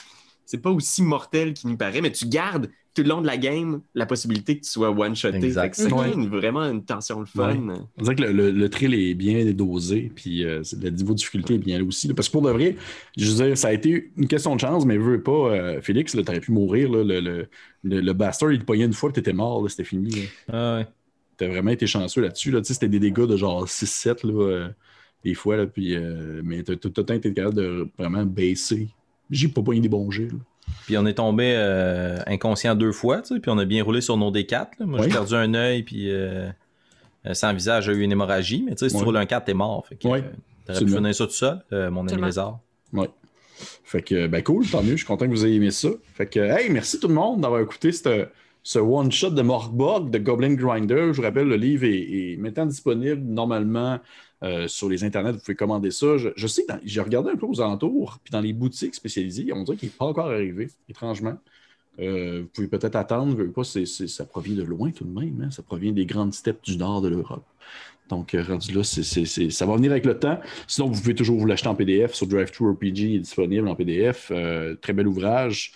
c'est 0.45 0.57
pas 0.57 0.69
aussi 0.71 1.01
mortel 1.01 1.53
qu'il 1.53 1.69
nous 1.69 1.77
paraît. 1.77 2.01
Mais 2.01 2.11
tu 2.11 2.25
gardes 2.27 2.69
tout 3.01 3.03
le 3.03 3.09
long 3.09 3.21
de 3.21 3.27
la 3.27 3.37
game 3.37 3.81
la 3.93 4.05
possibilité 4.05 4.57
que 4.57 4.63
tu 4.65 4.69
sois 4.69 4.89
one-shoté. 4.89 5.39
Ouais. 5.99 6.13
une- 6.13 6.27
vraiment 6.29 6.63
une 6.63 6.83
tension 6.83 7.19
le 7.19 7.25
fun. 7.25 7.55
On 7.97 8.03
dirait 8.03 8.15
que 8.15 8.21
le, 8.23 8.31
le, 8.31 8.51
le 8.51 8.69
thrill 8.69 8.93
est 8.93 9.13
bien 9.13 9.45
dosé, 9.51 10.11
puis 10.15 10.43
euh, 10.45 10.63
c'est- 10.63 10.81
le 10.81 10.89
niveau 10.89 11.13
de 11.13 11.17
difficulté 11.17 11.55
est 11.55 11.57
bien 11.59 11.77
là 11.79 11.83
aussi. 11.85 12.07
là. 12.07 12.13
parce 12.13 12.27
que 12.27 12.33
pour 12.33 12.41
de 12.41 12.51
vrai, 12.51 12.75
je 13.17 13.29
veux 13.31 13.45
dire, 13.45 13.57
ça 13.57 13.69
a 13.69 13.73
été 13.73 14.11
une 14.17 14.27
question 14.27 14.55
de 14.55 14.59
chance, 14.61 14.85
mais 14.85 14.97
veux 14.97 15.21
pas, 15.23 15.31
euh, 15.31 15.81
Félix, 15.81 16.11
tu 16.13 16.19
aurais 16.19 16.39
pu 16.39 16.51
mourir. 16.51 16.89
là, 16.91 17.03
le, 17.03 17.19
le, 17.19 17.47
le, 17.83 18.01
le 18.01 18.13
bastard, 18.13 18.51
il 18.51 18.59
te 18.59 18.65
pognait 18.65 18.85
une 18.85 18.93
fois, 18.93 19.09
puis 19.11 19.21
t'étais 19.21 19.33
mort, 19.35 19.69
c'était 19.69 19.83
fini. 19.83 20.11
Ah 20.51 20.77
ouais. 20.77 20.87
T'as 21.37 21.47
vraiment 21.47 21.71
été 21.71 21.87
chanceux 21.87 22.21
là-dessus. 22.21 22.51
Là. 22.51 22.59
Tu 22.59 22.65
sais, 22.67 22.73
C'était 22.73 22.89
des 22.89 22.99
dégâts 22.99 23.25
de 23.25 23.37
genre 23.37 23.65
6-7 23.67 24.25
là, 24.27 24.33
euh, 24.43 24.67
des 25.23 25.33
fois, 25.33 25.55
là, 25.57 25.67
puis, 25.67 25.95
euh, 25.95 26.41
mais 26.43 26.63
t'as 26.63 26.75
tout 26.75 26.91
le 26.95 27.03
temps 27.03 27.13
été 27.13 27.33
capable 27.33 27.55
de 27.55 27.87
vraiment 27.97 28.25
baisser. 28.25 28.89
J'ai 29.29 29.47
pas 29.47 29.61
pogné 29.61 29.79
des 29.79 29.89
bons 29.89 30.09
jets. 30.11 30.27
là. 30.27 30.39
Puis 30.89 30.97
on 30.97 31.05
est 31.05 31.13
tombé 31.13 31.53
euh, 31.55 32.17
inconscient 32.25 32.73
deux 32.73 32.91
fois, 32.91 33.21
tu 33.21 33.35
sais, 33.35 33.39
puis 33.39 33.51
on 33.51 33.59
a 33.59 33.65
bien 33.65 33.83
roulé 33.83 34.01
sur 34.01 34.17
nos 34.17 34.31
D4. 34.31 34.51
là. 34.79 34.85
Moi, 34.87 35.03
j'ai 35.03 35.09
perdu 35.09 35.35
un 35.35 35.53
œil, 35.53 35.83
puis 35.83 36.09
euh, 36.11 36.49
euh, 37.27 37.33
sans 37.35 37.53
visage, 37.53 37.85
j'ai 37.85 37.91
eu 37.91 38.01
une 38.01 38.11
hémorragie. 38.11 38.63
Mais 38.65 38.71
tu 38.71 38.79
sais, 38.79 38.89
si 38.89 38.97
tu 38.97 39.03
roules 39.03 39.17
un 39.17 39.27
4, 39.27 39.45
t'es 39.45 39.53
mort. 39.53 39.85
Fait 39.87 39.95
que, 39.97 40.07
euh, 40.07 40.21
t'aurais 40.65 40.79
pu 40.79 40.91
finir 40.91 41.13
ça 41.13 41.25
tout 41.27 41.31
seul, 41.31 41.59
euh, 41.73 41.91
mon 41.91 42.07
ami 42.07 42.19
lézard. 42.23 42.59
Ouais. 42.91 43.07
Fait 43.83 44.01
que, 44.01 44.25
ben 44.25 44.41
cool, 44.41 44.65
tant 44.65 44.81
mieux. 44.81 44.93
Je 44.93 44.95
suis 44.97 45.05
content 45.05 45.25
que 45.27 45.29
vous 45.31 45.45
ayez 45.45 45.57
aimé 45.57 45.69
ça. 45.69 45.89
Fait 46.15 46.25
que, 46.25 46.39
hey, 46.39 46.71
merci 46.71 46.99
tout 46.99 47.07
le 47.07 47.13
monde 47.13 47.41
d'avoir 47.41 47.61
écouté 47.61 47.91
cette- 47.91 48.31
ce 48.63 48.79
one-shot 48.79 49.29
de 49.29 49.43
Morgborg 49.43 50.09
de 50.09 50.17
Goblin 50.17 50.55
Grinder. 50.55 51.09
Je 51.11 51.17
vous 51.17 51.21
rappelle, 51.21 51.47
le 51.47 51.55
livre 51.55 51.83
est, 51.83 51.99
est 52.33 52.37
maintenant 52.39 52.65
disponible 52.65 53.21
normalement 53.31 53.99
euh, 54.43 54.67
sur 54.67 54.87
les 54.87 55.03
internets. 55.03 55.33
Vous 55.33 55.39
pouvez 55.39 55.55
commander 55.55 55.91
ça. 55.91 56.17
Je, 56.17 56.47
sais 56.47 56.65
j'ai 56.85 57.01
regardé 57.01 57.31
un 57.31 57.35
peu 57.35 57.45
aux 57.45 57.59
alentours, 57.61 58.19
puis 58.23 58.31
dans 58.31 58.41
les 58.41 58.53
boutiques 58.53 58.95
spécialisées, 58.95 59.51
on 59.53 59.63
dirait 59.63 59.77
qu'il 59.77 59.89
n'est 59.89 59.95
pas 59.97 60.05
encore 60.05 60.27
arrivé, 60.27 60.69
étrangement. 60.87 61.37
Euh, 61.99 62.41
vous 62.43 62.47
pouvez 62.47 62.67
peut-être 62.67 62.95
attendre, 62.95 63.35
veux 63.35 63.51
pas, 63.51 63.63
ça 63.63 64.25
provient 64.25 64.55
de 64.55 64.63
loin 64.63 64.91
tout 64.91 65.03
de 65.03 65.19
même. 65.19 65.41
hein. 65.43 65.51
Ça 65.51 65.61
provient 65.61 65.91
des 65.91 66.05
grandes 66.05 66.33
steppes 66.33 66.63
du 66.63 66.77
nord 66.77 67.01
de 67.01 67.09
l'Europe. 67.09 67.43
Donc, 68.07 68.33
euh, 68.33 68.41
rendu 68.41 68.71
là, 68.73 68.83
ça 68.83 69.65
va 69.65 69.75
venir 69.75 69.91
avec 69.91 70.05
le 70.05 70.17
temps. 70.17 70.39
Sinon, 70.67 70.89
vous 70.89 71.01
pouvez 71.01 71.15
toujours 71.15 71.37
vous 71.37 71.45
l'acheter 71.45 71.67
en 71.67 71.75
PDF 71.75 72.13
sur 72.13 72.25
DriveThru 72.25 72.71
RPG, 72.71 72.97
il 72.97 73.15
est 73.15 73.19
disponible 73.19 73.67
en 73.67 73.75
PDF. 73.75 74.31
Très 74.81 74.93
bel 74.93 75.07
ouvrage. 75.07 75.73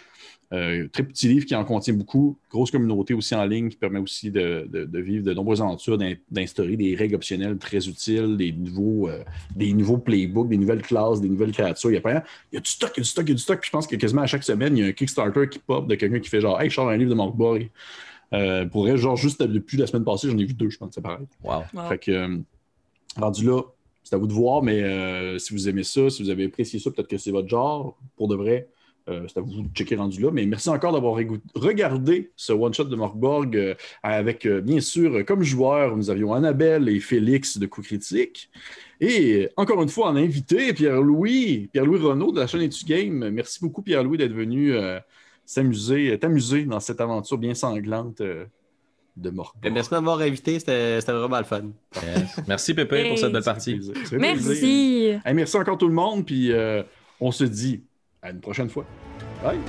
Euh, 0.53 0.88
très 0.91 1.01
petit 1.01 1.27
livre 1.27 1.45
qui 1.47 1.55
en 1.55 1.65
contient 1.65 1.95
beaucoup. 1.95 2.38
Grosse 2.51 2.69
communauté 2.69 3.15
aussi 3.15 3.34
en 3.34 3.43
ligne 3.43 3.69
qui 3.69 3.75
permet 3.75 3.97
aussi 3.97 4.30
de, 4.30 4.67
de- 4.71 4.84
de 4.85 4.99
vivre 4.99 5.23
de 5.25 5.34
nombreuses 5.34 5.61
aventures, 5.61 5.97
d'in- 5.97 6.13
d'instaurer 6.30 6.77
des 6.77 6.93
règles 6.93 7.15
optionnelles 7.15 7.57
très 7.57 7.88
utiles, 7.88 8.38
des 8.38 8.51
nouveaux, 8.51 9.09
euh, 9.09 9.23
des 9.55 9.73
nouveaux 9.73 9.97
playbooks, 9.97 10.49
des 10.49 10.57
nouvelles 10.57 10.84
classes, 10.84 11.21
des 11.21 11.30
nouvelles 11.30 11.53
créatures. 11.53 11.89
Il 11.89 11.95
y 11.95 11.97
a, 11.97 12.01
pas- 12.01 12.23
il 12.51 12.55
y 12.55 12.57
a 12.57 12.61
du 12.61 12.69
stock, 12.69 12.91
il 12.95 12.99
y 12.99 13.01
a 13.01 13.03
du 13.03 13.09
stock, 13.09 13.25
il 13.25 13.30
y 13.30 13.31
a 13.31 13.35
du 13.35 13.41
stock. 13.41 13.59
Puis 13.61 13.67
je 13.67 13.71
pense 13.71 13.88
que 13.88 13.95
quasiment 13.95 14.21
à 14.21 14.27
chaque 14.27 14.43
semaine, 14.43 14.77
il 14.77 14.81
y 14.81 14.84
a 14.85 14.89
un 14.89 14.91
Kickstarter 14.91 15.49
qui 15.49 15.57
pop 15.57 15.88
de 15.88 15.95
quelqu'un 15.95 16.19
qui 16.19 16.30
fait 16.30 16.41
genre 16.41 16.61
Hey, 16.61 16.69
je 16.69 16.75
sors 16.75 16.88
un 16.89 16.97
livre 16.97 17.09
de 17.09 17.15
Mark 17.15 17.35
Borg. 17.35 17.69
Euh, 18.34 18.65
pour 18.65 18.84
vrai, 18.84 18.95
genre 18.97 19.15
juste 19.15 19.41
depuis 19.41 19.77
la 19.77 19.88
semaine 19.88 20.03
passée, 20.03 20.30
j'en 20.30 20.38
ai 20.38 20.45
vu 20.45 20.53
deux, 20.53 20.69
je 20.69 20.77
pense, 20.77 20.91
c'est 20.93 21.01
pareil. 21.01 21.25
Wow. 21.43 21.63
Wow. 21.73 21.88
Fait 21.89 21.97
que, 21.97 22.11
euh, 22.11 22.38
rendu 23.17 23.45
là, 23.45 23.61
c'est 24.03 24.15
à 24.15 24.17
vous 24.19 24.27
de 24.27 24.34
voir, 24.34 24.61
mais 24.61 24.84
euh, 24.84 25.39
si 25.39 25.53
vous 25.53 25.67
aimez 25.69 25.84
ça, 25.84 26.09
si 26.09 26.21
vous 26.21 26.30
avez 26.30 26.45
apprécié 26.45 26.80
ça, 26.80 26.91
peut-être 26.91 27.07
que 27.07 27.17
c'est 27.17 27.31
votre 27.31 27.47
genre, 27.47 27.97
pour 28.17 28.27
de 28.27 28.35
vrai, 28.35 28.67
euh, 29.09 29.25
c'est 29.27 29.38
à 29.38 29.41
vous 29.41 29.61
de 29.61 29.67
checker 29.73 29.95
rendu 29.95 30.21
là. 30.21 30.31
Mais 30.31 30.45
merci 30.45 30.69
encore 30.69 30.93
d'avoir 30.93 31.19
regardé 31.55 32.31
ce 32.35 32.53
one-shot 32.53 32.85
de 32.85 32.95
Morkborg 32.95 33.55
euh, 33.55 33.75
avec, 34.01 34.45
euh, 34.45 34.61
bien 34.61 34.80
sûr, 34.80 35.13
euh, 35.15 35.23
comme 35.23 35.43
joueurs, 35.43 35.95
nous 35.97 36.09
avions 36.09 36.34
Annabelle 36.34 36.88
et 36.89 36.99
Félix 36.99 37.57
de 37.57 37.65
Coup 37.65 37.81
Critique. 37.81 38.49
Et 39.01 39.43
euh, 39.43 39.49
encore 39.57 39.81
une 39.81 39.89
fois, 39.89 40.07
en 40.07 40.15
invité, 40.15 40.73
Pierre-Louis, 40.73 41.69
Pierre-Louis 41.73 41.99
Renaud 41.99 42.31
de 42.31 42.39
la 42.39 42.47
chaîne 42.47 42.61
Etu 42.61 42.85
Game. 42.85 43.30
Merci 43.30 43.59
beaucoup, 43.61 43.81
Pierre-Louis, 43.81 44.17
d'être 44.17 44.34
venu 44.34 44.73
euh, 44.73 44.99
s'amuser, 45.45 46.17
t'amuser 46.19 46.63
dans 46.63 46.80
cette 46.80 47.01
aventure 47.01 47.38
bien 47.38 47.53
sanglante 47.53 48.21
euh, 48.21 48.45
de 49.17 49.30
Morkborg. 49.30 49.61
Ben, 49.61 49.73
Merci 49.73 49.89
de 49.89 49.95
m'avoir 49.95 50.21
invité, 50.21 50.57
c'était 50.57 50.99
vraiment 51.01 51.38
le 51.38 51.43
fun. 51.43 51.63
Yes. 51.95 52.39
Merci 52.47 52.73
Pépé 52.73 53.09
pour 53.09 53.19
cette 53.19 53.31
belle 53.31 53.43
partie. 53.43 53.75
Plaisir. 53.75 53.93
Merci. 54.13 55.05
Hey, 55.25 55.34
merci 55.34 55.57
encore 55.57 55.77
tout 55.77 55.88
le 55.88 55.93
monde, 55.93 56.25
puis 56.25 56.51
euh, 56.51 56.81
on 57.19 57.31
se 57.31 57.43
dit 57.43 57.84
à 58.23 58.31
une 58.31 58.39
prochaine 58.39 58.69
fois. 58.69 58.85
Bye! 59.43 59.59